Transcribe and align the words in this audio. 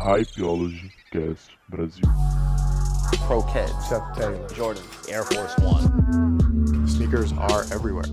Hypeology 0.00 0.90
Cast 1.12 1.50
Brasil. 1.68 2.04
Pro 3.26 3.42
Kids, 3.42 3.72
Chuck 3.88 4.16
Taylor. 4.16 4.48
Jordan, 4.48 4.82
Air 5.08 5.24
Force 5.24 5.54
One. 5.58 6.88
Sneakers 6.88 7.32
are 7.34 7.64
everywhere. 7.70 8.04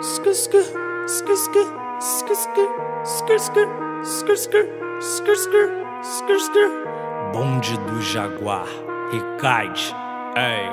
Skr 0.00 0.32
skr 0.32 0.62
skr 1.08 1.34
skr 1.34 1.66
skr 1.98 2.66
skr 3.04 3.38
skr 3.42 3.66
skr 4.04 4.38
skr 4.38 4.64
skr 5.02 5.34
skr 5.34 5.34
skr 5.34 5.66
skr 6.02 6.38
skr 6.38 6.68
Bonde 7.32 7.76
do 7.86 8.00
Jaguar, 8.00 8.68
Ricaide. 9.10 9.92
Ei, 10.36 10.70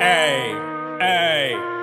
ei, 0.00 0.56
ei. 1.00 1.75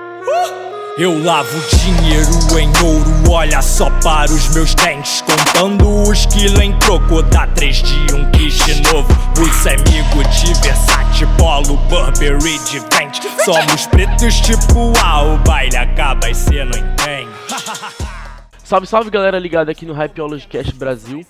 Eu 0.95 1.23
lavo 1.23 1.59
dinheiro 1.75 2.59
em 2.59 2.71
ouro, 2.85 3.31
olha 3.31 3.63
só 3.63 3.89
para 4.01 4.31
os 4.31 4.49
meus 4.49 4.75
dentes 4.75 5.21
Contando 5.21 6.03
os 6.03 6.27
quilos 6.27 6.59
em 6.59 6.77
troco, 6.77 7.23
dá 7.23 7.47
três 7.47 7.81
de 7.81 8.13
um 8.13 8.29
kit 8.29 8.81
novo. 8.93 9.07
Os 9.41 9.67
amigo 9.67 10.23
de 10.29 10.53
Versace, 10.61 11.25
Polo, 11.35 11.77
Burberry 11.89 12.59
de 12.59 12.79
vente. 12.95 13.21
Somos 13.43 13.87
pretos 13.87 14.39
tipo 14.41 14.93
A, 15.03 15.23
o 15.23 15.37
baile 15.39 15.77
acaba 15.77 16.29
e 16.29 16.35
cê 16.35 16.63
não 16.63 16.77
entende. 16.77 17.29
Salve, 18.63 18.87
salve 18.87 19.09
galera 19.09 19.37
ligada 19.37 19.71
aqui 19.71 19.85
no 19.85 19.93
Hypeology 19.93 20.47
Cast 20.47 20.73
Brasil. 20.75 21.25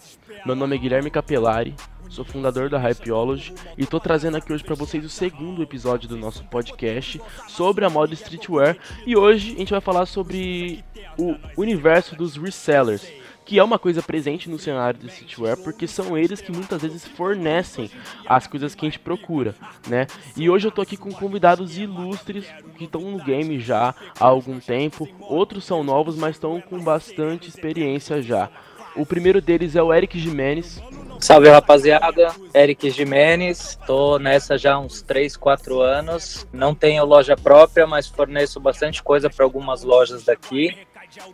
Meu 0.46 0.58
nome 0.58 0.76
é 0.76 0.78
Guilherme 0.78 1.10
Capelari, 1.10 1.74
sou 2.10 2.26
fundador 2.26 2.70
da 2.70 2.78
Hypeology 2.78 3.54
e 3.78 3.86
tô 3.86 3.98
trazendo 3.98 4.36
aqui 4.36 4.52
hoje 4.52 4.62
para 4.62 4.76
vocês 4.76 5.06
o 5.06 5.10
segundo 5.10 5.64
episódio 5.64 6.10
do 6.10 6.18
nosso 6.18 6.44
podcast 6.44 7.22
sobre 7.48 7.86
a 7.86 7.90
moda 7.90 8.14
streetwear. 8.14 8.78
E 9.06 9.16
hoje 9.16 9.54
a 9.56 9.58
gente 9.60 9.72
vai 9.72 9.80
falar 9.80 10.06
sobre 10.06 10.84
o 11.18 11.36
universo 11.56 12.14
dos 12.18 12.36
resellers, 12.36 13.08
que 13.46 13.58
é 13.58 13.64
uma 13.64 13.80
coisa 13.80 14.02
presente 14.02 14.50
no 14.50 14.60
cenário 14.60 15.00
do 15.00 15.08
streetwear, 15.08 15.56
porque 15.56 15.88
são 15.88 16.18
eles 16.18 16.42
que 16.42 16.52
muitas 16.52 16.82
vezes 16.82 17.08
fornecem 17.08 17.90
as 18.26 18.46
coisas 18.46 18.76
que 18.76 18.86
a 18.86 18.90
gente 18.90 19.00
procura, 19.00 19.56
né? 19.88 20.08
E 20.36 20.50
hoje 20.50 20.68
eu 20.68 20.72
tô 20.72 20.82
aqui 20.82 20.98
com 20.98 21.14
convidados 21.14 21.78
ilustres 21.78 22.46
que 22.78 22.84
estão 22.84 23.00
no 23.00 23.24
game 23.24 23.62
já 23.62 23.96
há 24.20 24.26
algum 24.26 24.60
tempo, 24.60 25.08
outros 25.22 25.64
são 25.64 25.86
novos, 25.86 26.18
mas 26.18 26.36
estão 26.36 26.60
com 26.60 26.84
bastante 26.84 27.48
experiência 27.48 28.22
já. 28.22 28.50
O 28.96 29.06
primeiro 29.06 29.42
deles 29.42 29.76
é 29.76 29.82
o 29.82 29.94
Eric 29.94 30.20
Jimenez. 30.20 30.82
Salve 31.20 31.50
rapaziada, 31.50 32.34
Eric 32.54 32.90
Jimenez, 32.90 33.80
tô 33.88 34.20
nessa 34.20 34.58
já 34.58 34.74
há 34.74 34.80
uns 34.80 35.02
3, 35.02 35.38
4 35.38 35.80
anos. 35.80 36.46
Não 36.52 36.76
tenho 36.76 37.06
loja 37.06 37.38
própria, 37.38 37.88
mas 37.88 38.08
forneço 38.08 38.60
bastante 38.60 39.02
coisa 39.02 39.30
para 39.30 39.46
algumas 39.46 39.84
lojas 39.84 40.26
daqui. 40.26 40.76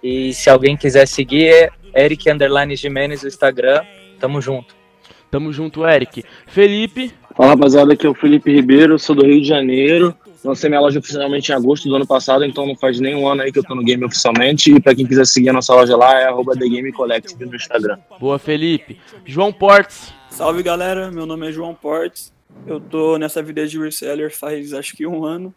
E 0.04 0.34
se 0.34 0.50
alguém 0.50 0.78
quiser 0.78 1.08
seguir, 1.08 1.48
é 1.94 2.06
Eric 2.06 2.30
Underline 2.30 2.76
Jimenez 2.76 3.24
no 3.24 3.30
Instagram. 3.30 3.84
Tamo 4.20 4.40
junto. 4.40 4.76
Tamo 5.32 5.52
junto, 5.52 5.86
Eric. 5.86 6.24
Felipe. 6.48 7.12
Fala 7.36 7.52
rapaziada, 7.52 7.94
aqui 7.94 8.06
é 8.06 8.10
o 8.10 8.14
Felipe 8.14 8.54
Ribeiro, 8.54 9.00
sou 9.00 9.16
do 9.16 9.26
Rio 9.26 9.42
de 9.42 9.48
Janeiro. 9.48 10.16
Lancei 10.44 10.70
minha 10.70 10.80
loja 10.80 11.00
oficialmente 11.00 11.52
em 11.52 11.56
agosto 11.56 11.90
do 11.90 11.96
ano 11.96 12.08
passado, 12.08 12.46
então 12.46 12.66
não 12.66 12.76
faz 12.76 13.00
nem 13.00 13.16
um 13.16 13.28
ano 13.28 13.42
aí 13.42 13.52
que 13.52 13.60
eu 13.60 13.64
tô 13.64 13.76
no 13.76 13.84
game 13.84 14.04
oficialmente. 14.06 14.74
E 14.74 14.80
pra 14.80 14.96
quem 14.96 15.06
quiser 15.06 15.26
seguir 15.26 15.50
a 15.50 15.54
nossa 15.54 15.74
loja 15.74 15.98
lá, 15.98 16.20
é 16.20 16.26
arroba 16.26 16.54
The 16.54 16.68
Game 16.68 16.92
Collective 16.94 17.46
no 17.46 17.56
Instagram. 17.56 17.98
Boa, 18.20 18.40
Felipe. 18.40 19.00
João 19.26 19.52
Portes. 19.52 20.14
Salve 20.30 20.64
galera, 20.64 21.12
meu 21.12 21.26
nome 21.26 21.50
é 21.50 21.52
João 21.52 21.76
Portes. 21.76 22.32
Eu 22.66 22.80
tô 22.80 23.18
nessa 23.18 23.44
vida 23.44 23.68
de 23.68 23.78
reseller 23.80 24.36
faz 24.36 24.74
acho 24.74 24.96
que 24.96 25.06
um 25.06 25.26
ano. 25.26 25.54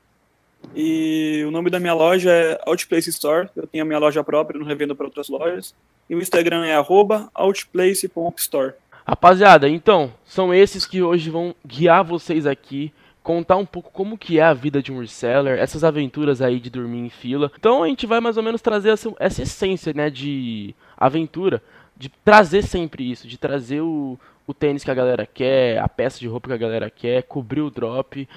E 0.74 1.44
o 1.46 1.50
nome 1.50 1.70
da 1.70 1.80
minha 1.80 1.94
loja 1.94 2.30
é 2.30 2.60
Outplace 2.66 3.10
Store. 3.10 3.48
Eu 3.54 3.66
tenho 3.66 3.84
a 3.84 3.86
minha 3.86 3.98
loja 3.98 4.22
própria, 4.24 4.58
não 4.58 4.66
revendo 4.66 4.94
para 4.94 5.06
outras 5.06 5.28
lojas. 5.28 5.74
E 6.08 6.14
o 6.14 6.20
Instagram 6.20 6.64
é 6.64 6.74
arroba 6.74 7.30
outplace.store. 7.34 8.74
Rapaziada, 9.04 9.68
então, 9.68 10.12
são 10.24 10.54
esses 10.54 10.86
que 10.86 11.02
hoje 11.02 11.28
vão 11.28 11.54
guiar 11.66 12.04
vocês 12.04 12.46
aqui, 12.46 12.92
contar 13.22 13.56
um 13.56 13.64
pouco 13.64 13.90
como 13.92 14.18
que 14.18 14.38
é 14.38 14.42
a 14.42 14.52
vida 14.52 14.82
de 14.82 14.92
um 14.92 15.00
reseller, 15.00 15.58
essas 15.58 15.84
aventuras 15.84 16.42
aí 16.42 16.58
de 16.58 16.68
dormir 16.68 16.98
em 16.98 17.10
fila. 17.10 17.50
Então 17.58 17.82
a 17.82 17.88
gente 17.88 18.06
vai 18.06 18.20
mais 18.20 18.36
ou 18.36 18.42
menos 18.42 18.60
trazer 18.60 18.90
essa, 18.90 19.12
essa 19.18 19.42
essência, 19.42 19.92
né, 19.94 20.10
de 20.10 20.74
aventura, 20.96 21.62
de 21.96 22.08
trazer 22.08 22.62
sempre 22.62 23.10
isso, 23.10 23.28
de 23.28 23.38
trazer 23.38 23.80
o, 23.80 24.18
o 24.46 24.52
tênis 24.52 24.82
que 24.82 24.90
a 24.90 24.94
galera 24.94 25.26
quer, 25.26 25.78
a 25.78 25.88
peça 25.88 26.18
de 26.18 26.26
roupa 26.26 26.48
que 26.48 26.54
a 26.54 26.58
galera 26.58 26.90
quer, 26.90 27.22
cobrir 27.22 27.60
o 27.60 27.70
drop, 27.70 28.28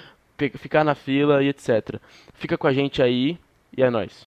ficar 0.57 0.84
na 0.84 0.94
fila 0.94 1.44
e 1.44 1.50
etc. 1.50 2.00
Fica 2.34 2.57
com 2.57 2.67
a 2.67 2.73
gente 2.73 3.02
aí 3.02 3.40
e 3.75 3.81
é 3.81 3.90
nóis. 3.90 4.25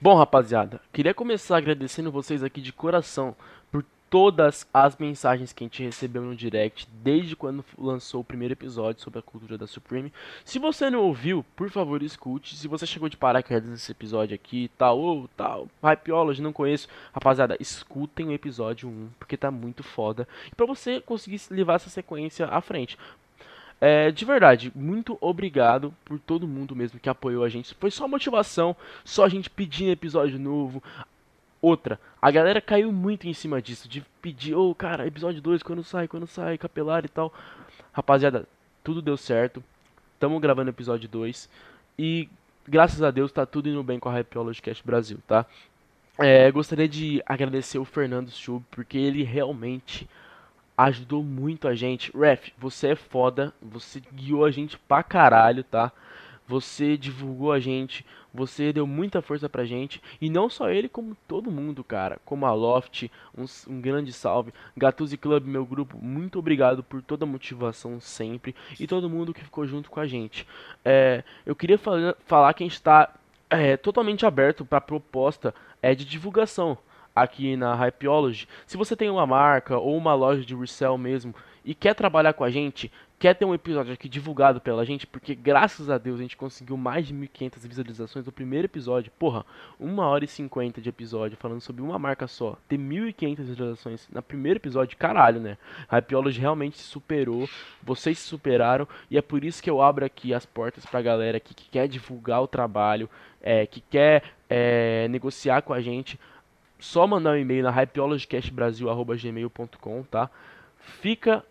Bom, 0.00 0.14
rapaziada, 0.16 0.80
queria 0.92 1.14
começar 1.14 1.56
agradecendo 1.56 2.12
vocês 2.12 2.44
aqui 2.44 2.60
de 2.60 2.72
coração 2.72 3.34
todas 4.14 4.64
as 4.72 4.96
mensagens 4.96 5.52
que 5.52 5.64
a 5.64 5.66
gente 5.66 5.82
recebeu 5.82 6.22
no 6.22 6.36
direct 6.36 6.86
desde 7.02 7.34
quando 7.34 7.64
lançou 7.76 8.20
o 8.20 8.24
primeiro 8.24 8.54
episódio 8.54 9.02
sobre 9.02 9.18
a 9.18 9.22
cultura 9.22 9.58
da 9.58 9.66
Supreme. 9.66 10.12
Se 10.44 10.60
você 10.60 10.88
não 10.88 11.00
ouviu, 11.00 11.44
por 11.56 11.68
favor, 11.68 12.00
escute. 12.00 12.54
Se 12.54 12.68
você 12.68 12.86
chegou 12.86 13.08
de 13.08 13.16
paraquedas 13.16 13.68
nesse 13.68 13.90
episódio 13.90 14.36
aqui, 14.36 14.70
tal, 14.78 15.00
ou 15.00 15.28
tal, 15.36 15.68
Hypeology, 15.82 16.40
não 16.40 16.52
conheço, 16.52 16.86
rapaziada, 17.12 17.56
escutem 17.58 18.28
o 18.28 18.32
episódio 18.32 18.88
1, 18.88 19.08
porque 19.18 19.36
tá 19.36 19.50
muito 19.50 19.82
foda. 19.82 20.28
E 20.46 20.54
pra 20.54 20.64
você 20.64 21.00
conseguir 21.00 21.40
levar 21.50 21.74
essa 21.74 21.90
sequência 21.90 22.46
à 22.46 22.60
frente. 22.60 22.96
É, 23.80 24.12
de 24.12 24.24
verdade, 24.24 24.70
muito 24.76 25.18
obrigado 25.20 25.92
por 26.04 26.20
todo 26.20 26.46
mundo 26.46 26.76
mesmo 26.76 27.00
que 27.00 27.08
apoiou 27.08 27.42
a 27.42 27.48
gente. 27.48 27.74
Foi 27.74 27.90
só 27.90 28.06
motivação, 28.06 28.76
só 29.04 29.24
a 29.24 29.28
gente 29.28 29.50
pedindo 29.50 29.90
episódio 29.90 30.38
novo. 30.38 30.80
Outra, 31.64 31.98
a 32.20 32.30
galera 32.30 32.60
caiu 32.60 32.92
muito 32.92 33.26
em 33.26 33.32
cima 33.32 33.62
disso, 33.62 33.88
de 33.88 34.04
pedir, 34.20 34.54
ô 34.54 34.74
cara, 34.74 35.06
episódio 35.06 35.40
2, 35.40 35.62
quando 35.62 35.82
sai, 35.82 36.06
quando 36.06 36.26
sai, 36.26 36.58
capelar 36.58 37.06
e 37.06 37.08
tal. 37.08 37.32
Rapaziada, 37.90 38.46
tudo 38.82 39.00
deu 39.00 39.16
certo. 39.16 39.64
Tamo 40.20 40.38
gravando 40.38 40.68
episódio 40.68 41.08
2. 41.08 41.48
E 41.98 42.28
graças 42.68 43.00
a 43.00 43.10
Deus 43.10 43.32
tá 43.32 43.46
tudo 43.46 43.70
indo 43.70 43.82
bem 43.82 43.98
com 43.98 44.10
a 44.10 44.12
Hypeology 44.12 44.60
Cast 44.60 44.84
Brasil, 44.84 45.18
tá? 45.26 45.46
É, 46.18 46.50
gostaria 46.50 46.86
de 46.86 47.22
agradecer 47.24 47.78
o 47.78 47.84
Fernando 47.86 48.30
Schub, 48.30 48.62
porque 48.70 48.98
ele 48.98 49.22
realmente 49.22 50.06
ajudou 50.76 51.22
muito 51.22 51.66
a 51.66 51.74
gente. 51.74 52.14
Ref, 52.14 52.50
você 52.58 52.88
é 52.88 52.94
foda, 52.94 53.54
você 53.62 54.02
guiou 54.12 54.44
a 54.44 54.50
gente 54.50 54.78
pra 54.80 55.02
caralho, 55.02 55.64
tá? 55.64 55.90
Você 56.46 56.96
divulgou 56.98 57.52
a 57.52 57.58
gente, 57.58 58.04
você 58.32 58.72
deu 58.72 58.86
muita 58.86 59.22
força 59.22 59.48
pra 59.48 59.64
gente. 59.64 60.02
E 60.20 60.28
não 60.28 60.50
só 60.50 60.68
ele, 60.68 60.88
como 60.88 61.16
todo 61.26 61.50
mundo, 61.50 61.82
cara. 61.82 62.20
Como 62.24 62.44
a 62.44 62.52
Loft, 62.52 63.10
um, 63.36 63.44
um 63.68 63.80
grande 63.80 64.12
salve. 64.12 64.52
Gattusi 64.76 65.16
Club, 65.16 65.46
meu 65.46 65.64
grupo, 65.64 65.96
muito 66.02 66.38
obrigado 66.38 66.82
por 66.82 67.00
toda 67.00 67.24
a 67.24 67.28
motivação 67.28 67.98
sempre. 67.98 68.54
E 68.78 68.86
todo 68.86 69.08
mundo 69.08 69.32
que 69.32 69.42
ficou 69.44 69.66
junto 69.66 69.90
com 69.90 70.00
a 70.00 70.06
gente. 70.06 70.46
É, 70.84 71.24
eu 71.46 71.56
queria 71.56 71.78
fala- 71.78 72.16
falar 72.26 72.52
que 72.52 72.62
a 72.62 72.66
gente 72.66 72.82
tá 72.82 73.14
é, 73.48 73.76
totalmente 73.76 74.26
aberto 74.26 74.64
pra 74.64 74.80
proposta 74.80 75.54
é, 75.80 75.94
de 75.94 76.04
divulgação 76.04 76.76
aqui 77.14 77.56
na 77.56 77.74
Hypeology. 77.74 78.48
Se 78.66 78.76
você 78.76 78.96
tem 78.96 79.08
uma 79.08 79.26
marca 79.26 79.78
ou 79.78 79.96
uma 79.96 80.14
loja 80.14 80.44
de 80.44 80.54
resell 80.54 80.98
mesmo 80.98 81.34
e 81.64 81.74
quer 81.74 81.94
trabalhar 81.94 82.34
com 82.34 82.44
a 82.44 82.50
gente, 82.50 82.92
quer 83.18 83.34
ter 83.34 83.46
um 83.46 83.54
episódio 83.54 83.94
aqui 83.94 84.08
divulgado 84.08 84.60
pela 84.60 84.84
gente, 84.84 85.06
porque 85.06 85.34
graças 85.34 85.88
a 85.88 85.96
Deus 85.96 86.18
a 86.18 86.22
gente 86.22 86.36
conseguiu 86.36 86.76
mais 86.76 87.06
de 87.06 87.14
1.500 87.14 87.66
visualizações 87.66 88.26
no 88.26 88.32
primeiro 88.32 88.66
episódio. 88.66 89.10
Porra, 89.18 89.46
1 89.80 89.98
hora 89.98 90.24
e 90.24 90.28
50 90.28 90.82
de 90.82 90.90
episódio 90.90 91.38
falando 91.38 91.62
sobre 91.62 91.80
uma 91.80 91.98
marca 91.98 92.26
só. 92.26 92.58
Ter 92.68 92.76
1.500 92.76 93.36
visualizações 93.36 94.06
no 94.12 94.22
primeiro 94.22 94.58
episódio, 94.58 94.98
caralho, 94.98 95.40
né? 95.40 95.56
A 95.88 95.96
Hypeology 95.96 96.38
realmente 96.38 96.76
se 96.76 96.84
superou, 96.84 97.48
vocês 97.82 98.18
se 98.18 98.28
superaram 98.28 98.86
e 99.10 99.16
é 99.16 99.22
por 99.22 99.42
isso 99.42 99.62
que 99.62 99.70
eu 99.70 99.80
abro 99.80 100.04
aqui 100.04 100.34
as 100.34 100.44
portas 100.44 100.84
pra 100.84 101.00
galera 101.00 101.38
aqui 101.38 101.54
que 101.54 101.70
quer 101.70 101.88
divulgar 101.88 102.42
o 102.42 102.46
trabalho, 102.46 103.08
é, 103.40 103.64
que 103.66 103.80
quer 103.80 104.22
é, 104.50 105.08
negociar 105.08 105.62
com 105.62 105.72
a 105.72 105.80
gente 105.80 106.20
só 106.78 107.06
mandar 107.06 107.30
um 107.30 107.38
e-mail 107.38 107.62
na 107.62 107.70
hypeologycastbrasil.gmail.com, 107.70 110.02
tá? 110.02 110.28
Fica 111.00 111.42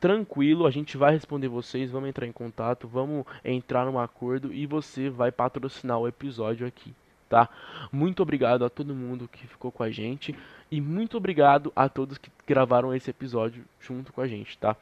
tranquilo, 0.00 0.66
a 0.66 0.70
gente 0.70 0.96
vai 0.96 1.12
responder 1.12 1.48
vocês, 1.48 1.90
vamos 1.90 2.08
entrar 2.08 2.26
em 2.26 2.32
contato, 2.32 2.88
vamos 2.88 3.26
entrar 3.44 3.84
num 3.84 3.98
acordo 3.98 4.52
e 4.52 4.66
você 4.66 5.10
vai 5.10 5.30
patrocinar 5.30 5.98
o 5.98 6.08
episódio 6.08 6.66
aqui, 6.66 6.94
tá? 7.28 7.48
Muito 7.92 8.22
obrigado 8.22 8.64
a 8.64 8.70
todo 8.70 8.94
mundo 8.94 9.28
que 9.28 9.46
ficou 9.46 9.70
com 9.70 9.82
a 9.82 9.90
gente 9.90 10.34
e 10.70 10.80
muito 10.80 11.18
obrigado 11.18 11.70
a 11.76 11.88
todos 11.88 12.16
que 12.16 12.30
gravaram 12.46 12.94
esse 12.94 13.10
episódio 13.10 13.62
junto 13.78 14.12
com 14.12 14.22
a 14.22 14.26
gente, 14.26 14.56
tá? 14.56 14.74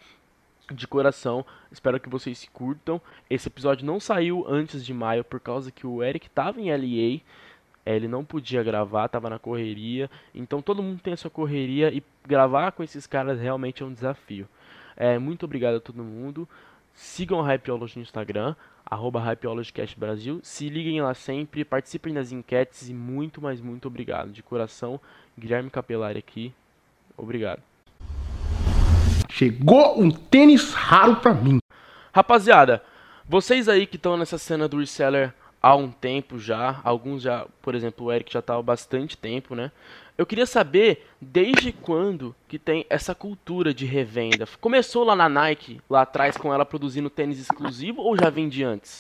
De 0.73 0.87
coração, 0.87 1.45
espero 1.73 1.99
que 1.99 2.11
vocês 2.11 2.39
se 2.39 2.51
curtam. 2.51 3.01
Esse 3.29 3.49
episódio 3.49 3.87
não 3.87 3.99
saiu 3.99 4.45
antes 4.47 4.85
de 4.85 4.95
maio 4.95 5.25
por 5.25 5.41
causa 5.41 5.73
que 5.73 5.87
o 5.87 6.03
Eric 6.03 6.29
tava 6.31 6.61
em 6.61 6.71
LA 6.71 7.23
é, 7.89 7.97
ele 7.97 8.07
não 8.07 8.23
podia 8.23 8.63
gravar, 8.63 9.09
tava 9.09 9.31
na 9.31 9.39
correria. 9.39 10.11
Então 10.35 10.61
todo 10.61 10.83
mundo 10.83 11.01
tem 11.01 11.15
a 11.15 11.17
sua 11.17 11.31
correria 11.31 11.91
e 11.91 12.03
gravar 12.23 12.73
com 12.73 12.83
esses 12.83 13.07
caras 13.07 13.41
realmente 13.41 13.83
é 13.83 13.87
um 13.87 13.95
desafio. 13.95 14.47
É, 15.01 15.17
muito 15.17 15.45
obrigado 15.45 15.77
a 15.77 15.81
todo 15.81 16.03
mundo. 16.03 16.49
Sigam 16.93 17.39
a 17.41 17.47
Hypeology 17.47 17.97
no 17.97 18.03
Instagram, 18.03 18.57
arroba 18.85 19.23
Brasil. 19.97 20.41
Se 20.43 20.69
liguem 20.69 21.01
lá 21.01 21.15
sempre, 21.15 21.65
participem 21.65 22.13
das 22.13 22.33
enquetes 22.33 22.89
e 22.89 22.93
muito, 22.93 23.41
mas 23.41 23.61
muito 23.61 23.87
obrigado. 23.87 24.33
De 24.33 24.43
coração, 24.43 25.01
Guilherme 25.39 25.71
Capelari 25.71 26.19
aqui. 26.19 26.53
Obrigado. 27.17 27.63
Chegou 29.31 30.03
um 30.03 30.11
tênis 30.11 30.73
raro 30.75 31.17
pra 31.17 31.33
mim. 31.33 31.61
Rapaziada, 32.13 32.83
vocês 33.29 33.69
aí 33.69 33.87
que 33.87 33.95
estão 33.95 34.17
nessa 34.17 34.37
cena 34.37 34.67
do 34.67 34.81
reseller 34.81 35.33
há 35.63 35.77
um 35.77 35.93
tempo 35.93 36.41
já, 36.41 36.81
alguns 36.83 37.23
já, 37.23 37.47
por 37.63 37.77
exemplo, 37.77 38.07
o 38.07 38.13
Eric 38.13 38.33
já 38.33 38.43
tá 38.43 38.57
há 38.57 38.63
bastante 38.63 39.17
tempo, 39.17 39.55
né? 39.55 39.71
Eu 40.19 40.27
queria 40.27 40.47
saber 40.47 41.07
desde 41.21 41.71
quando 41.71 42.35
que 42.49 42.59
tem 42.59 42.85
essa 42.91 43.15
cultura 43.15 43.73
de 43.73 43.87
revenda. 43.87 44.49
Começou 44.61 45.05
lá 45.05 45.15
na 45.15 45.29
Nike, 45.29 45.81
lá 45.89 46.03
atrás, 46.03 46.37
com 46.37 46.53
ela 46.53 46.67
produzindo 46.67 47.09
tênis 47.09 47.39
exclusivo 47.39 48.03
ou 48.03 48.17
já 48.17 48.29
vem 48.29 48.49
de 48.49 48.65
antes? 48.65 48.99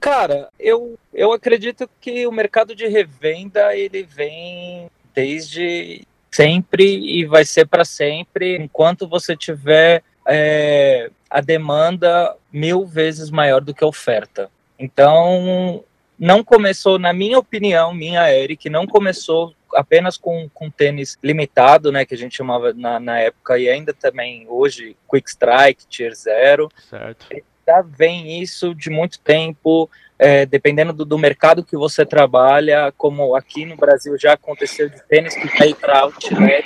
Cara, 0.00 0.48
eu, 0.58 0.98
eu 1.14 1.32
acredito 1.32 1.88
que 2.00 2.26
o 2.26 2.32
mercado 2.32 2.74
de 2.74 2.84
revenda 2.88 3.76
ele 3.76 4.02
vem 4.02 4.90
desde 5.14 6.04
sempre 6.32 6.84
e 6.84 7.24
vai 7.24 7.44
ser 7.44 7.66
para 7.66 7.84
sempre 7.84 8.56
enquanto 8.56 9.06
você 9.06 9.36
tiver 9.36 10.02
é, 10.26 11.10
a 11.30 11.40
demanda 11.40 12.36
mil 12.52 12.84
vezes 12.84 13.30
maior 13.30 13.60
do 13.60 13.72
que 13.72 13.84
a 13.84 13.88
oferta. 13.88 14.50
Então, 14.76 15.84
não 16.18 16.42
começou, 16.42 16.98
na 16.98 17.12
minha 17.12 17.38
opinião, 17.38 17.92
minha 17.92 18.32
Eric, 18.32 18.70
não 18.70 18.86
começou 18.86 19.54
apenas 19.74 20.16
com, 20.16 20.48
com 20.52 20.70
tênis 20.70 21.18
limitado, 21.22 21.92
né, 21.92 22.04
que 22.04 22.14
a 22.14 22.18
gente 22.18 22.36
chamava 22.36 22.72
na, 22.72 22.98
na 22.98 23.18
época 23.18 23.58
e 23.58 23.68
ainda 23.68 23.92
também 23.92 24.46
hoje 24.48 24.96
Quick 25.10 25.28
Strike, 25.28 25.86
Tier 25.86 26.14
Zero. 26.14 26.70
Certo. 26.88 27.26
Já 27.66 27.82
vem 27.82 28.40
isso 28.40 28.74
de 28.74 28.88
muito 28.88 29.18
tempo, 29.18 29.90
é, 30.18 30.46
dependendo 30.46 30.92
do, 30.92 31.04
do, 31.04 31.18
mercado 31.18 31.64
que 31.64 31.76
você 31.76 32.06
trabalha, 32.06 32.92
como 32.96 33.34
aqui 33.34 33.66
no 33.66 33.76
Brasil 33.76 34.16
já 34.16 34.34
aconteceu 34.34 34.88
de 34.88 35.02
tênis 35.02 35.34
que 35.34 35.48
caiu 35.48 35.74
para 35.74 36.00
outlet, 36.00 36.64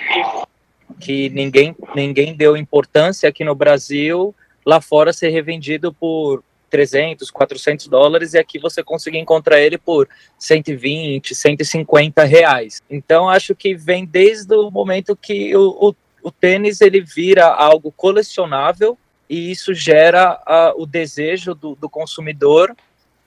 que 1.01 1.31
ninguém, 1.31 1.75
ninguém 1.95 2.35
deu 2.35 2.57
importância 2.57 3.29
aqui 3.29 3.43
no 3.43 3.55
Brasil, 3.55 4.35
lá 4.65 4.81
fora 4.81 5.13
ser 5.13 5.31
revendido 5.31 5.93
por 5.93 6.45
300, 6.71 7.31
400 7.31 7.89
dólares 7.89 8.33
e 8.33 8.39
aqui 8.39 8.59
você 8.59 8.83
consegue 8.83 9.19
encontrar 9.19 9.61
ele 9.61 9.77
por 9.77 10.09
120, 10.39 11.35
150 11.35 12.25
reais. 12.25 12.81
Então 12.89 13.29
acho 13.29 13.55
que 13.55 13.75
vem 13.75 14.07
desde 14.07 14.55
o 14.55 14.71
momento 14.71 15.17
que 15.17 15.55
o, 15.57 15.91
o, 15.91 15.95
o 16.23 16.31
tênis 16.31 16.81
ele 16.81 17.01
vira 17.01 17.47
algo 17.47 17.93
colecionável 17.93 18.97
e 19.29 19.51
isso 19.51 19.75
gera 19.75 20.41
a, 20.47 20.73
o 20.77 20.87
desejo 20.87 21.55
do, 21.55 21.75
do 21.75 21.89
consumidor 21.89 22.75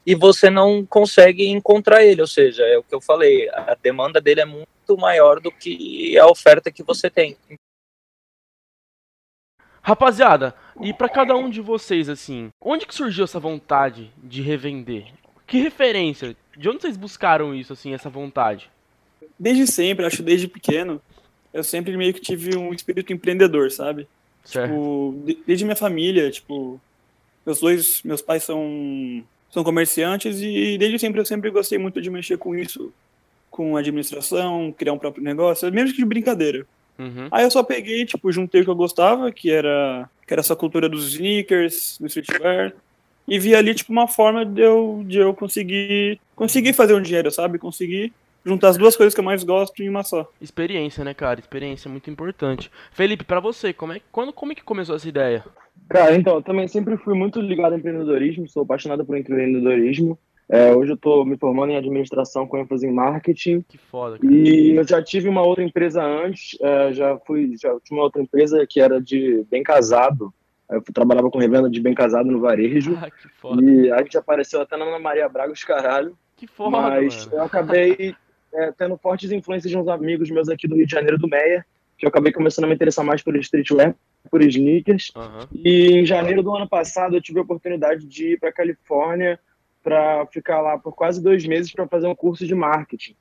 e 0.05 0.15
você 0.15 0.49
não 0.49 0.85
consegue 0.85 1.47
encontrar 1.47 2.03
ele, 2.03 2.21
ou 2.21 2.27
seja, 2.27 2.63
é 2.63 2.77
o 2.77 2.83
que 2.83 2.93
eu 2.93 2.99
falei, 2.99 3.49
a 3.49 3.75
demanda 3.81 4.19
dele 4.19 4.41
é 4.41 4.45
muito 4.45 4.97
maior 4.97 5.39
do 5.39 5.49
que 5.49 6.17
a 6.17 6.27
oferta 6.27 6.71
que 6.71 6.83
você 6.83 7.09
tem. 7.09 7.37
Rapaziada, 9.83 10.55
e 10.81 10.93
para 10.93 11.09
cada 11.09 11.35
um 11.35 11.49
de 11.49 11.59
vocês, 11.59 12.07
assim, 12.07 12.49
onde 12.61 12.85
que 12.85 12.95
surgiu 12.95 13.25
essa 13.25 13.37
vontade 13.37 14.09
de 14.23 14.41
revender? 14.41 15.07
Que 15.45 15.59
referência? 15.59 16.35
De 16.57 16.69
onde 16.69 16.81
vocês 16.81 16.95
buscaram 16.95 17.53
isso, 17.53 17.73
assim, 17.73 17.93
essa 17.93 18.09
vontade? 18.09 18.71
Desde 19.37 19.67
sempre, 19.67 20.05
acho 20.05 20.23
desde 20.23 20.47
pequeno, 20.47 21.01
eu 21.53 21.65
sempre 21.65 21.97
meio 21.97 22.13
que 22.13 22.21
tive 22.21 22.57
um 22.57 22.73
espírito 22.73 23.11
empreendedor, 23.11 23.69
sabe? 23.71 24.07
Certo. 24.45 24.69
Tipo, 24.69 25.23
desde 25.45 25.65
minha 25.65 25.75
família, 25.75 26.31
tipo, 26.31 26.79
meus 27.45 27.59
dois, 27.59 28.01
meus 28.03 28.21
pais 28.21 28.43
são 28.43 29.23
são 29.49 29.63
comerciantes 29.63 30.41
e 30.41 30.79
desde 30.79 30.97
sempre 30.97 31.21
eu 31.21 31.25
sempre 31.25 31.51
gostei 31.51 31.77
muito 31.77 32.01
de 32.01 32.09
mexer 32.09 32.37
com 32.37 32.55
isso, 32.55 32.91
com 33.51 33.77
administração, 33.77 34.73
criar 34.75 34.93
um 34.93 34.97
próprio 34.97 35.23
negócio, 35.23 35.71
mesmo 35.71 35.91
que 35.91 36.01
de 36.01 36.05
brincadeira. 36.05 36.65
Uhum. 36.97 37.27
Aí 37.31 37.43
eu 37.43 37.51
só 37.51 37.63
peguei, 37.63 38.05
tipo, 38.05 38.31
juntei 38.31 38.61
o 38.61 38.63
que 38.63 38.69
eu 38.69 38.75
gostava, 38.75 39.31
que 39.31 39.51
era, 39.51 40.09
que 40.27 40.33
era 40.33 40.41
essa 40.41 40.55
cultura 40.55 40.87
dos 40.87 41.13
sneakers, 41.13 41.97
do 41.99 42.07
streetwear, 42.07 42.73
e 43.27 43.39
vi 43.39 43.55
ali, 43.55 43.73
tipo, 43.73 43.91
uma 43.91 44.07
forma 44.07 44.45
de 44.45 44.61
eu, 44.61 45.03
de 45.05 45.17
eu 45.17 45.33
conseguir, 45.33 46.19
conseguir 46.35 46.73
fazer 46.73 46.93
um 46.93 47.01
dinheiro, 47.01 47.31
sabe? 47.31 47.57
Conseguir 47.57 48.13
juntar 48.45 48.69
as 48.69 48.77
duas 48.77 48.95
coisas 48.95 49.13
que 49.13 49.19
eu 49.19 49.23
mais 49.23 49.43
gosto 49.43 49.81
em 49.81 49.89
uma 49.89 50.03
só. 50.03 50.29
Experiência, 50.41 51.03
né, 51.03 51.13
cara? 51.13 51.39
Experiência 51.39 51.87
é 51.87 51.91
muito 51.91 52.09
importante. 52.09 52.69
Felipe, 52.91 53.23
para 53.23 53.39
você, 53.39 53.71
como 53.73 53.93
é, 53.93 54.01
quando, 54.11 54.33
como 54.33 54.51
é 54.51 54.55
que 54.55 54.63
começou 54.63 54.95
essa 54.95 55.07
ideia? 55.07 55.43
Cara, 55.89 56.15
então, 56.15 56.35
eu 56.35 56.41
também 56.41 56.67
sempre 56.67 56.97
fui 56.97 57.13
muito 57.13 57.39
ligado 57.39 57.73
ao 57.73 57.79
empreendedorismo, 57.79 58.47
sou 58.47 58.63
apaixonado 58.63 59.05
por 59.05 59.17
empreendedorismo. 59.17 60.17
É, 60.49 60.73
hoje 60.73 60.91
eu 60.91 60.95
estou 60.95 61.25
me 61.25 61.37
formando 61.37 61.71
em 61.71 61.77
administração 61.77 62.45
com 62.45 62.57
ênfase 62.57 62.85
em 62.85 62.91
marketing. 62.91 63.61
Que 63.67 63.77
foda, 63.77 64.19
cara. 64.19 64.33
E 64.33 64.75
eu 64.75 64.87
já 64.87 65.01
tive 65.01 65.29
uma 65.29 65.41
outra 65.41 65.63
empresa 65.63 66.03
antes, 66.03 66.57
é, 66.61 66.93
já 66.93 67.17
fui, 67.19 67.55
já 67.59 67.69
tinha 67.79 67.97
uma 67.97 68.03
outra 68.03 68.21
empresa 68.21 68.65
que 68.67 68.79
era 68.79 69.01
de 69.01 69.45
bem 69.49 69.63
casado. 69.63 70.33
Eu 70.69 70.81
trabalhava 70.93 71.29
com 71.29 71.39
revenda 71.39 71.69
de 71.69 71.79
bem 71.79 71.93
casado 71.93 72.29
no 72.29 72.39
varejo. 72.39 72.97
Ah, 73.01 73.09
que 73.09 73.27
foda. 73.39 73.63
E 73.63 73.91
a 73.91 73.99
gente 73.99 74.17
apareceu 74.17 74.61
até 74.61 74.77
na 74.77 74.85
Ana 74.85 74.99
Maria 74.99 75.27
Braga, 75.29 75.51
os 75.51 75.63
caralho. 75.63 76.17
Que 76.35 76.47
foda, 76.47 76.71
Mas 76.71 77.25
mano. 77.25 77.37
eu 77.37 77.43
acabei 77.43 78.15
é, 78.53 78.71
tendo 78.71 78.97
fortes 78.97 79.31
influências 79.31 79.71
de 79.71 79.77
uns 79.77 79.87
amigos 79.87 80.29
meus 80.29 80.49
aqui 80.49 80.67
do 80.67 80.75
Rio 80.75 80.85
de 80.85 80.91
Janeiro, 80.91 81.17
do 81.17 81.27
Meia, 81.27 81.65
que 81.97 82.05
eu 82.05 82.09
acabei 82.09 82.31
começando 82.31 82.65
a 82.65 82.67
me 82.67 82.75
interessar 82.75 83.05
mais 83.05 83.21
por 83.21 83.35
streetwear, 83.37 83.95
por 84.29 84.41
sneakers. 84.41 85.11
Aham. 85.15 85.47
E 85.53 85.99
em 85.99 86.05
janeiro 86.05 86.41
do 86.43 86.55
ano 86.55 86.67
passado 86.67 87.15
eu 87.15 87.21
tive 87.21 87.39
a 87.39 87.43
oportunidade 87.43 88.05
de 88.05 88.33
ir 88.33 88.39
para 88.39 88.51
Califórnia 88.51 89.39
para 89.83 90.25
ficar 90.27 90.61
lá 90.61 90.77
por 90.79 90.93
quase 90.93 91.21
dois 91.21 91.45
meses 91.45 91.71
para 91.71 91.87
fazer 91.87 92.07
um 92.07 92.15
curso 92.15 92.47
de 92.47 92.55
marketing. 92.55 93.15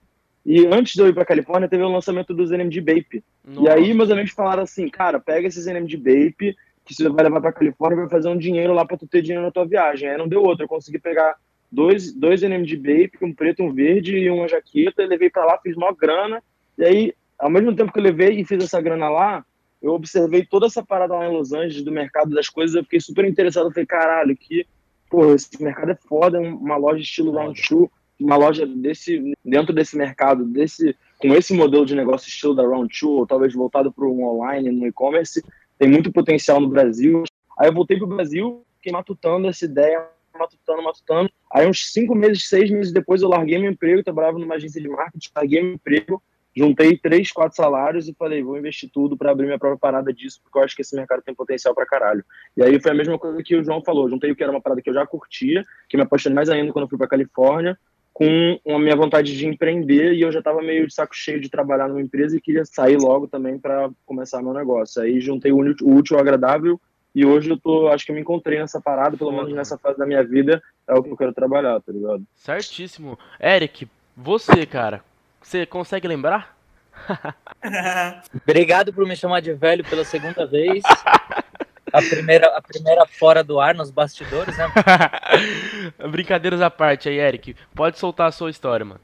E 0.44 0.66
antes 0.66 0.94
de 0.94 1.00
eu 1.00 1.08
ir 1.08 1.14
para 1.14 1.24
Califórnia 1.24 1.68
teve 1.68 1.82
o 1.82 1.88
lançamento 1.88 2.32
dos 2.32 2.50
NMD 2.50 2.80
Bape. 2.80 3.24
E 3.60 3.68
aí 3.68 3.92
meus 3.92 4.10
amigos 4.10 4.30
falaram 4.30 4.62
assim, 4.62 4.88
cara, 4.88 5.20
pega 5.20 5.46
esses 5.46 5.66
NMD 5.66 5.96
Bape 5.96 6.56
que 6.84 6.94
você 6.94 7.08
vai 7.08 7.24
levar 7.24 7.40
para 7.40 7.52
Califórnia 7.52 8.00
vai 8.00 8.08
fazer 8.08 8.28
um 8.28 8.36
dinheiro 8.36 8.72
lá 8.72 8.84
para 8.84 8.96
tu 8.96 9.06
ter 9.06 9.22
dinheiro 9.22 9.44
na 9.44 9.50
tua 9.50 9.66
viagem. 9.66 10.08
Aí 10.08 10.18
não 10.18 10.28
deu 10.28 10.42
outro, 10.42 10.64
eu 10.64 10.68
consegui 10.68 10.98
pegar 10.98 11.36
dois, 11.70 12.12
dois 12.12 12.42
NMD 12.42 12.76
Bape, 12.76 13.18
um 13.22 13.32
preto, 13.32 13.62
um 13.62 13.72
verde 13.72 14.16
e 14.16 14.30
uma 14.30 14.48
jaqueta, 14.48 15.02
e 15.02 15.06
levei 15.06 15.30
para 15.30 15.44
lá, 15.44 15.58
fiz 15.58 15.76
maior 15.76 15.94
grana. 15.94 16.42
E 16.76 16.84
aí, 16.84 17.14
ao 17.38 17.50
mesmo 17.50 17.74
tempo 17.74 17.92
que 17.92 17.98
eu 17.98 18.02
levei 18.02 18.40
e 18.40 18.44
fiz 18.44 18.62
essa 18.62 18.80
grana 18.80 19.08
lá, 19.08 19.44
eu 19.80 19.92
observei 19.92 20.44
toda 20.44 20.66
essa 20.66 20.84
parada 20.84 21.14
lá 21.14 21.26
em 21.26 21.32
Los 21.32 21.52
Angeles, 21.52 21.82
do 21.82 21.90
mercado 21.90 22.34
das 22.34 22.48
coisas, 22.48 22.76
eu 22.76 22.84
fiquei 22.84 23.00
super 23.00 23.24
interessado, 23.24 23.66
eu 23.66 23.72
falei, 23.72 23.86
caralho, 23.86 24.36
que, 24.36 24.66
pô, 25.12 25.34
esse 25.34 25.62
mercado 25.62 25.90
é 25.90 25.94
foda, 25.94 26.40
uma 26.40 26.78
loja 26.78 27.02
estilo 27.02 27.32
round 27.32 27.60
shoe, 27.60 27.86
uma 28.18 28.34
loja 28.34 28.66
desse, 28.66 29.34
dentro 29.44 29.74
desse 29.74 29.94
mercado, 29.94 30.42
desse, 30.42 30.96
com 31.18 31.34
esse 31.34 31.52
modelo 31.52 31.84
de 31.84 31.94
negócio 31.94 32.28
estilo 32.28 32.54
da 32.54 32.66
round 32.66 32.88
shoe, 32.96 33.18
ou 33.18 33.26
talvez 33.26 33.52
voltado 33.52 33.92
para 33.92 34.06
um 34.06 34.24
online, 34.24 34.70
no 34.70 34.86
e-commerce, 34.86 35.44
tem 35.78 35.90
muito 35.90 36.10
potencial 36.10 36.58
no 36.58 36.68
Brasil. 36.68 37.24
Aí 37.58 37.68
eu 37.68 37.74
voltei 37.74 37.98
pro 37.98 38.06
Brasil, 38.06 38.64
fiquei 38.76 38.90
matutando 38.90 39.48
essa 39.48 39.66
ideia, 39.66 40.02
matutando, 40.34 40.82
matutando. 40.82 41.30
Aí 41.52 41.68
uns 41.68 41.92
cinco 41.92 42.14
meses, 42.14 42.48
seis 42.48 42.70
meses 42.70 42.90
depois 42.90 43.20
eu 43.20 43.28
larguei 43.28 43.58
meu 43.58 43.70
emprego, 43.70 44.02
trabalhava 44.02 44.38
numa 44.38 44.54
agência 44.54 44.80
de 44.80 44.88
marketing, 44.88 45.28
larguei 45.36 45.62
meu 45.62 45.74
emprego, 45.74 46.22
juntei 46.56 46.96
três, 46.96 47.32
quatro 47.32 47.56
salários 47.56 48.08
e 48.08 48.14
falei, 48.14 48.42
vou 48.42 48.58
investir 48.58 48.90
tudo 48.92 49.16
para 49.16 49.30
abrir 49.30 49.46
minha 49.46 49.58
própria 49.58 49.78
parada 49.78 50.12
disso, 50.12 50.40
porque 50.42 50.58
eu 50.58 50.62
acho 50.62 50.76
que 50.76 50.82
esse 50.82 50.94
mercado 50.94 51.22
tem 51.22 51.34
potencial 51.34 51.74
pra 51.74 51.86
caralho. 51.86 52.24
E 52.56 52.62
aí 52.62 52.80
foi 52.80 52.90
a 52.90 52.94
mesma 52.94 53.18
coisa 53.18 53.42
que 53.42 53.56
o 53.56 53.64
João 53.64 53.82
falou, 53.82 54.08
juntei 54.08 54.30
o 54.30 54.36
que 54.36 54.42
era 54.42 54.52
uma 54.52 54.60
parada 54.60 54.82
que 54.82 54.90
eu 54.90 54.94
já 54.94 55.06
curtia, 55.06 55.64
que 55.88 55.96
me 55.96 56.02
apaixonei 56.02 56.36
mais 56.36 56.48
ainda 56.48 56.72
quando 56.72 56.84
eu 56.84 56.88
fui 56.88 56.98
pra 56.98 57.08
Califórnia, 57.08 57.78
com 58.12 58.58
a 58.68 58.78
minha 58.78 58.94
vontade 58.94 59.36
de 59.36 59.46
empreender 59.46 60.12
e 60.12 60.20
eu 60.20 60.30
já 60.30 60.40
estava 60.40 60.60
meio 60.60 60.86
de 60.86 60.94
saco 60.94 61.16
cheio 61.16 61.40
de 61.40 61.48
trabalhar 61.48 61.88
numa 61.88 62.00
empresa 62.00 62.36
e 62.36 62.40
queria 62.40 62.64
sair 62.64 62.98
logo 62.98 63.26
também 63.26 63.58
para 63.58 63.90
começar 64.04 64.42
meu 64.42 64.52
negócio. 64.52 65.00
Aí 65.02 65.20
juntei 65.20 65.50
o 65.50 65.58
útil 65.58 66.16
ao 66.16 66.22
agradável 66.22 66.78
e 67.14 67.24
hoje 67.24 67.50
eu 67.50 67.58
tô, 67.58 67.88
acho 67.88 68.04
que 68.04 68.10
eu 68.10 68.14
me 68.14 68.20
encontrei 68.20 68.58
nessa 68.58 68.80
parada, 68.80 69.16
pelo 69.16 69.32
menos 69.32 69.52
nessa 69.52 69.78
fase 69.78 69.98
da 69.98 70.06
minha 70.06 70.22
vida, 70.22 70.62
é 70.86 70.94
o 70.94 71.02
que 71.02 71.10
eu 71.10 71.16
quero 71.16 71.32
trabalhar, 71.32 71.80
tá 71.80 71.92
ligado? 71.92 72.22
Certíssimo. 72.34 73.18
Eric, 73.40 73.88
você, 74.16 74.66
cara, 74.66 75.02
você 75.42 75.66
consegue 75.66 76.08
lembrar? 76.08 76.56
Obrigado 78.34 78.92
por 78.92 79.06
me 79.06 79.16
chamar 79.16 79.40
de 79.40 79.52
velho 79.52 79.84
pela 79.84 80.04
segunda 80.04 80.46
vez. 80.46 80.82
A 81.92 82.00
primeira, 82.00 82.46
a 82.56 82.62
primeira 82.62 83.06
fora 83.06 83.44
do 83.44 83.60
ar 83.60 83.74
nos 83.74 83.90
bastidores, 83.90 84.56
né? 84.56 84.66
Brincadeiras 86.10 86.60
à 86.60 86.70
parte 86.70 87.08
aí, 87.08 87.18
Eric. 87.18 87.54
Pode 87.74 87.98
soltar 87.98 88.28
a 88.28 88.32
sua 88.32 88.50
história, 88.50 88.84
mano. 88.84 89.00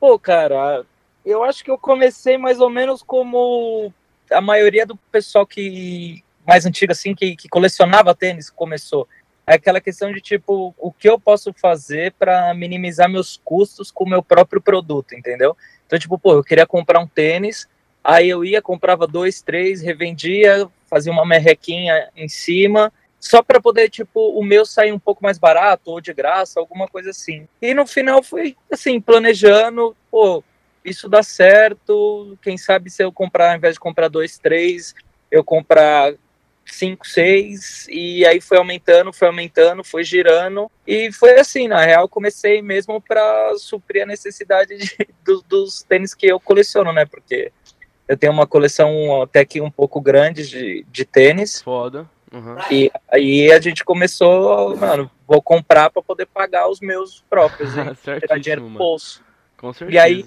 Pô, 0.00 0.18
cara, 0.18 0.84
eu 1.24 1.44
acho 1.44 1.64
que 1.64 1.70
eu 1.70 1.78
comecei 1.78 2.36
mais 2.36 2.60
ou 2.60 2.68
menos 2.68 3.02
como 3.02 3.92
a 4.30 4.40
maioria 4.40 4.84
do 4.84 4.96
pessoal 4.96 5.46
que 5.46 6.22
mais 6.46 6.64
antigo 6.64 6.92
assim 6.92 7.14
que, 7.14 7.34
que 7.34 7.48
colecionava 7.48 8.14
tênis 8.14 8.48
começou. 8.48 9.08
É 9.46 9.54
aquela 9.54 9.80
questão 9.80 10.10
de 10.10 10.20
tipo, 10.20 10.74
o 10.76 10.92
que 10.92 11.08
eu 11.08 11.20
posso 11.20 11.52
fazer 11.52 12.12
para 12.18 12.52
minimizar 12.52 13.08
meus 13.08 13.40
custos 13.44 13.92
com 13.92 14.02
o 14.02 14.08
meu 14.08 14.20
próprio 14.20 14.60
produto, 14.60 15.14
entendeu? 15.14 15.56
Então, 15.86 15.96
tipo, 15.98 16.18
pô, 16.18 16.32
eu 16.34 16.42
queria 16.42 16.66
comprar 16.66 16.98
um 16.98 17.06
tênis, 17.06 17.68
aí 18.02 18.28
eu 18.28 18.44
ia, 18.44 18.60
comprava 18.60 19.06
dois, 19.06 19.40
três, 19.40 19.80
revendia, 19.80 20.68
fazia 20.90 21.12
uma 21.12 21.24
merrequinha 21.24 22.10
em 22.16 22.28
cima, 22.28 22.92
só 23.20 23.40
para 23.40 23.60
poder, 23.60 23.88
tipo, 23.88 24.38
o 24.38 24.42
meu 24.42 24.66
sair 24.66 24.92
um 24.92 24.98
pouco 24.98 25.22
mais 25.22 25.38
barato 25.38 25.92
ou 25.92 26.00
de 26.00 26.12
graça, 26.12 26.58
alguma 26.58 26.88
coisa 26.88 27.10
assim. 27.10 27.46
E 27.62 27.72
no 27.72 27.86
final 27.86 28.24
fui, 28.24 28.56
assim, 28.70 29.00
planejando, 29.00 29.96
pô, 30.10 30.42
isso 30.84 31.08
dá 31.08 31.22
certo, 31.22 32.36
quem 32.42 32.58
sabe 32.58 32.90
se 32.90 33.02
eu 33.02 33.12
comprar, 33.12 33.50
ao 33.50 33.56
invés 33.56 33.74
de 33.74 33.80
comprar 33.80 34.08
dois, 34.08 34.38
três, 34.38 34.92
eu 35.30 35.44
comprar 35.44 36.14
cinco, 36.66 37.06
seis, 37.06 37.86
e 37.88 38.26
aí 38.26 38.40
foi 38.40 38.58
aumentando, 38.58 39.12
foi 39.12 39.28
aumentando, 39.28 39.84
foi 39.84 40.04
girando, 40.04 40.70
e 40.86 41.12
foi 41.12 41.38
assim, 41.38 41.68
na 41.68 41.84
real, 41.84 42.08
comecei 42.08 42.60
mesmo 42.60 43.00
para 43.00 43.54
suprir 43.58 44.02
a 44.02 44.06
necessidade 44.06 44.76
de, 44.76 44.96
do, 45.24 45.42
dos 45.42 45.82
tênis 45.82 46.14
que 46.14 46.26
eu 46.26 46.40
coleciono, 46.40 46.92
né, 46.92 47.04
porque 47.04 47.52
eu 48.08 48.16
tenho 48.16 48.32
uma 48.32 48.46
coleção 48.46 49.22
até 49.22 49.44
que 49.44 49.60
um 49.60 49.70
pouco 49.70 50.00
grande 50.00 50.48
de, 50.48 50.86
de 50.90 51.04
tênis. 51.04 51.60
Foda. 51.62 52.08
Uhum. 52.32 52.56
E 52.70 52.90
aí 53.08 53.50
a 53.50 53.60
gente 53.60 53.84
começou, 53.84 54.76
mano, 54.76 55.10
vou 55.26 55.40
comprar 55.40 55.90
para 55.90 56.02
poder 56.02 56.26
pagar 56.26 56.68
os 56.68 56.80
meus 56.80 57.24
próprios, 57.28 57.70
tirar 58.20 58.38
dinheiro 58.38 58.62
do 58.62 58.70
bolso. 58.70 59.22
Com 59.56 59.72
certeza. 59.72 59.96
E 59.96 59.98
aí 59.98 60.24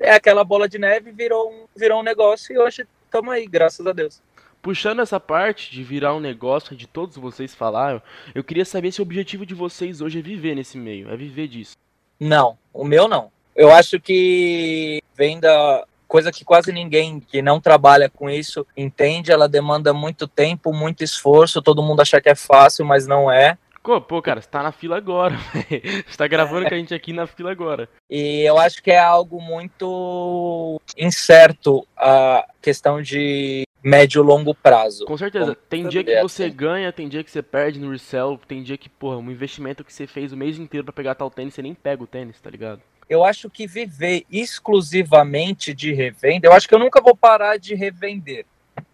é 0.00 0.14
aquela 0.14 0.42
bola 0.44 0.68
de 0.68 0.78
neve 0.78 1.12
virou 1.12 1.50
um, 1.50 1.66
virou 1.76 2.00
um 2.00 2.02
negócio 2.02 2.52
e 2.52 2.58
hoje 2.58 2.86
estamos 3.04 3.32
aí, 3.32 3.46
graças 3.46 3.86
a 3.86 3.92
Deus. 3.92 4.20
Puxando 4.62 5.00
essa 5.00 5.18
parte 5.18 5.72
de 5.72 5.82
virar 5.82 6.14
um 6.14 6.20
negócio, 6.20 6.76
de 6.76 6.86
todos 6.86 7.16
vocês 7.16 7.54
falaram, 7.54 8.00
eu 8.32 8.44
queria 8.44 8.64
saber 8.64 8.92
se 8.92 9.00
o 9.00 9.02
objetivo 9.02 9.44
de 9.44 9.54
vocês 9.54 10.00
hoje 10.00 10.20
é 10.20 10.22
viver 10.22 10.54
nesse 10.54 10.78
meio, 10.78 11.10
é 11.10 11.16
viver 11.16 11.48
disso. 11.48 11.76
Não, 12.18 12.56
o 12.72 12.84
meu 12.84 13.08
não. 13.08 13.32
Eu 13.56 13.72
acho 13.72 14.00
que 14.00 15.02
vem 15.16 15.40
da, 15.40 15.84
coisa 16.12 16.30
que 16.30 16.44
quase 16.44 16.70
ninguém 16.70 17.18
que 17.18 17.40
não 17.40 17.58
trabalha 17.58 18.10
com 18.10 18.28
isso 18.28 18.66
entende. 18.76 19.32
Ela 19.32 19.48
demanda 19.48 19.94
muito 19.94 20.28
tempo, 20.28 20.70
muito 20.70 21.02
esforço. 21.02 21.62
Todo 21.62 21.82
mundo 21.82 22.02
acha 22.02 22.20
que 22.20 22.28
é 22.28 22.34
fácil, 22.34 22.84
mas 22.84 23.06
não 23.06 23.32
é. 23.32 23.56
Pô, 23.82 23.98
pô 23.98 24.20
cara, 24.20 24.42
você 24.42 24.48
tá 24.48 24.62
na 24.62 24.72
fila 24.72 24.98
agora. 24.98 25.34
você 26.06 26.16
tá 26.18 26.26
gravando 26.26 26.66
é. 26.66 26.68
com 26.68 26.74
a 26.74 26.78
gente 26.78 26.92
aqui 26.92 27.14
na 27.14 27.26
fila 27.26 27.50
agora. 27.50 27.88
E 28.10 28.42
eu 28.42 28.58
acho 28.58 28.82
que 28.82 28.90
é 28.90 28.98
algo 28.98 29.40
muito 29.40 30.78
incerto 30.98 31.86
a 31.96 32.46
questão 32.60 33.00
de 33.00 33.64
médio 33.82 34.22
e 34.22 34.26
longo 34.26 34.54
prazo. 34.54 35.04
Com 35.04 35.16
certeza. 35.16 35.56
Tem 35.68 35.88
dia 35.88 36.04
que 36.04 36.20
você 36.22 36.48
ganha, 36.48 36.92
tem 36.92 37.08
dia 37.08 37.24
que 37.24 37.30
você 37.30 37.42
perde 37.42 37.80
no 37.80 37.90
resell, 37.90 38.38
tem 38.46 38.62
dia 38.62 38.78
que, 38.78 38.88
porra, 38.88 39.16
um 39.16 39.30
investimento 39.30 39.84
que 39.84 39.92
você 39.92 40.06
fez 40.06 40.32
o 40.32 40.36
mês 40.36 40.58
inteiro 40.58 40.84
para 40.84 40.92
pegar 40.92 41.14
tal 41.14 41.30
tênis, 41.30 41.54
você 41.54 41.62
nem 41.62 41.74
pega 41.74 42.02
o 42.02 42.06
tênis, 42.06 42.40
tá 42.40 42.50
ligado? 42.50 42.80
eu 43.12 43.24
acho 43.24 43.50
que 43.50 43.66
viver 43.66 44.24
exclusivamente 44.30 45.74
de 45.74 45.92
revenda, 45.92 46.46
eu 46.46 46.52
acho 46.52 46.66
que 46.66 46.74
eu 46.74 46.78
nunca 46.78 47.00
vou 47.00 47.14
parar 47.14 47.58
de 47.58 47.74
revender. 47.74 48.46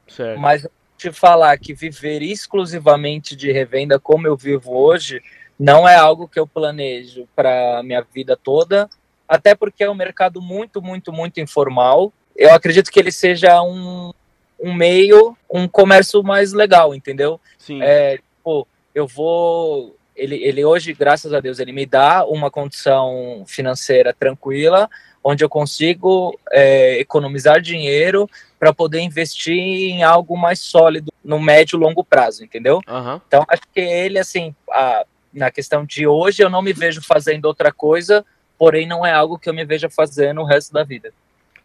Certo. 0.09 0.41
Mas 0.41 0.67
te 0.97 1.13
falar 1.13 1.57
que 1.59 1.73
viver 1.73 2.21
exclusivamente 2.23 3.37
de 3.37 3.53
revenda 3.53 4.01
como 4.01 4.27
eu 4.27 4.37
vivo 4.37 4.77
hoje 4.77 5.23
não 5.57 5.89
é 5.89 5.95
algo 5.95 6.27
que 6.27 6.39
eu 6.39 6.47
planejo 6.47 7.29
para 7.35 7.81
minha 7.85 8.03
vida 8.03 8.37
toda, 8.37 8.91
até 9.29 9.55
porque 9.55 9.85
é 9.85 9.91
um 9.91 9.95
mercado 9.95 10.43
muito, 10.43 10.83
muito, 10.83 11.13
muito 11.13 11.41
informal. 11.41 12.13
Eu 12.35 12.53
acredito 12.53 12.91
que 12.91 12.99
ele 12.99 13.13
seja 13.13 13.63
um, 13.63 14.13
um 14.61 14.75
meio, 14.75 15.37
um 15.51 15.69
comércio 15.69 16.23
mais 16.23 16.53
legal, 16.53 16.95
entendeu? 16.95 17.41
Sim. 17.57 17.81
É, 17.83 18.19
pô, 18.43 18.67
eu 18.95 19.07
vou 19.07 19.97
ele, 20.19 20.35
ele 20.43 20.65
hoje, 20.65 20.93
graças 20.93 21.33
a 21.33 21.41
Deus, 21.41 21.61
ele 21.61 21.73
me 21.73 21.87
dá 21.87 22.27
uma 22.27 22.51
condição 22.51 23.45
financeira 23.47 24.13
tranquila, 24.13 24.91
onde 25.23 25.45
eu 25.45 25.49
consigo 25.49 26.39
é, 26.51 26.99
economizar 26.99 27.61
dinheiro 27.61 28.29
para 28.59 28.75
poder 28.75 29.01
investir 29.01 29.57
em 29.57 30.03
algo 30.03 30.37
mais 30.37 30.59
sólido 30.59 31.13
no 31.23 31.39
médio 31.39 31.77
e 31.77 31.81
longo 31.81 32.03
prazo, 32.03 32.45
entendeu? 32.45 32.81
Uhum. 32.89 33.21
Então, 33.29 33.45
acho 33.49 33.63
que 33.73 33.81
ele, 33.81 34.19
assim, 34.19 34.55
a, 34.71 35.07
na 35.33 35.51
questão 35.51 35.85
de 35.85 36.07
hoje, 36.07 36.43
eu 36.43 36.51
não 36.51 36.63
me 36.63 36.73
vejo 36.73 37.01
fazendo 37.01 37.45
outra 37.45 37.71
coisa, 37.71 38.25
porém 38.59 38.87
não 38.87 39.07
é 39.07 39.13
algo 39.13 39.39
que 39.39 39.49
eu 39.49 39.55
me 39.55 39.65
veja 39.65 39.89
fazendo 39.89 40.41
o 40.41 40.45
resto 40.45 40.73
da 40.73 40.83
vida. 40.83 41.13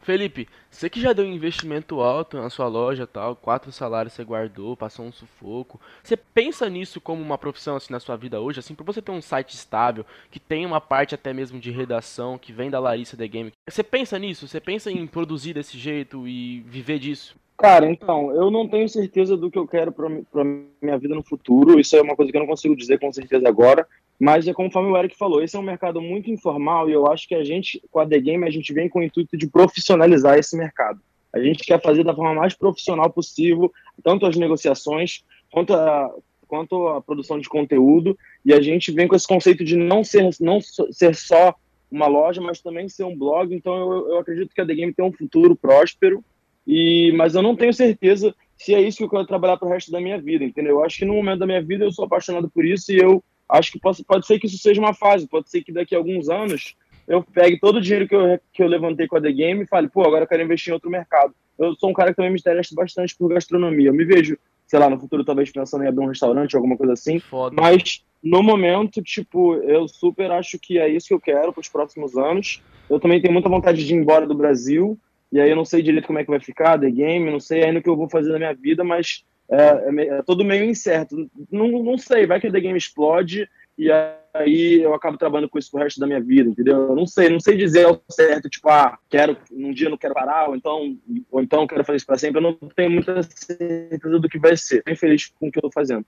Felipe, 0.04 0.48
você 0.70 0.90
que 0.90 1.00
já 1.00 1.14
deu 1.14 1.26
um 1.26 1.32
investimento 1.32 2.02
alto 2.02 2.38
na 2.38 2.50
sua 2.50 2.68
loja 2.68 3.08
tal, 3.08 3.36
quatro 3.36 3.72
salários 3.72 4.14
você 4.14 4.24
guardou, 4.24 4.76
passou 4.76 5.06
um 5.06 5.12
sufoco. 5.12 5.80
Você 6.04 6.18
pensa 6.18 6.70
nisso 6.70 7.00
como 7.00 7.22
uma 7.22 7.38
profissão 7.38 7.76
assim 7.76 7.94
na 7.94 8.00
sua 8.00 8.18
vida 8.18 8.40
hoje, 8.42 8.60
assim, 8.60 8.76
para 8.76 8.86
você 8.86 9.02
ter 9.02 9.12
um 9.12 9.22
site 9.22 9.54
estável, 9.54 10.06
que 10.30 10.40
tem 10.40 10.66
uma 10.66 10.82
parte 10.82 11.16
até 11.16 11.34
mesmo 11.34 11.60
de 11.60 11.72
redação, 11.72 12.38
que 12.38 12.52
vem 12.52 12.70
da 12.70 12.80
Larissa 12.80 13.16
The 13.16 13.28
Game. 13.28 13.52
Você 13.70 13.84
pensa 13.84 14.20
nisso? 14.20 14.48
Você 14.48 14.60
pensa 14.60 14.92
em 14.92 15.08
produzir 15.08 15.54
desse 15.54 15.78
jeito 15.78 16.28
e 16.28 16.60
viver 16.62 17.00
disso? 17.00 17.36
Cara, 17.58 17.90
então, 17.90 18.32
eu 18.32 18.52
não 18.52 18.68
tenho 18.68 18.90
certeza 18.90 19.38
do 19.38 19.50
que 19.50 19.58
eu 19.58 19.68
quero 19.68 19.92
para 19.92 20.44
minha 20.82 20.98
vida 20.98 21.16
no 21.16 21.24
futuro. 21.24 21.80
Isso 21.80 21.96
é 21.96 22.02
uma 22.02 22.16
coisa 22.16 22.32
que 22.32 22.38
eu 22.38 22.42
não 22.42 22.48
consigo 22.48 22.76
dizer 22.76 23.00
com 23.00 23.14
certeza 23.14 23.48
agora. 23.48 23.88
Mas 24.24 24.48
é 24.48 24.54
conforme 24.54 24.90
o 24.90 24.96
Eric 24.96 25.18
falou, 25.18 25.44
esse 25.44 25.54
é 25.54 25.60
um 25.60 25.64
mercado 25.64 26.02
muito 26.02 26.32
informal 26.32 26.90
e 26.90 26.94
eu 26.94 27.12
acho 27.12 27.28
que 27.28 27.36
a 27.36 27.44
gente, 27.44 27.84
com 27.92 28.00
a 28.00 28.08
The 28.08 28.18
Game, 28.22 28.48
a 28.48 28.50
gente 28.50 28.72
vem 28.72 28.88
com 28.88 29.00
o 29.00 29.04
intuito 29.04 29.36
de 29.36 29.48
profissionalizar 29.48 30.40
esse 30.40 30.56
mercado. 30.56 31.02
A 31.34 31.42
gente 31.42 31.66
quer 31.66 31.82
fazer 31.82 32.06
da 32.06 32.16
forma 32.16 32.34
mais 32.34 32.54
profissional 32.54 33.10
possível, 33.10 33.70
tanto 34.02 34.26
as 34.26 34.38
negociações 34.38 35.26
quanto 35.52 35.74
a, 35.74 36.10
quanto 36.48 36.88
a 36.88 37.02
produção 37.02 37.38
de 37.38 37.50
conteúdo, 37.50 38.18
e 38.46 38.54
a 38.54 38.62
gente 38.62 38.94
vem 38.94 39.10
com 39.10 39.16
esse 39.18 39.28
conceito 39.28 39.62
de 39.62 39.76
não 39.76 40.06
ser, 40.06 40.30
não 40.40 40.62
ser 40.62 41.14
só 41.16 41.54
uma 41.92 42.08
loja, 42.08 42.40
mas 42.40 42.62
também 42.62 42.88
ser 42.88 43.04
um 43.04 43.18
blog. 43.18 43.54
Então 43.54 43.76
eu, 43.76 44.08
eu 44.12 44.20
acredito 44.20 44.56
que 44.56 44.62
a 44.62 44.66
The 44.66 44.74
Game 44.74 44.94
tem 44.94 45.04
um 45.04 45.12
futuro 45.12 45.54
próspero, 45.54 46.24
e 46.66 47.12
mas 47.18 47.36
eu 47.36 47.42
não 47.42 47.58
tenho 47.58 47.74
certeza 47.74 48.34
se 48.56 48.74
é 48.74 48.80
isso 48.80 49.00
que 49.00 49.04
eu 49.04 49.10
quero 49.10 49.28
trabalhar 49.28 49.58
para 49.58 49.68
o 49.68 49.72
resto 49.72 49.92
da 49.92 50.00
minha 50.00 50.18
vida, 50.18 50.46
entendeu? 50.46 50.78
Eu 50.78 50.86
acho 50.86 51.00
que 51.00 51.06
no 51.06 51.16
momento 51.16 51.40
da 51.40 51.46
minha 51.46 51.62
vida 51.62 51.84
eu 51.84 51.92
sou 51.92 52.06
apaixonado 52.06 52.50
por 52.50 52.64
isso 52.64 52.90
e 52.94 52.98
eu 52.98 53.22
acho 53.50 53.72
que 53.72 53.80
pode, 53.80 54.04
pode 54.04 54.26
ser 54.26 54.40
que 54.40 54.48
isso 54.48 54.58
seja 54.58 54.82
uma 54.82 54.94
fase, 54.94 55.28
pode 55.28 55.50
ser 55.50 55.64
que 55.64 55.72
daqui 55.72 55.96
a 55.96 55.98
alguns 55.98 56.30
anos 56.30 56.76
eu 57.08 57.22
pegue 57.24 57.60
todo 57.60 57.78
o 57.78 57.82
dinheiro 57.82 58.08
que 58.08 58.16
eu, 58.16 58.40
que 58.52 58.64
eu 58.64 58.68
levantei 58.68 59.08
com 59.08 59.18
a 59.18 59.22
The 59.22 59.32
Game 59.32 59.64
e 59.64 59.68
fale, 59.68 59.90
pô, 59.90 60.02
agora 60.02 60.24
eu 60.24 60.28
quero 60.28 60.44
investir 60.44 60.72
em 60.72 60.74
outro 60.74 60.90
mercado. 60.90 61.34
Eu 61.60 61.76
sou 61.76 61.90
um 61.90 61.94
cara 61.94 62.10
que 62.10 62.16
também 62.16 62.32
me 62.32 62.40
interessa 62.40 62.74
bastante 62.74 63.16
por 63.16 63.30
gastronomia. 63.30 63.90
Eu 63.90 63.94
me 63.94 64.06
vejo, 64.06 64.38
sei 64.66 64.80
lá, 64.80 64.90
no 64.90 65.00
futuro 65.00 65.24
talvez 65.24 65.52
pensando 65.52 65.84
em 65.84 65.88
abrir 65.88 66.04
um 66.04 66.08
restaurante, 66.08 66.56
alguma 66.56 66.78
coisa 66.78 66.94
assim. 66.94 67.20
Foda. 67.20 67.56
Mas 67.60 68.04
no 68.24 68.42
momento, 68.42 69.02
tipo, 69.02 69.56
eu 69.56 69.88
super 69.88 70.32
acho 70.32 70.58
que 70.58 70.80
é 70.80 70.88
isso 70.88 71.08
que 71.08 71.14
eu 71.14 71.20
quero 71.20 71.52
para 71.54 71.62
os 71.62 71.70
próximos 71.70 72.18
anos. 72.18 72.62
Eu 72.90 73.00
também 73.00 73.22
tenho 73.22 73.34
muita 73.34 73.50
vontade 73.50 73.86
de 73.86 73.94
ir 73.94 73.98
embora 73.98 74.26
do 74.26 74.34
Brasil. 74.34 74.98
E 75.32 75.40
aí 75.40 75.50
eu 75.50 75.56
não 75.56 75.66
sei 75.66 75.82
direito 75.82 76.08
como 76.08 76.20
é 76.20 76.24
que 76.24 76.30
vai 76.30 76.40
ficar, 76.40 76.80
The 76.80 76.90
Game, 76.90 77.32
não 77.32 77.40
sei 77.40 77.64
ainda 77.64 77.80
o 77.80 77.84
que 77.84 77.90
eu 77.90 77.98
vou 77.98 78.08
fazer 78.08 78.32
na 78.32 78.38
minha 78.38 78.54
vida, 78.54 78.84
mas 78.84 79.26
é, 79.50 79.58
é, 79.58 80.08
é 80.20 80.22
todo 80.24 80.44
meio 80.44 80.64
incerto. 80.66 81.30
Não, 81.52 81.68
não 81.68 81.98
sei, 81.98 82.26
vai 82.26 82.40
que 82.40 82.48
o 82.48 82.52
The 82.52 82.60
Game 82.60 82.78
explode 82.78 83.48
e 83.78 83.90
aí 84.34 84.82
eu 84.82 84.94
acabo 84.94 85.18
trabalhando 85.18 85.50
com 85.50 85.58
isso 85.58 85.72
pro 85.72 85.82
resto 85.82 86.00
da 86.00 86.06
minha 86.06 86.22
vida, 86.22 86.50
entendeu? 86.50 86.90
Eu 86.90 86.96
não 86.96 87.08
sei, 87.08 87.30
não 87.30 87.40
sei 87.40 87.58
dizer 87.58 87.86
ao 87.86 88.02
certo, 88.10 88.50
tipo, 88.50 88.70
ah, 88.70 88.98
quero, 89.10 89.36
num 89.52 89.74
dia 89.74 89.90
não 89.90 89.98
quero 89.98 90.14
parar, 90.14 90.50
ou 90.50 90.56
então, 90.56 90.96
ou 91.32 91.42
então 91.42 91.68
quero 91.68 91.84
fazer 91.84 91.98
isso 91.98 92.06
para 92.06 92.18
sempre. 92.18 92.38
Eu 92.38 92.44
não 92.44 92.54
tenho 92.76 92.92
muita 92.92 93.22
certeza 93.24 94.20
do 94.20 94.30
que 94.30 94.38
vai 94.38 94.56
ser. 94.56 94.84
Bem 94.84 94.96
feliz 94.96 95.32
com 95.40 95.48
o 95.48 95.52
que 95.52 95.58
eu 95.58 95.64
tô 95.64 95.72
fazendo. 95.72 96.06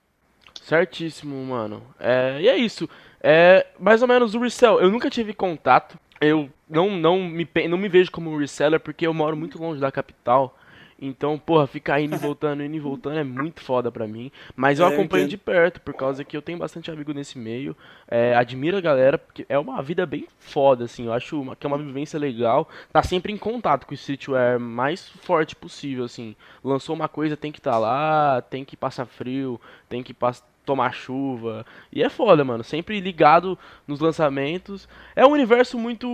Certíssimo, 0.62 1.36
mano. 1.46 1.82
É, 2.00 2.38
e 2.42 2.48
é 2.48 2.58
isso. 2.58 2.90
É 3.22 3.66
mais 3.80 4.02
ou 4.02 4.08
menos 4.08 4.36
o 4.36 4.40
resell. 4.40 4.80
Eu 4.80 4.90
nunca 4.90 5.10
tive 5.10 5.34
contato. 5.34 5.98
Eu 6.22 6.50
não, 6.70 6.92
não, 6.92 7.24
me, 7.24 7.48
não 7.68 7.78
me 7.78 7.90
vejo 7.90 8.12
como 8.12 8.32
um 8.32 8.38
reseller 8.38 8.80
porque 8.80 9.06
eu 9.06 9.14
moro 9.14 9.36
muito 9.36 9.60
longe 9.60 9.82
da 9.82 9.92
capital. 9.92 10.58
Então, 11.00 11.38
porra, 11.38 11.68
ficar 11.68 12.00
indo 12.00 12.16
e 12.16 12.18
voltando, 12.18 12.64
indo 12.64 12.76
e 12.76 12.80
voltando 12.80 13.20
é 13.20 13.24
muito 13.24 13.62
foda 13.62 13.92
pra 13.92 14.08
mim. 14.08 14.32
Mas 14.56 14.80
eu 14.80 14.88
é, 14.88 14.94
acompanho 14.94 15.28
de 15.28 15.38
perto, 15.38 15.82
por 15.82 15.94
causa 15.94 16.24
que 16.24 16.36
eu 16.36 16.42
tenho 16.42 16.58
bastante 16.58 16.90
amigo 16.90 17.14
nesse 17.14 17.38
meio. 17.38 17.76
É, 18.08 18.34
admiro 18.34 18.78
a 18.78 18.82
galera, 18.82 19.18
porque 19.18 19.46
é 19.50 19.60
uma 19.60 19.82
vida 19.82 20.06
bem 20.06 20.26
foda, 20.40 20.86
assim. 20.86 21.06
Eu 21.06 21.14
acho 21.14 21.42
uma, 21.42 21.56
que 21.56 21.66
é 21.66 21.68
uma 21.68 21.78
vivência 21.78 22.18
legal. 22.18 22.70
Tá 22.94 23.04
sempre 23.04 23.34
em 23.34 23.38
contato 23.38 23.86
com 23.86 23.92
o 23.92 23.96
streetwear 23.96 24.60
mais 24.60 25.10
forte 25.10 25.56
possível, 25.56 26.06
assim. 26.06 26.36
Lançou 26.64 26.96
uma 26.96 27.10
coisa, 27.10 27.36
tem 27.36 27.52
que 27.52 27.60
estar 27.60 27.74
tá 27.74 27.78
lá, 27.78 28.42
tem 28.42 28.64
que 28.64 28.78
passar 28.78 29.06
frio, 29.06 29.60
tem 29.90 30.02
que 30.02 30.14
passar 30.14 30.46
tomar 30.66 30.94
chuva. 30.94 31.64
E 31.92 32.02
é 32.02 32.10
foda, 32.10 32.44
mano. 32.44 32.64
Sempre 32.64 33.00
ligado 33.00 33.58
nos 33.88 34.00
lançamentos. 34.00 34.90
É 35.16 35.26
um 35.26 35.32
universo 35.32 35.78
muito 35.78 36.08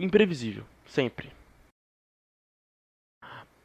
imprevisível. 0.00 0.62
Sempre. 0.86 1.28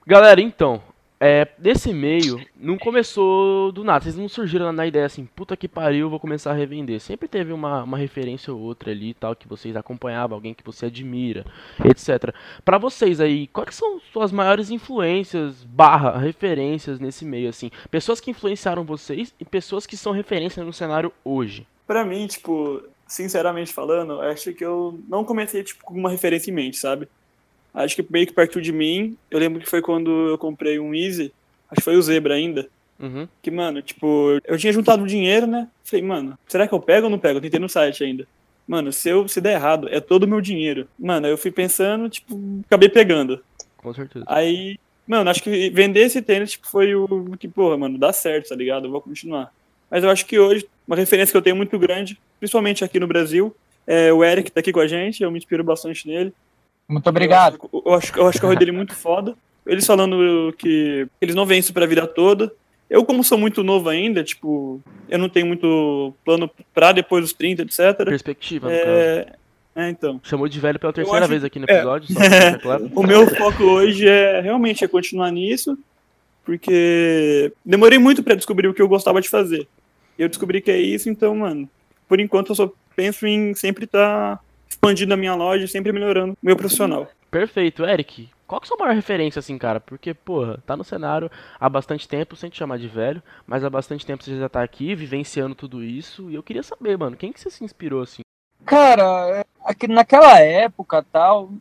Galera, 0.09 0.41
então, 0.41 0.81
é, 1.19 1.47
desse 1.59 1.93
meio, 1.93 2.43
não 2.59 2.79
começou 2.79 3.71
do 3.71 3.83
nada. 3.83 4.03
Vocês 4.03 4.17
não 4.17 4.27
surgiram 4.27 4.73
na 4.73 4.87
ideia 4.87 5.05
assim, 5.05 5.23
puta 5.23 5.55
que 5.55 5.67
pariu, 5.67 6.09
vou 6.09 6.19
começar 6.19 6.49
a 6.49 6.55
revender. 6.55 6.99
Sempre 6.99 7.27
teve 7.27 7.53
uma, 7.53 7.83
uma 7.83 7.95
referência 7.95 8.51
ou 8.51 8.59
outra 8.59 8.89
ali 8.89 9.13
tal, 9.13 9.35
que 9.35 9.47
vocês 9.47 9.75
acompanhavam, 9.75 10.35
alguém 10.35 10.55
que 10.55 10.63
você 10.63 10.87
admira, 10.87 11.45
etc. 11.85 12.33
Para 12.65 12.79
vocês 12.79 13.21
aí, 13.21 13.45
quais 13.45 13.75
são 13.75 14.01
suas 14.11 14.31
maiores 14.31 14.71
influências, 14.71 15.63
barra, 15.63 16.17
referências 16.17 16.99
nesse 16.99 17.23
meio, 17.23 17.47
assim? 17.47 17.69
Pessoas 17.91 18.19
que 18.19 18.31
influenciaram 18.31 18.83
vocês 18.83 19.31
e 19.39 19.45
pessoas 19.45 19.85
que 19.85 19.95
são 19.95 20.11
referência 20.11 20.63
no 20.63 20.73
cenário 20.73 21.13
hoje. 21.23 21.67
Pra 21.85 22.03
mim, 22.03 22.25
tipo, 22.25 22.81
sinceramente 23.05 23.71
falando, 23.71 24.19
acho 24.21 24.55
que 24.55 24.65
eu 24.65 24.99
não 25.07 25.23
comecei, 25.23 25.63
tipo, 25.63 25.85
com 25.85 25.93
uma 25.93 26.09
referência 26.09 26.49
em 26.49 26.53
mente, 26.55 26.77
sabe? 26.77 27.07
Acho 27.73 27.95
que 27.95 28.05
meio 28.09 28.27
que 28.27 28.33
partiu 28.33 28.61
de 28.61 28.71
mim. 28.71 29.17
Eu 29.29 29.39
lembro 29.39 29.59
que 29.61 29.69
foi 29.69 29.81
quando 29.81 30.09
eu 30.29 30.37
comprei 30.37 30.79
um 30.79 30.93
Easy, 30.93 31.31
acho 31.69 31.77
que 31.77 31.83
foi 31.83 31.95
o 31.95 32.01
Zebra 32.01 32.33
ainda. 32.33 32.67
Uhum. 32.99 33.27
Que, 33.41 33.49
mano, 33.49 33.81
tipo, 33.81 34.39
eu 34.43 34.57
tinha 34.57 34.73
juntado 34.73 35.05
dinheiro, 35.05 35.47
né? 35.47 35.67
Falei, 35.83 36.05
mano, 36.05 36.37
será 36.47 36.67
que 36.67 36.73
eu 36.73 36.79
pego 36.79 37.05
ou 37.05 37.09
não 37.09 37.19
pego? 37.19 37.37
Eu 37.37 37.41
tentei 37.41 37.59
no 37.59 37.69
site 37.69 38.03
ainda. 38.03 38.27
Mano, 38.67 38.91
se 38.91 39.09
eu 39.09 39.27
se 39.27 39.39
der 39.39 39.53
errado, 39.53 39.87
é 39.89 39.99
todo 39.99 40.23
o 40.23 40.27
meu 40.27 40.41
dinheiro. 40.41 40.87
Mano, 40.99 41.25
aí 41.25 41.31
eu 41.31 41.37
fui 41.37 41.51
pensando, 41.51 42.09
tipo, 42.09 42.61
acabei 42.65 42.89
pegando. 42.89 43.41
Com 43.77 43.93
certeza. 43.93 44.25
Aí, 44.27 44.77
mano, 45.07 45.29
acho 45.29 45.41
que 45.41 45.69
vender 45.69 46.01
esse 46.01 46.21
tênis 46.21 46.51
tipo, 46.51 46.67
foi 46.67 46.93
o 46.93 47.35
que, 47.39 47.47
porra, 47.47 47.77
mano, 47.77 47.97
dá 47.97 48.11
certo, 48.11 48.49
tá 48.49 48.55
ligado? 48.55 48.85
Eu 48.85 48.91
vou 48.91 49.01
continuar. 49.01 49.51
Mas 49.89 50.03
eu 50.03 50.09
acho 50.09 50.25
que 50.25 50.37
hoje, 50.37 50.67
uma 50.85 50.95
referência 50.95 51.31
que 51.31 51.37
eu 51.37 51.41
tenho 51.41 51.55
muito 51.55 51.79
grande, 51.79 52.19
principalmente 52.39 52.83
aqui 52.83 52.99
no 52.99 53.07
Brasil, 53.07 53.55
é 53.87 54.13
o 54.13 54.23
Eric, 54.23 54.49
que 54.49 54.51
tá 54.51 54.59
aqui 54.59 54.71
com 54.71 54.79
a 54.79 54.87
gente, 54.87 55.23
eu 55.23 55.31
me 55.31 55.39
inspiro 55.39 55.63
bastante 55.63 56.07
nele. 56.07 56.31
Muito 56.89 57.07
obrigado. 57.07 57.57
Eu, 57.71 57.83
eu 57.85 57.93
acho, 57.93 58.17
eu 58.17 58.27
acho 58.27 58.39
que 58.39 58.45
a 58.45 58.49
rua 58.49 58.57
dele 58.57 58.71
é 58.71 58.73
muito 58.73 58.95
foda. 58.95 59.35
Eles 59.65 59.85
falando 59.85 60.53
que 60.57 61.07
eles 61.21 61.35
não 61.35 61.45
veem 61.45 61.59
isso 61.59 61.71
pra 61.71 61.85
vida 61.85 62.07
toda. 62.07 62.51
Eu, 62.89 63.05
como 63.05 63.23
sou 63.23 63.37
muito 63.37 63.63
novo 63.63 63.87
ainda, 63.87 64.23
tipo, 64.23 64.81
eu 65.07 65.19
não 65.19 65.29
tenho 65.29 65.45
muito 65.45 66.11
plano 66.25 66.49
pra 66.73 66.91
depois 66.91 67.23
dos 67.23 67.33
30, 67.33 67.61
etc. 67.61 68.03
Perspectiva, 68.03 68.67
caso. 68.67 68.81
É, 68.81 69.33
é, 69.75 69.89
então. 69.91 70.19
Chamou 70.23 70.47
de 70.49 70.59
velho 70.59 70.79
pela 70.79 70.91
terceira 70.91 71.19
acho- 71.19 71.29
vez 71.29 71.43
aqui 71.43 71.59
no 71.59 71.67
é. 71.69 71.73
episódio, 71.75 72.11
só 72.11 72.19
pra 72.19 72.27
deixar 72.29 72.59
claro. 72.59 72.89
O 72.95 73.03
meu 73.03 73.27
foco 73.35 73.63
hoje 73.63 74.07
é 74.07 74.41
realmente 74.41 74.83
é 74.83 74.87
continuar 74.87 75.29
nisso, 75.31 75.77
porque 76.43 77.53
demorei 77.63 77.99
muito 77.99 78.23
pra 78.23 78.33
descobrir 78.35 78.67
o 78.67 78.73
que 78.73 78.81
eu 78.81 78.87
gostava 78.87 79.21
de 79.21 79.29
fazer. 79.29 79.67
Eu 80.17 80.27
descobri 80.27 80.59
que 80.59 80.71
é 80.71 80.77
isso, 80.79 81.09
então, 81.09 81.35
mano, 81.35 81.69
por 82.07 82.19
enquanto 82.19 82.49
eu 82.49 82.55
só 82.55 82.71
penso 82.95 83.27
em 83.27 83.53
sempre 83.53 83.85
estar 83.85 84.39
expandindo 84.79 85.13
a 85.13 85.17
minha 85.17 85.35
loja, 85.35 85.65
e 85.65 85.67
sempre 85.67 85.91
melhorando 85.91 86.33
o 86.33 86.37
meu 86.41 86.55
profissional. 86.55 87.07
Perfeito, 87.29 87.85
Eric. 87.85 88.29
Qual 88.47 88.59
que 88.59 88.65
é 88.65 88.67
a 88.67 88.69
sua 88.69 88.77
maior 88.77 88.95
referência, 88.95 89.39
assim, 89.39 89.57
cara? 89.59 89.79
Porque, 89.79 90.13
porra, 90.13 90.57
tá 90.65 90.75
no 90.75 90.83
cenário 90.83 91.29
há 91.59 91.69
bastante 91.69 92.07
tempo, 92.07 92.35
sem 92.35 92.49
te 92.49 92.57
chamar 92.57 92.79
de 92.79 92.87
velho, 92.87 93.21
mas 93.45 93.63
há 93.63 93.69
bastante 93.69 94.03
tempo 94.05 94.23
você 94.23 94.39
já 94.39 94.49
tá 94.49 94.63
aqui, 94.63 94.95
vivenciando 94.95 95.53
tudo 95.53 95.83
isso, 95.83 96.31
e 96.31 96.35
eu 96.35 96.41
queria 96.41 96.63
saber, 96.63 96.97
mano, 96.97 97.15
quem 97.15 97.31
que 97.31 97.39
você 97.39 97.51
se 97.51 97.63
inspirou, 97.63 98.01
assim? 98.01 98.21
Cara, 98.65 99.03
é, 99.37 99.45
aqui- 99.63 99.87
naquela 99.87 100.39
época 100.39 101.05
tal, 101.11 101.51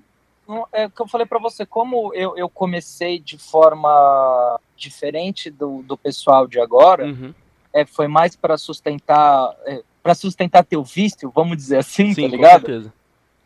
é 0.72 0.87
o 0.87 0.90
que 0.90 1.02
eu 1.02 1.08
falei 1.08 1.26
pra 1.26 1.38
você, 1.38 1.66
como 1.66 2.14
eu, 2.14 2.34
eu 2.38 2.48
comecei 2.48 3.18
de 3.18 3.37
forma 3.37 4.58
diferente 4.75 5.50
do, 5.50 5.82
do 5.82 5.96
pessoal 5.96 6.46
de 6.46 6.58
agora, 6.58 7.04
Uhum. 7.04 7.34
é, 7.75 7.84
foi 7.84 8.08
mais 8.08 8.34
pra 8.34 8.56
sustentar, 8.56 9.54
é, 9.66 9.82
para 10.02 10.14
sustentar 10.14 10.64
teu 10.64 10.82
vício, 10.82 11.30
vamos 11.34 11.58
dizer 11.58 11.78
assim, 11.78 12.14
Sim, 12.14 12.22
tá 12.22 12.28
com 12.30 12.37
ligado? 12.37 12.60
certeza. 12.66 12.92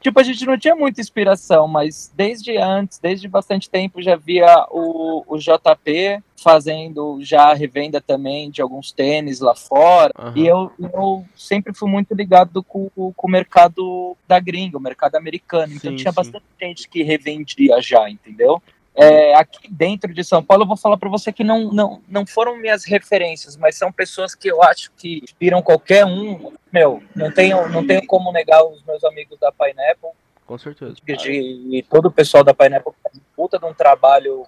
Tipo, 0.02 0.18
a 0.18 0.22
gente 0.22 0.44
não 0.44 0.58
tinha 0.58 0.74
muita 0.74 1.00
inspiração, 1.00 1.68
mas 1.68 2.12
desde 2.16 2.56
antes, 2.56 2.98
desde 2.98 3.28
bastante 3.28 3.70
tempo, 3.70 4.02
já 4.02 4.16
via 4.16 4.66
o, 4.70 5.24
o 5.26 5.38
JP 5.38 6.22
fazendo 6.42 7.18
já 7.22 7.50
a 7.50 7.54
revenda 7.54 8.00
também 8.00 8.50
de 8.50 8.60
alguns 8.60 8.90
tênis 8.90 9.38
lá 9.38 9.54
fora. 9.54 10.12
Aham. 10.18 10.32
E 10.36 10.46
eu, 10.46 10.72
eu 10.92 11.24
sempre 11.36 11.72
fui 11.72 11.88
muito 11.88 12.12
ligado 12.14 12.64
com, 12.64 12.90
com 12.90 13.26
o 13.28 13.30
mercado 13.30 14.16
da 14.26 14.40
gringa, 14.40 14.76
o 14.76 14.80
mercado 14.80 15.14
americano. 15.14 15.72
Então 15.72 15.92
Sim, 15.92 15.96
tinha 15.96 16.10
sim. 16.10 16.16
bastante 16.16 16.44
gente 16.60 16.88
que 16.88 17.04
revendia 17.04 17.80
já, 17.80 18.10
entendeu? 18.10 18.60
É, 18.94 19.34
aqui 19.34 19.70
dentro 19.70 20.12
de 20.12 20.22
São 20.22 20.42
Paulo, 20.44 20.64
eu 20.64 20.68
vou 20.68 20.76
falar 20.76 20.98
para 20.98 21.08
você 21.08 21.32
que 21.32 21.42
não, 21.42 21.72
não, 21.72 22.02
não 22.06 22.26
foram 22.26 22.56
minhas 22.58 22.84
referências, 22.84 23.56
mas 23.56 23.76
são 23.76 23.90
pessoas 23.90 24.34
que 24.34 24.48
eu 24.48 24.62
acho 24.62 24.92
que 24.96 25.20
inspiram 25.22 25.62
qualquer 25.62 26.04
um. 26.04 26.52
Meu, 26.70 27.02
não 27.14 27.32
tenho, 27.32 27.68
não 27.70 27.86
tenho 27.86 28.06
como 28.06 28.30
negar 28.32 28.62
os 28.64 28.84
meus 28.84 29.02
amigos 29.04 29.38
da 29.38 29.50
Pineapple, 29.50 30.10
Com 30.46 30.58
certeza. 30.58 30.94
de, 31.04 31.32
e 31.70 31.82
todo 31.82 32.06
o 32.06 32.12
pessoal 32.12 32.44
da 32.44 32.52
Pineapple 32.52 32.92
faz 33.02 33.18
puta 33.34 33.58
de 33.58 33.64
um 33.64 33.72
trabalho 33.72 34.46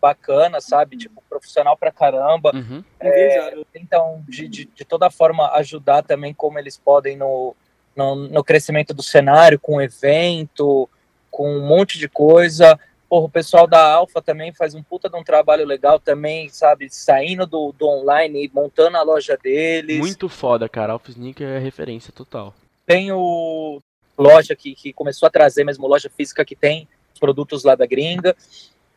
bacana, 0.00 0.60
sabe? 0.60 0.96
Tipo, 0.96 1.22
profissional 1.30 1.76
pra 1.76 1.92
caramba. 1.92 2.50
Uhum. 2.54 2.84
Invejável. 3.00 3.66
Então, 3.74 4.22
de, 4.28 4.48
de, 4.48 4.64
de 4.66 4.84
toda 4.84 5.08
forma, 5.08 5.50
ajudar 5.52 6.02
também 6.02 6.34
como 6.34 6.58
eles 6.58 6.76
podem 6.76 7.16
no, 7.16 7.56
no, 7.96 8.14
no 8.16 8.44
crescimento 8.44 8.92
do 8.92 9.02
cenário, 9.02 9.58
com 9.58 9.80
evento, 9.80 10.88
com 11.30 11.56
um 11.56 11.66
monte 11.66 11.98
de 11.98 12.08
coisa. 12.08 12.78
Porra, 13.14 13.26
o 13.26 13.30
pessoal 13.30 13.68
da 13.68 13.80
Alfa 13.80 14.20
também 14.20 14.52
faz 14.52 14.74
um 14.74 14.82
puta 14.82 15.08
de 15.08 15.16
um 15.16 15.22
trabalho 15.22 15.64
legal 15.64 16.00
também, 16.00 16.48
sabe? 16.48 16.88
Saindo 16.90 17.46
do, 17.46 17.72
do 17.78 17.86
online 17.86 18.46
e 18.46 18.50
montando 18.52 18.96
a 18.96 19.02
loja 19.02 19.38
deles. 19.40 20.00
Muito 20.00 20.28
foda, 20.28 20.68
cara. 20.68 20.94
Alpha 20.94 21.12
Sneaker 21.12 21.46
é 21.46 21.60
referência 21.60 22.12
total. 22.12 22.52
Tem 22.84 23.12
o 23.12 23.80
loja 24.18 24.56
que, 24.56 24.74
que 24.74 24.92
começou 24.92 25.28
a 25.28 25.30
trazer 25.30 25.62
mesmo, 25.62 25.86
loja 25.86 26.10
física 26.10 26.44
que 26.44 26.56
tem 26.56 26.88
os 27.12 27.20
produtos 27.20 27.62
lá 27.62 27.76
da 27.76 27.86
gringa. 27.86 28.34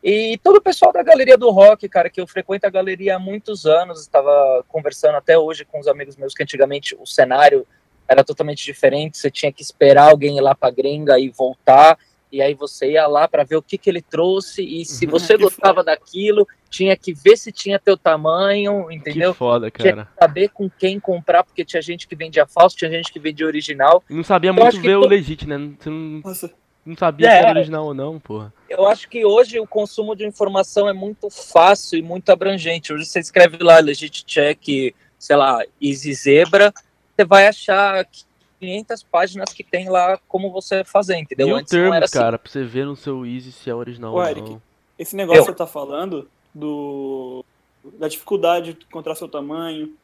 E 0.02 0.36
todo 0.42 0.56
o 0.56 0.62
pessoal 0.62 0.92
da 0.92 1.04
galeria 1.04 1.38
do 1.38 1.52
rock, 1.52 1.88
cara, 1.88 2.10
que 2.10 2.20
eu 2.20 2.26
frequento 2.26 2.66
a 2.66 2.70
galeria 2.70 3.14
há 3.14 3.18
muitos 3.20 3.66
anos, 3.66 4.00
estava 4.00 4.64
conversando 4.66 5.14
até 5.14 5.38
hoje 5.38 5.64
com 5.64 5.78
os 5.78 5.86
amigos 5.86 6.16
meus 6.16 6.34
que 6.34 6.42
antigamente 6.42 6.96
o 6.98 7.06
cenário 7.06 7.64
era 8.08 8.24
totalmente 8.24 8.64
diferente, 8.64 9.16
você 9.16 9.30
tinha 9.30 9.52
que 9.52 9.62
esperar 9.62 10.10
alguém 10.10 10.38
ir 10.38 10.40
lá 10.40 10.56
pra 10.56 10.72
gringa 10.72 11.20
e 11.20 11.28
voltar, 11.28 11.96
e 12.30 12.42
aí 12.42 12.54
você 12.54 12.92
ia 12.92 13.06
lá 13.06 13.26
para 13.26 13.44
ver 13.44 13.56
o 13.56 13.62
que, 13.62 13.78
que 13.78 13.88
ele 13.88 14.02
trouxe, 14.02 14.62
e 14.62 14.84
se 14.84 15.04
Uhum. 15.06 15.10
você 15.12 15.36
Que 15.36 15.42
gostava 15.44 15.82
daquilo, 15.82 16.46
tinha 16.70 16.96
que 16.96 17.12
ver 17.14 17.36
se 17.36 17.50
tinha 17.50 17.78
teu 17.78 17.96
tamanho, 17.96 18.90
entendeu? 18.92 19.32
Que 19.32 19.38
foda, 19.38 19.70
Tinha 19.70 19.90
cara. 19.96 20.04
que 20.06 20.20
saber 20.24 20.48
com 20.50 20.68
quem 20.68 21.00
comprar, 21.00 21.42
porque 21.44 21.64
tinha 21.64 21.80
gente 21.82 22.06
que 22.06 22.14
vendia 22.14 22.46
falso, 22.46 22.76
tinha 22.76 22.90
gente 22.90 23.12
que 23.12 23.18
vendia 23.18 23.46
original. 23.46 24.02
Não 24.08 24.22
sabia 24.22 24.50
Eu 24.50 24.54
muito 24.54 24.72
que 24.80 24.86
ver 24.86 24.96
o 24.96 25.02
to- 25.02 25.08
legit, 25.08 25.46
né? 25.48 25.56
Você 25.78 25.88
não, 25.88 26.20
Nossa, 26.24 26.52
não 26.84 26.96
sabia 26.96 27.26
É. 27.28 27.30
se 27.30 27.36
era 27.38 27.50
original 27.58 27.84
ou 27.86 27.94
não, 27.94 28.18
porra. 28.20 28.52
Eu 28.68 28.86
acho 28.86 29.08
que 29.08 29.24
hoje 29.24 29.58
o 29.58 29.66
consumo 29.66 30.14
de 30.14 30.26
informação 30.26 30.88
é 30.88 30.92
muito 30.92 31.30
fácil 31.30 31.98
e 31.98 32.02
muito 32.02 32.30
abrangente. 32.30 32.92
Hoje 32.92 33.06
você 33.06 33.20
escreve 33.20 33.56
lá 33.62 33.78
Legit 33.78 34.24
Check, 34.26 34.94
sei 35.18 35.36
lá, 35.36 35.62
Easy 35.82 36.12
Zebra, 36.14 36.72
você 37.16 37.24
vai 37.24 37.48
achar 37.48 38.06
500 38.60 39.02
páginas 39.04 39.52
que 39.52 39.62
tem 39.62 39.88
lá 39.88 40.18
como 40.28 40.50
você 40.50 40.84
fazer, 40.84 41.16
entendeu? 41.16 41.48
E 41.48 41.52
o 41.52 41.56
Antes 41.56 41.72
não 41.72 41.90
termo, 41.90 42.04
assim. 42.04 42.18
cara, 42.18 42.38
pra 42.38 42.50
você 42.50 42.64
ver 42.64 42.86
no 42.86 42.96
seu 42.96 43.24
Easy 43.24 43.52
se 43.52 43.70
é 43.70 43.74
original 43.74 44.12
Ô, 44.12 44.16
ou 44.16 44.24
Eric, 44.24 44.50
não. 44.50 44.62
esse 44.98 45.14
negócio 45.16 45.40
Eu. 45.40 45.44
que 45.44 45.50
você 45.52 45.56
tá 45.56 45.66
falando 45.66 46.28
do 46.54 47.44
da 47.98 48.08
dificuldade 48.08 48.74
de 48.74 48.84
encontrar 48.84 49.14
seu 49.14 49.28
tamanho, 49.28 49.94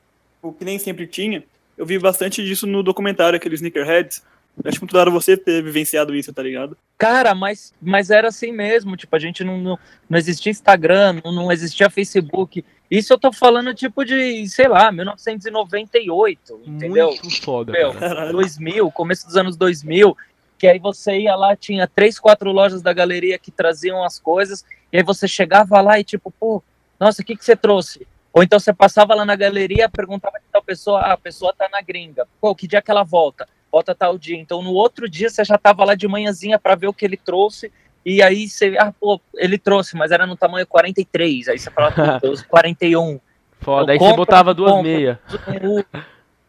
o 0.41 0.53
que 0.53 0.65
nem 0.65 0.79
sempre 0.79 1.07
tinha, 1.07 1.45
eu 1.77 1.85
vi 1.85 1.99
bastante 1.99 2.43
disso 2.45 2.67
no 2.67 2.83
documentário, 2.83 3.37
aquele 3.37 3.57
Sneakerheads. 3.57 4.23
Acho 4.65 4.81
muito 4.81 4.93
da 4.93 5.01
hora 5.01 5.11
você 5.11 5.37
ter 5.37 5.63
vivenciado 5.63 6.15
isso, 6.15 6.33
tá 6.33 6.41
ligado? 6.41 6.77
Cara, 6.97 7.35
mas, 7.35 7.75
mas 7.83 8.09
era 8.11 8.29
assim 8.29 8.53
mesmo. 8.53 8.97
Tipo, 8.97 9.17
a 9.17 9.19
gente 9.19 9.43
não, 9.43 9.59
não, 9.59 9.79
não 10.09 10.17
existia 10.17 10.51
Instagram, 10.51 11.21
não, 11.25 11.33
não 11.33 11.51
existia 11.53 11.91
Facebook. 11.91 12.65
Isso 12.95 13.13
eu 13.13 13.19
tô 13.19 13.33
falando, 13.33 13.75
tipo, 13.75 14.05
de, 14.05 14.49
sei 14.49 14.69
lá, 14.69 14.93
1998, 14.93 16.61
entendeu? 16.65 17.09
Muito 17.09 17.43
foda, 17.43 17.73
Meu, 17.73 17.93
cara. 17.93 18.09
Caralho. 18.09 18.33
2000, 18.33 18.91
começo 18.93 19.27
dos 19.27 19.37
anos 19.37 19.57
2000, 19.57 20.17
que 20.57 20.69
aí 20.69 20.79
você 20.79 21.19
ia 21.19 21.35
lá, 21.35 21.57
tinha 21.57 21.89
três, 21.89 22.21
quatro 22.21 22.53
lojas 22.53 22.83
da 22.83 22.93
galeria 22.93 23.37
que 23.37 23.51
traziam 23.51 24.05
as 24.05 24.21
coisas, 24.21 24.65
e 24.93 24.99
aí 24.99 25.03
você 25.03 25.27
chegava 25.27 25.81
lá 25.81 25.99
e 25.99 26.05
tipo, 26.05 26.31
pô, 26.31 26.63
nossa, 27.01 27.21
o 27.21 27.25
que, 27.25 27.37
que 27.37 27.45
você 27.45 27.57
trouxe? 27.57 28.07
Ou 28.33 28.45
então 28.45 28.61
você 28.61 28.73
passava 28.73 29.13
lá 29.13 29.25
na 29.25 29.35
galeria, 29.35 29.89
perguntava 29.89 30.39
de 30.39 30.45
tal 30.53 30.63
pessoa, 30.63 31.01
ah, 31.01 31.13
a 31.15 31.19
pessoa 31.19 31.53
tá 31.53 31.69
na 31.69 31.81
gringa, 31.81 32.29
pô, 32.41 32.55
que 32.55 32.69
dia 32.69 32.81
que 32.81 32.93
ela 32.93 33.03
volta? 33.03 33.49
Volta 33.73 33.93
tal 33.93 34.17
dia. 34.17 34.37
Então 34.37 34.63
no 34.63 34.73
outro 34.73 35.09
dia 35.09 35.29
você 35.29 35.45
já 35.45 35.59
tava 35.59 35.85
lá 35.85 35.97
de 35.97 36.07
manhãzinha 36.07 36.61
para 36.61 36.77
ver 36.77 36.87
o 36.87 36.95
que 36.95 37.05
ele 37.05 37.17
trouxe, 37.17 37.73
e 38.05 38.23
aí 38.23 38.49
você, 38.49 38.77
ah, 38.79 38.93
pô, 38.93 39.21
ele 39.37 39.57
trouxe, 39.59 39.97
mas 39.97 40.11
era 40.13 40.27
no 40.27 40.37
tamanho 40.37 40.67
43, 40.67 41.49
aí 41.49 41.59
você 41.59 41.71
falava, 41.71 42.21
uso 42.25 42.47
41. 42.49 43.21
Foda. 43.61 43.93
eu 43.93 43.95
Aí 43.95 43.99
você 43.99 44.17
botava 44.17 44.53
duas 44.53 44.73
compro. 44.73 44.89
meias. 44.89 45.17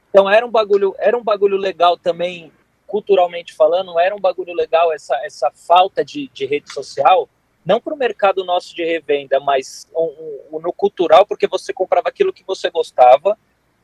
Então 0.09 0.29
era 0.29 0.45
um 0.45 0.51
bagulho, 0.51 0.95
era 0.99 1.17
um 1.17 1.23
bagulho 1.23 1.57
legal 1.57 1.97
também, 1.97 2.51
culturalmente 2.87 3.53
falando, 3.53 3.97
era 3.99 4.15
um 4.15 4.19
bagulho 4.19 4.53
legal 4.53 4.91
essa, 4.93 5.15
essa 5.25 5.51
falta 5.51 6.03
de, 6.03 6.29
de 6.33 6.45
rede 6.45 6.71
social, 6.73 7.27
não 7.65 7.81
para 7.81 7.93
o 7.93 7.97
mercado 7.97 8.43
nosso 8.45 8.75
de 8.75 8.83
revenda, 8.83 9.39
mas 9.39 9.87
um- 9.95 10.39
um- 10.53 10.59
no 10.59 10.71
cultural, 10.71 11.25
porque 11.25 11.47
você 11.47 11.73
comprava 11.73 12.09
aquilo 12.09 12.31
que 12.31 12.43
você 12.45 12.69
gostava, 12.69 13.37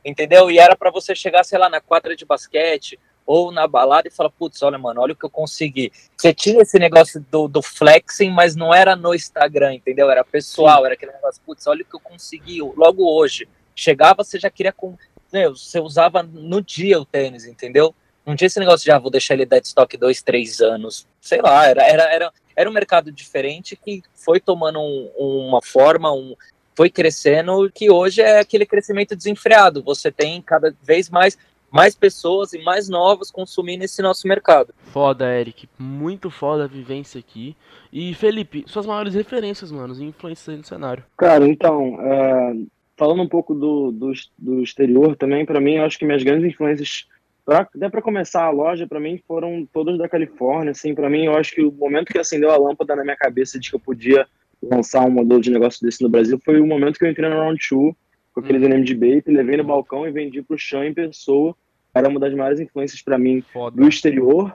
entendeu? 0.04 0.50
E 0.50 0.58
era 0.58 0.76
para 0.76 0.90
você 0.90 1.14
chegar, 1.14 1.44
sei 1.44 1.58
lá, 1.58 1.68
na 1.68 1.80
quadra 1.80 2.14
de 2.16 2.24
basquete 2.24 2.98
ou 3.26 3.52
na 3.52 3.66
balada 3.66 4.08
e 4.08 4.10
falar, 4.10 4.30
putz, 4.30 4.62
olha, 4.62 4.78
mano, 4.78 5.00
olha 5.00 5.12
o 5.12 5.16
que 5.16 5.24
eu 5.24 5.30
consegui. 5.30 5.92
Você 6.16 6.32
tinha 6.34 6.62
esse 6.62 6.78
negócio 6.78 7.24
do, 7.30 7.48
do 7.48 7.62
flexing, 7.62 8.30
mas 8.30 8.56
não 8.56 8.74
era 8.74 8.96
no 8.96 9.14
Instagram, 9.14 9.74
entendeu? 9.74 10.10
Era 10.10 10.24
pessoal, 10.24 10.84
era 10.84 10.94
aquele 10.94 11.12
negócio, 11.12 11.40
putz, 11.44 11.66
olha 11.66 11.82
o 11.82 11.84
que 11.84 11.94
eu 11.94 12.00
consegui 12.00 12.60
logo 12.76 13.04
hoje. 13.04 13.48
Chegava, 13.74 14.22
você 14.22 14.38
já 14.38 14.50
queria 14.50 14.72
com 14.72 14.96
meu, 15.32 15.56
você 15.56 15.80
usava 15.80 16.22
no 16.22 16.60
dia 16.60 17.00
o 17.00 17.06
tênis, 17.06 17.46
entendeu? 17.46 17.94
Não 18.24 18.36
tinha 18.36 18.46
esse 18.46 18.60
negócio 18.60 18.84
de, 18.84 18.90
ah, 18.90 18.98
vou 18.98 19.10
deixar 19.10 19.34
ele 19.34 19.46
dead 19.46 19.64
stock 19.64 19.96
dois, 19.96 20.22
três 20.22 20.60
anos. 20.60 21.08
Sei 21.20 21.40
lá, 21.40 21.66
era, 21.66 21.82
era, 21.82 22.02
era, 22.04 22.32
era 22.54 22.68
um 22.70 22.72
mercado 22.72 23.10
diferente 23.10 23.74
que 23.74 24.02
foi 24.14 24.38
tomando 24.38 24.78
um- 24.78 25.10
uma 25.48 25.62
forma, 25.62 26.12
um, 26.12 26.36
foi 26.74 26.90
crescendo, 26.90 27.70
que 27.74 27.90
hoje 27.90 28.20
é 28.20 28.40
aquele 28.40 28.66
crescimento 28.66 29.16
desenfreado. 29.16 29.82
Você 29.82 30.12
tem 30.12 30.40
cada 30.42 30.74
vez 30.82 31.08
mais, 31.08 31.36
mais 31.72 31.94
pessoas 31.94 32.52
e 32.52 32.62
mais 32.62 32.88
novos 32.88 33.30
consumindo 33.30 33.82
esse 33.82 34.02
nosso 34.02 34.28
mercado. 34.28 34.74
Foda, 34.92 35.26
Eric. 35.34 35.66
Muito 35.78 36.30
foda 36.30 36.64
a 36.64 36.68
vivência 36.68 37.18
aqui. 37.18 37.56
E 37.90 38.12
Felipe, 38.14 38.64
suas 38.66 38.86
maiores 38.86 39.14
referências, 39.14 39.72
mano, 39.72 39.94
e 39.94 40.04
influências 40.04 40.48
aí 40.50 40.56
no 40.56 40.64
cenário. 40.64 41.02
Cara, 41.16 41.48
então, 41.48 41.98
é, 42.00 42.54
falando 42.96 43.22
um 43.22 43.28
pouco 43.28 43.54
do, 43.54 43.90
do, 43.90 44.12
do 44.38 44.62
exterior 44.62 45.16
também, 45.16 45.46
para 45.46 45.60
mim, 45.60 45.76
eu 45.76 45.84
acho 45.84 45.98
que 45.98 46.04
minhas 46.04 46.22
grandes 46.22 46.52
influências, 46.52 47.06
pra, 47.44 47.60
até 47.60 47.88
para 47.88 48.02
começar 48.02 48.44
a 48.44 48.50
loja, 48.50 48.86
para 48.86 49.00
mim, 49.00 49.18
foram 49.26 49.66
todas 49.72 49.96
da 49.96 50.08
Califórnia. 50.08 50.72
Assim, 50.72 50.94
para 50.94 51.08
mim, 51.08 51.24
eu 51.24 51.36
acho 51.36 51.54
que 51.54 51.62
o 51.62 51.72
momento 51.72 52.12
que 52.12 52.18
acendeu 52.18 52.50
a 52.50 52.56
lâmpada 52.56 52.94
na 52.94 53.02
minha 53.02 53.16
cabeça 53.16 53.58
de 53.58 53.70
que 53.70 53.76
eu 53.76 53.80
podia 53.80 54.26
lançar 54.62 55.06
um 55.06 55.10
modelo 55.10 55.40
de 55.40 55.50
negócio 55.50 55.84
desse 55.84 56.02
no 56.02 56.08
Brasil 56.08 56.38
foi 56.44 56.60
o 56.60 56.66
momento 56.66 56.98
que 56.98 57.04
eu 57.04 57.10
entrei 57.10 57.28
no 57.28 57.36
Round 57.36 57.58
2 57.70 57.94
com 58.32 58.40
aqueles 58.40 58.62
Uhum. 58.62 58.82
de 58.82 58.94
Bape, 58.94 59.30
levei 59.30 59.56
no 59.56 59.64
balcão 59.64 60.06
e 60.06 60.10
vendi 60.10 60.42
pro 60.42 60.58
Chan 60.58 60.86
em 60.86 60.94
pessoa. 60.94 61.54
Era 61.94 62.08
uma 62.08 62.20
das 62.20 62.34
maiores 62.34 62.60
influências 62.60 63.02
para 63.02 63.18
mim 63.18 63.42
Foda. 63.52 63.76
do 63.76 63.88
exterior. 63.88 64.54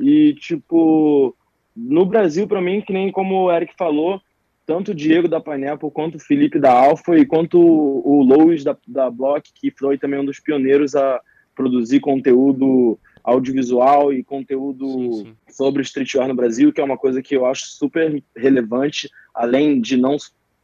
E, 0.00 0.34
tipo, 0.34 1.36
no 1.76 2.06
Brasil, 2.06 2.46
para 2.46 2.60
mim, 2.60 2.80
que 2.80 2.92
nem 2.92 3.12
como 3.12 3.44
o 3.44 3.52
Eric 3.52 3.74
falou, 3.76 4.20
tanto 4.64 4.90
o 4.90 4.94
Diego 4.94 5.28
da 5.28 5.40
Pineapple, 5.40 5.90
quanto 5.90 6.16
o 6.16 6.20
Felipe 6.20 6.58
da 6.58 6.72
Alpha, 6.72 7.16
e 7.16 7.26
quanto 7.26 7.60
o 7.60 8.22
Lois 8.22 8.64
da, 8.64 8.76
da 8.86 9.10
Block, 9.10 9.50
que 9.54 9.70
foi 9.70 9.98
também 9.98 10.18
um 10.18 10.24
dos 10.24 10.40
pioneiros 10.40 10.94
a 10.94 11.20
produzir 11.54 12.00
conteúdo 12.00 12.98
audiovisual 13.22 14.12
e 14.12 14.22
conteúdo 14.22 14.86
Sim, 14.86 15.24
sim. 15.24 15.36
sobre 15.48 15.82
streetwear 15.82 16.28
no 16.28 16.34
Brasil, 16.34 16.72
que 16.72 16.80
é 16.80 16.84
uma 16.84 16.96
coisa 16.96 17.20
que 17.20 17.36
eu 17.36 17.44
acho 17.44 17.66
super 17.66 18.22
relevante, 18.36 19.10
além 19.34 19.80
de 19.80 19.96
não 19.96 20.16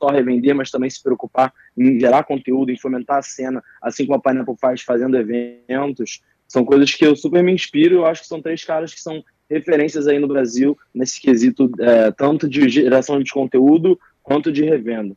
só 0.03 0.09
revender, 0.09 0.53
mas 0.53 0.69
também 0.69 0.91
se 0.91 1.01
preocupar 1.01 1.53
em 1.79 2.01
gerar 2.01 2.25
conteúdo, 2.25 2.73
em 2.73 2.77
fomentar 2.77 3.19
a 3.19 3.23
cena, 3.23 3.63
assim 3.81 4.05
como 4.05 4.19
a 4.19 4.21
Pineapple 4.21 4.57
faz 4.61 4.83
fazendo 4.83 5.17
eventos. 5.17 6.21
São 6.49 6.65
coisas 6.65 6.93
que 6.93 7.07
eu 7.07 7.15
super 7.15 7.43
me 7.43 7.53
inspiro, 7.53 7.95
eu 7.95 8.07
acho 8.07 8.23
que 8.23 8.27
são 8.27 8.43
três 8.43 8.65
caras 8.65 8.93
que 8.93 9.01
são 9.01 9.23
referências 9.49 10.09
aí 10.09 10.19
no 10.19 10.27
Brasil 10.27 10.77
nesse 10.93 11.21
quesito, 11.21 11.71
é, 11.79 12.11
tanto 12.11 12.49
de 12.49 12.69
geração 12.69 13.23
de 13.23 13.33
conteúdo 13.33 13.99
quanto 14.23 14.51
de 14.51 14.65
revenda. 14.65 15.15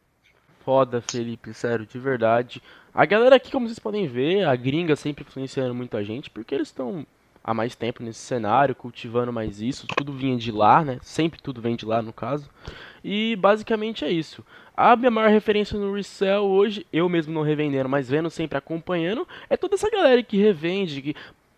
Foda, 0.63 1.02
Felipe, 1.02 1.54
sério, 1.54 1.86
de 1.86 1.98
verdade. 1.98 2.62
A 2.93 3.06
galera 3.06 3.36
aqui, 3.36 3.52
como 3.52 3.67
vocês 3.67 3.80
podem 3.80 4.08
ver, 4.08 4.45
a 4.45 4.56
gringa 4.56 4.95
sempre 4.95 5.26
influenciando 5.28 5.74
muito 5.74 5.98
a 5.98 6.04
gente, 6.04 6.30
porque 6.30 6.54
eles 6.54 6.67
estão 6.67 7.06
há 7.46 7.54
mais 7.54 7.76
tempo 7.76 8.02
nesse 8.02 8.20
cenário, 8.20 8.74
cultivando 8.74 9.32
mais 9.32 9.62
isso, 9.62 9.86
tudo 9.86 10.12
vinha 10.12 10.36
de 10.36 10.52
lá, 10.52 10.84
né? 10.84 10.98
Sempre 11.04 11.40
tudo 11.40 11.62
vem 11.62 11.76
de 11.76 11.86
lá, 11.86 12.02
no 12.02 12.12
caso. 12.12 12.50
E 13.04 13.36
basicamente 13.36 14.04
é 14.04 14.10
isso. 14.12 14.44
A 14.76 14.96
minha 14.96 15.12
maior 15.12 15.30
referência 15.30 15.78
no 15.78 15.94
resell 15.94 16.44
hoje, 16.44 16.88
eu 16.92 17.08
mesmo 17.08 17.32
não 17.32 17.44
revendendo, 17.44 17.88
mas 17.88 18.10
vendo 18.10 18.32
sempre 18.32 18.58
acompanhando, 18.58 19.28
é 19.48 19.56
toda 19.56 19.76
essa 19.76 19.92
galera 19.92 20.24
que 20.24 20.38
revende, 20.38 21.02
que, 21.04 21.16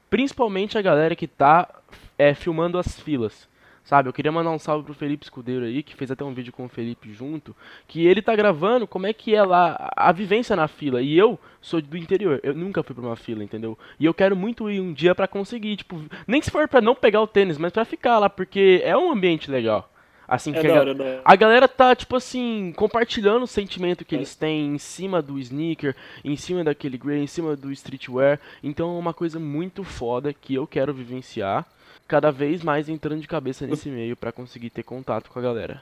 principalmente 0.09 0.77
a 0.77 0.81
galera 0.81 1.15
que 1.15 1.25
tá 1.25 1.69
é, 2.17 2.33
filmando 2.33 2.77
as 2.77 2.99
filas. 2.99 3.47
Sabe, 3.87 4.09
eu 4.09 4.13
queria 4.13 4.33
mandar 4.33 4.51
um 4.51 4.59
salve 4.59 4.83
pro 4.83 4.93
Felipe 4.93 5.23
Escudeiro 5.23 5.63
aí, 5.63 5.81
que 5.81 5.95
fez 5.95 6.11
até 6.11 6.21
um 6.21 6.33
vídeo 6.33 6.51
com 6.51 6.65
o 6.65 6.67
Felipe 6.67 7.13
junto, 7.13 7.55
que 7.87 8.05
ele 8.05 8.21
tá 8.21 8.35
gravando 8.35 8.85
como 8.85 9.07
é 9.07 9.13
que 9.13 9.33
é 9.33 9.41
lá 9.41 9.89
a 9.95 10.11
vivência 10.11 10.57
na 10.57 10.67
fila. 10.67 11.01
E 11.01 11.17
eu 11.17 11.39
sou 11.61 11.81
do 11.81 11.95
interior, 11.95 12.37
eu 12.43 12.53
nunca 12.53 12.83
fui 12.83 12.93
pra 12.93 13.05
uma 13.05 13.15
fila, 13.15 13.45
entendeu? 13.45 13.79
E 13.97 14.03
eu 14.03 14.13
quero 14.13 14.35
muito 14.35 14.69
ir 14.69 14.81
um 14.81 14.91
dia 14.91 15.15
pra 15.15 15.25
conseguir, 15.25 15.77
tipo, 15.77 16.03
nem 16.27 16.41
se 16.41 16.51
for 16.51 16.67
pra 16.67 16.81
não 16.81 16.93
pegar 16.93 17.21
o 17.21 17.27
tênis, 17.27 17.57
mas 17.57 17.71
pra 17.71 17.85
ficar 17.85 18.19
lá, 18.19 18.29
porque 18.29 18.81
é 18.83 18.97
um 18.97 19.09
ambiente 19.09 19.49
legal. 19.49 19.89
Assim 20.27 20.53
É 20.53 20.59
que 20.59 20.67
a, 20.67 20.73
hora, 20.81 20.93
da 20.93 21.03
hora. 21.05 21.21
a 21.23 21.35
galera 21.37 21.67
tá, 21.69 21.95
tipo 21.95 22.17
assim, 22.17 22.73
compartilhando 22.75 23.43
o 23.43 23.47
sentimento 23.47 24.03
que 24.03 24.13
eles 24.13 24.35
têm 24.35 24.75
em 24.75 24.77
cima 24.77 25.21
do 25.21 25.39
sneaker, 25.39 25.95
em 26.25 26.35
cima 26.35 26.61
daquele 26.61 26.97
grey, 26.97 27.21
em 27.23 27.27
cima 27.27 27.55
do 27.55 27.71
streetwear. 27.71 28.37
Então 28.61 28.97
é 28.97 28.99
uma 28.99 29.13
coisa 29.13 29.39
muito 29.39 29.85
foda 29.85 30.33
que 30.33 30.55
eu 30.55 30.67
quero 30.67 30.93
vivenciar. 30.93 31.65
Cada 32.07 32.31
vez 32.31 32.63
mais 32.63 32.89
entrando 32.89 33.21
de 33.21 33.27
cabeça 33.27 33.65
nesse 33.65 33.89
meio 33.89 34.15
pra 34.15 34.31
conseguir 34.31 34.69
ter 34.69 34.83
contato 34.83 35.29
com 35.29 35.39
a 35.39 35.41
galera. 35.41 35.81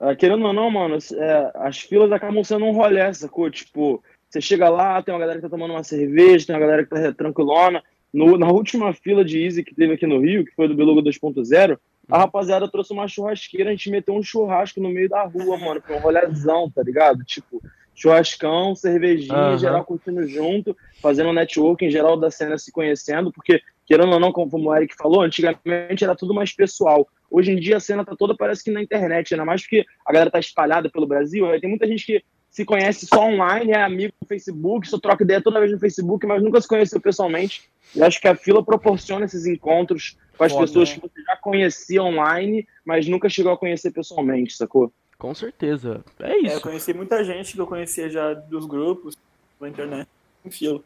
Ah, 0.00 0.14
querendo 0.14 0.46
ou 0.46 0.52
não, 0.52 0.70
mano, 0.70 0.96
é, 0.96 1.52
as 1.56 1.80
filas 1.80 2.12
acabam 2.12 2.44
sendo 2.44 2.64
um 2.64 2.72
rolê, 2.72 3.12
sacou? 3.12 3.50
Tipo, 3.50 4.02
você 4.28 4.40
chega 4.40 4.68
lá, 4.68 5.02
tem 5.02 5.12
uma 5.12 5.20
galera 5.20 5.38
que 5.38 5.44
tá 5.44 5.50
tomando 5.50 5.72
uma 5.72 5.82
cerveja, 5.82 6.46
tem 6.46 6.54
uma 6.54 6.60
galera 6.60 6.84
que 6.84 6.90
tá 6.90 7.12
tranquilona. 7.12 7.82
No, 8.12 8.38
na 8.38 8.50
última 8.50 8.92
fila 8.94 9.24
de 9.24 9.42
Easy 9.42 9.62
que 9.62 9.74
teve 9.74 9.94
aqui 9.94 10.06
no 10.06 10.20
Rio, 10.20 10.44
que 10.44 10.54
foi 10.54 10.68
do 10.68 10.74
Beluga 10.74 11.02
2.0, 11.02 11.78
a 12.10 12.18
rapaziada 12.18 12.70
trouxe 12.70 12.92
uma 12.92 13.06
churrasqueira, 13.06 13.68
a 13.68 13.72
gente 13.72 13.90
meteu 13.90 14.14
um 14.14 14.22
churrasco 14.22 14.80
no 14.80 14.88
meio 14.88 15.08
da 15.08 15.24
rua, 15.24 15.58
mano, 15.58 15.82
foi 15.86 15.96
um 15.96 16.00
rolezão, 16.00 16.70
tá 16.70 16.82
ligado? 16.82 17.22
Tipo, 17.22 17.62
churrascão, 17.94 18.74
cervejinha, 18.74 19.36
Aham. 19.36 19.58
geral 19.58 19.84
curtindo 19.84 20.26
junto, 20.26 20.74
fazendo 21.02 21.32
networking, 21.32 21.90
geral 21.90 22.16
da 22.16 22.30
cena 22.30 22.56
se 22.56 22.72
conhecendo, 22.72 23.30
porque, 23.30 23.60
querendo 23.88 24.12
ou 24.12 24.20
não, 24.20 24.30
como 24.30 24.68
o 24.68 24.76
Eric 24.76 24.94
falou, 24.94 25.22
antigamente 25.22 26.04
era 26.04 26.14
tudo 26.14 26.34
mais 26.34 26.52
pessoal. 26.52 27.08
Hoje 27.30 27.52
em 27.52 27.56
dia 27.56 27.78
a 27.78 27.80
cena 27.80 28.04
tá 28.04 28.14
toda, 28.14 28.36
parece 28.36 28.62
que 28.62 28.70
na 28.70 28.82
internet, 28.82 29.32
ainda 29.32 29.46
mais 29.46 29.62
porque 29.62 29.84
a 30.04 30.12
galera 30.12 30.30
tá 30.30 30.38
espalhada 30.38 30.90
pelo 30.90 31.06
Brasil, 31.06 31.50
aí 31.50 31.58
tem 31.58 31.70
muita 31.70 31.86
gente 31.86 32.04
que 32.04 32.22
se 32.50 32.64
conhece 32.64 33.06
só 33.06 33.24
online, 33.24 33.72
é 33.72 33.82
amigo 33.82 34.12
no 34.20 34.28
Facebook, 34.28 34.86
só 34.86 34.98
troca 34.98 35.24
ideia 35.24 35.40
toda 35.40 35.58
vez 35.60 35.72
no 35.72 35.78
Facebook, 35.78 36.26
mas 36.26 36.42
nunca 36.42 36.60
se 36.60 36.68
conheceu 36.68 37.00
pessoalmente. 37.00 37.62
E 37.94 38.02
acho 38.02 38.20
que 38.20 38.28
a 38.28 38.34
fila 38.34 38.62
proporciona 38.62 39.24
esses 39.24 39.46
encontros 39.46 40.18
com 40.36 40.44
as 40.44 40.52
Foda, 40.52 40.66
pessoas 40.66 40.90
né? 40.90 40.94
que 40.94 41.00
você 41.00 41.22
já 41.22 41.36
conhecia 41.36 42.02
online, 42.02 42.66
mas 42.84 43.08
nunca 43.08 43.28
chegou 43.28 43.52
a 43.52 43.56
conhecer 43.56 43.90
pessoalmente, 43.90 44.54
sacou? 44.54 44.92
Com 45.16 45.34
certeza. 45.34 46.04
É 46.20 46.30
É, 46.30 46.36
eu 46.36 46.42
isso. 46.42 46.60
conheci 46.60 46.92
muita 46.92 47.24
gente 47.24 47.54
que 47.54 47.60
eu 47.60 47.66
conhecia 47.66 48.08
já 48.10 48.34
dos 48.34 48.66
grupos, 48.66 49.16
na 49.60 49.68
internet, 49.68 50.08
em 50.44 50.50
fila. 50.50 50.80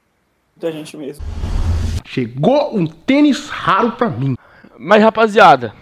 Muita 0.56 0.72
gente 0.72 0.96
mesmo. 0.96 1.51
Chegou 2.14 2.76
um 2.76 2.86
tênis 2.86 3.48
raro 3.48 3.92
pra 3.92 4.10
mim. 4.10 4.36
Mas 4.78 5.02
rapaziada, 5.02 5.74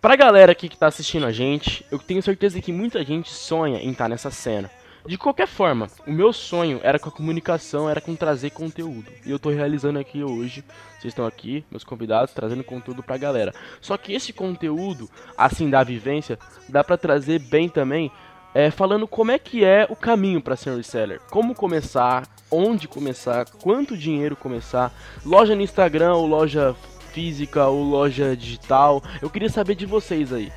pra 0.00 0.14
galera 0.14 0.52
aqui 0.52 0.68
que 0.68 0.78
tá 0.78 0.86
assistindo 0.86 1.26
a 1.26 1.32
gente, 1.32 1.84
eu 1.90 1.98
tenho 1.98 2.22
certeza 2.22 2.60
que 2.60 2.70
muita 2.70 3.04
gente 3.04 3.28
sonha 3.28 3.80
em 3.80 3.90
estar 3.90 4.08
nessa 4.08 4.30
cena. 4.30 4.70
De 5.04 5.18
qualquer 5.18 5.48
forma, 5.48 5.88
o 6.06 6.12
meu 6.12 6.32
sonho 6.32 6.78
era 6.80 6.96
com 6.96 7.08
a 7.08 7.12
comunicação, 7.12 7.90
era 7.90 8.00
com 8.00 8.14
trazer 8.14 8.50
conteúdo. 8.50 9.10
E 9.26 9.32
eu 9.32 9.38
tô 9.40 9.50
realizando 9.50 9.98
aqui 9.98 10.22
hoje. 10.22 10.62
Vocês 10.92 11.06
estão 11.06 11.26
aqui, 11.26 11.64
meus 11.68 11.82
convidados, 11.82 12.32
trazendo 12.32 12.62
conteúdo 12.62 13.02
pra 13.02 13.16
galera. 13.16 13.52
Só 13.80 13.96
que 13.96 14.12
esse 14.12 14.32
conteúdo, 14.32 15.10
assim 15.36 15.68
da 15.68 15.82
vivência, 15.82 16.38
dá 16.68 16.84
pra 16.84 16.96
trazer 16.96 17.40
bem 17.40 17.68
também, 17.68 18.12
é, 18.54 18.70
falando 18.70 19.08
como 19.08 19.32
é 19.32 19.38
que 19.38 19.64
é 19.64 19.86
o 19.90 19.96
caminho 19.96 20.40
pra 20.40 20.56
ser 20.56 20.70
um 20.70 20.76
reseller. 20.76 21.20
Como 21.30 21.54
começar, 21.54 22.22
onde 22.50 22.86
começar, 22.86 23.46
quanto 23.46 23.96
dinheiro 23.96 24.36
começar, 24.36 24.94
loja 25.24 25.56
no 25.56 25.62
Instagram 25.62 26.14
ou 26.14 26.26
loja 26.26 26.74
física 27.12 27.66
ou 27.66 27.82
loja 27.82 28.36
digital. 28.36 29.02
Eu 29.20 29.28
queria 29.28 29.48
saber 29.48 29.74
de 29.74 29.86
vocês 29.86 30.32
aí. 30.32 30.52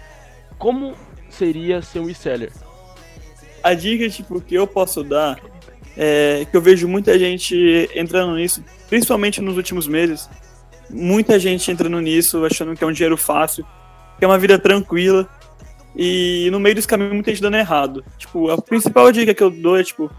Como 0.58 0.96
seria 1.30 1.82
ser 1.82 2.00
um 2.00 2.06
reseller? 2.06 2.52
A 3.64 3.74
dica, 3.74 4.08
tipo, 4.10 4.40
que 4.40 4.56
eu 4.56 4.68
posso 4.68 5.04
dar 5.04 5.40
é 5.98 6.46
que 6.50 6.56
eu 6.56 6.62
vejo 6.62 6.88
muita 6.88 7.18
gente 7.18 7.90
entrando 7.96 8.36
nisso, 8.36 8.64
principalmente 8.88 9.42
nos 9.42 9.58
últimos 9.58 9.88
meses. 9.88 10.30
Muita 10.90 11.40
gente 11.40 11.70
entrando 11.72 12.00
nisso, 12.00 12.46
achando 12.46 12.76
que 12.76 12.84
é 12.84 12.88
um 12.88 12.92
dinheiro 12.92 13.18
fácil, 13.18 13.66
que 14.18 14.24
é 14.24 14.28
uma 14.28 14.38
vida 14.38 14.60
tranquila. 14.60 15.28
E 15.98 16.48
no 16.52 16.60
meio 16.60 16.76
desse 16.76 16.88
caminho, 16.88 17.14
muita 17.14 17.32
gente 17.32 17.42
dando 17.42 17.58
errado. 17.58 18.06
Tipo, 18.20 18.52
a 18.52 18.62
principal 18.62 19.12
dica 19.12 19.34
que 19.34 19.42
eu 19.42 19.50
dou 19.50 19.80
é, 19.80 19.84
tipo, 19.84 20.12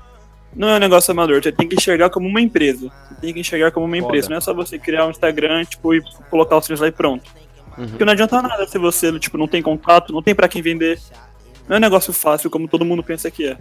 não 0.54 0.68
é 0.68 0.74
um 0.74 0.80
negócio 0.80 1.12
amador, 1.12 1.40
você 1.40 1.52
tem 1.52 1.68
que 1.68 1.76
enxergar 1.76 2.10
como 2.10 2.26
uma 2.26 2.40
empresa. 2.40 2.90
Você 3.08 3.20
tem 3.20 3.32
que 3.32 3.38
enxergar 3.38 3.70
como 3.70 3.86
uma 3.86 3.96
Foda. 3.96 4.06
empresa. 4.08 4.28
Não 4.28 4.36
é 4.38 4.40
só 4.40 4.52
você 4.52 4.76
criar 4.76 5.06
um 5.06 5.10
Instagram, 5.10 5.64
tipo, 5.64 5.94
e 5.94 6.02
colocar 6.28 6.56
os 6.56 6.64
treinos 6.64 6.80
lá 6.80 6.88
e 6.88 6.92
pronto. 6.92 7.30
Uhum. 7.76 7.86
Porque 7.86 8.04
não 8.04 8.12
adianta 8.12 8.42
nada 8.42 8.66
se 8.66 8.76
você, 8.76 9.16
tipo, 9.20 9.38
não 9.38 9.46
tem 9.46 9.62
contato, 9.62 10.12
não 10.12 10.20
tem 10.20 10.34
pra 10.34 10.48
quem 10.48 10.60
vender. 10.60 10.98
Não 11.68 11.76
é 11.76 11.78
um 11.78 11.82
negócio 11.82 12.12
fácil 12.12 12.50
como 12.50 12.66
todo 12.66 12.84
mundo 12.84 13.04
pensa 13.04 13.30
que 13.30 13.46
é. 13.46 13.56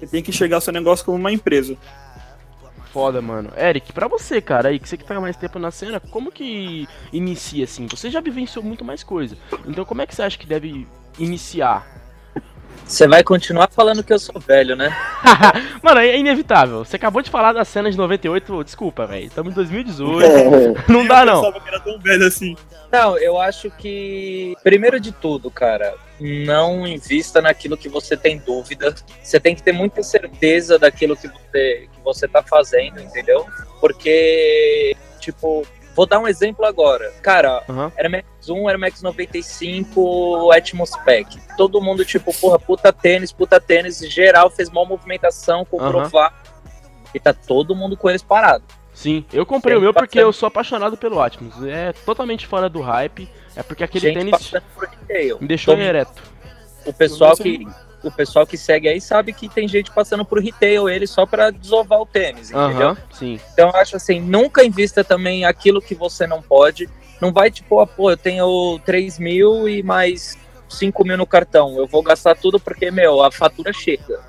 Você 0.00 0.06
tem 0.08 0.22
que 0.24 0.30
enxergar 0.30 0.60
seu 0.60 0.72
negócio 0.72 1.04
como 1.04 1.18
uma 1.18 1.30
empresa. 1.30 1.76
Foda, 2.92 3.22
mano. 3.22 3.52
Eric, 3.56 3.92
pra 3.92 4.08
você, 4.08 4.40
cara, 4.40 4.70
aí, 4.70 4.78
que 4.80 4.88
você 4.88 4.96
que 4.96 5.04
tá 5.04 5.20
mais 5.20 5.36
tempo 5.36 5.60
na 5.60 5.70
cena, 5.70 6.00
como 6.00 6.32
que 6.32 6.88
inicia 7.12 7.62
assim? 7.62 7.86
Você 7.86 8.10
já 8.10 8.20
vivenciou 8.20 8.64
muito 8.64 8.84
mais 8.84 9.04
coisa. 9.04 9.36
Então 9.66 9.84
como 9.84 10.02
é 10.02 10.06
que 10.06 10.14
você 10.16 10.22
acha 10.22 10.36
que 10.36 10.46
deve 10.46 10.88
iniciar? 11.18 12.00
Você 12.90 13.06
vai 13.06 13.22
continuar 13.22 13.70
falando 13.70 14.02
que 14.02 14.12
eu 14.12 14.18
sou 14.18 14.40
velho, 14.40 14.74
né? 14.74 14.92
Mano, 15.80 16.00
é 16.00 16.18
inevitável. 16.18 16.84
Você 16.84 16.96
acabou 16.96 17.22
de 17.22 17.30
falar 17.30 17.52
da 17.52 17.64
cena 17.64 17.88
de 17.88 17.96
98, 17.96 18.64
desculpa, 18.64 19.06
velho. 19.06 19.26
Estamos 19.26 19.52
em 19.52 19.54
2018. 19.54 20.26
É. 20.26 20.74
Não 20.92 21.06
dá 21.06 21.24
não. 21.24 21.40
pensava 21.40 21.60
que 21.60 21.68
era 21.68 21.78
tão 21.78 22.00
velho 22.00 22.26
assim. 22.26 22.56
Não, 22.90 23.16
eu 23.16 23.40
acho 23.40 23.70
que, 23.70 24.56
primeiro 24.64 24.98
de 24.98 25.12
tudo, 25.12 25.48
cara, 25.48 25.94
não 26.18 26.84
invista 26.84 27.40
naquilo 27.40 27.76
que 27.76 27.88
você 27.88 28.16
tem 28.16 28.38
dúvida. 28.38 28.92
Você 29.22 29.38
tem 29.38 29.54
que 29.54 29.62
ter 29.62 29.70
muita 29.70 30.02
certeza 30.02 30.76
daquilo 30.76 31.16
que 31.16 31.28
você, 31.28 31.88
que 31.94 32.00
você 32.02 32.26
tá 32.26 32.42
fazendo, 32.42 33.00
entendeu? 33.00 33.46
Porque, 33.80 34.96
tipo, 35.20 35.64
vou 35.94 36.06
dar 36.06 36.18
um 36.18 36.26
exemplo 36.28 36.64
agora. 36.64 37.12
Cara, 37.22 37.62
Aham. 37.68 37.92
Air 37.96 38.10
Max 38.10 38.48
1, 38.48 38.68
Air 38.68 38.78
Max 38.78 39.02
95, 39.02 40.50
Atmos 40.52 40.90
Pack. 41.04 41.38
Todo 41.56 41.80
mundo, 41.80 42.04
tipo, 42.04 42.32
porra, 42.38 42.58
puta 42.58 42.92
tênis, 42.92 43.32
puta 43.32 43.60
tênis. 43.60 43.98
Geral 43.98 44.50
fez 44.50 44.70
mal 44.70 44.86
movimentação, 44.86 45.64
comprovar. 45.64 46.34
E 47.14 47.18
tá 47.20 47.32
todo 47.32 47.74
mundo 47.74 47.96
com 47.96 48.08
eles 48.08 48.22
parado. 48.22 48.64
Sim, 48.94 49.24
eu 49.32 49.46
comprei 49.46 49.74
Gente 49.74 49.80
o 49.80 49.82
meu 49.84 49.92
porque 49.94 50.18
passando- 50.18 50.28
eu 50.28 50.32
sou 50.32 50.46
apaixonado 50.46 50.96
pelo 50.96 51.20
Atmos. 51.20 51.64
É 51.64 51.92
totalmente 52.04 52.46
fora 52.46 52.68
do 52.68 52.80
hype. 52.80 53.28
É 53.56 53.62
porque 53.62 53.82
aquele 53.82 54.08
Gente 54.12 54.30
tênis 54.30 54.52
me 55.40 55.46
deixou 55.48 55.74
Todo- 55.74 55.82
ereto. 55.82 56.22
O 56.86 56.92
pessoal 56.92 57.36
que 57.36 57.66
o 58.02 58.10
pessoal 58.10 58.46
que 58.46 58.56
segue 58.56 58.88
aí 58.88 59.00
sabe 59.00 59.32
que 59.32 59.48
tem 59.48 59.68
gente 59.68 59.90
passando 59.90 60.24
por 60.24 60.42
retail 60.42 60.88
ele 60.88 61.06
só 61.06 61.26
para 61.26 61.50
desovar 61.50 62.00
o 62.00 62.06
tênis, 62.06 62.50
entendeu? 62.50 62.90
Aham, 62.90 62.96
sim. 63.12 63.40
Então 63.52 63.68
eu 63.68 63.76
acho 63.76 63.96
assim, 63.96 64.20
nunca 64.20 64.64
invista 64.64 65.04
também 65.04 65.44
aquilo 65.44 65.80
que 65.80 65.94
você 65.94 66.26
não 66.26 66.40
pode. 66.40 66.88
Não 67.20 67.32
vai 67.32 67.50
tipo, 67.50 67.80
ah, 67.80 67.86
pô, 67.86 68.10
eu 68.10 68.16
tenho 68.16 68.80
3 68.84 69.18
mil 69.18 69.68
e 69.68 69.82
mais 69.82 70.38
5 70.68 71.04
mil 71.04 71.18
no 71.18 71.26
cartão. 71.26 71.76
Eu 71.76 71.86
vou 71.86 72.02
gastar 72.02 72.34
tudo 72.34 72.58
porque, 72.58 72.90
meu, 72.90 73.22
a 73.22 73.30
fatura 73.30 73.72
chega. 73.72 74.20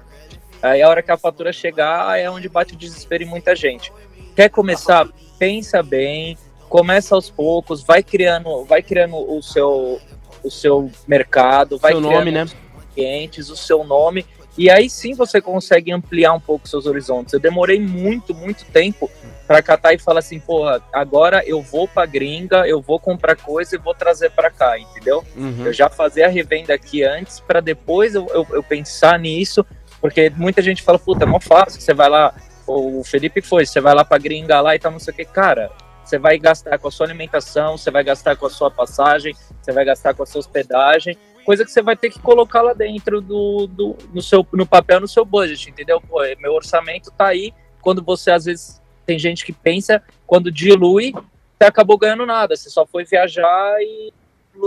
Aí 0.61 0.81
a 0.81 0.89
hora 0.89 1.01
que 1.01 1.11
a 1.11 1.17
fatura 1.17 1.53
chegar 1.53 2.19
é 2.19 2.29
onde 2.29 2.49
bate 2.49 2.73
o 2.73 2.77
desespero 2.77 3.23
em 3.23 3.27
muita 3.27 3.55
gente. 3.55 3.91
Quer 4.35 4.49
começar? 4.49 5.07
Pensa 5.39 5.81
bem, 5.81 6.37
começa 6.69 7.15
aos 7.15 7.29
poucos, 7.29 7.83
vai 7.83 8.03
criando, 8.03 8.63
vai 8.65 8.83
criando 8.83 9.15
o 9.15 9.41
seu, 9.41 9.99
o 10.43 10.51
seu 10.51 10.91
mercado, 11.07 11.77
vai 11.77 11.93
Seu 11.93 12.01
criando 12.01 12.17
nome, 12.17 12.31
né? 12.31 12.45
Clientes, 12.93 13.49
o 13.49 13.55
seu 13.55 13.83
nome, 13.83 14.25
e 14.57 14.69
aí 14.69 14.89
sim 14.89 15.13
você 15.13 15.39
consegue 15.39 15.91
ampliar 15.91 16.33
um 16.33 16.39
pouco 16.39 16.67
seus 16.67 16.85
horizontes. 16.85 17.33
Eu 17.33 17.39
demorei 17.39 17.79
muito, 17.79 18.33
muito 18.33 18.65
tempo 18.65 19.09
para 19.47 19.61
catar 19.61 19.93
e 19.93 19.97
falar 19.97 20.19
assim, 20.19 20.39
porra, 20.39 20.81
agora 20.93 21.43
eu 21.45 21.61
vou 21.61 21.87
pra 21.87 22.05
gringa, 22.05 22.67
eu 22.67 22.81
vou 22.81 22.99
comprar 22.99 23.35
coisa 23.35 23.75
e 23.75 23.79
vou 23.79 23.93
trazer 23.93 24.31
para 24.31 24.49
cá, 24.49 24.77
entendeu? 24.77 25.23
Uhum. 25.35 25.65
Eu 25.65 25.73
já 25.73 25.89
fazia 25.89 26.25
a 26.25 26.29
revenda 26.29 26.73
aqui 26.73 27.03
antes 27.03 27.39
para 27.39 27.59
depois 27.59 28.15
eu, 28.15 28.27
eu, 28.33 28.47
eu 28.51 28.63
pensar 28.63 29.17
nisso, 29.19 29.65
porque 29.99 30.29
muita 30.29 30.61
gente 30.61 30.83
fala, 30.83 30.99
puta, 30.99 31.23
é 31.23 31.27
mó 31.27 31.39
fácil, 31.39 31.81
você 31.81 31.93
vai 31.93 32.09
lá, 32.09 32.33
o 32.67 33.03
Felipe 33.03 33.41
foi, 33.41 33.65
você 33.65 33.79
vai 33.79 33.93
lá 33.93 34.03
pra 34.03 34.17
gringa 34.17 34.59
lá 34.61 34.75
e 34.75 34.79
tal, 34.79 34.91
não 34.91 34.99
sei 34.99 35.13
o 35.13 35.17
que, 35.17 35.25
cara, 35.25 35.71
você 36.03 36.17
vai 36.17 36.37
gastar 36.37 36.77
com 36.77 36.87
a 36.87 36.91
sua 36.91 37.05
alimentação, 37.05 37.77
você 37.77 37.89
vai 37.89 38.03
gastar 38.03 38.35
com 38.35 38.45
a 38.45 38.49
sua 38.49 38.69
passagem, 38.69 39.35
você 39.61 39.71
vai 39.71 39.85
gastar 39.85 40.13
com 40.13 40.23
a 40.23 40.25
sua 40.25 40.39
hospedagem, 40.39 41.17
coisa 41.45 41.63
que 41.65 41.71
você 41.71 41.81
vai 41.81 41.95
ter 41.95 42.09
que 42.09 42.19
colocar 42.19 42.61
lá 42.61 42.73
dentro 42.73 43.21
do, 43.21 43.67
do 43.67 43.97
no 44.13 44.21
seu 44.21 44.45
no 44.53 44.65
papel, 44.65 44.99
no 44.99 45.07
seu 45.07 45.25
budget, 45.25 45.69
entendeu? 45.69 45.99
Pô, 46.01 46.21
meu 46.39 46.53
orçamento 46.53 47.11
tá 47.11 47.27
aí, 47.27 47.53
quando 47.81 48.03
você 48.03 48.31
às 48.31 48.45
vezes 48.45 48.81
tem 49.05 49.17
gente 49.19 49.43
que 49.45 49.51
pensa, 49.53 50.01
quando 50.27 50.51
dilui, 50.51 51.11
você 51.13 51.65
acabou 51.65 51.97
ganhando 51.97 52.25
nada, 52.25 52.55
você 52.55 52.69
só 52.69 52.85
foi 52.85 53.03
viajar 53.03 53.75
e 53.81 54.13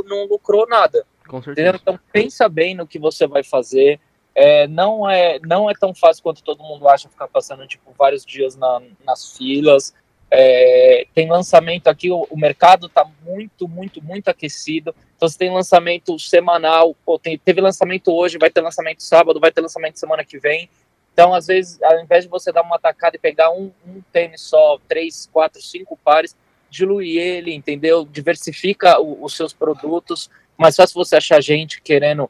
não 0.06 0.26
lucrou 0.26 0.66
nada. 0.66 1.04
Com 1.28 1.38
Entendeu? 1.38 1.54
certeza. 1.72 1.78
Então 1.82 2.00
pensa 2.12 2.48
bem 2.48 2.74
no 2.74 2.86
que 2.86 2.98
você 2.98 3.26
vai 3.26 3.42
fazer. 3.42 3.98
É, 4.34 4.66
não 4.66 5.08
é 5.08 5.38
não 5.44 5.70
é 5.70 5.74
tão 5.74 5.94
fácil 5.94 6.22
quanto 6.22 6.42
todo 6.42 6.62
mundo 6.62 6.88
acha 6.88 7.08
ficar 7.08 7.28
passando 7.28 7.66
tipo 7.68 7.92
vários 7.96 8.24
dias 8.26 8.56
na- 8.56 8.82
nas 9.04 9.36
filas. 9.36 9.94
É, 10.36 11.06
tem 11.14 11.28
lançamento 11.30 11.86
aqui, 11.86 12.10
o, 12.10 12.26
o 12.28 12.36
mercado 12.36 12.86
está 12.88 13.06
muito, 13.24 13.68
muito, 13.68 14.02
muito 14.02 14.28
aquecido. 14.28 14.92
Então 15.16 15.28
você 15.28 15.38
tem 15.38 15.52
lançamento 15.52 16.18
semanal, 16.18 16.94
pô, 17.06 17.18
tem- 17.18 17.38
teve 17.38 17.60
lançamento 17.60 18.12
hoje, 18.12 18.36
vai 18.36 18.50
ter 18.50 18.60
lançamento 18.60 19.00
sábado, 19.02 19.38
vai 19.38 19.52
ter 19.52 19.60
lançamento 19.60 19.98
semana 19.98 20.24
que 20.24 20.38
vem. 20.38 20.68
Então, 21.12 21.32
às 21.32 21.46
vezes, 21.46 21.80
ao 21.80 22.00
invés 22.02 22.24
de 22.24 22.30
você 22.30 22.50
dar 22.50 22.62
uma 22.62 22.78
tacada 22.80 23.14
e 23.14 23.18
pegar 23.20 23.50
um, 23.52 23.70
um 23.86 24.02
tênis 24.12 24.40
só, 24.40 24.76
três, 24.88 25.28
quatro, 25.32 25.62
cinco 25.62 25.96
pares, 26.04 26.34
dilui 26.68 27.16
ele, 27.16 27.54
entendeu? 27.54 28.04
Diversifica 28.04 29.00
o- 29.00 29.22
os 29.24 29.36
seus 29.36 29.52
produtos. 29.52 30.28
Mais 30.58 30.74
fácil 30.74 30.94
você 30.94 31.14
achar 31.14 31.40
gente 31.40 31.80
querendo 31.80 32.28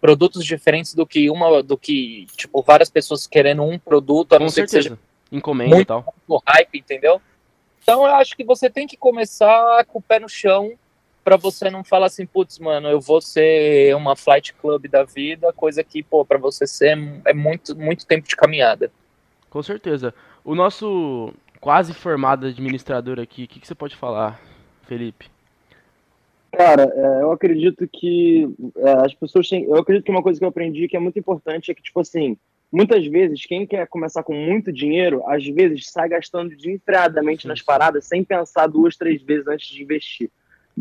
produtos 0.00 0.44
diferentes 0.44 0.94
do 0.94 1.06
que 1.06 1.30
uma, 1.30 1.62
do 1.62 1.78
que, 1.78 2.26
tipo, 2.36 2.60
várias 2.62 2.90
pessoas 2.90 3.26
querendo 3.28 3.62
um 3.62 3.78
produto, 3.78 4.32
a 4.34 4.38
Com 4.38 4.44
não 4.44 4.50
ser 4.50 4.64
que 4.64 4.70
seja. 4.70 4.98
Encomenda 5.30 5.80
e 5.80 5.84
tal. 5.84 6.04
muito 6.28 6.42
hype, 6.46 6.78
entendeu? 6.78 7.22
Então 7.84 8.06
eu 8.06 8.14
acho 8.14 8.34
que 8.34 8.42
você 8.42 8.70
tem 8.70 8.86
que 8.86 8.96
começar 8.96 9.84
com 9.84 9.98
o 9.98 10.02
pé 10.02 10.18
no 10.18 10.28
chão 10.28 10.72
para 11.22 11.36
você 11.36 11.70
não 11.70 11.84
falar 11.84 12.06
assim, 12.06 12.24
putz, 12.24 12.58
mano, 12.58 12.88
eu 12.88 12.98
vou 12.98 13.20
ser 13.20 13.94
uma 13.94 14.16
flight 14.16 14.54
club 14.54 14.88
da 14.88 15.04
vida, 15.04 15.52
coisa 15.52 15.84
que, 15.84 16.02
pô, 16.02 16.24
para 16.24 16.38
você 16.38 16.66
ser 16.66 16.98
é 17.26 17.34
muito 17.34 17.76
muito 17.76 18.06
tempo 18.06 18.26
de 18.26 18.34
caminhada. 18.34 18.90
Com 19.50 19.62
certeza. 19.62 20.14
O 20.42 20.54
nosso 20.54 21.32
quase 21.60 21.92
formado 21.92 22.46
administrador 22.46 23.20
aqui, 23.20 23.44
o 23.44 23.48
que, 23.48 23.60
que 23.60 23.66
você 23.66 23.74
pode 23.74 23.96
falar, 23.96 24.40
Felipe? 24.84 25.28
Cara, 26.52 26.90
é, 26.94 27.22
eu 27.22 27.32
acredito 27.32 27.86
que 27.86 28.48
é, 28.76 28.92
as 29.04 29.12
pessoas 29.12 29.46
têm. 29.46 29.64
Eu 29.64 29.76
acredito 29.76 30.04
que 30.04 30.10
uma 30.10 30.22
coisa 30.22 30.38
que 30.38 30.44
eu 30.44 30.48
aprendi 30.48 30.88
que 30.88 30.96
é 30.96 31.00
muito 31.00 31.18
importante 31.18 31.70
é 31.70 31.74
que, 31.74 31.82
tipo 31.82 32.00
assim, 32.00 32.38
muitas 32.74 33.06
vezes, 33.06 33.46
quem 33.46 33.64
quer 33.64 33.86
começar 33.86 34.24
com 34.24 34.34
muito 34.34 34.72
dinheiro, 34.72 35.22
às 35.28 35.46
vezes 35.46 35.90
sai 35.90 36.08
gastando 36.08 36.54
desenfreadamente 36.54 37.46
nas 37.46 37.62
paradas 37.62 38.04
sem 38.04 38.24
pensar 38.24 38.66
duas, 38.66 38.96
três 38.96 39.22
vezes 39.22 39.46
antes 39.46 39.68
de 39.68 39.82
investir. 39.82 40.30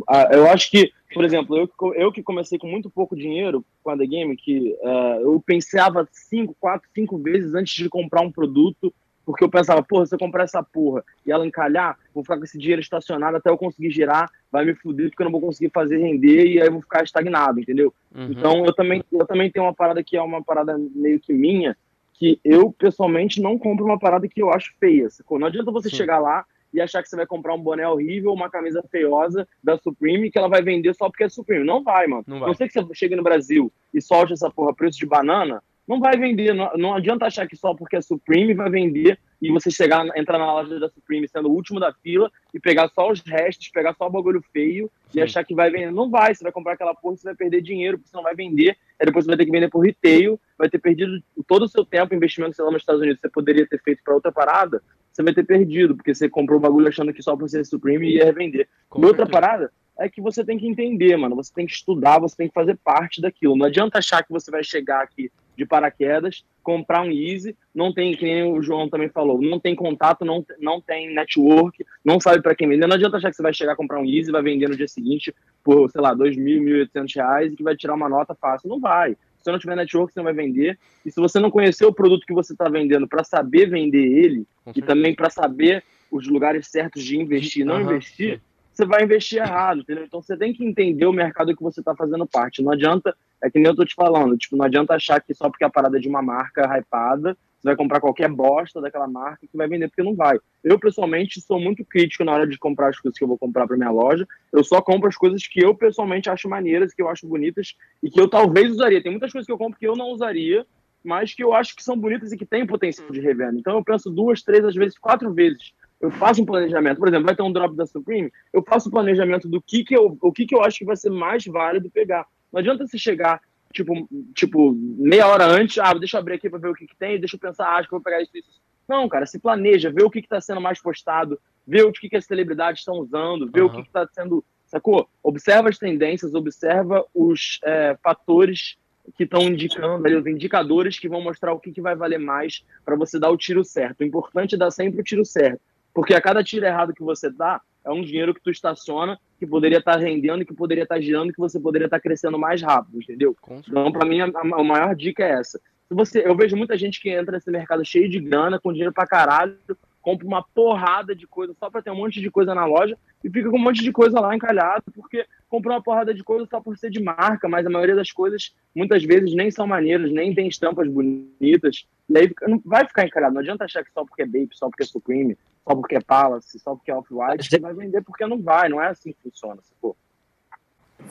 Ah, 0.10 0.30
eu 0.32 0.50
acho 0.50 0.72
que, 0.72 0.92
por 1.14 1.24
exemplo, 1.24 1.56
eu, 1.56 1.94
eu 1.94 2.12
que 2.12 2.24
comecei 2.24 2.58
com 2.58 2.68
muito 2.68 2.90
pouco 2.90 3.16
dinheiro 3.16 3.64
com 3.84 3.92
a 3.92 3.98
The 3.98 4.08
Game, 4.08 4.36
que 4.36 4.76
é, 4.82 5.22
eu 5.22 5.42
pensava 5.46 6.08
cinco, 6.12 6.56
quatro, 6.60 6.90
cinco 6.96 7.18
vezes 7.20 7.54
antes 7.54 7.76
de 7.76 7.88
comprar 7.88 8.22
um 8.22 8.32
produto, 8.32 8.92
porque 9.26 9.44
eu 9.44 9.50
pensava, 9.50 9.84
porra, 9.84 10.06
se 10.06 10.16
eu 10.16 10.20
comprar 10.20 10.44
essa 10.44 10.64
porra 10.64 11.04
e 11.26 11.32
ela 11.32 11.46
encalhar, 11.46 11.98
vou 12.14 12.24
ficar 12.24 12.38
com 12.38 12.44
esse 12.44 12.58
dinheiro 12.58 12.82
estacionado 12.82 13.38
até 13.38 13.50
eu 13.50 13.58
conseguir 13.58 13.92
girar, 13.92 14.30
vai 14.52 14.66
me 14.66 14.74
fuder 14.74 15.10
porque 15.10 15.22
eu 15.22 15.26
não 15.26 15.32
vou 15.32 15.42
conseguir 15.42 15.72
fazer 15.72 15.98
render 15.98 16.46
e 16.46 16.60
aí 16.60 16.68
eu 16.68 16.74
vou 16.74 16.82
ficar 16.82 17.04
estagnado, 17.04 17.60
entendeu? 17.60 17.94
Uhum. 18.14 18.32
Então 18.32 18.66
eu 18.66 18.74
também, 18.74 19.04
eu 19.12 19.26
também 19.26 19.52
tenho 19.52 19.66
uma 19.66 19.74
parada 19.74 20.04
que 20.04 20.18
é 20.18 20.22
uma 20.22 20.44
parada 20.44 20.78
meio 20.78 21.20
que 21.20 21.32
minha, 21.32 21.78
que 22.14 22.40
eu 22.44 22.72
pessoalmente 22.72 23.42
não 23.42 23.58
compro 23.58 23.86
uma 23.86 24.00
parada 24.00 24.28
que 24.28 24.42
eu 24.42 24.52
acho 24.52 24.74
feia. 24.80 25.10
sacou? 25.10 25.40
Não 25.40 25.48
adianta 25.48 25.72
você 25.72 25.90
Sim. 25.90 25.96
chegar 25.98 26.20
lá 26.20 26.46
e 26.74 26.82
achar 26.82 27.04
que 27.04 27.10
você 27.10 27.16
vai 27.16 27.26
comprar 27.28 27.54
um 27.54 27.62
boné 27.62 27.88
horrível, 27.88 28.32
uma 28.34 28.50
camisa 28.50 28.84
feiosa 28.90 29.48
da 29.64 29.78
Supreme 29.78 30.32
que 30.32 30.38
ela 30.38 30.48
vai 30.48 30.62
vender 30.62 30.94
só 30.96 31.10
porque 31.10 31.24
é 31.24 31.30
Supreme. 31.30 31.64
Não 31.66 31.84
vai, 31.84 32.08
mano. 32.08 32.24
Não 32.26 32.40
Não, 32.40 32.46
vai. 32.48 32.56
sei 32.56 32.68
que 32.68 32.74
você 32.74 32.96
chegue 32.96 33.16
no 33.16 33.24
Brasil 33.24 33.72
e 33.94 34.02
solte 34.02 34.34
essa 34.34 34.50
porra 34.50 34.74
preço 34.74 34.98
de 34.98 35.06
banana, 35.06 35.62
não 35.88 36.00
vai 36.00 36.18
vender. 36.18 36.54
Não, 36.54 36.72
não 36.78 36.94
adianta 36.94 37.26
achar 37.26 37.48
que 37.48 37.56
só 37.56 37.74
porque 37.74 37.96
é 37.96 38.02
Supreme 38.02 38.54
vai 38.54 38.70
vender 38.70 39.20
e 39.42 39.52
você 39.52 39.70
chegar, 39.70 40.06
entrar 40.18 40.38
na 40.38 40.54
loja 40.54 40.80
da 40.80 40.90
Supreme 40.90 41.28
sendo 41.28 41.50
o 41.50 41.54
último 41.54 41.80
da 41.80 41.92
fila 41.92 42.32
e 42.54 42.60
pegar 42.60 42.90
só 42.96 43.12
os 43.12 43.22
restos, 43.22 43.68
pegar 43.70 43.94
só 43.94 44.08
o 44.08 44.10
bagulho 44.10 44.42
feio 44.54 44.90
Sim. 45.10 45.20
e 45.20 45.22
achar 45.22 45.44
que 45.44 45.54
vai 45.54 45.70
vender. 45.70 45.92
Não 45.92 46.10
vai, 46.10 46.34
você 46.34 46.44
vai 46.44 46.52
comprar 46.52 46.74
aquela 46.74 46.96
porra, 46.96 47.18
você 47.18 47.26
vai 47.26 47.36
perder 47.36 47.62
dinheiro, 47.62 47.98
porque 47.98 48.10
você 48.10 48.16
não 48.16 48.24
vai 48.24 48.36
vender, 48.36 48.78
aí 49.00 49.06
depois 49.06 49.26
você 49.26 49.32
vai 49.32 49.38
ter 49.38 49.46
que 49.46 49.52
vender 49.52 49.70
por 49.70 49.82
retail, 49.82 50.40
vai 50.58 50.70
ter 50.70 50.80
perdido 50.80 51.22
todo 51.46 51.64
o 51.64 51.68
seu 51.68 51.84
tempo, 51.84 52.16
investimento 52.16 52.56
você 52.56 52.62
lá 52.62 52.72
nos 52.72 52.82
Estados 52.82 53.02
Unidos, 53.02 53.20
você 53.20 53.30
poderia 53.30 53.68
ter 53.68 53.82
feito 53.82 54.02
para 54.04 54.14
outra 54.14 54.32
parada, 54.32 54.82
você 55.12 55.22
vai 55.22 55.34
ter 55.34 55.44
perdido, 55.44 55.96
porque 55.96 56.16
você 56.16 56.30
comprou 56.30 56.58
o 56.58 56.62
bagulho 56.62 56.88
achando 56.88 57.14
que 57.14 57.22
só 57.22 57.36
por 57.36 57.50
ser 57.50 57.66
Supreme 57.66 58.16
ia 58.16 58.24
revender. 58.24 58.68
E 58.96 59.06
outra 59.06 59.28
parada 59.28 59.72
é 60.00 60.10
que 60.10 60.22
você 60.22 60.44
tem 60.44 60.58
que 60.58 60.68
entender, 60.68 61.16
mano, 61.18 61.36
você 61.36 61.54
tem 61.54 61.66
que 61.66 61.74
estudar, 61.74 62.18
você 62.20 62.36
tem 62.36 62.48
que 62.48 62.54
fazer 62.54 62.78
parte 62.84 63.22
daquilo. 63.22 63.56
Não 63.56 63.66
adianta 63.66 64.00
achar 64.00 64.24
que 64.24 64.32
você 64.32 64.50
vai 64.50 64.64
chegar 64.64 65.04
aqui 65.04 65.30
de 65.58 65.66
paraquedas, 65.66 66.44
comprar 66.64 67.02
um 67.02 67.12
Easy, 67.12 67.56
não 67.76 67.94
tem, 67.94 68.16
que 68.16 68.24
nem 68.24 68.44
o 68.44 68.62
João 68.62 68.90
também 68.90 69.10
falou, 69.10 69.42
não 69.42 69.60
tem 69.60 69.76
contato, 69.76 70.24
não, 70.24 70.46
não 70.60 70.82
tem 70.82 71.14
network, 71.14 71.86
não 72.04 72.20
sabe 72.20 72.42
para 72.42 72.56
quem 72.56 72.68
vender. 72.68 72.88
Não 72.88 72.96
adianta 72.96 73.18
achar 73.18 73.30
que 73.30 73.36
você 73.36 73.44
vai 73.44 73.54
chegar 73.54 73.74
a 73.74 73.76
comprar 73.76 74.00
um 74.00 74.06
Easy, 74.06 74.32
vai 74.32 74.42
vender 74.42 74.70
no 74.70 74.78
dia 74.78 74.88
seguinte 74.88 75.34
por, 75.64 75.90
sei 75.92 76.02
lá, 76.02 76.16
2.000, 76.16 76.90
1.800 76.94 77.16
reais 77.16 77.54
e 77.54 77.56
que 77.56 77.64
vai 77.64 77.76
tirar 77.76 77.94
uma 77.94 78.10
nota 78.10 78.34
fácil. 78.34 78.70
Não 78.70 78.80
vai. 78.80 79.12
Se 79.12 79.44
você 79.44 79.52
não 79.52 79.60
tiver 79.60 79.76
network, 79.76 80.14
você 80.14 80.20
não 80.20 80.24
vai 80.24 80.34
vender. 80.34 80.80
E 81.06 81.12
se 81.12 81.20
você 81.20 81.40
não 81.40 81.52
conhecer 81.52 81.86
o 81.86 81.94
produto 81.94 82.26
que 82.26 82.34
você 82.34 82.54
está 82.54 82.70
vendendo 82.70 83.08
para 83.08 83.24
saber 83.24 83.70
vender 83.70 84.06
ele 84.06 84.48
e 84.74 84.82
também 84.82 85.14
para 85.14 85.30
saber 85.30 85.84
os 86.10 86.28
lugares 86.28 86.68
certos 86.68 87.04
de 87.04 87.20
investir 87.20 87.64
e 87.64 87.66
não 87.66 87.76
Aham, 87.76 87.84
investir, 87.84 88.42
você 88.72 88.86
vai 88.86 89.04
investir 89.04 89.40
errado, 89.40 89.82
entendeu? 89.82 90.06
Então 90.06 90.22
você 90.22 90.36
tem 90.38 90.54
que 90.54 90.66
entender 90.66 91.06
o 91.06 91.14
mercado 91.14 91.56
que 91.56 91.62
você 91.62 91.80
está 91.80 91.96
fazendo 91.96 92.26
parte. 92.26 92.64
Não 92.64 92.72
adianta, 92.72 93.16
é 93.44 93.50
que 93.50 93.60
nem 93.60 93.68
eu 93.68 93.76
tô 93.76 93.84
te 93.84 93.94
falando, 93.94 94.38
tipo, 94.38 94.56
não 94.56 94.66
adianta 94.66 94.96
achar 94.96 95.22
que 95.22 95.34
só 95.34 95.50
porque 95.50 95.66
a 95.66 95.70
parada 95.70 95.98
é 95.98 96.00
de 96.00 96.08
uma 96.08 96.22
marca 96.22 96.64
hypada, 96.78 97.38
você 97.60 97.70
vai 97.70 97.76
comprar 97.76 98.00
qualquer 98.00 98.30
bosta 98.30 98.80
daquela 98.80 99.08
marca 99.08 99.46
que 99.46 99.58
vai 99.58 99.68
vender, 99.68 99.90
porque 99.90 100.02
não 100.02 100.16
vai. 100.16 100.38
Eu, 100.64 100.80
pessoalmente, 100.80 101.42
sou 101.42 101.60
muito 101.60 101.84
crítico 101.84 102.24
na 102.24 102.32
hora 102.34 102.48
de 102.48 102.58
comprar 102.58 102.90
as 102.90 103.00
coisas 103.00 103.18
que 103.18 103.24
eu 103.24 103.28
vou 103.28 103.38
comprar 103.38 103.68
para 103.68 103.76
minha 103.78 103.92
loja. 103.92 104.26
Eu 104.52 104.64
só 104.64 104.82
compro 104.82 105.10
as 105.10 105.18
coisas 105.18 105.46
que 105.46 105.64
eu, 105.64 105.76
pessoalmente, 105.76 106.30
acho 106.30 106.50
maneiras, 106.50 106.94
que 106.94 107.02
eu 107.02 107.10
acho 107.10 107.28
bonitas 107.28 107.76
e 108.02 108.10
que 108.10 108.20
eu 108.20 108.30
talvez 108.30 108.72
usaria. 108.72 109.04
Tem 109.04 109.12
muitas 109.12 109.32
coisas 109.32 109.46
que 109.46 109.52
eu 109.52 109.58
compro 109.58 109.78
que 109.78 109.88
eu 109.88 109.96
não 109.96 110.08
usaria, 110.08 110.66
mas 111.04 111.34
que 111.34 111.44
eu 111.44 111.54
acho 111.54 111.76
que 111.76 111.84
são 111.84 111.98
bonitas 111.98 112.32
e 112.32 112.38
que 112.38 112.46
têm 112.46 112.66
potencial 112.66 113.10
de 113.10 113.20
revenda. 113.20 113.58
Então 113.58 113.78
eu 113.78 113.84
penso 113.84 114.10
duas, 114.10 114.42
três, 114.42 114.64
às 114.64 114.76
vezes 114.76 114.98
quatro 114.98 115.34
vezes. 115.34 115.74
Eu 116.00 116.12
faço 116.12 116.42
um 116.42 116.46
planejamento. 116.46 116.98
Por 116.98 117.08
exemplo, 117.08 117.26
vai 117.26 117.36
ter 117.36 117.44
um 117.44 117.52
drop 117.52 117.76
da 117.76 117.86
Supreme, 117.86 118.32
eu 118.52 118.62
faço 118.62 118.90
o 118.90 118.92
planejamento 118.92 119.48
do 119.48 119.62
que, 119.62 119.84
que 119.84 119.96
eu, 119.96 120.18
o 120.22 120.32
que, 120.32 120.46
que 120.46 120.56
eu 120.56 120.62
acho 120.62 120.80
que 120.80 120.86
vai 120.86 120.98
ser 120.98 121.10
mais 121.10 121.46
válido 121.46 121.90
pegar. 121.90 122.26
Não 122.54 122.60
adianta 122.60 122.86
você 122.86 123.00
chegar, 123.00 123.42
tipo, 123.74 124.08
tipo 124.36 124.72
meia 124.72 125.28
hora 125.28 125.46
antes, 125.46 125.80
ah, 125.80 125.94
deixa 125.96 126.18
eu 126.18 126.22
abrir 126.22 126.36
aqui 126.36 126.48
para 126.48 126.60
ver 126.60 126.70
o 126.70 126.76
que, 126.76 126.86
que 126.86 126.96
tem, 126.96 127.20
deixa 127.20 127.36
eu 127.36 127.40
pensar, 127.40 127.68
ah, 127.68 127.78
acho 127.78 127.88
que 127.88 127.96
vou 127.96 128.02
pegar 128.02 128.22
isso, 128.22 128.38
isso. 128.38 128.62
Não, 128.88 129.10
cara, 129.10 129.26
se 129.26 129.40
planeja, 129.40 129.92
vê 129.92 130.04
o 130.04 130.10
que 130.10 130.20
está 130.20 130.40
sendo 130.40 130.62
mais 130.62 130.80
postado, 130.80 131.40
vê 131.66 131.82
o 131.82 131.92
que, 131.92 132.08
que 132.08 132.16
as 132.16 132.26
celebridades 132.26 132.82
estão 132.82 133.00
usando, 133.00 133.50
vê 133.52 133.62
o 133.62 133.66
Aham. 133.66 133.82
que 133.82 133.88
está 133.88 134.08
sendo. 134.14 134.46
Sacou? 134.68 135.08
Observa 135.22 135.70
as 135.70 135.78
tendências, 135.78 136.34
observa 136.36 137.06
os 137.14 137.60
é, 137.64 137.98
fatores 138.04 138.78
que 139.18 139.24
estão 139.24 139.42
indicando, 139.42 140.06
ali, 140.06 140.16
os 140.16 140.26
indicadores 140.26 140.98
que 140.98 141.10
vão 141.10 141.22
mostrar 141.22 141.54
o 141.54 141.60
que, 141.60 141.72
que 141.72 141.82
vai 141.82 141.96
valer 141.96 142.20
mais 142.20 142.64
para 142.86 142.96
você 142.96 143.20
dar 143.20 143.30
o 143.30 143.38
tiro 143.38 143.64
certo. 143.64 144.02
O 144.02 144.04
importante 144.04 144.56
é 144.56 144.58
dar 144.58 144.72
sempre 144.72 145.02
o 145.02 145.04
tiro 145.04 145.26
certo. 145.26 145.62
Porque 145.94 146.14
a 146.14 146.22
cada 146.22 146.44
tiro 146.44 146.66
errado 146.66 146.94
que 146.94 147.04
você 147.04 147.30
dá, 147.30 147.62
é 147.86 147.92
um 147.92 148.02
dinheiro 148.02 148.34
que 148.34 148.42
tu 148.42 148.50
estaciona, 148.50 149.20
que 149.40 149.46
poderia 149.46 149.80
estar 149.80 149.98
rendendo, 149.98 150.46
que 150.46 150.54
poderia 150.54 150.84
estar 150.84 151.00
girando, 151.02 151.34
que 151.34 151.40
você 151.40 151.60
poderia 151.60 151.86
estar 151.86 152.00
crescendo 152.00 152.40
mais 152.40 152.62
rápido, 152.62 153.02
entendeu? 153.02 153.36
Então, 153.68 153.92
para 153.92 154.06
mim, 154.06 154.22
a, 154.22 154.26
a 154.26 154.64
maior 154.64 154.96
dica 154.96 155.24
é 155.24 155.32
essa. 155.32 155.60
Se 155.88 155.94
você, 155.94 156.26
eu 156.26 156.36
vejo 156.36 156.56
muita 156.56 156.78
gente 156.78 157.02
que 157.02 157.10
entra 157.10 157.34
nesse 157.34 157.52
mercado 157.52 157.84
cheio 157.84 158.10
de 158.10 158.20
grana, 158.20 158.60
com 158.60 158.72
dinheiro 158.72 158.94
pra 158.94 159.06
caralho, 159.06 159.58
compra 160.02 160.28
uma 160.28 160.44
porrada 160.44 161.16
de 161.16 161.26
coisa 161.26 161.56
só 161.58 161.70
para 161.70 161.82
ter 161.82 161.90
um 161.90 161.96
monte 161.96 162.20
de 162.20 162.30
coisa 162.30 162.54
na 162.54 162.66
loja 162.66 162.98
e 163.24 163.30
fica 163.30 163.50
com 163.50 163.56
um 163.56 163.62
monte 163.62 163.82
de 163.82 163.92
coisa 163.92 164.20
lá 164.20 164.36
encalhado, 164.36 164.84
porque 164.94 165.26
comprou 165.48 165.74
uma 165.74 165.82
porrada 165.82 166.14
de 166.14 166.22
coisa 166.24 166.46
só 166.46 166.60
por 166.60 166.78
ser 166.78 166.90
de 166.90 167.02
marca, 167.02 167.48
mas 167.48 167.66
a 167.66 167.70
maioria 167.70 167.96
das 167.96 168.12
coisas 168.12 168.54
muitas 168.76 169.02
vezes 169.04 169.34
nem 169.34 169.50
são 169.50 169.66
maneiras, 169.66 170.12
nem 170.12 170.36
tem 170.36 170.48
estampas 170.48 170.90
bonitas. 170.90 171.88
E 172.10 172.18
aí 172.18 172.30
não 172.48 172.62
vai 172.66 172.86
ficar 172.86 173.06
encalhado. 173.06 173.34
Não 173.34 173.42
adianta 173.42 173.64
achar 173.64 173.84
que 173.84 173.94
só 173.94 174.04
porque 174.04 174.24
é 174.24 174.26
Bape, 174.26 174.50
só 174.52 174.68
porque 174.68 174.84
é 174.84 174.86
Supreme, 174.86 175.38
só 175.66 175.76
porque 175.76 175.96
é 175.96 176.02
Palace, 176.02 176.60
só 176.60 176.76
porque 176.76 176.92
é 176.92 176.96
Off-White, 176.96 177.50
você 177.50 177.60
vai 177.60 177.74
vender 177.74 178.02
porque 178.02 178.26
não 178.26 178.42
vai. 178.42 178.70
Não 178.70 178.82
é 178.82 178.90
assim 178.90 179.14
que 179.14 179.30
funciona. 179.30 179.62
sacou? 179.64 179.96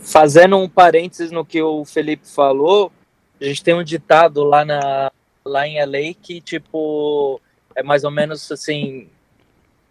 Fazendo 0.01 0.59
um 0.59 0.69
parênteses 0.69 1.31
no 1.31 1.45
que 1.45 1.63
o 1.63 1.85
Felipe 1.85 2.27
falou, 2.27 2.93
a 3.41 3.45
gente 3.45 3.65
tem 3.65 3.75
um 3.75 3.83
ditado 3.83 4.45
lá, 4.45 4.65
na, 4.65 5.11
lá 5.45 5.67
em 5.67 5.83
LA 5.85 6.15
que, 6.21 6.41
tipo, 6.41 7.41
é 7.75 7.83
mais 7.83 8.05
ou 8.05 8.11
menos 8.11 8.51
assim: 8.53 9.09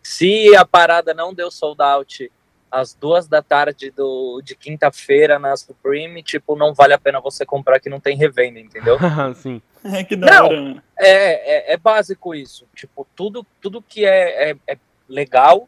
se 0.02 0.56
a 0.56 0.66
parada 0.66 1.14
não 1.14 1.34
deu 1.34 1.50
sold 1.52 1.82
out 1.82 2.32
às 2.72 2.94
duas 2.94 3.28
da 3.28 3.42
tarde 3.42 3.92
do, 3.92 4.42
de 4.42 4.56
quinta-feira 4.56 5.38
na 5.38 5.56
Supreme, 5.58 6.24
tipo, 6.24 6.56
não 6.56 6.74
vale 6.74 6.94
a 6.94 6.98
pena 6.98 7.20
você 7.20 7.46
comprar 7.46 7.80
que 7.80 7.90
não 7.90 8.00
tem 8.00 8.16
revenda, 8.16 8.60
entendeu? 8.60 8.98
Sim. 9.36 9.62
É 9.84 10.04
que 10.04 10.16
da 10.16 10.28
Não. 10.28 10.46
hora, 10.48 10.62
mano. 10.62 10.84
É, 10.98 11.72
é, 11.72 11.74
é 11.74 11.78
básico 11.78 12.34
isso. 12.34 12.66
Tipo, 12.74 13.06
tudo, 13.16 13.46
tudo 13.60 13.82
que 13.82 14.06
é, 14.06 14.52
é, 14.52 14.56
é 14.68 14.78
legal, 15.10 15.68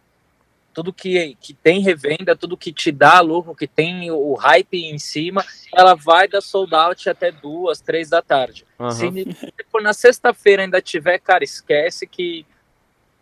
tudo 0.74 0.94
que, 0.94 1.38
que 1.42 1.54
tem 1.54 1.82
revenda, 1.82 2.36
tudo 2.36 2.58
que 2.58 2.72
te 2.72 2.92
dá 2.92 3.20
lucro, 3.20 3.56
que 3.56 3.68
tem 3.68 4.10
o 4.10 4.34
hype 4.34 4.86
em 4.86 4.98
cima, 4.98 5.46
ela 5.74 5.94
vai 5.94 6.28
dar 6.28 6.42
sold 6.42 6.74
out 6.74 7.10
até 7.10 7.32
duas, 7.32 7.82
três 7.82 8.10
da 8.10 8.22
tarde. 8.22 8.66
Aham. 8.80 8.92
Se 8.92 9.12
tipo, 9.58 9.82
na 9.82 9.94
sexta-feira 9.94 10.64
ainda 10.64 10.82
tiver, 10.82 11.20
cara, 11.20 11.44
esquece 11.44 12.08
que 12.08 12.46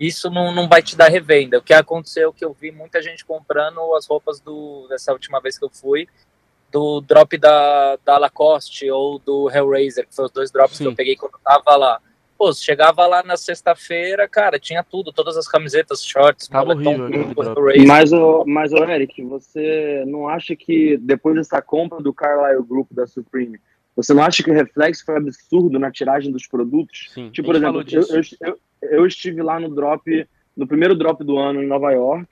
isso 0.07 0.31
não, 0.31 0.51
não 0.51 0.67
vai 0.67 0.81
te 0.81 0.97
dar 0.97 1.09
revenda. 1.09 1.59
O 1.59 1.61
que 1.61 1.73
aconteceu 1.73 2.33
que 2.33 2.43
eu 2.43 2.51
vi 2.59 2.71
muita 2.71 3.01
gente 3.01 3.23
comprando 3.23 3.79
as 3.95 4.07
roupas 4.07 4.39
do 4.39 4.87
dessa 4.89 5.13
última 5.13 5.39
vez 5.39 5.59
que 5.59 5.63
eu 5.63 5.69
fui, 5.69 6.07
do 6.71 7.01
drop 7.01 7.37
da, 7.37 7.97
da 8.03 8.17
Lacoste 8.17 8.89
ou 8.89 9.19
do 9.19 9.47
Hellraiser, 9.49 10.07
que 10.07 10.15
foram 10.15 10.25
os 10.25 10.31
dois 10.31 10.49
drops 10.49 10.77
que 10.77 10.83
Sim. 10.83 10.89
eu 10.89 10.95
peguei 10.95 11.15
quando 11.15 11.33
eu 11.33 11.39
tava 11.43 11.75
lá. 11.75 12.01
Pô, 12.35 12.51
chegava 12.51 13.05
lá 13.05 13.21
na 13.21 13.37
sexta-feira, 13.37 14.27
cara, 14.27 14.57
tinha 14.57 14.83
tudo, 14.83 15.13
todas 15.13 15.37
as 15.37 15.47
camisetas, 15.47 16.03
shorts, 16.03 16.47
Tava 16.47 16.73
moletom, 16.73 17.03
horrível. 17.03 17.85
Mas, 17.85 18.11
o, 18.11 18.43
mas, 18.47 18.73
o 18.73 18.77
Eric, 18.77 19.23
você 19.23 20.03
não 20.07 20.27
acha 20.27 20.55
que 20.55 20.97
depois 20.97 21.35
dessa 21.35 21.61
compra 21.61 22.01
do 22.01 22.11
Carlyle 22.11 22.63
Group 22.63 22.87
da 22.91 23.05
Supreme, 23.05 23.59
você 23.95 24.15
não 24.15 24.23
acha 24.23 24.41
que 24.41 24.49
o 24.49 24.53
reflexo 24.55 25.05
foi 25.05 25.17
absurdo 25.17 25.77
na 25.77 25.91
tiragem 25.91 26.31
dos 26.31 26.47
produtos? 26.47 27.09
Sim. 27.13 27.29
Tipo, 27.29 27.49
por 27.49 27.55
exemplo, 27.55 27.83
eu, 27.91 28.21
eu, 28.41 28.59
eu 28.81 29.05
estive 29.05 29.41
lá 29.41 29.59
no 29.59 29.73
drop, 29.73 30.27
no 30.55 30.67
primeiro 30.67 30.95
drop 30.95 31.23
do 31.23 31.37
ano 31.37 31.61
em 31.61 31.67
Nova 31.67 31.91
York, 31.91 32.27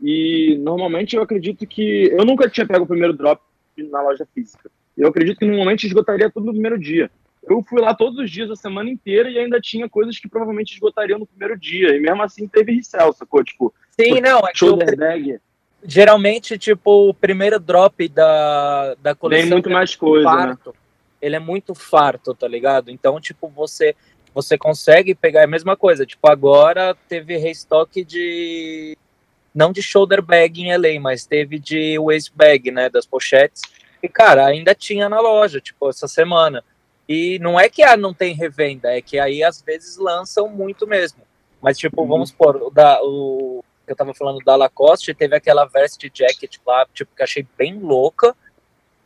e 0.00 0.56
normalmente 0.60 1.16
eu 1.16 1.22
acredito 1.22 1.66
que. 1.66 2.10
Eu 2.12 2.24
nunca 2.24 2.48
tinha 2.48 2.66
pego 2.66 2.84
o 2.84 2.88
primeiro 2.88 3.14
drop 3.14 3.40
na 3.76 4.02
loja 4.02 4.26
física. 4.34 4.70
Eu 4.96 5.08
acredito 5.08 5.38
que 5.38 5.46
normalmente 5.46 5.86
esgotaria 5.86 6.30
tudo 6.30 6.46
no 6.46 6.52
primeiro 6.52 6.78
dia. 6.78 7.10
Eu 7.42 7.62
fui 7.62 7.80
lá 7.80 7.94
todos 7.94 8.18
os 8.18 8.30
dias, 8.30 8.50
a 8.50 8.56
semana 8.56 8.90
inteira, 8.90 9.30
e 9.30 9.38
ainda 9.38 9.60
tinha 9.60 9.88
coisas 9.88 10.18
que 10.18 10.28
provavelmente 10.28 10.72
esgotariam 10.72 11.18
no 11.18 11.26
primeiro 11.26 11.58
dia. 11.58 11.94
E 11.96 12.00
mesmo 12.00 12.22
assim 12.22 12.48
teve 12.48 12.72
resell, 12.72 13.12
sacou? 13.12 13.44
Tipo, 13.44 13.72
Sim, 13.98 14.20
não, 14.20 14.40
é 14.40 14.52
que 14.52 14.58
shoulder 14.58 14.96
bag, 14.96 15.38
geralmente, 15.86 16.58
tipo, 16.58 17.08
o 17.08 17.14
primeiro 17.14 17.58
drop 17.58 18.08
da, 18.08 18.94
da 19.00 19.14
coleção 19.14 19.44
tem 19.44 19.52
muito 19.52 19.68
é 19.68 19.72
mais 19.72 19.94
coisa, 19.94 20.30
né? 20.30 20.46
farto. 20.46 20.74
Ele 21.20 21.36
é 21.36 21.40
muito 21.40 21.74
farto, 21.74 22.34
tá 22.34 22.46
ligado? 22.46 22.90
Então, 22.90 23.20
tipo, 23.20 23.48
você 23.48 23.94
você 24.36 24.58
consegue 24.58 25.14
pegar 25.14 25.40
é 25.40 25.44
a 25.44 25.48
mesma 25.48 25.74
coisa. 25.74 26.04
Tipo, 26.04 26.30
agora 26.30 26.94
teve 27.08 27.38
restock 27.38 28.04
de 28.04 28.94
não 29.54 29.72
de 29.72 29.80
shoulder 29.82 30.20
bag 30.20 30.60
em 30.60 30.76
LA, 30.76 31.00
mas 31.00 31.24
teve 31.24 31.58
de 31.58 31.98
waist 31.98 32.30
bag, 32.34 32.70
né, 32.70 32.90
das 32.90 33.06
pochetes. 33.06 33.62
E 34.02 34.08
cara, 34.10 34.44
ainda 34.44 34.74
tinha 34.74 35.08
na 35.08 35.18
loja, 35.20 35.58
tipo, 35.58 35.88
essa 35.88 36.06
semana. 36.06 36.62
E 37.08 37.38
não 37.38 37.58
é 37.58 37.70
que 37.70 37.82
ah, 37.82 37.96
não 37.96 38.12
tem 38.12 38.34
revenda, 38.34 38.94
é 38.94 39.00
que 39.00 39.18
aí 39.18 39.42
às 39.42 39.62
vezes 39.62 39.96
lançam 39.96 40.50
muito 40.50 40.86
mesmo. 40.86 41.22
Mas 41.62 41.78
tipo, 41.78 42.02
Uhum. 42.02 42.08
vamos 42.08 42.28
supor, 42.28 42.56
o 42.56 42.68
da 42.70 43.00
o 43.02 43.64
que 43.86 43.92
eu 43.92 43.96
tava 43.96 44.12
falando 44.12 44.44
da 44.44 44.54
Lacoste, 44.54 45.14
teve 45.14 45.34
aquela 45.34 45.64
vest 45.64 46.02
jacket 46.12 46.56
lá, 46.66 46.86
tipo, 46.92 47.14
que 47.16 47.22
achei 47.22 47.46
bem 47.56 47.78
louca. 47.78 48.36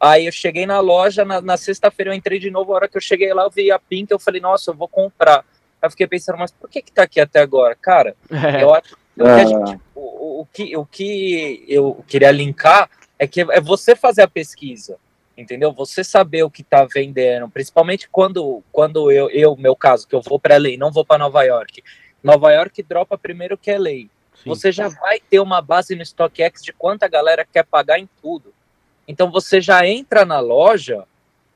Aí 0.00 0.24
eu 0.26 0.32
cheguei 0.32 0.64
na 0.66 0.80
loja, 0.80 1.24
na, 1.24 1.40
na 1.42 1.56
sexta-feira 1.56 2.10
eu 2.10 2.14
entrei 2.14 2.38
de 2.38 2.50
novo, 2.50 2.72
a 2.72 2.76
hora 2.76 2.88
que 2.88 2.96
eu 2.96 3.00
cheguei 3.02 3.32
lá 3.34 3.42
eu 3.44 3.50
vi 3.50 3.70
a 3.70 3.78
Pink, 3.78 4.10
eu 4.10 4.18
falei, 4.18 4.40
nossa, 4.40 4.70
eu 4.70 4.74
vou 4.74 4.88
comprar. 4.88 5.38
Aí 5.80 5.86
eu 5.86 5.90
fiquei 5.90 6.06
pensando, 6.06 6.38
mas 6.38 6.50
por 6.50 6.70
que 6.70 6.80
que 6.80 6.90
tá 6.92 7.02
aqui 7.02 7.20
até 7.20 7.40
agora? 7.40 7.74
Cara, 7.74 8.16
É, 8.30 8.62
eu 8.62 8.74
acho 8.74 8.96
que 9.14 9.22
É. 9.22 9.30
a 9.30 9.44
gente- 9.44 9.80
o, 9.94 10.00
o- 10.00 10.40
o 10.40 10.46
que, 10.46 10.74
o 10.76 10.86
que 10.86 11.64
eu 11.68 12.02
queria 12.08 12.30
linkar 12.30 12.88
é 13.18 13.26
que 13.26 13.42
é 13.42 13.60
você 13.60 13.94
fazer 13.94 14.22
a 14.22 14.28
pesquisa, 14.28 14.96
entendeu? 15.36 15.70
Você 15.72 16.02
saber 16.02 16.42
o 16.44 16.50
que 16.50 16.62
tá 16.62 16.86
vendendo, 16.92 17.48
principalmente 17.50 18.08
quando, 18.10 18.62
quando 18.72 19.10
eu, 19.12 19.28
eu 19.30 19.54
meu 19.56 19.76
caso, 19.76 20.08
que 20.08 20.14
eu 20.14 20.22
vou 20.22 20.40
para 20.40 20.56
LA, 20.56 20.78
não 20.78 20.90
vou 20.90 21.04
para 21.04 21.18
Nova 21.18 21.42
York. 21.44 21.82
Nova 22.22 22.50
York 22.52 22.82
dropa 22.82 23.18
primeiro 23.18 23.58
que 23.58 23.70
LA. 23.70 23.90
sim. 23.90 24.08
Você 24.46 24.72
já 24.72 24.88
vai 24.88 25.20
ter 25.20 25.40
uma 25.40 25.60
base 25.60 25.94
no 25.94 26.02
StockX 26.04 26.62
de 26.62 26.72
quanta 26.72 27.06
galera 27.06 27.46
quer 27.50 27.64
pagar 27.64 27.98
em 27.98 28.08
tudo. 28.22 28.54
Então 29.10 29.28
você 29.28 29.60
já 29.60 29.84
entra 29.84 30.24
na 30.24 30.38
loja 30.38 31.04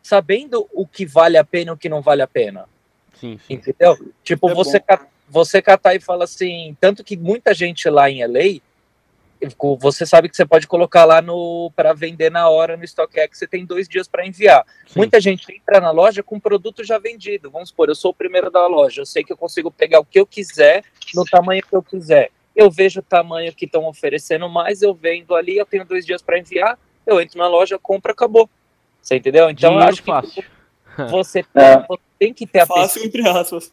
sabendo 0.03 0.69
o 0.73 0.85
que 0.85 1.07
vale 1.07 1.39
a 1.39 1.45
pena 1.45 1.71
e 1.71 1.75
o 1.75 1.77
que 1.77 1.89
não 1.89 2.03
vale 2.03 2.21
a 2.21 2.27
pena. 2.27 2.69
Sim, 3.15 3.39
sim. 3.39 3.55
Entendeu? 3.55 3.97
Tipo, 4.25 4.51
É 4.51 4.55
você, 4.55 4.83
você 5.29 5.63
catar 5.63 5.95
e 5.95 6.01
fala 6.01 6.25
assim, 6.25 6.77
tanto 6.81 7.05
que 7.05 7.17
muita 7.17 7.55
gente 7.55 7.89
lá 7.89 8.11
em 8.11 8.27
LA, 8.27 8.61
você 9.79 10.05
sabe 10.05 10.29
que 10.29 10.37
você 10.37 10.45
pode 10.45 10.67
colocar 10.67 11.05
lá 11.05 11.23
no 11.23 11.71
para 11.77 11.93
vender 11.93 12.29
na 12.29 12.49
hora 12.49 12.77
no 12.77 12.85
StockX, 12.85 13.39
você 13.39 13.47
tem 13.47 13.65
dois 13.65 13.89
dias 13.89 14.09
para 14.09 14.27
enviar. 14.27 14.67
sim. 14.85 14.95
Muita 14.97 15.21
gente 15.21 15.53
entra 15.55 15.81
na 15.81 15.93
loja 15.93 16.25
com 16.25 16.41
produto 16.41 16.83
já 16.83 16.99
vendido. 16.99 17.53
Vamos 17.53 17.69
supor, 17.69 17.89
eu 17.89 17.95
sou 17.95 18.11
o 18.11 18.15
primeiro 18.15 18.51
da 18.51 18.67
loja, 18.67 19.03
eu 19.03 19.07
sei 19.07 19.23
que 19.23 19.33
eu 19.33 19.37
consigo 19.37 19.71
pegar 19.71 20.01
o 20.01 20.05
que 20.05 20.19
eu 20.19 20.27
quiser 20.27 20.83
no 21.15 21.25
tamanho 21.25 21.63
que 21.63 21.77
eu 21.77 21.83
quiser. 21.83 22.31
Eu 22.57 22.69
vejo 22.69 22.99
o 23.01 23.03
tamanho 23.03 23.55
que 23.55 23.65
estão 23.65 23.87
oferecendo 23.87 24.49
mais, 24.49 24.83
eu 24.83 24.93
vendo 24.93 25.37
ali, 25.37 25.57
eu 25.57 25.67
tenho 25.67 25.85
dois 25.85 26.05
dias 26.05 26.21
para 26.21 26.39
enviar, 26.39 26.79
eu 27.07 27.21
entro 27.21 27.39
na 27.39 27.49
loja, 27.49 27.79
compro, 27.79 28.13
acabou. 28.13 28.49
Você 29.03 29.17
entendeu? 29.17 29.51
Então 29.51 29.71
eu 29.71 29.79
Dinheiro 29.79 29.93
acho 29.93 30.03
que 30.03 30.11
fácil. 30.11 30.45
você, 31.11 31.45
É. 31.55 31.79
você 31.87 32.03
tem 32.19 32.33
que 32.33 32.47
ter 32.47 32.61
a 32.61 32.67
Fácil, 32.67 33.05
entre 33.05 33.29
aspas. 33.29 33.71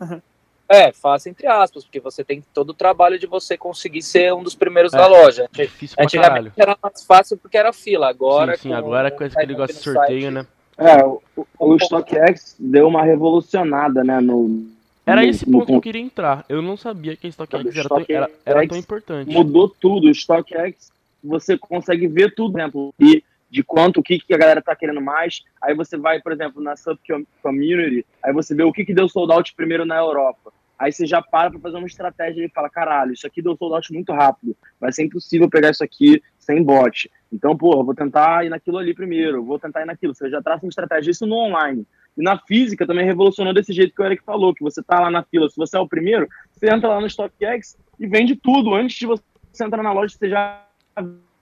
é, 0.67 0.91
fácil 0.91 1.29
entre 1.29 1.47
aspas, 1.47 1.83
porque 1.85 1.99
você 1.99 2.23
tem 2.23 2.43
todo 2.53 2.71
o 2.71 2.73
trabalho 2.73 3.17
de 3.19 3.27
você 3.27 3.57
conseguir 3.57 4.01
ser 4.01 4.33
um 4.33 4.43
dos 4.43 4.55
primeiros 4.55 4.93
É. 4.93 4.97
da 4.97 5.07
loja. 5.07 5.49
É 5.57 5.63
difícil 5.63 5.95
pra 5.95 6.05
Antigamente 6.05 6.51
caralho. 6.51 6.53
era 6.57 6.77
mais 6.81 7.03
fácil 7.03 7.37
porque 7.37 7.57
era 7.57 7.71
fila, 7.71 8.09
agora... 8.09 8.55
sim, 8.57 8.63
sim, 8.63 8.69
com 8.69 8.75
agora 8.75 9.09
o 9.09 9.11
com 9.17 9.23
esse 9.23 9.33
sign-up 9.35 9.51
negócio 9.53 9.81
de 9.81 9.87
no 9.89 9.93
sorteio, 9.95 10.21
site, 10.23 10.33
né? 10.33 10.47
É, 10.77 11.05
o, 11.05 11.21
o 11.59 11.77
StockX 11.79 12.55
deu 12.59 12.87
uma 12.87 13.03
revolucionada, 13.03 14.03
né? 14.03 14.19
No, 14.19 14.65
Era 15.05 15.21
no- 15.21 15.27
esse 15.27 15.47
no 15.47 15.59
ponto 15.59 15.67
que 15.67 15.73
eu 15.75 15.81
queria 15.81 16.01
entrar. 16.01 16.43
Eu 16.49 16.61
não 16.61 16.75
sabia 16.75 17.15
que 17.15 17.27
a 17.27 17.31
StockX 17.31 17.75
era, 17.75 17.87
tão, 17.89 18.05
era, 18.09 18.31
era 18.45 18.67
tão 18.67 18.77
importante. 18.77 19.31
mudou 19.31 19.69
tudo. 19.69 20.07
O 20.09 20.15
StockX, 20.15 20.91
você 21.23 21.57
consegue 21.57 22.07
ver 22.07 22.33
tudo, 22.35 22.53
por 22.53 22.59
exemplo, 22.59 22.95
e 22.99 23.23
de 23.49 23.61
quanto, 23.63 23.99
o 23.99 24.03
que, 24.03 24.17
que 24.17 24.33
a 24.33 24.37
galera 24.37 24.61
tá 24.61 24.73
querendo 24.75 25.01
mais. 25.01 25.43
Aí 25.61 25.75
você 25.75 25.97
vai, 25.97 26.21
por 26.21 26.31
exemplo, 26.31 26.61
na 26.61 26.77
Sub 26.77 26.97
Community, 27.43 28.05
aí 28.23 28.31
você 28.31 28.55
vê 28.55 28.63
o 28.63 28.71
que, 28.71 28.85
que 28.85 28.93
deu 28.93 29.09
sold 29.09 29.33
out 29.33 29.53
primeiro 29.53 29.85
na 29.85 29.97
Europa. 29.97 30.53
Aí 30.79 30.91
você 30.91 31.05
já 31.05 31.21
para 31.21 31.51
para 31.51 31.59
fazer 31.59 31.77
uma 31.77 31.85
estratégia 31.85 32.43
e 32.43 32.49
fala, 32.49 32.69
caralho, 32.69 33.13
isso 33.13 33.27
aqui 33.27 33.39
deu 33.41 33.55
sold 33.55 33.75
out 33.75 33.93
muito 33.93 34.11
rápido. 34.13 34.55
Vai 34.79 34.91
ser 34.91 35.03
impossível 35.03 35.49
pegar 35.49 35.69
isso 35.69 35.83
aqui 35.83 36.23
sem 36.39 36.63
bot. 36.63 37.11
Então, 37.31 37.55
porra, 37.55 37.83
vou 37.83 37.93
tentar 37.93 38.45
ir 38.45 38.49
naquilo 38.49 38.77
ali 38.77 38.93
primeiro, 38.93 39.43
vou 39.43 39.59
tentar 39.59 39.81
ir 39.81 39.85
naquilo. 39.85 40.15
Você 40.15 40.29
já 40.29 40.41
traça 40.41 40.65
uma 40.65 40.69
estratégia, 40.69 41.11
isso 41.11 41.27
no 41.27 41.35
online. 41.35 41.85
E 42.17 42.23
na 42.23 42.37
física 42.39 42.87
também 42.87 43.05
revolucionou 43.05 43.53
desse 43.53 43.73
jeito 43.73 43.93
que 43.93 44.01
o 44.01 44.05
Eric 44.05 44.23
falou, 44.23 44.55
que 44.55 44.63
você 44.63 44.81
tá 44.81 44.99
lá 44.99 45.11
na 45.11 45.23
fila, 45.23 45.49
se 45.49 45.55
você 45.55 45.77
é 45.77 45.79
o 45.79 45.87
primeiro, 45.87 46.27
você 46.51 46.67
entra 46.67 46.89
lá 46.89 46.99
no 46.99 47.09
StockX 47.09 47.77
e 47.99 48.07
vende 48.07 48.35
tudo. 48.35 48.73
Antes 48.73 48.97
de 48.97 49.05
você 49.05 49.23
entrar 49.61 49.83
na 49.83 49.93
loja, 49.93 50.15
você 50.17 50.29
já 50.29 50.65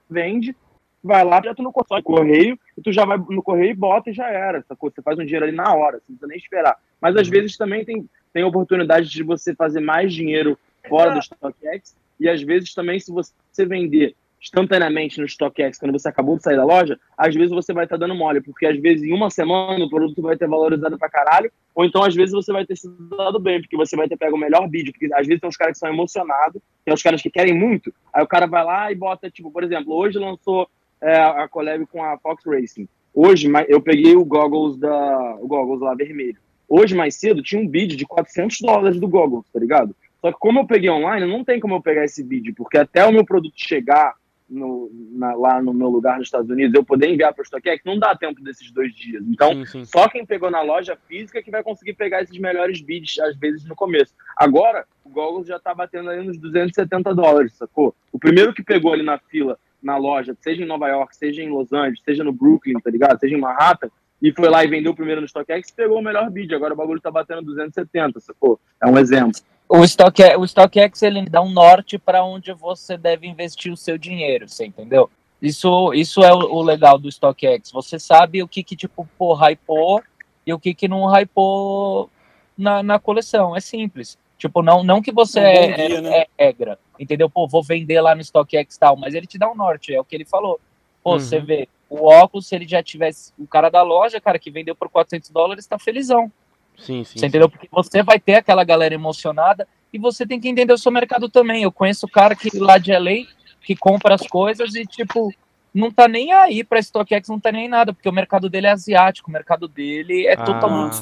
vende, 0.09 0.55
vai 1.03 1.23
lá, 1.23 1.41
já 1.43 1.53
tu 1.55 1.63
no 1.63 1.71
console, 1.71 2.03
correio, 2.03 2.59
e 2.77 2.81
tu 2.81 2.91
já 2.91 3.05
vai 3.05 3.17
no 3.17 3.43
correio 3.43 3.71
e 3.71 3.75
bota 3.75 4.09
e 4.09 4.13
já 4.13 4.27
era. 4.27 4.63
Sacou? 4.63 4.91
Você 4.91 5.01
faz 5.01 5.17
um 5.17 5.25
dinheiro 5.25 5.45
ali 5.45 5.55
na 5.55 5.73
hora, 5.73 5.97
você 5.97 6.05
não 6.09 6.17
precisa 6.17 6.27
nem 6.27 6.37
esperar. 6.37 6.77
Mas 6.99 7.15
às 7.15 7.27
vezes 7.27 7.57
também 7.57 7.85
tem, 7.85 8.09
tem 8.33 8.43
oportunidade 8.43 9.09
de 9.09 9.23
você 9.23 9.55
fazer 9.55 9.79
mais 9.79 10.13
dinheiro 10.13 10.57
fora 10.87 11.13
do 11.13 11.21
StockX, 11.21 11.95
e 12.19 12.27
às 12.27 12.41
vezes 12.41 12.73
também, 12.73 12.99
se 12.99 13.11
você 13.11 13.65
vender 13.65 14.15
instantaneamente 14.41 15.19
no 15.19 15.27
StockX, 15.27 15.77
quando 15.77 15.91
você 15.91 16.07
acabou 16.07 16.37
de 16.37 16.43
sair 16.43 16.55
da 16.55 16.63
loja, 16.63 16.97
às 17.17 17.33
vezes 17.35 17.51
você 17.51 17.73
vai 17.73 17.83
estar 17.83 17.97
dando 17.97 18.15
mole, 18.15 18.41
porque 18.41 18.65
às 18.65 18.79
vezes 18.79 19.03
em 19.03 19.13
uma 19.13 19.29
semana 19.29 19.83
o 19.83 19.89
produto 19.89 20.21
vai 20.21 20.37
ter 20.37 20.47
valorizado 20.47 20.97
pra 20.97 21.09
caralho, 21.09 21.51
ou 21.75 21.85
então 21.85 22.03
às 22.03 22.15
vezes 22.15 22.31
você 22.31 22.51
vai 22.51 22.65
ter 22.65 22.77
se 22.77 22.89
dado 23.17 23.39
bem, 23.39 23.59
porque 23.61 23.75
você 23.75 23.95
vai 23.95 24.07
ter 24.07 24.17
pego 24.17 24.35
o 24.35 24.39
melhor 24.39 24.69
vídeo, 24.69 24.93
porque 24.93 25.13
às 25.13 25.27
vezes 25.27 25.41
tem 25.41 25.47
uns 25.49 25.57
caras 25.57 25.73
que 25.73 25.79
são 25.79 25.89
emocionados, 25.89 26.61
tem 26.85 26.93
uns 26.93 27.03
caras 27.03 27.21
que 27.21 27.29
querem 27.29 27.53
muito, 27.53 27.93
aí 28.13 28.23
o 28.23 28.27
cara 28.27 28.47
vai 28.47 28.63
lá 28.63 28.91
e 28.91 28.95
bota, 28.95 29.29
tipo, 29.29 29.51
por 29.51 29.63
exemplo, 29.63 29.93
hoje 29.93 30.17
lançou 30.17 30.69
é, 31.01 31.17
a 31.17 31.47
collab 31.47 31.85
com 31.87 32.03
a 32.03 32.17
Fox 32.17 32.43
Racing. 32.45 32.87
Hoje 33.13 33.51
eu 33.67 33.81
peguei 33.81 34.15
o 34.15 34.23
goggles 34.23 34.77
da 34.77 35.35
o 35.41 35.47
goggles 35.47 35.81
lá 35.81 35.93
vermelho. 35.95 36.37
Hoje 36.67 36.95
mais 36.95 37.15
cedo 37.15 37.41
tinha 37.41 37.59
um 37.59 37.67
bid 37.67 37.95
de 37.95 38.05
400 38.05 38.61
dólares 38.61 38.99
do 38.99 39.07
goggles, 39.07 39.45
tá 39.51 39.59
ligado? 39.59 39.95
Só 40.21 40.31
que 40.31 40.37
como 40.37 40.59
eu 40.59 40.67
peguei 40.67 40.89
online, 40.89 41.25
não 41.25 41.43
tem 41.43 41.59
como 41.59 41.75
eu 41.75 41.81
pegar 41.81 42.05
esse 42.05 42.23
bid, 42.23 42.53
porque 42.53 42.77
até 42.77 43.05
o 43.05 43.11
meu 43.11 43.25
produto 43.25 43.53
chegar 43.55 44.13
no, 44.49 44.89
na, 45.11 45.33
lá 45.33 45.61
no 45.61 45.73
meu 45.73 45.87
lugar 45.89 46.17
nos 46.17 46.27
Estados 46.27 46.49
Unidos, 46.49 46.73
eu 46.73 46.83
poder 46.83 47.09
enviar 47.09 47.33
para 47.33 47.43
o 47.43 47.45
StockX, 47.45 47.83
não 47.85 47.99
dá 47.99 48.15
tempo 48.15 48.41
desses 48.41 48.71
dois 48.71 48.93
dias. 48.93 49.23
Então, 49.27 49.53
sim, 49.53 49.65
sim. 49.65 49.85
só 49.85 50.07
quem 50.09 50.25
pegou 50.25 50.49
na 50.49 50.61
loja 50.61 50.97
física 51.07 51.41
que 51.41 51.51
vai 51.51 51.63
conseguir 51.63 51.93
pegar 51.93 52.21
esses 52.21 52.37
melhores 52.37 52.81
bids, 52.81 53.19
às 53.19 53.37
vezes, 53.37 53.65
no 53.65 53.75
começo. 53.75 54.13
Agora, 54.35 54.85
o 55.03 55.09
Goggles 55.09 55.47
já 55.47 55.57
está 55.57 55.73
batendo 55.73 56.09
aí 56.09 56.23
nos 56.23 56.37
270 56.37 57.13
dólares, 57.13 57.53
sacou? 57.53 57.93
O 58.11 58.19
primeiro 58.19 58.53
que 58.53 58.63
pegou 58.63 58.93
ali 58.93 59.03
na 59.03 59.17
fila, 59.17 59.57
na 59.81 59.97
loja, 59.97 60.35
seja 60.41 60.63
em 60.63 60.67
Nova 60.67 60.87
York, 60.87 61.15
seja 61.15 61.41
em 61.41 61.49
Los 61.49 61.71
Angeles, 61.71 62.01
seja 62.03 62.23
no 62.23 62.33
Brooklyn, 62.33 62.79
tá 62.79 62.89
ligado? 62.89 63.19
Seja 63.19 63.35
em 63.35 63.39
Manhattan, 63.39 63.89
e 64.21 64.33
foi 64.33 64.49
lá 64.49 64.63
e 64.63 64.67
vendeu 64.67 64.91
o 64.91 64.95
primeiro 64.95 65.21
no 65.21 65.27
StockX, 65.27 65.71
pegou 65.71 65.99
o 65.99 66.01
melhor 66.01 66.29
bid. 66.29 66.53
Agora 66.53 66.73
o 66.73 66.77
bagulho 66.77 66.99
tá 66.99 67.09
batendo 67.09 67.43
270, 67.43 68.19
sacou? 68.19 68.59
É 68.81 68.87
um 68.87 68.97
exemplo. 68.97 69.39
O, 69.69 69.83
Stock, 69.83 70.19
o 70.35 70.47
StockX 70.47 71.03
ele 71.03 71.29
dá 71.29 71.41
um 71.41 71.51
norte 71.51 71.99
para 71.99 72.23
onde 72.23 72.51
você 72.53 72.97
deve 72.97 73.27
investir 73.27 73.71
o 73.71 73.77
seu 73.77 73.99
dinheiro, 73.99 74.49
você 74.49 74.65
entendeu? 74.65 75.09
Isso, 75.39 75.93
isso 75.93 76.23
é 76.23 76.33
o, 76.33 76.37
o 76.37 76.61
legal 76.63 76.97
do 76.97 77.09
StockX. 77.09 77.71
Você 77.71 77.99
sabe 77.99 78.41
o 78.41 78.47
que, 78.47 78.63
que 78.63 78.75
tipo, 78.75 79.07
pô, 79.15 79.35
hypou 79.35 80.01
e 80.43 80.51
o 80.51 80.59
que, 80.59 80.73
que 80.73 80.87
não 80.87 81.05
hypou 81.05 82.09
na, 82.57 82.81
na 82.81 82.97
coleção. 82.97 83.55
É 83.55 83.59
simples. 83.59 84.17
Tipo, 84.39 84.63
não, 84.63 84.83
não 84.83 85.01
que 85.03 85.11
você 85.11 85.39
é, 85.39 85.71
dia, 85.73 85.97
é, 85.97 86.01
né? 86.01 86.17
é, 86.17 86.45
regra, 86.45 86.79
entendeu? 86.97 87.29
Pô, 87.29 87.47
vou 87.47 87.61
vender 87.61 88.01
lá 88.01 88.15
no 88.15 88.23
StockX 88.23 88.75
e 88.75 88.79
tal, 88.79 88.95
mas 88.95 89.13
ele 89.13 89.27
te 89.27 89.37
dá 89.37 89.51
um 89.51 89.55
norte, 89.55 89.93
é 89.93 89.99
o 89.99 90.03
que 90.03 90.15
ele 90.15 90.25
falou. 90.25 90.59
Pô, 91.03 91.13
uhum. 91.13 91.19
você 91.19 91.39
vê, 91.39 91.69
o 91.89 92.07
óculos, 92.07 92.47
se 92.47 92.55
ele 92.55 92.67
já 92.67 92.81
tivesse, 92.81 93.33
o 93.37 93.45
cara 93.45 93.69
da 93.69 93.81
loja, 93.81 94.19
cara, 94.19 94.39
que 94.39 94.49
vendeu 94.49 94.75
por 94.75 94.89
400 94.89 95.29
dólares, 95.29 95.67
tá 95.67 95.77
felizão. 95.77 96.31
Sim, 96.79 97.03
sim. 97.03 97.19
Você 97.19 97.25
entendeu? 97.27 97.49
Porque 97.49 97.67
você 97.71 98.01
vai 98.01 98.19
ter 98.19 98.35
aquela 98.35 98.63
galera 98.63 98.93
emocionada 98.93 99.67
e 99.93 99.99
você 99.99 100.25
tem 100.25 100.39
que 100.39 100.47
entender 100.47 100.73
o 100.73 100.77
seu 100.77 100.91
mercado 100.91 101.29
também. 101.29 101.63
Eu 101.63 101.71
conheço 101.71 102.05
o 102.05 102.09
cara 102.09 102.35
que 102.35 102.57
lá 102.57 102.77
de 102.77 102.91
LA 102.91 103.27
que 103.61 103.75
compra 103.75 104.15
as 104.15 104.25
coisas 104.25 104.73
e, 104.75 104.85
tipo, 104.85 105.33
não 105.73 105.91
tá 105.91 106.07
nem 106.07 106.31
aí 106.33 106.63
pra 106.63 106.81
StockX, 106.81 107.29
não 107.29 107.39
tá 107.39 107.51
nem 107.51 107.67
nada, 107.67 107.93
porque 107.93 108.09
o 108.09 108.13
mercado 108.13 108.49
dele 108.49 108.67
é 108.67 108.71
asiático, 108.71 109.29
o 109.29 109.33
mercado 109.33 109.67
dele 109.67 110.25
é 110.25 110.33
ah, 110.33 110.43
totalmente 110.43 111.01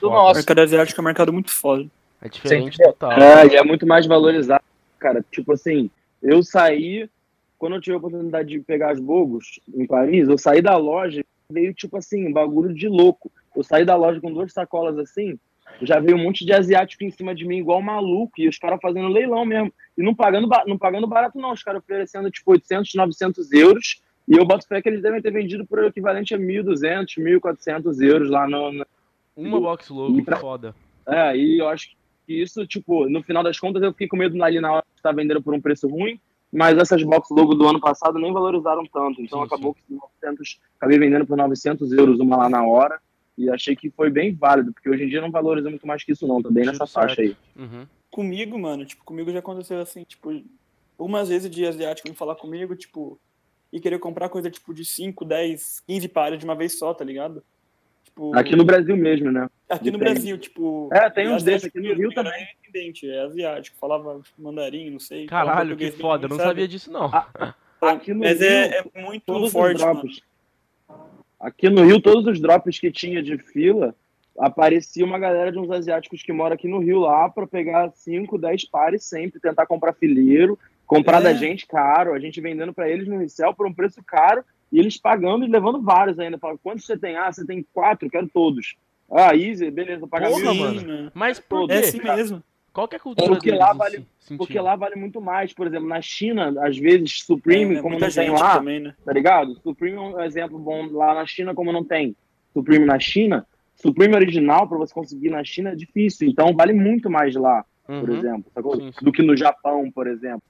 do 0.00 0.10
nosso. 0.10 0.32
O 0.32 0.36
mercado 0.36 0.60
asiático 0.60 1.00
é 1.00 1.02
um 1.02 1.04
mercado 1.04 1.32
muito 1.32 1.50
foda. 1.50 1.86
É 2.20 2.28
diferente 2.28 2.78
total. 2.78 3.12
É, 3.12 3.46
e 3.46 3.56
é 3.56 3.62
muito 3.62 3.86
mais 3.86 4.06
valorizado, 4.06 4.64
cara. 4.98 5.24
Tipo 5.30 5.52
assim, 5.52 5.88
eu 6.20 6.42
saí, 6.42 7.08
quando 7.56 7.76
eu 7.76 7.80
tive 7.80 7.94
a 7.94 7.98
oportunidade 7.98 8.48
de 8.48 8.60
pegar 8.60 8.90
as 8.90 8.98
bogos 8.98 9.60
em 9.72 9.86
Paris, 9.86 10.28
eu 10.28 10.36
saí 10.36 10.60
da 10.60 10.76
loja, 10.76 11.24
veio 11.50 11.72
tipo 11.72 11.96
assim, 11.96 12.26
um 12.26 12.32
bagulho 12.32 12.74
de 12.74 12.88
louco. 12.88 13.30
Eu 13.58 13.64
saí 13.64 13.84
da 13.84 13.96
loja 13.96 14.20
com 14.20 14.32
duas 14.32 14.52
sacolas 14.52 14.96
assim, 14.98 15.36
já 15.82 15.98
veio 15.98 16.16
um 16.16 16.22
monte 16.22 16.46
de 16.46 16.52
asiático 16.52 17.02
em 17.02 17.10
cima 17.10 17.34
de 17.34 17.44
mim, 17.44 17.58
igual 17.58 17.82
maluco, 17.82 18.34
e 18.38 18.48
os 18.48 18.56
caras 18.56 18.78
fazendo 18.80 19.08
leilão 19.08 19.44
mesmo. 19.44 19.74
E 19.96 20.02
não 20.02 20.14
pagando, 20.14 20.48
não 20.64 20.78
pagando 20.78 21.08
barato, 21.08 21.36
não. 21.36 21.52
Os 21.52 21.62
caras 21.64 21.82
oferecendo 21.82 22.30
tipo 22.30 22.52
800, 22.52 22.94
900 22.94 23.52
euros. 23.52 24.00
E 24.28 24.36
eu 24.36 24.46
boto 24.46 24.64
fé 24.64 24.80
que 24.80 24.88
eles 24.88 25.02
devem 25.02 25.20
ter 25.20 25.32
vendido 25.32 25.66
por 25.66 25.82
equivalente 25.82 26.36
a 26.36 26.38
1.200, 26.38 27.18
1.400 27.18 28.00
euros 28.00 28.30
lá 28.30 28.46
no. 28.46 28.70
no... 28.70 28.86
Uma 29.34 29.60
box 29.60 29.90
logo, 29.90 30.24
pra... 30.24 30.36
foda. 30.36 30.72
É, 31.04 31.36
e 31.36 31.58
eu 31.58 31.68
acho 31.68 31.96
que 32.26 32.40
isso, 32.40 32.64
tipo, 32.64 33.08
no 33.08 33.24
final 33.24 33.42
das 33.42 33.58
contas, 33.58 33.82
eu 33.82 33.90
fiquei 33.90 34.06
com 34.06 34.16
medo 34.16 34.40
ali 34.44 34.60
na 34.60 34.70
hora 34.70 34.84
de 34.94 35.00
estar 35.00 35.12
vendendo 35.12 35.42
por 35.42 35.52
um 35.52 35.60
preço 35.60 35.88
ruim. 35.88 36.20
Mas 36.52 36.78
essas 36.78 37.02
box 37.02 37.28
logo 37.30 37.56
do 37.56 37.66
ano 37.66 37.80
passado 37.80 38.20
nem 38.20 38.32
valorizaram 38.32 38.86
tanto. 38.86 39.20
Então 39.20 39.40
sim, 39.40 39.46
acabou 39.46 39.74
sim. 39.74 39.82
que 39.96 40.00
900, 40.22 40.60
acabei 40.76 40.98
vendendo 40.98 41.26
por 41.26 41.36
900 41.36 41.90
euros 41.92 42.20
uma 42.20 42.36
lá 42.36 42.48
na 42.48 42.64
hora. 42.64 43.00
E 43.38 43.48
achei 43.48 43.76
que 43.76 43.88
foi 43.88 44.10
bem 44.10 44.34
válido, 44.34 44.72
porque 44.72 44.90
hoje 44.90 45.04
em 45.04 45.08
dia 45.08 45.20
não 45.20 45.30
valoriza 45.30 45.70
muito 45.70 45.86
mais 45.86 46.02
que 46.02 46.10
isso, 46.10 46.26
não. 46.26 46.42
Tá 46.42 46.50
bem 46.50 46.66
nessa 46.66 46.88
faixa 46.88 47.22
aí. 47.22 47.36
Uhum. 47.56 47.86
Comigo, 48.10 48.58
mano, 48.58 48.84
tipo, 48.84 49.04
comigo 49.04 49.30
já 49.30 49.38
aconteceu 49.38 49.80
assim, 49.80 50.02
tipo, 50.02 50.42
umas 50.98 51.28
vezes 51.28 51.48
de 51.48 51.64
asiático 51.64 52.08
me 52.08 52.16
falar 52.16 52.34
comigo, 52.34 52.74
tipo, 52.74 53.16
e 53.72 53.78
querer 53.78 54.00
comprar 54.00 54.28
coisa, 54.28 54.50
tipo, 54.50 54.74
de 54.74 54.84
5, 54.84 55.24
10, 55.24 55.84
15 55.86 56.08
pares 56.08 56.38
de 56.40 56.44
uma 56.44 56.56
vez 56.56 56.76
só, 56.76 56.92
tá 56.92 57.04
ligado? 57.04 57.44
Tipo, 58.02 58.36
aqui 58.36 58.56
no 58.56 58.64
Brasil 58.64 58.96
mesmo, 58.96 59.30
né? 59.30 59.48
Aqui 59.68 59.84
de 59.84 59.90
no 59.92 59.98
tem. 59.98 60.08
Brasil, 60.08 60.38
tipo. 60.38 60.88
É, 60.92 61.08
tem 61.08 61.28
uns 61.28 61.44
desses 61.44 61.68
aqui 61.68 61.78
no 61.78 61.94
Rio 61.94 62.12
também. 62.12 62.32
É 62.32 62.48
independente, 62.58 63.08
é 63.08 63.20
asiático, 63.20 63.76
falava 63.78 64.20
mandarim, 64.36 64.90
não 64.90 64.98
sei. 64.98 65.26
Caralho, 65.26 65.76
que 65.76 65.92
foda, 65.92 66.24
eu 66.24 66.30
não 66.30 66.36
sabia 66.36 66.66
disso, 66.66 66.90
não. 66.90 67.08
aqui 67.80 68.12
no 68.12 68.20
Mas 68.20 68.40
Rio, 68.40 68.48
é, 68.48 68.82
é 68.94 69.00
muito 69.00 69.50
forte, 69.50 69.80
mano. 69.80 70.02
Aqui 71.40 71.68
no 71.68 71.84
Rio, 71.84 72.00
todos 72.00 72.26
os 72.26 72.40
drops 72.40 72.78
que 72.78 72.90
tinha 72.90 73.22
de 73.22 73.38
fila, 73.38 73.94
aparecia 74.38 75.04
uma 75.04 75.18
galera 75.18 75.52
de 75.52 75.58
uns 75.58 75.70
asiáticos 75.70 76.22
que 76.22 76.32
mora 76.32 76.54
aqui 76.54 76.68
no 76.68 76.78
Rio 76.78 77.00
lá 77.00 77.28
para 77.28 77.46
pegar 77.46 77.90
5, 77.90 78.38
10 78.38 78.64
pares 78.66 79.04
sempre, 79.04 79.40
tentar 79.40 79.66
comprar 79.66 79.92
fileiro, 79.92 80.58
comprar 80.86 81.20
é. 81.20 81.24
da 81.24 81.32
gente 81.32 81.66
caro, 81.66 82.14
a 82.14 82.18
gente 82.18 82.40
vendendo 82.40 82.72
para 82.72 82.88
eles 82.88 83.06
no 83.06 83.18
resell 83.18 83.54
por 83.54 83.66
um 83.66 83.74
preço 83.74 84.02
caro 84.04 84.44
e 84.72 84.78
eles 84.78 84.96
pagando 84.96 85.44
e 85.44 85.48
levando 85.48 85.82
vários 85.82 86.18
ainda. 86.18 86.38
Fala, 86.38 86.58
quantos 86.58 86.84
você 86.84 86.96
tem? 86.96 87.16
Ah, 87.16 87.32
você 87.32 87.44
tem 87.44 87.64
quatro, 87.72 88.10
quero 88.10 88.28
todos. 88.28 88.76
Ah, 89.10 89.34
easy, 89.34 89.70
beleza, 89.70 90.06
paga 90.06 90.28
Porra, 90.28 90.52
mil. 90.52 90.54
Mano. 90.54 91.12
Mas 91.14 91.40
por 91.40 91.66
quê? 91.66 91.74
É 91.74 91.78
assim 91.78 92.02
mesmo. 92.02 92.42
Qual 92.72 92.86
que 92.86 92.94
é 92.94 92.98
a 92.98 93.00
cultura 93.00 93.28
porque 93.28 93.50
lá 93.50 93.72
vale 93.72 94.06
Porque 94.36 94.60
lá 94.60 94.76
vale 94.76 94.96
muito 94.96 95.20
mais. 95.20 95.52
Por 95.52 95.66
exemplo, 95.66 95.88
na 95.88 96.00
China, 96.00 96.54
às 96.60 96.76
vezes, 96.76 97.22
Supreme, 97.22 97.76
é, 97.76 97.82
como 97.82 97.98
não 97.98 98.10
tem 98.10 98.30
lá, 98.30 98.58
também, 98.58 98.80
né? 98.80 98.94
tá 99.04 99.12
ligado? 99.12 99.54
Supreme 99.62 99.96
é 99.96 100.00
um 100.00 100.20
exemplo 100.22 100.58
bom 100.58 100.86
lá 100.92 101.14
na 101.14 101.26
China, 101.26 101.54
como 101.54 101.72
não 101.72 101.84
tem 101.84 102.14
Supreme 102.52 102.84
na 102.84 102.98
China. 102.98 103.46
Supreme 103.74 104.14
original, 104.14 104.68
para 104.68 104.78
você 104.78 104.92
conseguir 104.92 105.30
na 105.30 105.44
China, 105.44 105.70
é 105.70 105.76
difícil. 105.76 106.28
Então, 106.28 106.54
vale 106.54 106.72
muito 106.72 107.08
mais 107.08 107.34
lá, 107.34 107.64
uhum. 107.88 108.00
por 108.00 108.10
exemplo, 108.10 108.52
sim, 108.76 108.92
sim. 108.92 109.04
do 109.04 109.12
que 109.12 109.22
no 109.22 109.36
Japão, 109.36 109.90
por 109.90 110.06
exemplo. 110.06 110.42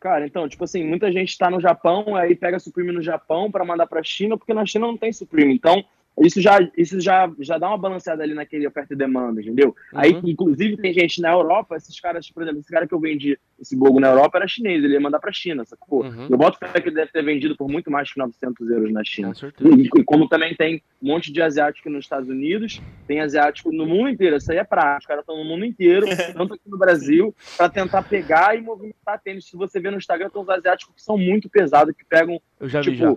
Cara, 0.00 0.26
então, 0.26 0.48
tipo 0.48 0.64
assim, 0.64 0.84
muita 0.84 1.12
gente 1.12 1.28
está 1.28 1.48
no 1.48 1.60
Japão, 1.60 2.16
aí 2.16 2.34
pega 2.34 2.58
Supreme 2.58 2.90
no 2.90 3.00
Japão 3.00 3.48
para 3.48 3.64
mandar 3.64 3.86
para 3.86 4.00
a 4.00 4.02
China, 4.02 4.36
porque 4.36 4.52
na 4.52 4.66
China 4.66 4.88
não 4.88 4.96
tem 4.96 5.12
Supreme. 5.12 5.54
Então, 5.54 5.84
isso 6.20 6.40
já, 6.40 6.58
isso 6.76 7.00
já, 7.00 7.30
já 7.40 7.58
dá 7.58 7.68
uma 7.68 7.78
balanceada 7.78 8.22
ali 8.22 8.34
naquele 8.34 8.66
oferta 8.66 8.92
e 8.92 8.96
demanda, 8.96 9.40
entendeu? 9.40 9.68
Uhum. 9.92 9.98
Aí, 9.98 10.20
inclusive, 10.24 10.76
tem 10.76 10.92
gente 10.92 11.20
na 11.20 11.30
Europa, 11.30 11.76
esses 11.76 11.98
caras, 11.98 12.30
por 12.30 12.42
exemplo, 12.42 12.60
esse 12.60 12.70
cara 12.70 12.86
que 12.86 12.94
eu 12.94 13.00
vendi 13.00 13.38
esse 13.58 13.76
bogo 13.76 13.98
na 13.98 14.08
Europa 14.08 14.38
era 14.38 14.48
chinês, 14.48 14.82
ele 14.82 14.94
ia 14.94 15.00
mandar 15.00 15.20
pra 15.20 15.32
China, 15.32 15.64
sacou? 15.64 16.04
Uhum. 16.04 16.26
Eu 16.28 16.36
boto 16.36 16.58
fé 16.58 16.80
que 16.80 16.88
ele 16.88 16.96
deve 16.96 17.12
ter 17.12 17.24
vendido 17.24 17.56
por 17.56 17.68
muito 17.68 17.90
mais 17.90 18.12
que 18.12 18.18
900 18.18 18.70
euros 18.70 18.92
na 18.92 19.04
China. 19.04 19.32
E, 19.60 19.82
e, 19.84 20.04
como 20.04 20.28
também 20.28 20.54
tem 20.54 20.82
um 21.00 21.08
monte 21.08 21.32
de 21.32 21.40
asiático 21.40 21.88
nos 21.88 22.04
Estados 22.04 22.28
Unidos, 22.28 22.80
tem 23.06 23.20
asiático 23.20 23.72
no 23.72 23.86
mundo 23.86 24.10
inteiro, 24.10 24.36
isso 24.36 24.50
aí 24.52 24.58
é 24.58 24.64
prático, 24.64 25.00
os 25.00 25.06
caras 25.06 25.22
estão 25.22 25.36
no 25.36 25.44
mundo 25.44 25.64
inteiro, 25.64 26.06
tanto 26.34 26.54
aqui 26.54 26.68
no 26.68 26.76
Brasil, 26.76 27.34
para 27.56 27.68
tentar 27.68 28.02
pegar 28.02 28.56
e 28.56 28.60
movimentar 28.60 29.20
tênis. 29.22 29.46
Se 29.46 29.56
você 29.56 29.80
vê 29.80 29.90
no 29.90 29.96
Instagram, 29.96 30.28
tem 30.28 30.42
uns 30.42 30.48
asiáticos 30.48 30.94
que 30.94 31.02
são 31.02 31.16
muito 31.16 31.48
pesados, 31.48 31.94
que 31.96 32.04
pegam, 32.04 32.40
eu 32.60 32.68
já 32.68 32.80
tipo, 32.80 32.92
vi 32.92 32.98
já 32.98 33.16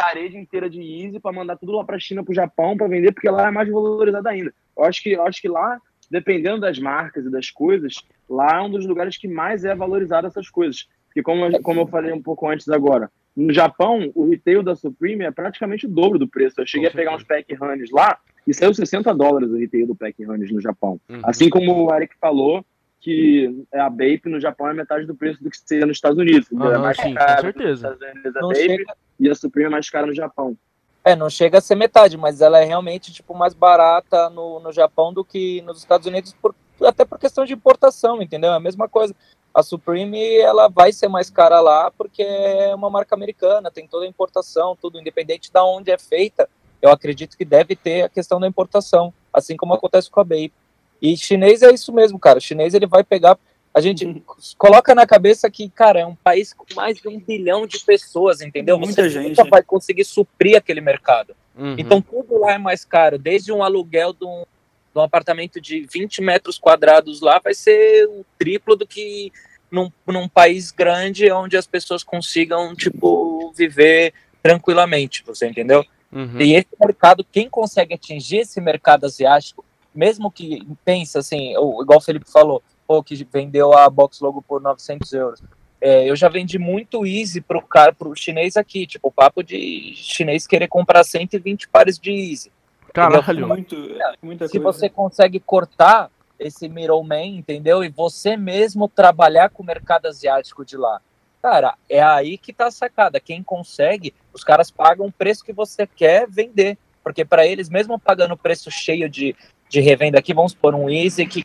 parede 0.00 0.38
inteira 0.38 0.70
de 0.70 0.80
Easy 0.80 1.20
para 1.20 1.32
mandar 1.32 1.56
tudo 1.56 1.72
lá 1.72 1.84
para 1.84 1.98
China, 1.98 2.24
para 2.24 2.32
o 2.32 2.34
Japão, 2.34 2.76
para 2.76 2.88
vender, 2.88 3.12
porque 3.12 3.28
lá 3.28 3.48
é 3.48 3.50
mais 3.50 3.68
valorizado 3.68 4.26
ainda. 4.26 4.52
Eu 4.76 4.84
acho 4.84 5.02
que, 5.02 5.10
eu 5.10 5.22
acho 5.22 5.42
que 5.42 5.48
lá, 5.48 5.78
dependendo 6.10 6.60
das 6.60 6.78
marcas 6.78 7.26
e 7.26 7.30
das 7.30 7.50
coisas, 7.50 7.96
lá 8.28 8.58
é 8.58 8.60
um 8.62 8.70
dos 8.70 8.86
lugares 8.86 9.18
que 9.18 9.28
mais 9.28 9.64
é 9.64 9.74
valorizado 9.74 10.26
essas 10.26 10.48
coisas. 10.48 10.88
Porque 11.06 11.22
como 11.22 11.44
eu, 11.44 11.60
como 11.60 11.80
eu 11.80 11.86
falei 11.86 12.12
um 12.12 12.22
pouco 12.22 12.48
antes 12.48 12.68
agora, 12.68 13.10
no 13.36 13.52
Japão, 13.52 14.10
o 14.14 14.28
retail 14.28 14.62
da 14.62 14.74
Supreme 14.74 15.24
é 15.24 15.30
praticamente 15.30 15.86
o 15.86 15.90
dobro 15.90 16.18
do 16.18 16.28
preço. 16.28 16.60
Eu 16.60 16.66
cheguei 16.66 16.88
a 16.88 16.92
pegar 16.92 17.14
uns 17.14 17.24
pack 17.24 17.54
runs 17.54 17.90
lá 17.90 18.18
e 18.46 18.54
saiu 18.54 18.72
60 18.72 19.14
dólares 19.14 19.50
o 19.50 19.56
retail 19.56 19.86
do 19.86 19.94
pack 19.94 20.24
runs 20.24 20.50
no 20.50 20.60
Japão. 20.60 20.98
Uhum. 21.08 21.20
Assim 21.24 21.50
como 21.50 21.86
o 21.86 21.94
Eric 21.94 22.14
falou, 22.18 22.64
que 23.00 23.64
a 23.72 23.88
Bape 23.88 24.22
no 24.26 24.38
Japão 24.38 24.68
é 24.68 24.74
metade 24.74 25.06
do 25.06 25.14
preço 25.14 25.42
do 25.42 25.50
que 25.50 25.58
seria 25.58 25.86
nos 25.86 25.96
Estados 25.96 26.18
Unidos. 26.18 26.50
Uhum, 26.50 26.70
é 26.70 26.78
mais 26.78 26.96
sim, 26.96 27.14
caro 27.14 27.36
com 27.36 27.42
certeza. 27.42 27.98
Unidos, 28.00 28.36
a 28.36 28.40
Bape 28.40 28.56
chega... 28.56 28.96
e 29.18 29.30
a 29.30 29.34
Supreme 29.34 29.66
é 29.66 29.70
mais 29.70 29.88
cara 29.88 30.06
no 30.06 30.14
Japão. 30.14 30.56
É, 31.02 31.16
não 31.16 31.30
chega 31.30 31.58
a 31.58 31.60
ser 31.62 31.76
metade, 31.76 32.16
mas 32.18 32.42
ela 32.42 32.60
é 32.60 32.64
realmente 32.64 33.10
tipo 33.10 33.34
mais 33.34 33.54
barata 33.54 34.28
no, 34.28 34.60
no 34.60 34.70
Japão 34.70 35.12
do 35.14 35.24
que 35.24 35.62
nos 35.62 35.78
Estados 35.78 36.06
Unidos, 36.06 36.34
por, 36.42 36.54
até 36.82 37.06
por 37.06 37.18
questão 37.18 37.44
de 37.46 37.54
importação, 37.54 38.20
entendeu? 38.20 38.52
É 38.52 38.56
a 38.56 38.60
mesma 38.60 38.86
coisa. 38.86 39.16
A 39.52 39.62
Supreme 39.62 40.36
ela 40.38 40.68
vai 40.68 40.92
ser 40.92 41.08
mais 41.08 41.30
cara 41.30 41.58
lá 41.60 41.90
porque 41.90 42.22
é 42.22 42.74
uma 42.74 42.90
marca 42.90 43.14
americana, 43.14 43.70
tem 43.70 43.86
toda 43.86 44.04
a 44.04 44.08
importação, 44.08 44.76
tudo 44.80 45.00
independente 45.00 45.50
de 45.50 45.60
onde 45.60 45.90
é 45.90 45.98
feita. 45.98 46.48
Eu 46.82 46.90
acredito 46.90 47.36
que 47.36 47.44
deve 47.44 47.74
ter 47.74 48.02
a 48.02 48.08
questão 48.08 48.38
da 48.38 48.46
importação, 48.46 49.12
assim 49.32 49.56
como 49.56 49.74
acontece 49.74 50.10
com 50.10 50.20
a 50.20 50.24
Bape. 50.24 50.52
E 51.00 51.16
chinês 51.16 51.62
é 51.62 51.72
isso 51.72 51.92
mesmo, 51.92 52.18
cara. 52.18 52.38
O 52.38 52.42
chinês 52.42 52.74
ele 52.74 52.86
vai 52.86 53.02
pegar. 53.02 53.38
A 53.72 53.80
gente 53.80 54.22
coloca 54.58 54.94
na 54.94 55.06
cabeça 55.06 55.50
que, 55.50 55.68
cara, 55.68 56.00
é 56.00 56.06
um 56.06 56.14
país 56.14 56.52
com 56.52 56.66
mais 56.74 56.98
de 56.98 57.08
um 57.08 57.18
bilhão 57.18 57.66
de 57.66 57.78
pessoas, 57.80 58.40
entendeu? 58.40 58.78
Muita 58.78 59.02
Você 59.02 59.10
gente. 59.10 59.28
nunca 59.28 59.44
vai 59.44 59.62
conseguir 59.62 60.04
suprir 60.04 60.56
aquele 60.56 60.80
mercado. 60.80 61.34
Uhum. 61.56 61.76
Então 61.78 62.00
tudo 62.00 62.38
lá 62.38 62.54
é 62.54 62.58
mais 62.58 62.84
caro, 62.84 63.18
desde 63.18 63.52
um 63.52 63.62
aluguel 63.62 64.12
de 64.12 64.24
um, 64.24 64.44
de 64.92 64.98
um 64.98 65.02
apartamento 65.02 65.60
de 65.60 65.86
20 65.92 66.22
metros 66.22 66.58
quadrados 66.58 67.20
lá 67.20 67.38
vai 67.42 67.52
ser 67.52 68.06
o 68.06 68.24
triplo 68.38 68.76
do 68.76 68.86
que 68.86 69.32
num, 69.70 69.90
num 70.06 70.28
país 70.28 70.70
grande 70.70 71.30
onde 71.30 71.56
as 71.56 71.66
pessoas 71.66 72.02
consigam, 72.02 72.74
tipo, 72.74 73.52
viver 73.52 74.12
tranquilamente, 74.42 75.22
você 75.24 75.46
entendeu? 75.46 75.84
Uhum. 76.12 76.40
E 76.40 76.54
esse 76.54 76.68
mercado, 76.80 77.24
quem 77.24 77.48
consegue 77.48 77.94
atingir 77.94 78.38
esse 78.38 78.60
mercado 78.60 79.04
asiático, 79.06 79.64
mesmo 79.94 80.30
que 80.30 80.66
pensa 80.84 81.18
assim, 81.20 81.56
o- 81.56 81.82
igual 81.82 81.98
o 81.98 82.02
Felipe 82.02 82.30
falou, 82.30 82.62
pô, 82.86 83.02
que 83.02 83.14
vendeu 83.24 83.72
a 83.76 83.88
Box 83.88 84.20
Logo 84.20 84.42
por 84.42 84.60
900 84.60 85.12
euros. 85.12 85.42
É, 85.80 86.08
eu 86.08 86.14
já 86.14 86.28
vendi 86.28 86.58
muito 86.58 87.06
easy 87.06 87.40
pro 87.40 87.62
cara, 87.62 87.92
pro 87.92 88.14
chinês 88.14 88.56
aqui, 88.56 88.86
tipo, 88.86 89.08
o 89.08 89.12
papo 89.12 89.42
de 89.42 89.92
chinês 89.96 90.46
querer 90.46 90.68
comprar 90.68 91.04
120 91.04 91.68
pares 91.68 91.98
de 91.98 92.10
easy. 92.10 92.52
Caralho. 92.92 93.46
Muito, 93.48 93.76
muita 94.20 94.46
Se 94.48 94.58
coisa. 94.60 94.78
você 94.78 94.88
consegue 94.88 95.40
cortar 95.40 96.10
esse 96.38 96.68
middleman, 96.68 97.36
entendeu? 97.36 97.84
E 97.84 97.88
você 97.88 98.36
mesmo 98.36 98.88
trabalhar 98.88 99.48
com 99.50 99.62
o 99.62 99.66
mercado 99.66 100.06
asiático 100.06 100.64
de 100.64 100.76
lá. 100.76 101.00
Cara, 101.40 101.74
é 101.88 102.02
aí 102.02 102.36
que 102.36 102.52
tá 102.52 102.66
a 102.66 102.70
sacada. 102.70 103.20
Quem 103.20 103.42
consegue, 103.42 104.12
os 104.32 104.42
caras 104.44 104.70
pagam 104.70 105.06
o 105.06 105.12
preço 105.12 105.44
que 105.44 105.52
você 105.52 105.86
quer 105.86 106.28
vender. 106.28 106.76
Porque 107.02 107.24
para 107.24 107.46
eles, 107.46 107.70
mesmo 107.70 107.98
pagando 107.98 108.34
o 108.34 108.36
preço 108.36 108.70
cheio 108.70 109.08
de, 109.08 109.34
de 109.70 109.80
revenda 109.80 110.18
aqui, 110.18 110.34
vamos 110.34 110.52
por 110.52 110.74
um 110.74 110.90
Easy 110.90 111.24
que 111.24 111.44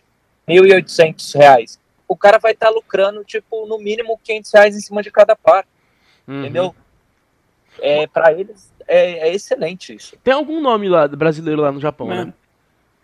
1.800 0.49 1.35
reais. 1.37 1.79
O 2.07 2.15
cara 2.17 2.37
vai 2.37 2.51
estar 2.51 2.69
lucrando, 2.69 3.23
tipo, 3.23 3.65
no 3.67 3.77
mínimo 3.79 4.19
500 4.23 4.51
reais 4.51 4.75
em 4.75 4.81
cima 4.81 5.01
de 5.01 5.11
cada 5.11 5.35
par, 5.35 5.65
Uhum. 6.27 6.39
entendeu? 6.41 6.75
É, 7.79 8.07
para 8.07 8.33
eles, 8.33 8.71
é, 8.87 9.29
é 9.29 9.33
excelente 9.33 9.93
isso. 9.95 10.17
Tem 10.23 10.33
algum 10.33 10.59
nome 10.61 10.89
lá 10.89 11.07
brasileiro 11.07 11.61
lá 11.61 11.71
no 11.71 11.79
Japão, 11.79 12.07
Mano, 12.07 12.25
né? 12.27 12.33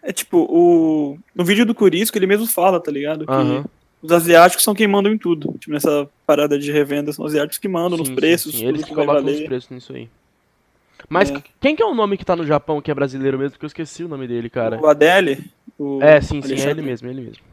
É 0.03 0.11
tipo, 0.11 0.38
o... 0.49 1.19
no 1.36 1.45
vídeo 1.45 1.65
do 1.65 1.76
Curisco 1.76 2.17
ele 2.17 2.26
mesmo 2.26 2.47
fala, 2.47 2.80
tá 2.80 2.89
ligado? 2.91 3.26
Que 3.28 3.32
Aham. 3.32 3.65
os 4.01 4.11
asiáticos 4.11 4.63
são 4.63 4.74
quem 4.74 4.88
mandam 4.88 5.13
em 5.13 5.17
tudo. 5.17 5.53
Tipo, 5.59 5.74
nessa 5.74 6.09
parada 6.26 6.57
de 6.57 6.72
revenda, 6.72 7.13
são 7.13 7.24
os 7.26 7.32
asiáticos 7.34 7.59
que 7.59 7.67
mandam 7.67 7.97
nos 7.99 8.07
Sim, 8.07 8.13
sim, 8.13 8.19
preços, 8.19 8.51
sim. 8.53 8.59
tudo 8.65 8.69
Eles 8.69 8.86
que 8.86 8.95
colocam 8.95 9.26
os 9.26 9.41
preços 9.41 9.69
nisso 9.69 9.93
aí. 9.93 10.09
Mas 11.09 11.31
É. 11.31 11.41
quem 11.59 11.75
que 11.75 11.83
é 11.83 11.85
o 11.85 11.93
nome 11.93 12.17
que 12.17 12.25
tá 12.25 12.35
no 12.35 12.45
Japão 12.45 12.81
que 12.81 12.91
é 12.91 12.93
brasileiro 12.93 13.37
mesmo? 13.37 13.51
Porque 13.51 13.65
eu 13.65 13.67
esqueci 13.67 14.03
o 14.03 14.07
nome 14.07 14.27
dele, 14.27 14.49
cara. 14.49 14.79
O 14.79 14.87
ADL, 14.87 15.37
o 15.77 16.01
É, 16.01 16.21
sim, 16.21 16.41
sim, 16.41 16.53
é 16.55 16.69
ele 16.69 16.81
mesmo, 16.81 17.07
é 17.07 17.11
ele 17.11 17.21
mesmo. 17.21 17.43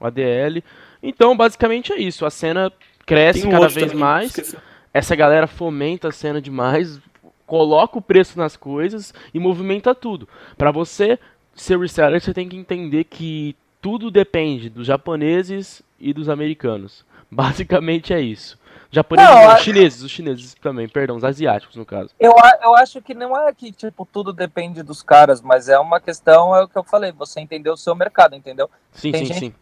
O 0.00 0.06
ADL. 0.06 0.62
Então, 1.02 1.36
basicamente 1.36 1.92
é 1.92 1.98
isso. 2.00 2.24
A 2.26 2.30
cena 2.30 2.72
cresce 3.06 3.46
um 3.46 3.50
cada 3.50 3.68
vez 3.68 3.86
também, 3.86 3.98
mais. 3.98 4.26
esqueci. 4.26 4.56
Essa 4.92 5.14
galera 5.16 5.46
fomenta 5.46 6.08
a 6.08 6.12
cena 6.12 6.40
demais, 6.40 7.00
coloca 7.46 7.98
o 7.98 8.02
preço 8.02 8.38
nas 8.38 8.56
coisas 8.56 9.12
e 9.32 9.38
movimenta 9.38 9.94
tudo. 9.94 10.28
Pra 10.56 10.70
você 10.70 11.18
ser 11.54 11.78
reseller, 11.78 12.20
você 12.20 12.32
tem 12.32 12.48
que 12.48 12.56
entender 12.56 13.04
que 13.04 13.54
tudo 13.82 14.10
depende 14.10 14.68
dos 14.70 14.86
japoneses 14.86 15.82
e 16.00 16.12
dos 16.12 16.28
americanos. 16.28 17.04
Basicamente 17.30 18.12
é 18.12 18.20
isso. 18.20 18.58
Japoneses, 18.94 19.30
Não, 19.34 19.48
não, 19.48 19.58
chineses, 19.58 20.02
os 20.02 20.10
chineses 20.10 20.54
também, 20.54 20.88
perdão, 20.88 21.16
os 21.16 21.24
asiáticos 21.24 21.76
no 21.76 21.84
caso. 21.84 22.10
Eu, 22.18 22.34
eu 22.62 22.74
acho 22.76 23.02
que 23.02 23.12
não 23.14 23.36
é 23.36 23.52
que, 23.52 23.72
tipo, 23.72 24.06
tudo 24.06 24.32
depende 24.32 24.82
dos 24.82 25.02
caras, 25.02 25.42
mas 25.42 25.68
é 25.68 25.78
uma 25.78 26.00
questão, 26.00 26.54
é 26.54 26.62
o 26.62 26.68
que 26.68 26.76
eu 26.76 26.84
falei, 26.84 27.10
você 27.12 27.40
entender 27.40 27.70
o 27.70 27.76
seu 27.76 27.94
mercado, 27.94 28.34
entendeu? 28.36 28.70
Sim, 28.92 29.12
Tem 29.12 29.26
sim, 29.26 29.32
gente- 29.34 29.46
sim. 29.46 29.54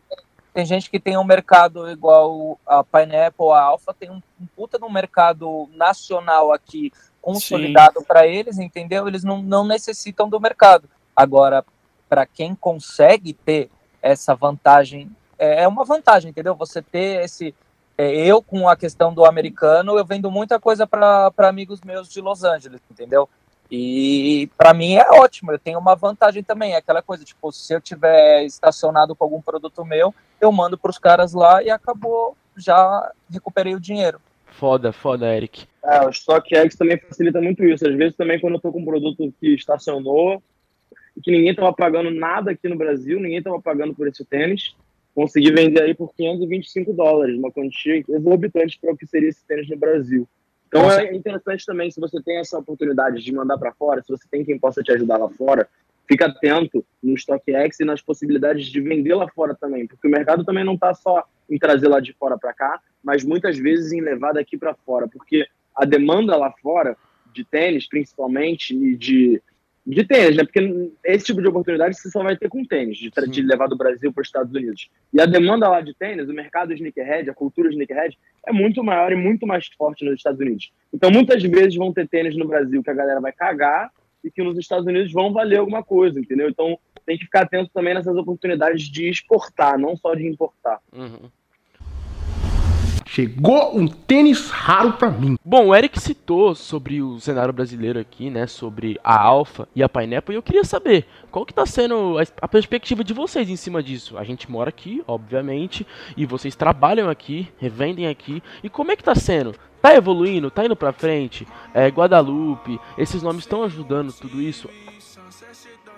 Tem 0.55 0.67
gente 0.67 0.91
que 0.91 1.01
tem 1.01 1.17
um 1.17 1.25
mercado 1.25 1.91
igual 1.91 2.61
a 2.67 2.85
Pineapple, 2.85 3.53
a 3.53 3.61
Alpha, 3.63 3.95
tem 3.99 4.11
um, 4.11 4.21
um 4.39 4.47
puta 4.55 4.79
no 4.79 4.91
mercado 4.91 5.67
nacional 5.75 6.53
aqui 6.53 6.93
consolidado 7.23 8.03
para 8.05 8.27
eles, 8.27 8.59
entendeu? 8.59 9.09
Eles 9.09 9.25
não, 9.25 9.41
não 9.41 9.67
necessitam 9.67 10.29
do 10.29 10.39
mercado. 10.39 10.91
Agora, 11.17 11.65
para 12.07 12.27
quem 12.27 12.55
consegue 12.55 13.33
ter 13.33 13.71
essa 14.03 14.35
vantagem, 14.35 15.11
é, 15.39 15.63
é 15.63 15.69
uma 15.69 15.85
vantagem, 15.85 16.31
entendeu? 16.31 16.55
Você 16.57 16.83
ter 16.83 17.25
esse. 17.25 17.55
É, 17.97 18.15
eu, 18.15 18.43
com 18.43 18.69
a 18.69 18.77
questão 18.77 19.13
do 19.13 19.25
americano, 19.25 19.97
eu 19.97 20.05
vendo 20.05 20.31
muita 20.31 20.59
coisa 20.59 20.87
para 20.87 21.33
amigos 21.39 21.81
meus 21.83 22.09
de 22.09 22.21
Los 22.21 22.45
Angeles, 22.45 22.81
entendeu? 22.91 23.29
E 23.71 24.51
para 24.59 24.75
mim 24.75 24.97
é 24.97 25.09
ótimo, 25.13 25.51
eu 25.51 25.59
tenho 25.59 25.79
uma 25.79 25.95
vantagem 25.95 26.43
também, 26.43 26.75
é 26.75 26.77
aquela 26.77 27.01
coisa, 27.01 27.25
tipo, 27.25 27.51
se 27.51 27.73
eu 27.73 27.81
tiver 27.81 28.45
estacionado 28.45 29.17
com 29.17 29.25
algum 29.25 29.41
produto 29.41 29.85
meu, 29.85 30.15
eu 30.41 30.53
mando 30.53 30.77
para 30.77 30.91
os 30.91 30.99
caras 30.99 31.33
lá 31.33 31.63
e 31.63 31.71
acabou, 31.71 32.37
já 32.57 33.11
recuperei 33.31 33.75
o 33.75 33.81
dinheiro. 33.81 34.21
Foda, 34.45 34.93
foda, 34.93 35.35
Eric. 35.35 35.67
É, 35.85 36.07
o 36.07 36.13
StockX 36.13 36.77
também 36.77 36.99
facilita 36.99 37.41
muito 37.41 37.65
isso. 37.65 37.89
Às 37.89 37.97
vezes 37.97 38.15
também 38.15 38.39
quando 38.39 38.55
eu 38.55 38.61
tô 38.61 38.71
com 38.71 38.81
um 38.81 38.85
produto 38.85 39.33
que 39.41 39.55
estacionou 39.55 40.43
e 41.17 41.21
que 41.21 41.31
ninguém 41.31 41.55
tava 41.55 41.73
pagando 41.73 42.11
nada 42.11 42.51
aqui 42.51 42.69
no 42.69 42.77
Brasil, 42.77 43.19
ninguém 43.19 43.43
tava 43.43 43.61
pagando 43.61 43.95
por 43.95 44.07
esse 44.07 44.25
tênis, 44.25 44.77
consegui 45.15 45.53
vender 45.53 45.83
aí 45.83 45.95
por 45.95 46.13
525 46.15 46.93
dólares, 46.93 47.39
uma 47.39 47.51
quantia 47.51 48.03
exorbitante 48.09 48.79
para 48.81 48.93
o 48.93 48.97
que 48.97 49.07
seria 49.07 49.29
esse 49.29 49.45
tênis 49.45 49.69
no 49.69 49.77
Brasil. 49.77 50.29
Então 50.69 50.83
Nossa. 50.83 51.03
é 51.03 51.15
interessante 51.15 51.67
também, 51.67 51.91
se 51.91 52.01
você 52.01 52.23
tem 52.23 52.39
essa 52.39 52.59
oportunidade 52.59 53.23
de 53.23 53.33
mandar 53.33 53.59
para 53.59 53.73
fora, 53.73 54.03
se 54.03 54.09
você 54.09 54.27
tem 54.31 54.45
quem 54.45 54.59
possa 54.59 54.83
te 54.83 54.91
ajudar 54.91 55.19
lá 55.19 55.29
fora, 55.29 55.69
fica 56.09 56.27
atento 56.27 56.85
no 57.03 57.17
StockX 57.17 57.81
e 57.81 57.85
nas 57.85 58.01
possibilidades 58.01 58.67
de 58.67 58.81
vender 58.81 59.15
lá 59.15 59.29
fora 59.29 59.55
também, 59.55 59.87
porque 59.87 60.09
o 60.09 60.11
mercado 60.11 60.45
também 60.45 60.65
não 60.65 60.75
está 60.75 60.95
só 60.95 61.25
em 61.51 61.59
trazer 61.59 61.89
lá 61.89 62.01
de 62.01 62.13
fora 62.15 62.39
para 62.39 62.55
cá, 62.55 62.81
mas 63.03 63.23
muitas 63.23 63.59
vezes 63.59 63.93
em 63.93 64.01
levar 64.01 64.33
daqui 64.33 64.57
para 64.57 64.75
fora, 64.75 65.07
porque 65.07 65.47
a 65.77 65.85
demanda 65.85 66.37
lá 66.37 66.51
fora 66.63 66.97
de 67.35 67.45
tênis, 67.45 67.89
principalmente, 67.89 68.75
e 68.75 68.97
de, 68.97 69.43
de 69.85 70.05
tênis, 70.05 70.37
né? 70.37 70.45
Porque 70.45 70.93
esse 71.05 71.27
tipo 71.27 71.43
de 71.43 71.49
oportunidade 71.49 71.99
você 71.99 72.09
só 72.09 72.23
vai 72.23 72.37
ter 72.37 72.49
com 72.49 72.65
tênis, 72.65 72.99
de, 72.99 73.11
de 73.11 73.43
levar 73.43 73.67
do 73.67 73.77
Brasil 73.77 74.13
para 74.13 74.23
os 74.23 74.29
Estados 74.29 74.55
Unidos. 74.55 74.89
E 75.13 75.21
a 75.21 75.27
demanda 75.27 75.69
lá 75.69 75.81
de 75.81 75.93
tênis, 75.93 76.29
o 76.29 76.33
mercado 76.33 76.73
sneakerhead, 76.73 77.29
a 77.29 77.35
cultura 77.35 77.69
sneakerhead, 77.69 78.17
é 78.47 78.53
muito 78.53 78.83
maior 78.85 79.13
e 79.13 79.17
muito 79.17 79.47
mais 79.47 79.67
forte 79.77 80.05
nos 80.05 80.15
Estados 80.15 80.41
Unidos. 80.41 80.73
Então, 80.93 81.11
muitas 81.11 81.43
vezes 81.43 81.75
vão 81.75 81.93
ter 81.93 82.09
tênis 82.09 82.37
no 82.37 82.47
Brasil 82.47 82.83
que 82.83 82.91
a 82.91 82.95
galera 82.95 83.21
vai 83.21 83.33
cagar 83.33 83.91
e 84.23 84.31
que 84.31 84.43
nos 84.43 84.57
Estados 84.57 84.87
Unidos 84.87 85.13
vão 85.13 85.33
valer 85.33 85.59
alguma 85.59 85.83
coisa, 85.83 86.19
entendeu? 86.21 86.49
Então, 86.49 86.79
tem 87.05 87.19
que 87.19 87.25
ficar 87.25 87.43
atento 87.43 87.71
também 87.75 87.95
nessas 87.95 88.17
oportunidades 88.17 88.85
de 88.85 89.09
exportar, 89.09 89.77
não 89.77 89.97
só 89.97 90.15
de 90.15 90.27
importar. 90.27 90.79
Uhum. 90.93 91.29
Chegou 93.15 93.79
um 93.79 93.87
tênis 93.87 94.49
raro 94.49 94.95
pra 94.95 95.11
mim. 95.11 95.37
Bom, 95.45 95.67
o 95.67 95.75
Eric 95.75 96.01
citou 96.01 96.55
sobre 96.55 97.03
o 97.03 97.21
cenário 97.21 97.53
brasileiro 97.53 97.99
aqui, 98.01 98.31
né? 98.31 98.47
Sobre 98.47 98.99
a 99.05 99.21
Alpha 99.21 99.69
e 99.77 99.83
a 99.83 99.89
Pineapple, 99.89 100.35
e 100.35 100.39
eu 100.39 100.43
queria 100.43 100.65
saber 100.65 101.05
qual 101.31 101.45
que 101.45 101.53
tá 101.53 101.67
sendo 101.67 102.19
a, 102.19 102.23
a 102.41 102.49
perspectiva 102.49 103.05
de 103.05 103.13
vocês 103.13 103.51
em 103.51 103.57
cima 103.57 103.83
disso. 103.83 104.17
A 104.17 104.25
gente 104.25 104.51
mora 104.51 104.71
aqui, 104.71 105.05
obviamente, 105.07 105.87
e 106.17 106.25
vocês 106.25 106.57
trabalham 106.57 107.11
aqui, 107.11 107.47
revendem 107.59 108.07
aqui, 108.07 108.43
e 108.65 108.71
como 108.71 108.93
é 108.93 108.97
que 108.97 109.05
tá 109.05 109.15
sendo? 109.15 109.55
Tá 109.83 109.95
evoluindo? 109.95 110.51
Tá 110.51 110.65
indo 110.65 110.75
pra 110.75 110.91
frente? 110.91 111.47
É, 111.75 111.89
Guadalupe, 111.89 112.81
esses 112.97 113.23
nomes 113.23 113.43
estão 113.43 113.63
ajudando 113.63 114.11
tudo 114.11 114.41
isso? 114.41 114.71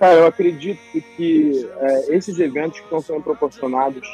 Cara, 0.01 0.15
eu 0.15 0.27
acredito 0.27 0.81
que 1.17 1.65
é, 1.79 2.17
esses 2.17 2.41
eventos 2.41 2.81
que 2.81 2.87
estão 2.87 3.01
sendo 3.01 3.23
proporcionados 3.23 4.05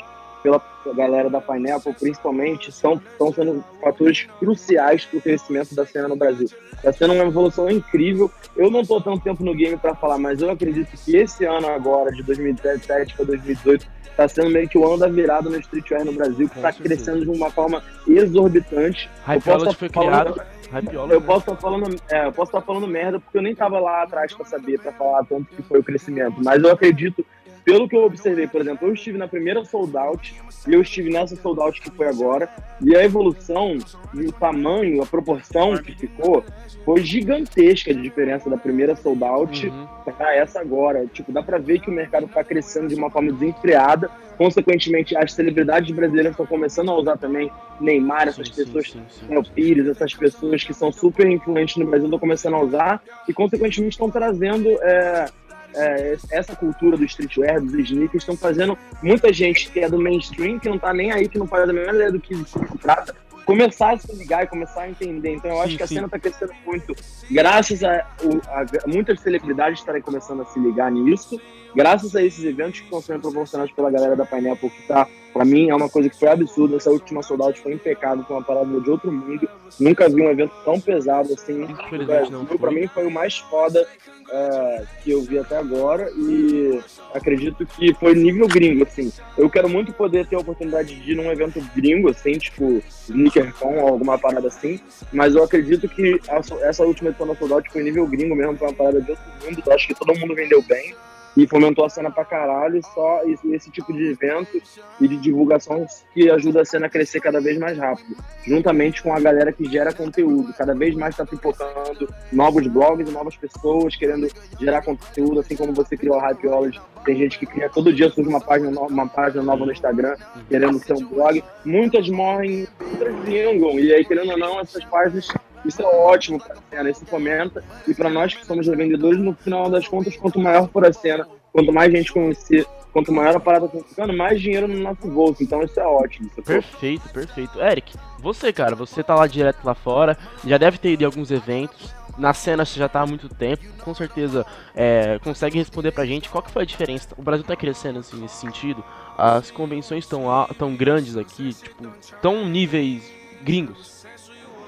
pela 0.42 0.60
galera 0.94 1.28
da 1.28 1.40
Pineapple, 1.40 1.94
principalmente, 1.94 2.72
são, 2.72 2.94
estão 2.94 3.32
sendo 3.32 3.64
fatores 3.80 4.26
cruciais 4.38 5.04
para 5.04 5.18
o 5.18 5.22
crescimento 5.22 5.74
da 5.74 5.84
cena 5.86 6.08
no 6.08 6.16
Brasil. 6.16 6.48
Está 6.74 6.92
sendo 6.92 7.14
uma 7.14 7.24
evolução 7.24 7.70
incrível. 7.70 8.30
Eu 8.56 8.70
não 8.70 8.80
estou 8.80 9.00
tanto 9.00 9.20
tempo 9.22 9.44
no 9.44 9.54
game 9.54 9.76
para 9.76 9.94
falar, 9.94 10.18
mas 10.18 10.40
eu 10.40 10.50
acredito 10.50 10.90
que 11.04 11.16
esse 11.16 11.44
ano 11.44 11.68
agora, 11.68 12.10
de 12.10 12.22
2017 12.22 13.14
para 13.14 13.24
2018, 13.26 13.86
está 14.10 14.26
sendo 14.28 14.50
meio 14.50 14.68
que 14.68 14.76
o 14.78 14.86
ano 14.86 14.98
da 14.98 15.08
virada 15.08 15.48
no 15.48 15.58
streetwear 15.58 16.04
no 16.04 16.12
Brasil, 16.12 16.48
que 16.48 16.56
está 16.56 16.72
crescendo 16.72 17.20
de 17.24 17.30
uma 17.30 17.50
forma 17.50 17.82
exorbitante. 18.06 19.08
Eu 19.28 19.40
posso 19.40 19.50
Hypeology 19.50 19.64
tá 19.66 19.78
foi 19.78 19.88
falando- 19.88 20.32
criado. 20.34 20.50
Hypeology, 20.72 21.14
Eu 21.14 21.20
né? 21.20 21.26
posso 21.26 21.40
estar 21.40 21.56
falando, 21.56 21.96
é, 22.10 22.26
eu 22.26 22.32
posso 22.32 22.48
estar 22.50 22.60
falando 22.62 22.86
merda 22.86 23.18
porque 23.18 23.36
eu 23.38 23.42
nem 23.42 23.52
estava 23.52 23.80
lá 23.80 24.02
atrás 24.04 24.32
para 24.32 24.46
saber, 24.46 24.78
para 24.78 24.92
falar 24.92 25.24
tanto 25.24 25.44
que 25.46 25.62
foi 25.62 25.80
o 25.80 25.82
crescimento. 25.82 26.36
Mas 26.44 26.62
eu 26.62 26.70
acredito, 26.70 27.26
pelo 27.64 27.88
que 27.88 27.96
eu 27.96 28.04
observei, 28.04 28.46
por 28.46 28.60
exemplo, 28.60 28.88
eu 28.88 28.94
estive 28.94 29.18
na 29.18 29.28
primeira 29.28 29.64
sold 29.64 29.96
out 29.96 30.34
e 30.68 30.72
eu 30.74 30.80
estive 30.82 31.10
nessa 31.10 31.36
sold 31.36 31.60
out 31.60 31.80
que 31.80 31.90
foi 31.90 32.08
agora 32.08 32.48
e 32.82 32.94
a 32.96 33.04
evolução 33.04 33.76
e 34.14 34.26
o 34.26 34.32
tamanho, 34.32 35.02
a 35.02 35.06
proporção 35.06 35.76
que 35.76 35.94
ficou 35.96 36.44
foi 36.84 37.02
gigantesca 37.02 37.92
de 37.94 38.00
diferença 38.00 38.48
da 38.48 38.56
primeira 38.56 38.96
sold 38.96 39.22
out 39.24 39.66
Uhum. 39.68 39.86
para 40.16 40.34
essa 40.34 40.60
agora. 40.60 41.06
Tipo, 41.12 41.30
dá 41.32 41.42
para 41.42 41.58
ver 41.58 41.80
que 41.80 41.90
o 41.90 41.92
mercado 41.92 42.26
está 42.26 42.42
crescendo 42.42 42.88
de 42.88 42.94
uma 42.94 43.10
forma 43.10 43.32
desenfreada. 43.32 44.10
Consequentemente, 44.38 45.14
as 45.16 45.32
celebridades 45.34 45.94
brasileiras 45.94 46.32
estão 46.32 46.46
começando 46.46 46.90
a 46.90 46.94
usar 46.96 47.18
também 47.18 47.50
Neymar, 47.80 48.28
essas 48.28 48.48
Sim, 48.48 48.54
sim, 48.54 48.64
pessoas 48.64 48.90
sim, 48.90 49.02
sim. 49.08 49.36
o 49.36 49.44
Pires, 49.44 49.86
essas 49.86 50.14
pessoas 50.14 50.64
que 50.64 50.72
são 50.72 50.90
super 50.90 51.26
influentes 51.28 51.76
no 51.76 51.86
Brasil 51.86 52.06
estão 52.06 52.18
começando 52.18 52.54
a 52.54 52.62
usar 52.62 53.02
e, 53.28 53.32
consequentemente, 53.34 53.92
estão 53.92 54.10
trazendo 54.10 54.68
é, 54.82 55.26
é, 55.74 56.16
essa 56.32 56.54
cultura 56.56 56.96
do 56.96 57.04
streetwear, 57.04 57.60
dos 57.60 57.72
sneakers, 57.74 58.22
estão 58.22 58.36
fazendo 58.36 58.76
muita 59.02 59.32
gente 59.32 59.70
que 59.70 59.80
é 59.80 59.88
do 59.88 59.98
mainstream, 60.00 60.58
que 60.58 60.68
não 60.68 60.78
tá 60.78 60.92
nem 60.92 61.12
aí, 61.12 61.28
que 61.28 61.38
não 61.38 61.46
faz 61.46 61.68
a 61.68 61.72
menor 61.72 61.94
ideia 61.94 62.10
do 62.12 62.20
que 62.20 62.34
se 62.34 62.58
trata, 62.80 63.14
começar 63.46 63.94
a 63.94 63.98
se 63.98 64.14
ligar 64.14 64.44
e 64.44 64.46
começar 64.46 64.82
a 64.82 64.90
entender. 64.90 65.34
Então 65.34 65.50
eu 65.50 65.56
Sim, 65.58 65.62
acho 65.64 65.76
que 65.76 65.82
a 65.82 65.86
sim. 65.86 65.94
cena 65.96 66.06
está 66.06 66.18
crescendo 66.18 66.52
muito, 66.64 66.94
graças 67.30 67.82
a, 67.82 68.06
o- 68.22 68.40
a- 68.50 68.66
muitas 68.86 69.20
celebridades 69.20 69.78
estarem 69.80 70.02
começando 70.02 70.42
a 70.42 70.44
se 70.46 70.58
ligar 70.60 70.90
nisso, 70.90 71.40
graças 71.74 72.14
a 72.14 72.22
esses 72.22 72.44
eventos 72.44 72.78
que 72.80 72.84
estão 72.86 73.00
sendo 73.00 73.20
proporcionados 73.22 73.72
pela 73.74 73.90
galera 73.90 74.14
da 74.16 74.24
Pineapple, 74.26 74.70
que 74.70 74.86
tá, 74.88 75.06
pra 75.32 75.44
mim, 75.44 75.70
é 75.70 75.74
uma 75.74 75.88
coisa 75.88 76.08
que 76.08 76.18
foi 76.18 76.28
absurda. 76.28 76.76
Essa 76.76 76.90
última 76.90 77.22
soldado 77.22 77.54
foi 77.56 77.72
impecável, 77.72 78.24
foi 78.24 78.36
uma 78.36 78.44
parada 78.44 78.80
de 78.80 78.90
outro 78.90 79.10
mundo. 79.10 79.48
Nunca 79.78 80.08
vi 80.08 80.22
um 80.22 80.30
evento 80.30 80.52
tão 80.64 80.80
pesado 80.80 81.32
assim 81.32 81.66
foi. 81.88 82.58
mim 82.72 82.86
foi 82.88 83.06
o 83.06 83.10
mais 83.10 83.38
foda 83.38 83.86
é, 84.32 84.82
que 85.02 85.10
eu 85.10 85.22
vi 85.22 85.38
até 85.38 85.56
agora 85.56 86.10
e 86.16 86.80
acredito 87.12 87.66
que 87.66 87.92
foi 87.94 88.14
nível 88.14 88.46
gringo, 88.46 88.84
assim. 88.84 89.12
Eu 89.36 89.50
quero 89.50 89.68
muito 89.68 89.92
poder 89.92 90.26
ter 90.26 90.36
a 90.36 90.40
oportunidade 90.40 90.94
de 90.94 91.12
ir 91.12 91.14
num 91.16 91.30
evento 91.30 91.60
gringo, 91.74 92.08
assim, 92.10 92.32
tipo 92.32 92.82
SneakerCon 93.08 93.80
ou 93.80 93.88
alguma 93.88 94.18
parada 94.18 94.48
assim, 94.48 94.80
mas 95.12 95.34
eu 95.34 95.42
acredito 95.42 95.88
que 95.88 96.20
essa, 96.62 96.84
última 96.84 97.10
edição 97.10 97.26
da 97.26 97.34
Sold 97.34 97.54
Out 97.54 97.70
foi 97.70 97.82
nível 97.82 98.06
gringo 98.06 98.34
mesmo, 98.34 98.56
foi 98.56 98.68
uma 98.68 98.74
parada 98.74 99.00
de 99.00 99.10
outro 99.10 99.24
mundo, 99.44 99.62
eu 99.66 99.72
acho 99.72 99.88
que 99.88 99.94
todo 99.94 100.18
mundo 100.18 100.34
vendeu 100.34 100.62
bem 100.62 100.94
e 101.36 101.46
fomentou 101.46 101.84
a 101.84 101.88
cena 101.88 102.10
pra 102.10 102.24
caralho, 102.24 102.80
só 102.94 103.22
esse, 103.24 103.70
tipo 103.70 103.92
de 103.92 104.10
evento 104.10 104.60
e 105.00 105.06
de 105.08 105.16
divulgação 105.16 105.86
que 106.12 106.30
ajuda 106.30 106.62
a 106.62 106.64
cena 106.64 106.86
a 106.86 106.90
crescer 106.90 107.20
cada 107.20 107.40
vez 107.40 107.56
mais 107.58 107.78
rápido, 107.78 108.16
juntamente 108.44 109.02
com 109.02 109.12
a 109.14 109.20
galera 109.20 109.52
que 109.52 109.64
gera 109.64 109.92
conteúdo, 109.92 110.52
cada 110.54 110.74
vez 110.74 110.94
mais 110.94 111.16
tá 111.16 111.24
pipocando 111.24 112.12
novos 112.32 112.66
blogs 112.66 113.10
novas 113.12 113.36
pessoas 113.36 113.96
querendo 113.96 114.28
gerar 114.60 114.82
conteúdo, 114.82 115.40
assim 115.40 115.56
como 115.56 115.72
você 115.72 115.96
criou 115.96 116.18
a 116.18 116.28
Hypeology, 116.30 116.80
tem 117.04 117.16
gente 117.16 117.38
que 117.38 117.46
cria, 117.46 117.68
todo 117.68 117.92
dia 117.92 118.10
surge 118.10 118.28
uma 118.28 118.40
página, 118.40 118.70
no- 118.70 118.86
uma 118.86 119.08
página 119.08 119.42
nova 119.42 119.64
no 119.64 119.72
Instagram, 119.72 120.16
querendo 120.48 120.78
ser 120.78 120.94
um 120.94 121.06
blog, 121.06 121.42
muitas 121.64 122.08
morrem, 122.08 122.66
outras 122.92 123.14
vingam, 123.24 123.78
e 123.78 123.92
aí, 123.94 124.04
querendo 124.04 124.32
ou 124.32 124.38
não, 124.38 124.60
essas 124.60 124.84
páginas, 124.84 125.28
isso 125.64 125.82
é 125.82 125.86
ótimo 125.86 126.38
para 126.38 126.54
a 126.54 126.58
cena, 126.70 126.90
isso 126.90 127.04
fomenta, 127.06 127.62
e 127.86 127.94
para 127.94 128.08
nós 128.08 128.34
que 128.34 128.46
somos 128.46 128.66
revendedores, 128.66 129.18
no 129.18 129.34
final 129.34 129.70
das 129.70 129.86
contas, 129.86 130.16
quanto 130.16 130.38
maior 130.38 130.68
for 130.68 130.86
a 130.86 130.92
cena, 130.92 131.26
quanto 131.52 131.72
mais 131.72 131.92
gente 131.92 132.12
conhecer, 132.12 132.66
quanto 132.92 133.12
maior 133.12 133.36
a 133.36 133.40
parada 133.40 133.68
for 133.68 133.84
ficando, 133.84 134.12
mais 134.12 134.40
dinheiro 134.40 134.66
no 134.66 134.78
nosso 134.78 135.06
bolso, 135.06 135.42
então 135.42 135.62
isso 135.62 135.78
é 135.78 135.86
ótimo. 135.86 136.30
Perfeito, 136.44 137.08
perfeito. 137.10 137.60
Eric, 137.60 137.96
você, 138.18 138.52
cara, 138.52 138.74
você 138.74 139.02
tá 139.02 139.14
lá 139.14 139.26
direto 139.26 139.64
lá 139.64 139.74
fora, 139.74 140.16
já 140.44 140.58
deve 140.58 140.78
ter 140.78 140.92
ido 140.92 141.02
em 141.02 141.06
alguns 141.06 141.30
eventos. 141.30 141.94
Na 142.18 142.34
cena 142.34 142.66
você 142.66 142.78
já 142.78 142.88
tá 142.88 143.00
há 143.00 143.06
muito 143.06 143.28
tempo, 143.28 143.64
com 143.82 143.94
certeza 143.94 144.44
é, 144.74 145.18
consegue 145.20 145.56
responder 145.56 145.92
pra 145.92 146.04
gente 146.04 146.28
qual 146.28 146.42
que 146.42 146.50
foi 146.50 146.62
a 146.62 146.66
diferença. 146.66 147.08
O 147.16 147.22
Brasil 147.22 147.46
tá 147.46 147.56
crescendo 147.56 148.00
assim 148.00 148.20
nesse 148.20 148.36
sentido. 148.36 148.84
As 149.16 149.50
convenções 149.50 150.04
estão 150.04 150.24
tão 150.58 150.74
grandes 150.74 151.16
aqui, 151.16 151.54
tipo, 151.54 151.88
tão 152.20 152.46
níveis 152.46 153.02
gringos. 153.42 153.99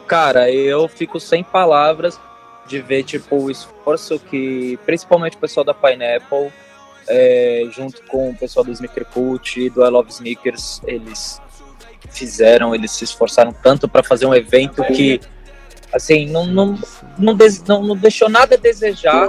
Cara, 0.07 0.51
eu 0.51 0.87
fico 0.89 1.19
sem 1.19 1.43
palavras 1.43 2.19
de 2.67 2.81
ver, 2.81 3.05
tipo, 3.05 3.37
o 3.37 3.51
esforço 3.51 4.19
que, 4.19 4.79
principalmente 4.85 5.37
o 5.37 5.41
pessoal 5.41 5.65
da 5.65 5.75
Pineapple, 5.75 6.53
é, 7.09 7.65
junto 7.71 8.03
com 8.05 8.31
o 8.31 8.37
pessoal 8.37 8.65
do 8.65 8.71
Sneaker 8.71 9.05
Cult 9.07 9.61
e 9.61 9.71
do 9.71 9.85
I 9.85 9.91
Love 9.91 10.11
Sneakers, 10.11 10.81
eles 10.87 11.41
fizeram, 12.11 12.75
eles 12.75 12.91
se 12.93 13.05
esforçaram 13.05 13.53
tanto 13.53 13.89
para 13.89 14.03
fazer 14.03 14.27
um 14.27 14.35
evento 14.35 14.85
que, 14.85 15.21
assim, 15.93 16.27
não, 16.27 16.47
não, 16.47 16.79
não, 17.19 17.37
não, 17.67 17.83
não 17.83 17.97
deixou 17.97 18.29
nada 18.29 18.55
a 18.55 18.59
desejar 18.59 19.27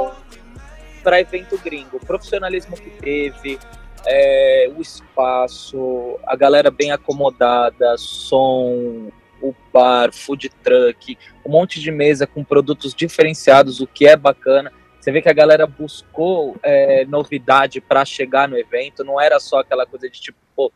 para 1.04 1.20
evento 1.20 1.60
gringo. 1.64 1.98
O 1.98 2.06
profissionalismo 2.06 2.76
que 2.76 2.90
teve, 2.90 3.60
é, 4.06 4.72
o 4.76 4.82
espaço, 4.82 6.20
a 6.26 6.36
galera 6.36 6.70
bem 6.70 6.92
acomodada, 6.92 7.96
som, 7.98 9.12
o 9.44 9.54
bar, 9.74 10.14
food 10.14 10.50
truck, 10.64 11.18
um 11.46 11.52
monte 11.52 11.82
de 11.82 11.92
mesa 11.92 12.26
com 12.26 12.46
produtos 12.46 12.96
diferenciados, 12.96 13.82
o 13.82 13.86
que 13.86 14.08
é 14.08 14.16
bacana. 14.16 14.72
Você 15.00 15.12
vê 15.12 15.22
que 15.22 15.28
a 15.28 15.34
galera 15.34 15.68
buscou 15.68 16.56
é, 16.64 17.04
novidade 17.06 17.82
para 17.82 18.06
chegar 18.06 18.48
no 18.48 18.58
evento, 18.58 19.04
não 19.04 19.20
era 19.20 19.38
só 19.42 19.60
aquela 19.60 19.86
coisa 19.86 20.10
de 20.10 20.20
tipo, 20.22 20.38
pô, 20.56 20.72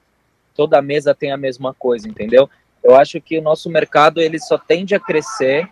toda 0.53 0.81
mesa 0.81 1.15
tem 1.15 1.31
a 1.31 1.37
mesma 1.37 1.73
coisa, 1.73 2.09
entendeu? 2.09 2.49
Eu 2.83 2.95
acho 2.97 3.21
que 3.21 3.39
o 3.39 3.41
nosso 3.41 3.69
mercado 3.69 4.19
ele 4.19 4.37
só 4.37 4.57
tende 4.57 4.93
a 4.93 4.99
crescer 4.99 5.69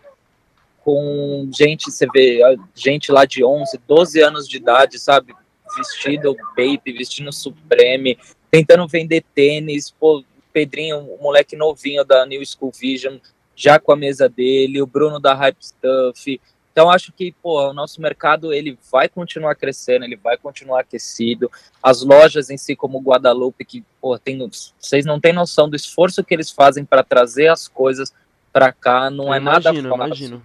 com 0.80 1.50
gente, 1.54 1.92
você 1.92 2.08
vê, 2.14 2.40
gente 2.74 3.12
lá 3.12 3.26
de 3.26 3.44
11, 3.44 3.78
12 3.86 4.22
anos 4.22 4.48
de 4.48 4.56
idade, 4.56 5.00
sabe? 5.00 5.34
Vestido 5.76 6.34
Bape, 6.56 6.94
vestindo 6.94 7.34
Supreme, 7.34 8.18
tentando 8.50 8.88
vender 8.88 9.26
tênis, 9.34 9.92
pô, 9.92 10.24
Pedrinho, 10.56 11.00
um 11.00 11.22
moleque 11.22 11.54
novinho 11.54 12.06
da 12.06 12.26
New 12.26 12.42
School 12.46 12.72
Vision, 12.72 13.18
já 13.54 13.78
com 13.78 13.92
a 13.92 13.96
mesa 13.98 14.30
dele, 14.30 14.82
o 14.82 14.88
Bruno 14.88 15.20
da 15.20 15.34
Hype 15.34 15.58
Stuff. 15.60 16.40
Então 16.72 16.90
acho 16.90 17.12
que, 17.12 17.34
pô, 17.44 17.62
o 17.62 17.74
nosso 17.74 18.02
mercado 18.02 18.54
ele 18.54 18.80
vai 18.90 19.10
continuar 19.10 19.56
crescendo, 19.56 20.06
ele 20.06 20.16
vai 20.16 20.38
continuar 20.38 20.80
aquecido. 20.80 21.52
As 21.84 22.02
lojas 22.02 22.50
em 22.50 22.56
si, 22.56 22.74
como 22.74 23.00
o 23.00 23.02
Guadalupe, 23.02 23.66
que, 23.66 23.84
pô, 24.00 24.18
tem, 24.18 24.40
vocês 24.80 25.06
não 25.06 25.20
têm 25.20 25.34
noção 25.34 25.70
do 25.70 25.76
esforço 25.76 26.24
que 26.24 26.34
eles 26.34 26.50
fazem 26.50 26.86
para 26.86 27.04
trazer 27.04 27.50
as 27.50 27.68
coisas 27.68 28.14
para 28.54 28.72
cá, 28.72 29.10
não 29.10 29.28
Eu 29.28 29.34
é 29.34 29.40
nada 29.42 29.72
imagino, 29.72 29.90
fácil 29.90 30.06
imagino. 30.06 30.42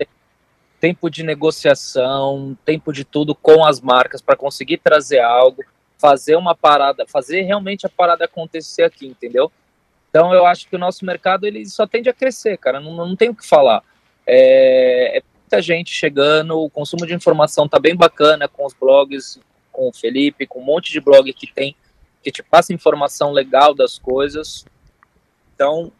tempo 0.81 1.09
de 1.09 1.23
negociação, 1.23 2.59
tempo 2.65 2.93
de 2.93 3.05
tudo 3.05 3.33
com 3.33 3.65
as 3.65 3.81
marcas 3.81 4.21
para 4.21 4.35
conseguir 4.35 4.79
trazer 4.79 5.21
algo, 5.21 5.63
fazer 5.99 6.35
uma 6.35 6.57
parada, 6.57 7.07
fazer 7.07 7.43
realmente 7.43 7.87
a 7.87 7.89
parada 7.89 8.25
acontecer 8.25 8.83
aqui, 8.83 9.07
entendeu? 9.07 9.53
Então 10.11 10.35
eu 10.35 10.45
acho 10.45 10.69
que 10.69 10.77
o 10.77 10.79
nosso 10.79 11.05
mercado 11.07 11.47
ele 11.47 11.65
só 11.67 11.87
tende 11.87 12.11
a 12.11 12.13
crescer, 12.13 12.59
cara, 12.59 12.81
não, 12.81 12.95
não 12.95 13.17
tem 13.17 13.31
o 13.31 13.35
que 13.35 13.47
falar. 13.47 13.83
É, 14.27 15.19
é 15.19 15.23
muita 15.41 15.63
gente 15.63 15.93
chegando, 15.93 16.59
o 16.59 16.69
consumo 16.69 17.07
de 17.07 17.15
informação 17.15 17.69
tá 17.69 17.79
bem 17.79 17.97
bacana 17.97 18.49
com 18.49 18.67
os 18.67 18.75
blogs, 18.75 19.41
com 19.73 19.89
o 19.89 19.93
Felipe, 19.93 20.47
com 20.47 20.61
um 20.61 20.65
monte 20.65 20.93
de 20.93 21.01
blog 21.01 21.33
que 21.33 21.53
tem, 21.53 21.75
que 22.23 22.31
te 22.31 22.43
passa 22.43 22.75
informação 22.75 23.33
legal 23.33 23.73
das 23.73 23.99
coisas. 23.99 24.65
Então, 25.55 25.93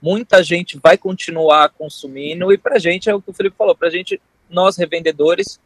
muita 0.00 0.42
gente 0.42 0.78
vai 0.78 0.96
continuar 0.96 1.68
consumindo 1.70 2.52
e 2.52 2.58
pra 2.58 2.78
gente 2.78 3.10
é 3.10 3.14
o 3.14 3.20
que 3.20 3.30
o 3.30 3.34
Felipe 3.34 3.56
falou, 3.56 3.74
pra 3.74 3.90
gente, 3.90 4.20
nós 4.48 4.76
revendedores, 4.76 5.60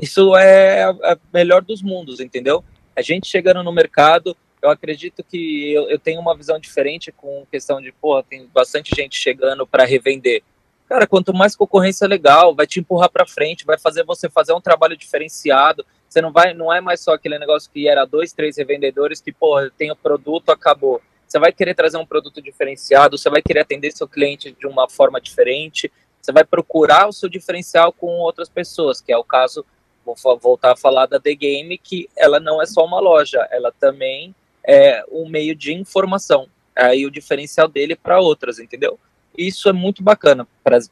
isso 0.00 0.36
é 0.36 0.82
a 0.84 0.90
a 0.90 1.18
melhor 1.32 1.62
dos 1.62 1.82
mundos, 1.82 2.20
entendeu? 2.20 2.64
A 2.96 3.02
gente 3.02 3.28
chegando 3.28 3.62
no 3.62 3.72
mercado, 3.72 4.36
eu 4.62 4.70
acredito 4.70 5.24
que 5.24 5.72
eu, 5.72 5.88
eu 5.88 5.98
tenho 5.98 6.20
uma 6.20 6.36
visão 6.36 6.58
diferente 6.58 7.10
com 7.10 7.46
questão 7.50 7.80
de, 7.80 7.92
porra, 7.92 8.22
tem 8.22 8.46
bastante 8.46 8.94
gente 8.94 9.18
chegando 9.18 9.66
para 9.66 9.84
revender. 9.84 10.42
Cara, 10.88 11.06
quanto 11.06 11.32
mais 11.32 11.54
concorrência 11.54 12.06
legal, 12.06 12.54
vai 12.54 12.66
te 12.66 12.80
empurrar 12.80 13.08
para 13.10 13.26
frente, 13.26 13.64
vai 13.64 13.78
fazer 13.78 14.04
você 14.04 14.28
fazer 14.28 14.52
um 14.52 14.60
trabalho 14.60 14.96
diferenciado. 14.96 15.86
Você 16.08 16.20
não 16.20 16.32
vai, 16.32 16.52
não 16.52 16.72
é 16.72 16.80
mais 16.80 17.00
só 17.00 17.14
aquele 17.14 17.38
negócio 17.38 17.70
que 17.72 17.88
era 17.88 18.04
dois, 18.04 18.32
três 18.32 18.56
revendedores 18.58 19.20
que, 19.20 19.32
porra, 19.32 19.70
tem 19.78 19.90
o 19.92 19.96
produto, 19.96 20.50
acabou. 20.50 21.00
Você 21.26 21.38
vai 21.38 21.52
querer 21.52 21.74
trazer 21.74 21.96
um 21.96 22.04
produto 22.04 22.42
diferenciado, 22.42 23.16
você 23.16 23.30
vai 23.30 23.40
querer 23.40 23.60
atender 23.60 23.92
seu 23.92 24.08
cliente 24.08 24.50
de 24.50 24.66
uma 24.66 24.90
forma 24.90 25.20
diferente, 25.20 25.90
você 26.20 26.32
vai 26.32 26.42
procurar 26.42 27.08
o 27.08 27.12
seu 27.12 27.28
diferencial 27.28 27.92
com 27.92 28.08
outras 28.18 28.48
pessoas, 28.48 29.00
que 29.00 29.12
é 29.12 29.16
o 29.16 29.22
caso, 29.22 29.64
vou 30.04 30.16
voltar 30.38 30.72
a 30.72 30.76
falar 30.76 31.06
da 31.06 31.20
The 31.20 31.34
Game, 31.36 31.78
que 31.78 32.10
ela 32.16 32.40
não 32.40 32.60
é 32.60 32.66
só 32.66 32.84
uma 32.84 32.98
loja, 32.98 33.46
ela 33.52 33.72
também 33.78 34.34
é 34.66 35.04
um 35.10 35.28
meio 35.28 35.54
de 35.54 35.72
informação. 35.72 36.46
Aí 36.76 37.04
o 37.04 37.10
diferencial 37.10 37.68
dele 37.68 37.96
para 37.96 38.20
outras, 38.20 38.58
entendeu? 38.58 38.98
Isso 39.36 39.68
é 39.68 39.72
muito 39.72 40.02
bacana. 40.02 40.46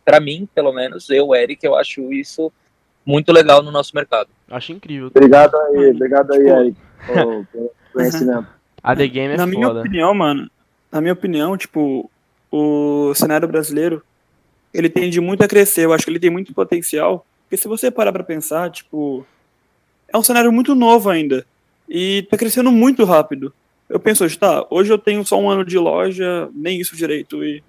Para 0.04 0.20
mim, 0.20 0.48
pelo 0.54 0.72
menos, 0.72 1.08
eu, 1.10 1.34
Eric, 1.34 1.64
eu 1.64 1.76
acho 1.76 2.12
isso 2.12 2.52
muito 3.04 3.32
legal 3.32 3.62
no 3.62 3.70
nosso 3.70 3.94
mercado. 3.94 4.28
Acho 4.50 4.72
incrível. 4.72 5.08
Obrigado 5.08 5.56
aí, 5.56 5.90
obrigado 5.90 6.32
aí, 6.32 6.48
Eric, 6.48 6.76
pelo 7.06 7.46
conhecimento. 7.92 8.46
A 8.82 8.94
The 8.94 9.08
Game 9.08 9.34
é 9.34 9.36
na 9.36 9.46
minha 9.46 9.66
foda. 9.66 9.80
opinião, 9.80 10.14
mano, 10.14 10.50
na 10.90 11.00
minha 11.00 11.12
opinião, 11.12 11.56
tipo, 11.56 12.10
o 12.50 13.12
cenário 13.14 13.48
brasileiro, 13.48 14.02
ele 14.72 14.88
tende 14.88 15.20
muito 15.20 15.42
a 15.42 15.48
crescer, 15.48 15.84
eu 15.84 15.92
acho 15.92 16.04
que 16.04 16.10
ele 16.10 16.20
tem 16.20 16.30
muito 16.30 16.54
potencial, 16.54 17.26
porque 17.42 17.56
se 17.56 17.66
você 17.66 17.90
parar 17.90 18.12
pra 18.12 18.22
pensar, 18.22 18.70
tipo, 18.70 19.26
é 20.06 20.16
um 20.16 20.22
cenário 20.22 20.52
muito 20.52 20.74
novo 20.74 21.10
ainda, 21.10 21.46
e 21.88 22.26
tá 22.30 22.36
crescendo 22.36 22.70
muito 22.70 23.04
rápido. 23.04 23.52
Eu 23.88 23.98
penso 23.98 24.24
hoje, 24.24 24.38
tá, 24.38 24.66
hoje 24.68 24.92
eu 24.92 24.98
tenho 24.98 25.24
só 25.24 25.40
um 25.40 25.48
ano 25.48 25.64
de 25.64 25.78
loja, 25.78 26.48
nem 26.52 26.80
isso 26.80 26.94
direito, 26.94 27.42
e, 27.42 27.62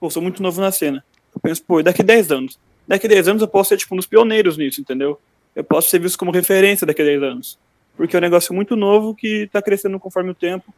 pô, 0.00 0.08
sou 0.08 0.22
muito 0.22 0.42
novo 0.42 0.60
na 0.60 0.72
cena. 0.72 1.04
Eu 1.34 1.40
penso, 1.40 1.62
pô, 1.62 1.82
daqui 1.82 2.02
10 2.02 2.32
anos? 2.32 2.58
Daqui 2.88 3.06
10 3.06 3.28
anos 3.28 3.42
eu 3.42 3.48
posso 3.48 3.68
ser, 3.68 3.76
tipo, 3.76 3.94
um 3.94 3.98
dos 3.98 4.06
pioneiros 4.06 4.56
nisso, 4.56 4.80
entendeu? 4.80 5.20
Eu 5.54 5.62
posso 5.62 5.90
ser 5.90 5.98
visto 5.98 6.18
como 6.18 6.30
referência 6.30 6.86
daqui 6.86 7.02
a 7.02 7.04
10 7.04 7.22
anos. 7.22 7.58
Porque 7.96 8.16
é 8.16 8.18
um 8.18 8.22
negócio 8.22 8.54
muito 8.54 8.74
novo 8.74 9.14
que 9.14 9.48
tá 9.52 9.60
crescendo 9.60 9.98
conforme 10.00 10.30
o 10.30 10.34
tempo, 10.34 10.72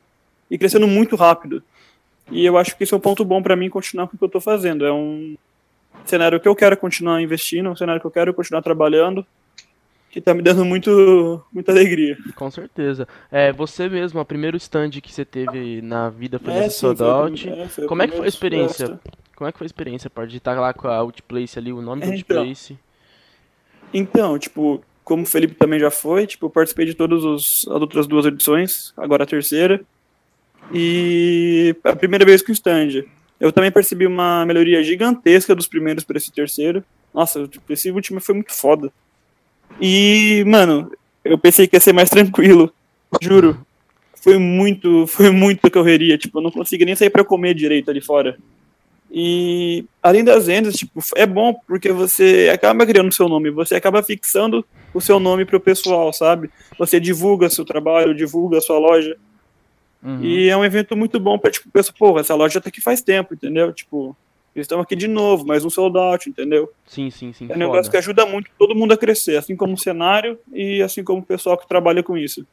e 0.51 0.59
crescendo 0.59 0.87
muito 0.87 1.15
rápido. 1.15 1.63
E 2.31 2.45
eu 2.45 2.59
acho 2.59 2.77
que 2.77 2.85
isso 2.85 2.95
é 2.95 2.99
um 2.99 3.01
ponto 3.01 3.25
bom 3.25 3.43
para 3.43 3.57
mim 3.57 3.71
continuar 3.71 4.07
com 4.09 4.17
o 4.17 4.19
que 4.19 4.25
eu 4.25 4.29
tô 4.29 4.41
fazendo. 4.41 4.85
É 4.85 4.93
um 4.93 5.37
cenário 6.05 6.41
que 6.41 6.49
eu 6.49 6.55
quero 6.55 6.77
continuar 6.77 7.23
investindo, 7.23 7.71
um 7.71 7.77
cenário 7.77 8.01
que 8.01 8.07
eu 8.07 8.11
quero 8.11 8.35
continuar 8.35 8.63
trabalhando. 8.63 9.27
Que 10.21 10.25
tá 10.25 10.35
me 10.35 10.43
dando 10.43 10.65
muito, 10.65 11.45
muita 11.53 11.73
alegria. 11.73 12.17
Com 12.35 12.51
certeza. 12.51 13.07
É, 13.31 13.53
você 13.53 13.89
mesmo, 13.89 14.21
o 14.21 14.25
primeiro 14.25 14.57
stand 14.57 14.91
que 14.91 15.13
você 15.13 15.25
teve 15.25 15.81
na 15.83 16.09
vida 16.11 16.39
foi 16.39 16.53
É, 16.53 16.57
nessa 16.57 16.71
sim, 16.71 16.81
Sold 16.81 16.99
foi 16.99 17.07
o 17.07 17.11
Out. 17.11 17.43
prim- 17.49 17.61
é, 17.61 17.85
o 17.85 17.89
Como 17.89 18.03
é 18.03 18.07
que 18.09 18.17
foi 18.17 18.25
a 18.27 18.29
experiência? 18.29 18.87
festa. 18.89 19.01
Como 19.37 19.49
é 19.49 19.53
que 19.53 19.59
foi 19.59 19.65
a 19.65 19.69
experiência, 19.69 20.11
parte 20.11 20.31
de 20.31 20.39
estar 20.39 20.59
lá 20.59 20.73
com 20.75 20.89
a 20.89 20.97
Outplace 20.97 21.59
ali, 21.59 21.73
o 21.73 21.81
nome 21.81 22.03
do 22.03 22.11
É, 22.11 22.17
então. 22.17 22.39
Outplace? 22.39 22.79
Então, 23.95 24.39
tipo, 24.39 24.83
como 25.05 25.23
o 25.23 25.27
Felipe 25.27 25.55
também 25.55 25.79
já 25.79 25.91
foi, 25.91 26.27
tipo, 26.27 26.47
eu 26.47 26.51
participei 26.51 26.87
de 26.87 26.95
todas 26.95 27.25
os- 27.25 27.67
as 27.69 27.81
outras 27.81 28.07
duas 28.07 28.27
edições, 28.27 28.93
agora 28.97 29.23
a 29.25 29.27
terceira. 29.27 29.81
E 30.73 31.75
a 31.85 31.95
primeira 31.97 32.25
vez 32.25 32.43
com 32.43 32.51
o 32.51 32.55
stand. 32.55 33.05
Eu 33.41 33.53
também 33.53 33.71
percebi 33.71 34.07
uma 34.07 34.45
melhoria 34.45 34.83
gigantesca 34.83 35.55
dos 35.55 35.69
primeiros 35.69 36.05
para 36.05 36.19
esse 36.19 36.31
terceiro. 36.33 36.85
Nossa, 37.15 37.47
tipo, 37.47 37.73
esse 37.73 37.91
último 37.91 38.21
foi 38.21 38.35
muito 38.35 38.53
foda. 38.53 38.93
E, 39.81 40.45
mano, 40.47 40.91
eu 41.25 41.39
pensei 41.39 41.67
que 41.67 41.77
ia 41.77 41.81
ser 41.81 41.93
mais 41.93 42.11
tranquilo. 42.11 42.73
Juro. 43.21 43.65
Foi 44.21 44.39
muito, 44.39 45.07
foi 45.07 45.31
muita 45.31 45.71
correria. 45.71 46.19
Tipo, 46.19 46.39
eu 46.39 46.43
não 46.43 46.51
consegui 46.51 46.85
nem 46.85 46.97
sair 46.97 47.11
pra 47.11 47.25
comer 47.25 47.55
direito 47.55 47.91
ali 47.91 48.01
fora. 48.01 48.37
E 49.11 49.87
além 50.03 50.23
das 50.23 50.47
vendas, 50.47 50.75
tipo, 50.75 51.01
é 51.17 51.25
bom 51.25 51.55
porque 51.67 51.91
você 51.91 52.51
acaba 52.53 52.85
criando 52.85 53.13
seu 53.13 53.29
nome, 53.29 53.51
você 53.51 53.75
acaba 53.75 54.03
fixando 54.03 54.65
o 54.93 55.01
seu 55.01 55.19
nome 55.19 55.47
pro 55.47 55.61
pessoal, 55.61 56.13
sabe? 56.13 56.51
Você 56.79 57.01
divulga 57.01 57.49
seu 57.49 57.65
trabalho, 57.65 58.15
divulga 58.15 58.61
sua 58.61 58.79
loja. 58.79 59.17
Uhum. 60.03 60.23
E 60.23 60.49
é 60.49 60.57
um 60.57 60.65
evento 60.65 60.97
muito 60.97 61.19
bom 61.19 61.39
pra, 61.39 61.51
tipo, 61.51 61.71
pessoa, 61.71 61.95
pô, 61.99 62.19
essa 62.19 62.35
loja 62.35 62.61
tá 62.61 62.69
aqui 62.69 62.81
faz 62.81 63.01
tempo, 63.01 63.35
entendeu? 63.35 63.73
Tipo, 63.73 64.15
estão 64.67 64.81
aqui 64.81 64.97
de 64.97 65.09
novo, 65.09 65.47
mais 65.47 65.65
um 65.65 65.71
sold 65.71 65.97
out, 65.99 66.29
entendeu? 66.29 66.73
Sim, 66.87 67.11
sim, 67.11 67.33
sim. 67.33 67.47
É 67.49 67.55
um 67.55 67.59
negócio 67.59 67.85
foda. 67.85 67.91
que 67.91 67.97
ajuda 67.97 68.27
muito 68.27 68.51
todo 68.59 68.75
mundo 68.75 68.93
a 68.93 68.97
crescer, 68.97 69.37
assim 69.37 69.57
como 69.57 69.75
o 69.75 69.79
cenário 69.79 70.39
e 70.53 70.83
assim 70.83 71.03
como 71.03 71.21
o 71.21 71.25
pessoal 71.25 71.57
que 71.57 71.69
trabalha 71.69 72.03
com 72.03 72.17
isso. 72.17 72.47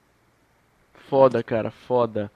Foda, 1.09 1.43
cara, 1.43 1.71
foda. 1.71 2.31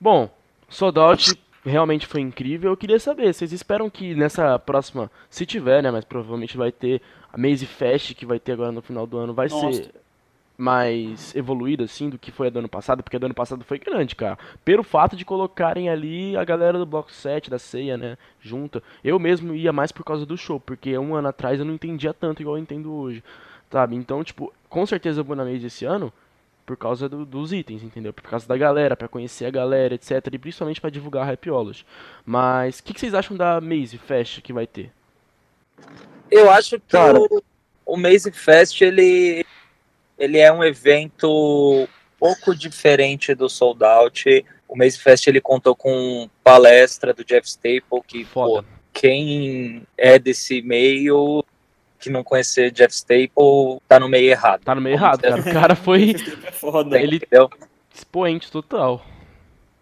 Bom, 0.00 0.28
Sold 0.68 0.98
Out 0.98 1.34
realmente 1.64 2.06
foi 2.06 2.20
incrível. 2.20 2.72
Eu 2.72 2.76
queria 2.76 2.98
saber, 2.98 3.32
vocês 3.32 3.52
esperam 3.52 3.88
que 3.88 4.14
nessa 4.14 4.58
próxima, 4.58 5.10
se 5.30 5.46
tiver, 5.46 5.82
né, 5.82 5.90
mas 5.90 6.04
provavelmente 6.04 6.56
vai 6.56 6.72
ter 6.72 7.00
a 7.32 7.38
Maze 7.38 7.66
Fest 7.66 8.14
que 8.14 8.26
vai 8.26 8.38
ter 8.38 8.52
agora 8.52 8.72
no 8.72 8.82
final 8.82 9.06
do 9.06 9.18
ano, 9.18 9.34
vai 9.34 9.48
Nossa. 9.48 9.82
ser 9.82 9.94
mais 10.58 11.34
evoluída 11.36 11.84
assim 11.84 12.10
do 12.10 12.18
que 12.18 12.32
foi 12.32 12.48
a 12.48 12.50
do 12.50 12.58
ano 12.58 12.68
passado, 12.68 13.00
porque 13.00 13.16
a 13.16 13.18
do 13.20 13.26
ano 13.26 13.34
passado 13.34 13.64
foi 13.64 13.78
grande, 13.78 14.16
cara. 14.16 14.36
Pelo 14.64 14.82
fato 14.82 15.14
de 15.14 15.24
colocarem 15.24 15.88
ali 15.88 16.36
a 16.36 16.44
galera 16.44 16.76
do 16.76 16.84
Bloco 16.84 17.12
7, 17.12 17.48
da 17.48 17.60
ceia, 17.60 17.96
né, 17.96 18.18
junta. 18.40 18.82
Eu 19.04 19.20
mesmo 19.20 19.54
ia 19.54 19.72
mais 19.72 19.92
por 19.92 20.04
causa 20.04 20.26
do 20.26 20.36
show, 20.36 20.58
porque 20.58 20.98
um 20.98 21.14
ano 21.14 21.28
atrás 21.28 21.60
eu 21.60 21.64
não 21.64 21.74
entendia 21.74 22.12
tanto 22.12 22.42
igual 22.42 22.56
eu 22.56 22.62
entendo 22.62 22.92
hoje, 22.92 23.22
sabe? 23.70 23.94
Então, 23.94 24.24
tipo, 24.24 24.52
com 24.68 24.84
certeza 24.84 25.20
eu 25.20 25.24
vou 25.24 25.36
na 25.36 25.44
Maze 25.44 25.64
esse 25.66 25.84
ano, 25.84 26.12
por 26.66 26.76
causa 26.76 27.08
do- 27.08 27.24
dos 27.24 27.52
itens, 27.52 27.84
entendeu? 27.84 28.12
Por 28.12 28.24
causa 28.24 28.46
da 28.48 28.56
galera, 28.56 28.96
pra 28.96 29.06
conhecer 29.08 29.46
a 29.46 29.50
galera, 29.50 29.94
etc. 29.94 30.26
E 30.32 30.38
principalmente 30.38 30.80
pra 30.80 30.90
divulgar 30.90 31.22
a 31.22 31.26
Rapiolas. 31.26 31.84
Mas 32.26 32.80
o 32.80 32.82
que, 32.82 32.92
que 32.92 32.98
vocês 33.00 33.14
acham 33.14 33.36
da 33.36 33.60
Maze 33.60 33.96
Fest 33.96 34.40
que 34.42 34.52
vai 34.52 34.66
ter? 34.66 34.90
Eu 36.30 36.50
acho 36.50 36.78
que 36.80 36.88
Cara. 36.90 37.18
o, 37.18 37.42
o 37.86 37.96
Maze 37.96 38.30
Fest 38.32 38.82
ele, 38.82 39.46
ele 40.18 40.38
é 40.38 40.52
um 40.52 40.64
evento 40.64 41.88
pouco 42.18 42.54
diferente 42.54 43.34
do 43.34 43.48
Sold 43.48 43.84
Out. 43.84 44.44
O 44.66 44.76
Maze 44.76 44.98
Fest 44.98 45.26
ele 45.26 45.40
contou 45.40 45.74
com 45.74 46.28
palestra 46.44 47.14
do 47.14 47.24
Jeff 47.24 47.46
Staple, 47.48 48.02
que 48.06 48.24
Foda. 48.24 48.62
pô, 48.62 48.68
quem 48.92 49.82
é 49.96 50.18
desse 50.18 50.60
meio 50.62 51.44
que 52.00 52.10
não 52.10 52.22
conhecer 52.22 52.70
Jeff 52.70 52.92
Staple 52.94 53.80
tá 53.88 53.98
no 53.98 54.08
meio 54.08 54.30
errado. 54.30 54.62
Tá 54.64 54.74
no 54.74 54.80
meio 54.80 54.94
errado, 54.94 55.22
cara. 55.22 55.40
O 55.40 55.44
cara 55.52 55.74
foi 55.74 56.14
É 56.44 56.50
foda. 56.52 57.00
Ele- 57.00 57.16
Entendeu? 57.16 57.48
expoente 57.94 58.50
total. 58.50 59.04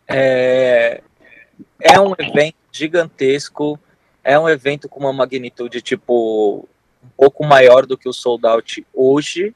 É, 0.08 1.02
é 1.80 2.00
um 2.00 2.14
evento 2.18 2.54
gigantesco, 2.72 3.78
é 4.22 4.38
um 4.38 4.48
evento 4.48 4.88
com 4.88 5.00
uma 5.00 5.12
magnitude 5.12 5.80
tipo 5.82 6.68
um 7.02 7.08
pouco 7.16 7.44
maior 7.44 7.86
do 7.86 7.96
que 7.98 8.08
o 8.08 8.12
Sold 8.12 8.46
Out 8.46 8.86
hoje, 8.94 9.54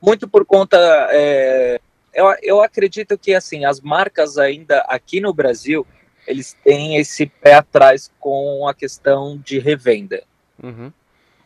muito 0.00 0.28
por 0.28 0.44
conta 0.44 0.76
é, 1.10 1.80
eu, 2.14 2.26
eu 2.42 2.62
acredito 2.62 3.18
que 3.18 3.34
assim 3.34 3.64
as 3.64 3.80
marcas 3.80 4.38
ainda 4.38 4.80
aqui 4.88 5.20
no 5.20 5.32
Brasil 5.32 5.86
eles 6.26 6.56
têm 6.64 6.96
esse 6.96 7.26
pé 7.26 7.54
atrás 7.54 8.10
com 8.18 8.66
a 8.66 8.74
questão 8.74 9.38
de 9.38 9.58
revenda. 9.58 10.22
Uhum. 10.62 10.92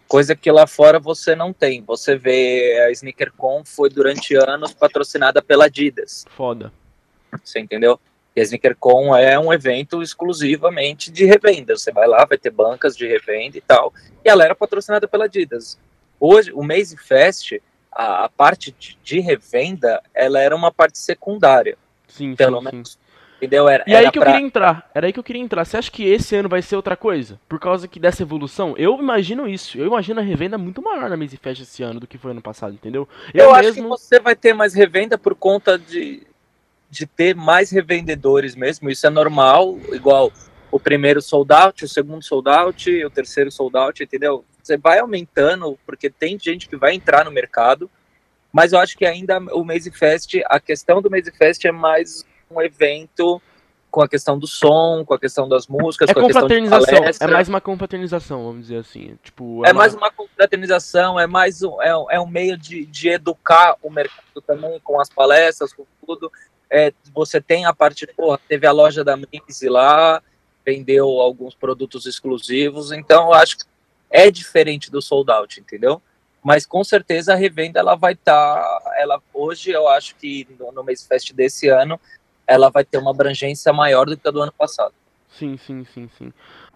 Coisa 0.08 0.34
que 0.34 0.50
lá 0.50 0.66
fora 0.66 0.98
você 0.98 1.36
não 1.36 1.52
tem. 1.52 1.82
Você 1.82 2.16
vê 2.16 2.84
a 2.86 2.90
SneakerCon 2.90 3.62
foi 3.64 3.90
durante 3.90 4.34
anos 4.34 4.72
patrocinada 4.72 5.42
pela 5.42 5.66
Adidas. 5.66 6.24
Foda. 6.34 6.72
Você 7.44 7.60
entendeu? 7.60 8.00
E 8.34 8.40
a 8.40 8.42
SneakerCon 8.42 9.14
é 9.14 9.38
um 9.38 9.52
evento 9.52 10.02
exclusivamente 10.02 11.12
de 11.12 11.24
revenda. 11.26 11.76
Você 11.76 11.92
vai 11.92 12.08
lá, 12.08 12.24
vai 12.24 12.38
ter 12.38 12.50
bancas 12.50 12.96
de 12.96 13.06
revenda 13.06 13.58
e 13.58 13.60
tal. 13.60 13.92
E 14.24 14.28
ela 14.28 14.44
era 14.44 14.54
patrocinada 14.54 15.06
pela 15.06 15.26
Adidas. 15.26 15.78
Hoje, 16.18 16.52
o 16.52 16.62
Maze 16.62 16.96
Fest, 16.96 17.52
a, 17.92 18.24
a 18.24 18.28
parte 18.28 18.74
de, 18.78 18.96
de 19.02 19.20
revenda, 19.20 20.02
ela 20.14 20.40
era 20.40 20.54
uma 20.54 20.70
parte 20.72 20.98
secundária, 20.98 21.76
Sim, 22.08 22.34
pelo 22.34 22.58
sim, 22.60 22.64
sim. 22.66 22.72
menos. 22.72 22.98
Entendeu? 23.38 23.66
Era, 23.70 23.84
E 23.86 23.94
aí 23.96 24.02
era 24.02 24.12
que 24.12 24.18
eu 24.18 24.22
pra- 24.22 24.32
queria 24.32 24.46
entrar. 24.46 24.90
Era 24.94 25.06
aí 25.06 25.12
que 25.14 25.18
eu 25.18 25.24
queria 25.24 25.40
entrar. 25.40 25.64
Você 25.64 25.78
acha 25.78 25.90
que 25.90 26.04
esse 26.04 26.36
ano 26.36 26.46
vai 26.46 26.60
ser 26.60 26.76
outra 26.76 26.94
coisa? 26.94 27.40
Por 27.48 27.58
causa 27.58 27.88
que 27.88 27.98
dessa 27.98 28.22
evolução? 28.22 28.74
Eu 28.76 28.98
imagino 28.98 29.48
isso. 29.48 29.78
Eu 29.78 29.86
imagino 29.86 30.20
a 30.20 30.22
revenda 30.22 30.58
muito 30.58 30.82
maior 30.82 31.08
na 31.08 31.16
Maze 31.16 31.38
Fest 31.38 31.62
esse 31.62 31.82
ano 31.82 31.98
do 32.00 32.06
que 32.06 32.18
foi 32.18 32.32
ano 32.32 32.42
passado, 32.42 32.74
entendeu? 32.74 33.08
Eu, 33.32 33.54
acho 33.54 33.72
que 33.72 33.80
você 33.80 34.20
vai 34.20 34.36
ter 34.36 34.52
mais 34.52 34.74
revenda 34.74 35.16
por 35.16 35.34
conta 35.34 35.78
de, 35.78 36.26
de 36.90 37.06
ter 37.06 37.34
mais 37.34 37.70
revendedores 37.70 38.54
mesmo. 38.54 38.90
Isso 38.90 39.06
é 39.06 39.10
normal, 39.10 39.78
igual 39.90 40.30
o 40.70 40.78
primeiro 40.78 41.22
sold 41.22 41.50
out, 41.50 41.82
o 41.82 41.88
segundo 41.88 42.22
sold 42.22 42.46
out, 42.50 43.04
o 43.04 43.08
terceiro 43.10 43.50
sold 43.50 43.74
out, 43.74 44.02
entendeu? 44.02 44.44
Você 44.62 44.76
vai 44.76 44.98
aumentando, 44.98 45.78
porque 45.86 46.08
tem 46.10 46.38
gente 46.38 46.68
que 46.68 46.76
vai 46.76 46.94
entrar 46.94 47.24
no 47.24 47.30
mercado, 47.30 47.90
mas 48.52 48.72
eu 48.72 48.78
acho 48.78 48.96
que 48.96 49.06
ainda 49.06 49.38
o 49.52 49.64
Maze 49.64 49.90
Fest, 49.90 50.34
a 50.46 50.58
questão 50.60 51.00
do 51.00 51.10
Maze 51.10 51.30
Fest 51.32 51.64
é 51.64 51.72
mais 51.72 52.24
um 52.50 52.60
evento 52.60 53.40
com 53.90 54.02
a 54.02 54.08
questão 54.08 54.38
do 54.38 54.46
som, 54.46 55.04
com 55.04 55.14
a 55.14 55.18
questão 55.18 55.48
das 55.48 55.66
músicas, 55.66 56.10
É 56.10 56.14
com 56.14 56.20
a 56.20 56.26
questão 56.26 56.46
de 56.46 56.54
confraternização. 56.54 56.94
É 56.94 57.00
palestra. 57.00 57.28
mais 57.28 57.48
uma 57.48 57.60
confraternização, 57.60 58.44
vamos 58.44 58.62
dizer 58.62 58.76
assim. 58.78 59.18
Tipo, 59.22 59.66
É 59.66 59.72
mais 59.72 59.94
uma 59.94 60.10
confraternização, 60.12 61.18
é 61.18 61.26
mais 61.26 61.62
um, 61.62 61.82
é, 61.82 61.96
um- 61.96 62.10
é 62.10 62.20
um 62.20 62.26
meio 62.26 62.56
de, 62.56 62.86
de 62.86 63.08
educar 63.08 63.76
o 63.82 63.90
mercado 63.90 64.40
também, 64.46 64.78
com 64.84 65.00
as 65.00 65.08
palestras, 65.08 65.72
com 65.72 65.84
tudo. 66.06 66.30
É, 66.70 66.92
você 67.12 67.40
tem 67.40 67.64
a 67.66 67.72
parte, 67.72 68.06
porra, 68.06 68.38
teve 68.48 68.64
a 68.64 68.70
loja 68.70 69.02
da 69.02 69.16
Maze 69.16 69.68
lá, 69.68 70.22
vendeu 70.64 71.08
alguns 71.20 71.52
produtos 71.54 72.06
exclusivos, 72.06 72.92
então 72.92 73.26
eu 73.26 73.34
acho 73.34 73.58
que 73.58 73.64
é 74.10 74.30
diferente 74.30 74.90
do 74.90 75.00
sold 75.00 75.30
out, 75.30 75.60
entendeu? 75.60 76.02
Mas 76.42 76.66
com 76.66 76.82
certeza 76.82 77.32
a 77.32 77.36
revenda 77.36 77.78
ela 77.78 77.94
vai 77.94 78.14
estar, 78.14 78.62
ela 78.96 79.22
hoje 79.32 79.70
eu 79.70 79.86
acho 79.88 80.16
que 80.16 80.48
no, 80.58 80.72
no 80.72 80.82
Maze 80.82 81.06
Fest 81.06 81.32
desse 81.32 81.68
ano 81.68 82.00
ela 82.46 82.70
vai 82.70 82.84
ter 82.84 82.98
uma 82.98 83.10
abrangência 83.10 83.72
maior 83.72 84.06
do 84.06 84.16
que 84.16 84.26
a 84.26 84.30
do 84.30 84.42
ano 84.42 84.52
passado. 84.52 84.94
Sim, 85.38 85.56
sim, 85.56 85.84
sim, 85.94 86.08
sim. 86.18 86.32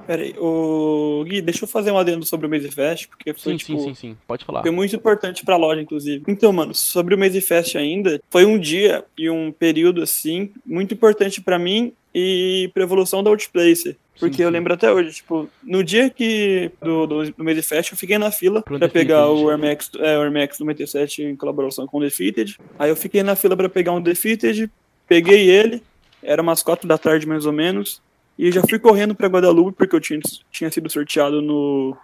Pera 0.07 0.23
aí, 0.23 0.35
ô 0.39 1.25
Gui, 1.27 1.43
deixa 1.43 1.65
eu 1.65 1.69
fazer 1.69 1.91
um 1.91 1.99
adendo 1.99 2.25
sobre 2.25 2.47
o 2.47 2.51
Maze 2.51 2.71
Fest, 2.71 3.09
porque 3.09 3.33
foi, 3.35 3.53
Sim, 3.53 3.57
tipo, 3.59 3.79
sim, 3.79 3.85
sim, 3.87 3.95
sim. 3.95 4.17
Pode 4.27 4.45
falar. 4.45 4.63
foi 4.63 4.71
muito 4.71 4.95
importante 4.95 5.45
pra 5.45 5.57
loja, 5.57 5.81
inclusive. 5.81 6.25
Então, 6.29 6.53
mano, 6.53 6.75
sobre 6.75 7.15
o 7.15 7.19
Maze 7.19 7.41
Fest 7.41 7.77
ainda, 7.77 8.21
foi 8.31 8.45
um 8.45 8.59
dia 8.59 9.05
e 9.19 9.29
um 9.29 9.51
período, 9.51 10.03
assim, 10.03 10.53
muito 10.65 10.95
importante 10.95 11.41
pra 11.41 11.59
mim 11.59 11.93
e 12.15 12.71
pra 12.73 12.85
evolução 12.85 13.23
da 13.23 13.31
Outplacer. 13.31 13.97
Porque 14.21 14.37
Sim, 14.37 14.43
eu 14.45 14.49
sim. 14.49 14.53
lembro 14.53 14.73
até 14.73 14.93
hoje, 14.93 15.15
tipo, 15.17 15.49
no 15.63 15.83
dia 15.83 16.09
que 16.09 16.71
do, 16.81 17.07
do, 17.07 17.31
do 17.33 17.45
Maze 17.45 17.63
Fest, 17.63 17.91
eu 17.91 17.99
fiquei 17.99 18.17
na 18.17 18.31
fila 18.31 18.63
Pro 18.63 18.79
pra 18.79 18.89
pegar 18.89 19.23
Defeated. 19.27 19.45
o 19.45 19.51
Air 19.51 19.59
Max, 19.59 19.91
é, 19.99 20.19
o 20.19 20.23
Air 20.23 20.33
Max 20.33 20.59
97 20.61 21.23
em 21.23 21.35
colaboração 21.37 21.87
com 21.87 21.99
o 21.99 22.01
Defeated. 22.01 22.57
Aí 22.79 22.89
eu 22.89 22.97
fiquei 22.97 23.25
na 23.25 23.35
fila 23.35 23.57
pra 23.57 23.69
pegar 23.69 23.91
um 23.93 24.01
Defeated, 24.01 24.71
peguei 25.09 25.51
ele, 25.51 25.83
era 26.23 26.41
umas 26.41 26.63
quatro 26.63 26.87
da 26.87 26.97
tarde 26.97 27.27
mais 27.27 27.45
ou 27.45 27.53
menos, 27.53 28.01
e 28.39 28.51
já 28.51 28.63
fui 28.63 28.79
correndo 28.79 29.15
pra 29.15 29.29
Guadalupe, 29.29 29.77
porque 29.77 29.95
eu 29.95 30.01
tinha, 30.01 30.21
tinha 30.51 30.71
sido 30.71 30.91
sorteado 30.91 31.41
no 31.41 31.97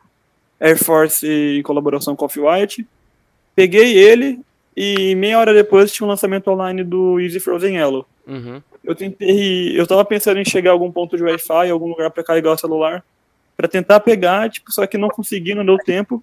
Air 0.60 0.82
Force 0.82 1.26
em 1.26 1.62
colaboração 1.62 2.14
com 2.14 2.24
Off-White. 2.24 2.86
Peguei 3.54 3.96
ele, 3.96 4.40
e 4.76 5.14
meia 5.16 5.38
hora 5.38 5.52
depois 5.52 5.92
tinha 5.92 6.06
um 6.06 6.10
lançamento 6.10 6.48
online 6.48 6.84
do 6.84 7.20
Easy 7.20 7.40
Frozen 7.40 7.76
Yellow. 7.76 8.06
Uhum. 8.26 8.62
Eu 8.84 8.94
tentei. 8.94 9.78
Eu 9.78 9.86
tava 9.86 10.04
pensando 10.04 10.38
em 10.38 10.44
chegar 10.44 10.70
a 10.70 10.72
algum 10.72 10.90
ponto 10.90 11.16
de 11.16 11.22
Wi-Fi, 11.22 11.70
algum 11.70 11.88
lugar 11.88 12.10
pra 12.10 12.22
carregar 12.22 12.52
o 12.52 12.58
celular, 12.58 13.04
pra 13.56 13.68
tentar 13.68 14.00
pegar, 14.00 14.48
tipo, 14.48 14.72
só 14.72 14.86
que 14.86 14.96
não 14.96 15.08
consegui, 15.08 15.54
não 15.54 15.66
deu 15.66 15.76
tempo. 15.78 16.22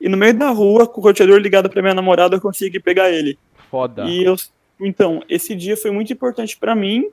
E 0.00 0.08
no 0.08 0.16
meio 0.16 0.34
da 0.34 0.50
rua, 0.50 0.86
com 0.86 1.00
o 1.00 1.04
roteador 1.04 1.38
ligado 1.38 1.70
pra 1.70 1.82
minha 1.82 1.94
namorada, 1.94 2.36
eu 2.36 2.40
consegui 2.40 2.80
pegar 2.80 3.10
ele. 3.10 3.38
Foda. 3.70 4.04
E 4.04 4.24
eu. 4.24 4.34
Então, 4.80 5.22
esse 5.28 5.54
dia 5.54 5.76
foi 5.76 5.90
muito 5.90 6.12
importante 6.12 6.56
pra 6.56 6.74
mim. 6.74 7.06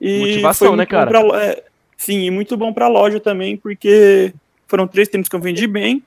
E 0.00 0.20
Motivação, 0.20 0.76
né, 0.76 0.84
cara? 0.84 1.08
pra 1.08 1.42
é, 1.42 1.64
sim, 1.98 2.24
e 2.24 2.30
muito 2.30 2.56
bom 2.56 2.72
pra 2.72 2.88
loja 2.88 3.20
também, 3.20 3.56
porque 3.56 4.32
foram 4.66 4.86
três 4.88 5.08
tênis 5.08 5.28
que 5.28 5.36
eu 5.36 5.40
vendi 5.40 5.66
bem. 5.66 6.02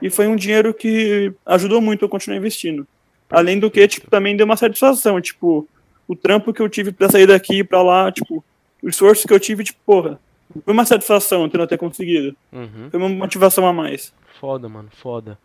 E 0.00 0.10
foi 0.10 0.26
um 0.26 0.36
dinheiro 0.36 0.72
que 0.72 1.32
ajudou 1.46 1.80
muito 1.80 2.04
eu 2.04 2.08
continuar 2.08 2.38
investindo. 2.38 2.86
Além 3.30 3.58
do 3.58 3.70
que, 3.70 3.86
tipo, 3.86 4.10
também 4.10 4.36
deu 4.36 4.44
uma 4.44 4.56
satisfação, 4.56 5.20
tipo, 5.20 5.68
o 6.06 6.14
trampo 6.14 6.52
que 6.52 6.60
eu 6.60 6.68
tive 6.68 6.92
pra 6.92 7.08
sair 7.08 7.26
daqui 7.26 7.64
pra 7.64 7.82
lá, 7.82 8.10
tipo, 8.10 8.44
o 8.82 8.88
esforço 8.88 9.26
que 9.26 9.32
eu 9.32 9.40
tive, 9.40 9.64
tipo, 9.64 9.78
porra, 9.84 10.18
foi 10.64 10.74
uma 10.74 10.84
satisfação 10.84 11.48
ter 11.48 11.58
não 11.58 11.66
ter 11.66 11.78
conseguido. 11.78 12.36
Uhum. 12.52 12.90
Foi 12.90 13.00
uma 13.00 13.08
motivação 13.08 13.66
a 13.66 13.72
mais. 13.72 14.12
Foda, 14.40 14.68
mano, 14.68 14.88
foda. 14.92 15.38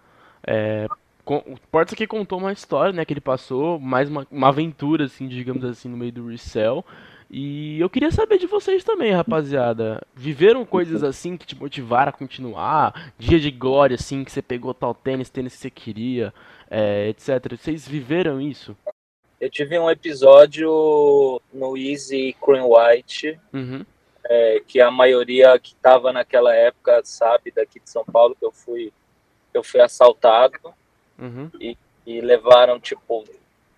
É, 0.46 0.88
com, 1.24 1.38
o 1.38 1.56
Portas 1.72 1.94
aqui 1.94 2.06
contou 2.06 2.40
uma 2.40 2.52
história, 2.52 2.92
né, 2.92 3.06
que 3.06 3.14
ele 3.14 3.22
passou, 3.22 3.80
mais 3.80 4.10
uma, 4.10 4.28
uma 4.30 4.50
aventura, 4.50 5.06
assim, 5.06 5.28
digamos 5.28 5.64
assim, 5.64 5.88
no 5.88 5.96
meio 5.96 6.12
do 6.12 6.28
resell. 6.28 6.86
E 7.32 7.80
eu 7.80 7.90
queria 7.90 8.12
saber 8.12 8.40
de 8.40 8.48
vocês 8.48 8.84
também, 8.84 9.12
rapaziada. 9.12 10.02
Viveram 10.16 10.66
coisas 10.66 11.04
assim 11.04 11.38
que 11.38 11.46
te 11.46 11.56
motivaram 11.56 12.10
a 12.10 12.14
continuar? 12.14 13.14
Dia 13.20 13.40
de 13.40 13.52
glória, 13.52 13.96
assim, 13.96 14.24
que 14.24 14.32
você 14.32 14.42
pegou 14.42 14.74
tal 14.74 14.96
tênis, 14.96 15.30
tênis 15.30 15.54
que 15.56 15.60
você 15.62 15.70
queria, 15.70 16.34
é, 16.72 17.08
etc. 17.10 17.56
Vocês 17.56 17.88
viveram 17.88 18.42
isso? 18.42 18.76
Eu 19.40 19.50
tive 19.50 19.78
um 19.78 19.90
episódio 19.90 21.40
no 21.54 21.78
Easy 21.78 22.36
Cream 22.44 22.68
White, 22.68 23.40
Uhum. 23.54 23.86
é, 24.26 24.62
que 24.68 24.82
a 24.82 24.90
maioria 24.90 25.58
que 25.60 25.70
estava 25.74 26.12
naquela 26.12 26.54
época 26.56 27.00
sabe 27.04 27.52
daqui 27.52 27.80
de 27.80 27.90
São 27.90 28.04
Paulo 28.04 28.36
que 28.38 28.46
eu 28.46 28.52
fui 28.52 28.92
eu 29.54 29.64
fui 29.64 29.80
assaltado 29.82 30.58
Uhum. 31.18 31.50
e 31.60 32.22
levaram 32.22 32.80
tipo 32.80 33.24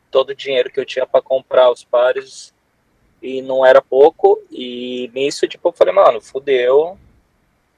todo 0.10 0.30
o 0.30 0.36
dinheiro 0.36 0.70
que 0.72 0.80
eu 0.80 0.86
tinha 0.86 1.06
para 1.06 1.22
comprar 1.22 1.70
os 1.72 1.84
pares 1.84 2.54
e 3.22 3.42
não 3.42 3.66
era 3.66 3.82
pouco 3.82 4.42
e 4.50 5.10
nisso 5.14 5.48
tipo 5.48 5.70
eu 5.70 5.74
falei 5.74 5.94
mano 5.94 6.22
fudeu 6.22 6.98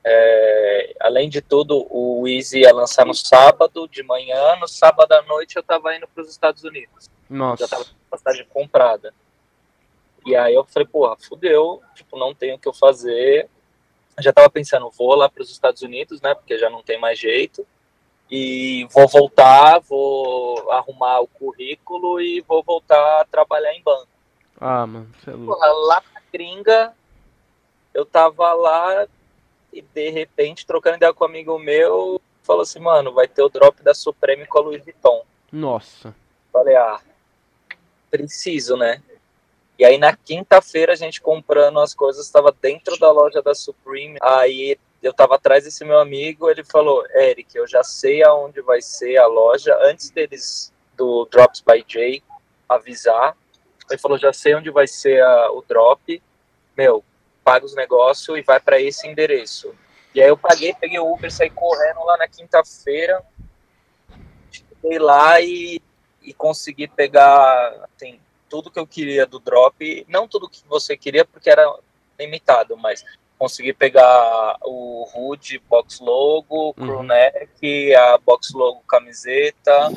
É, 0.06 0.96
além 1.00 1.30
de 1.30 1.42
tudo 1.42 1.88
o 1.90 2.28
Easy 2.28 2.60
ia 2.60 2.74
lançar 2.74 3.06
no 3.06 3.14
sábado 3.14 3.88
de 3.88 4.04
manhã 4.04 4.58
no 4.60 4.68
sábado 4.68 5.14
à 5.14 5.22
noite 5.22 5.56
eu 5.56 5.64
tava 5.64 5.96
indo 5.96 6.08
para 6.08 6.24
os 6.24 6.30
Estados 6.30 6.64
Unidos 6.64 7.10
Nossa. 7.30 7.64
já 7.64 7.70
tava 7.70 7.86
com 7.86 8.04
passagem 8.10 8.46
comprada. 8.54 9.14
E 10.26 10.36
aí 10.36 10.54
eu 10.54 10.64
falei, 10.64 10.88
porra, 10.88 11.18
fudeu, 11.18 11.82
tipo, 11.96 12.18
não 12.18 12.34
tenho 12.34 12.56
o 12.56 12.60
que 12.60 12.68
eu 12.68 12.74
fazer. 12.74 13.50
Já 14.20 14.32
tava 14.32 14.50
pensando, 14.50 14.90
vou 14.92 15.16
lá 15.16 15.28
para 15.28 15.42
os 15.42 15.52
Estados 15.52 15.82
Unidos, 15.82 16.22
né, 16.22 16.34
porque 16.36 16.58
já 16.58 16.70
não 16.70 16.84
tem 16.84 17.00
mais 17.00 17.20
jeito. 17.20 17.66
E 18.32 18.88
vou 18.92 19.08
voltar, 19.08 19.80
vou 19.80 20.72
arrumar 20.72 21.20
o 21.20 21.28
currículo 21.28 22.22
e 22.22 22.42
vou 22.42 22.64
voltar 22.64 23.22
a 23.22 23.26
trabalhar 23.26 23.74
em 23.74 23.84
banco. 23.84 24.08
Ah, 24.66 24.88
mano, 24.88 25.10
você 25.20 25.30
é 25.30 25.34
louco. 25.34 25.60
Porra, 25.60 25.68
lá 25.68 26.04
na 26.14 26.22
gringa, 26.32 26.94
eu 27.94 28.06
tava 28.06 28.54
lá 28.54 29.06
e 29.74 29.82
de 29.82 30.10
repente, 30.10 30.66
trocando 30.66 30.96
ideia 30.96 31.14
com 31.14 31.26
um 31.26 31.28
amigo 31.28 31.60
meu, 31.60 32.22
falou 32.44 32.62
assim, 32.62 32.80
mano, 32.80 33.12
vai 33.12 33.28
ter 33.28 33.42
o 33.42 33.50
drop 33.50 33.84
da 33.84 33.94
Supreme 33.94 34.46
com 34.46 34.60
a 34.60 34.62
Louis 34.62 34.82
Vuitton. 34.82 35.26
Nossa. 35.52 36.16
Falei, 36.54 36.78
ah, 36.78 37.02
preciso, 38.10 38.78
né? 38.78 39.04
E 39.78 39.84
aí 39.84 39.98
na 39.98 40.16
quinta-feira 40.16 40.94
a 40.94 40.96
gente 40.96 41.20
comprando 41.20 41.82
as 41.82 41.94
coisas, 41.94 42.26
estava 42.26 42.56
dentro 42.62 42.98
da 42.98 43.12
loja 43.12 43.42
da 43.42 43.54
Supreme. 43.54 44.18
Aí 44.22 44.78
eu 45.02 45.14
tava 45.14 45.36
atrás 45.36 45.66
desse 45.66 45.84
meu 45.84 46.00
amigo, 46.00 46.50
ele 46.50 46.64
falou, 46.64 47.06
Eric, 47.14 47.54
eu 47.54 47.68
já 47.68 47.84
sei 47.84 48.24
aonde 48.24 48.62
vai 48.62 48.82
ser 48.82 49.18
a 49.18 49.28
loja, 49.28 49.78
antes 49.82 50.10
deles 50.10 50.72
do 50.96 51.28
Drops 51.30 51.60
by 51.60 51.84
Jay 51.86 52.24
avisar. 52.70 53.36
Ele 53.90 54.00
falou, 54.00 54.18
já 54.18 54.32
sei 54.34 54.56
onde 54.56 54.70
vai 54.70 54.88
ser 54.88 55.22
a- 55.22 55.52
o 55.52 55.62
drop. 55.62 56.22
Meu, 56.78 57.04
paga 57.44 57.66
os 57.66 57.76
negócios 57.76 58.38
e 58.38 58.42
vai 58.42 58.60
para 58.60 58.80
esse 58.80 59.08
endereço. 59.08 59.74
E 60.16 60.22
aí 60.22 60.30
eu 60.30 60.38
paguei, 60.38 60.74
peguei 60.74 61.00
o 61.00 61.12
Uber, 61.14 61.32
saí 61.32 61.50
correndo 61.50 62.04
lá 62.06 62.18
na 62.18 62.28
quinta-feira. 62.28 63.22
Cheguei 64.52 65.00
lá 65.00 65.40
e 65.42 65.82
e 66.26 66.34
conseguir 66.34 66.88
pegar 66.88 67.86
assim, 67.98 68.18
tudo 68.50 68.72
que 68.72 68.80
eu 68.80 68.88
queria 68.88 69.26
do 69.26 69.40
drop, 69.40 70.06
não 70.08 70.26
tudo 70.26 70.50
que 70.50 70.66
você 70.70 70.96
queria 70.96 71.26
porque 71.26 71.50
era 71.50 71.70
limitado, 72.18 72.78
mas 72.78 73.04
consegui 73.38 73.74
pegar 73.74 74.58
o 74.62 75.06
hood 75.14 75.60
box 75.70 76.00
logo, 76.00 76.68
Uhum. 76.68 76.74
crew 76.76 77.04
neck, 77.04 77.94
a 77.94 78.18
box 78.20 78.54
logo 78.54 78.80
camiseta, 78.88 79.90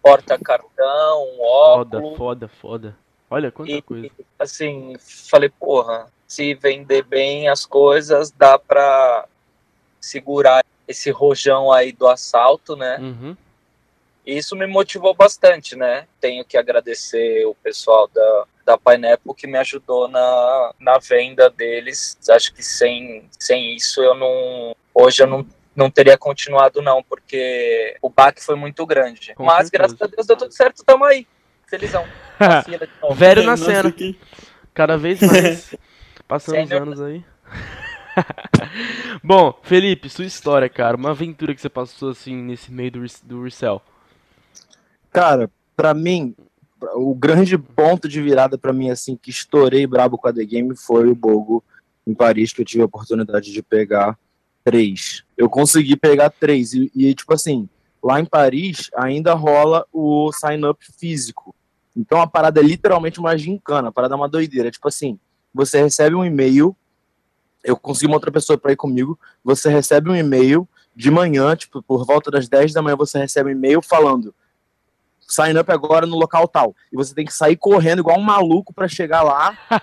porta 0.00 0.38
cartão, 0.38 1.24
um 1.24 1.38
Foda, 1.38 1.96
óculos, 1.98 2.16
foda, 2.18 2.48
foda. 2.48 2.98
Olha 3.34 3.50
quanta 3.50 3.72
e 3.72 3.82
coisa. 3.82 4.10
assim, 4.38 4.94
falei, 5.28 5.48
porra, 5.48 6.06
se 6.26 6.54
vender 6.54 7.02
bem 7.02 7.48
as 7.48 7.66
coisas, 7.66 8.30
dá 8.30 8.56
pra 8.58 9.26
segurar 10.00 10.64
esse 10.86 11.10
rojão 11.10 11.72
aí 11.72 11.90
do 11.90 12.06
assalto, 12.06 12.76
né? 12.76 12.98
Uhum. 12.98 13.36
E 14.24 14.38
isso 14.38 14.54
me 14.54 14.66
motivou 14.66 15.14
bastante, 15.14 15.74
né? 15.74 16.06
Tenho 16.20 16.44
que 16.44 16.56
agradecer 16.56 17.44
o 17.44 17.54
pessoal 17.56 18.08
da, 18.08 18.44
da 18.64 18.78
Pineapple 18.78 19.34
que 19.34 19.48
me 19.48 19.58
ajudou 19.58 20.06
na, 20.08 20.72
na 20.78 20.98
venda 20.98 21.50
deles. 21.50 22.16
Acho 22.30 22.54
que 22.54 22.62
sem, 22.62 23.28
sem 23.38 23.74
isso 23.74 24.00
eu 24.00 24.14
não. 24.14 24.76
Hoje 24.94 25.24
eu 25.24 25.26
não, 25.26 25.44
não 25.74 25.90
teria 25.90 26.16
continuado, 26.16 26.80
não, 26.80 27.02
porque 27.02 27.96
o 28.00 28.08
baque 28.08 28.42
foi 28.42 28.54
muito 28.54 28.86
grande. 28.86 29.34
Com 29.34 29.44
Mas 29.44 29.68
certeza. 29.68 29.72
graças 29.72 30.02
a 30.02 30.06
Deus 30.06 30.26
deu 30.26 30.36
tudo 30.36 30.52
certo, 30.52 30.84
tamo 30.84 31.04
aí. 31.04 31.26
Felizão. 31.66 32.04
Na 32.38 32.62
fila 32.62 32.86
de 32.86 32.92
novo. 33.02 33.14
Velho 33.14 33.42
na 33.42 33.50
Nossa, 33.52 33.64
cena. 33.64 33.92
que- 33.92 34.18
Cada 34.72 34.96
vez 34.98 35.20
mais. 35.20 35.74
Passando 36.26 36.62
os 36.62 36.68
Sério? 36.68 36.82
anos 36.82 37.00
aí. 37.00 37.24
Bom, 39.22 39.58
Felipe, 39.62 40.08
sua 40.08 40.24
história, 40.24 40.68
cara. 40.68 40.96
Uma 40.96 41.10
aventura 41.10 41.54
que 41.54 41.60
você 41.60 41.68
passou 41.68 42.10
assim 42.10 42.34
nesse 42.36 42.72
meio 42.72 42.90
do, 42.92 43.04
do 43.24 43.42
resell. 43.42 43.82
Cara, 45.12 45.50
pra 45.76 45.94
mim, 45.94 46.34
o 46.94 47.14
grande 47.14 47.56
ponto 47.56 48.08
de 48.08 48.20
virada 48.20 48.58
pra 48.58 48.72
mim, 48.72 48.90
assim, 48.90 49.16
que 49.16 49.30
estourei 49.30 49.86
brabo 49.86 50.18
com 50.18 50.28
a 50.28 50.32
The 50.32 50.44
Game 50.44 50.76
foi 50.76 51.08
o 51.08 51.14
Bogo 51.14 51.62
em 52.06 52.14
Paris, 52.14 52.52
que 52.52 52.60
eu 52.62 52.64
tive 52.66 52.82
a 52.82 52.86
oportunidade 52.86 53.52
de 53.52 53.62
pegar 53.62 54.18
três. 54.64 55.22
Eu 55.36 55.48
consegui 55.48 55.96
pegar 55.96 56.30
três. 56.30 56.72
E, 56.72 56.90
e, 56.94 57.14
tipo 57.14 57.32
assim, 57.34 57.68
lá 58.04 58.20
em 58.20 58.26
Paris 58.26 58.90
ainda 58.94 59.32
rola 59.32 59.86
o 59.90 60.30
sign-up 60.30 60.84
físico. 60.98 61.54
Então 61.96 62.20
a 62.20 62.26
parada 62.26 62.60
é 62.60 62.62
literalmente 62.62 63.18
uma 63.18 63.36
gincana, 63.38 63.88
a 63.88 63.92
parada 63.92 64.14
é 64.14 64.16
uma 64.16 64.28
doideira. 64.28 64.70
Tipo 64.70 64.88
assim, 64.88 65.18
você 65.54 65.82
recebe 65.82 66.14
um 66.14 66.22
e-mail, 66.22 66.76
eu 67.64 67.74
consegui 67.78 68.06
uma 68.06 68.16
outra 68.16 68.30
pessoa 68.30 68.58
pra 68.58 68.72
ir 68.72 68.76
comigo, 68.76 69.18
você 69.42 69.70
recebe 69.70 70.10
um 70.10 70.16
e-mail 70.16 70.68
de 70.94 71.10
manhã, 71.10 71.56
tipo, 71.56 71.82
por 71.82 72.04
volta 72.04 72.30
das 72.30 72.46
10 72.46 72.74
da 72.74 72.82
manhã, 72.82 72.94
você 72.94 73.18
recebe 73.18 73.48
um 73.48 73.52
e-mail 73.52 73.80
falando 73.80 74.34
sign 75.26 75.58
up 75.58 75.72
agora 75.72 76.06
no 76.06 76.18
local 76.18 76.46
tal. 76.46 76.76
E 76.92 76.96
você 76.96 77.14
tem 77.14 77.24
que 77.24 77.32
sair 77.32 77.56
correndo 77.56 78.00
igual 78.00 78.18
um 78.18 78.22
maluco 78.22 78.74
pra 78.74 78.86
chegar 78.86 79.22
lá. 79.22 79.56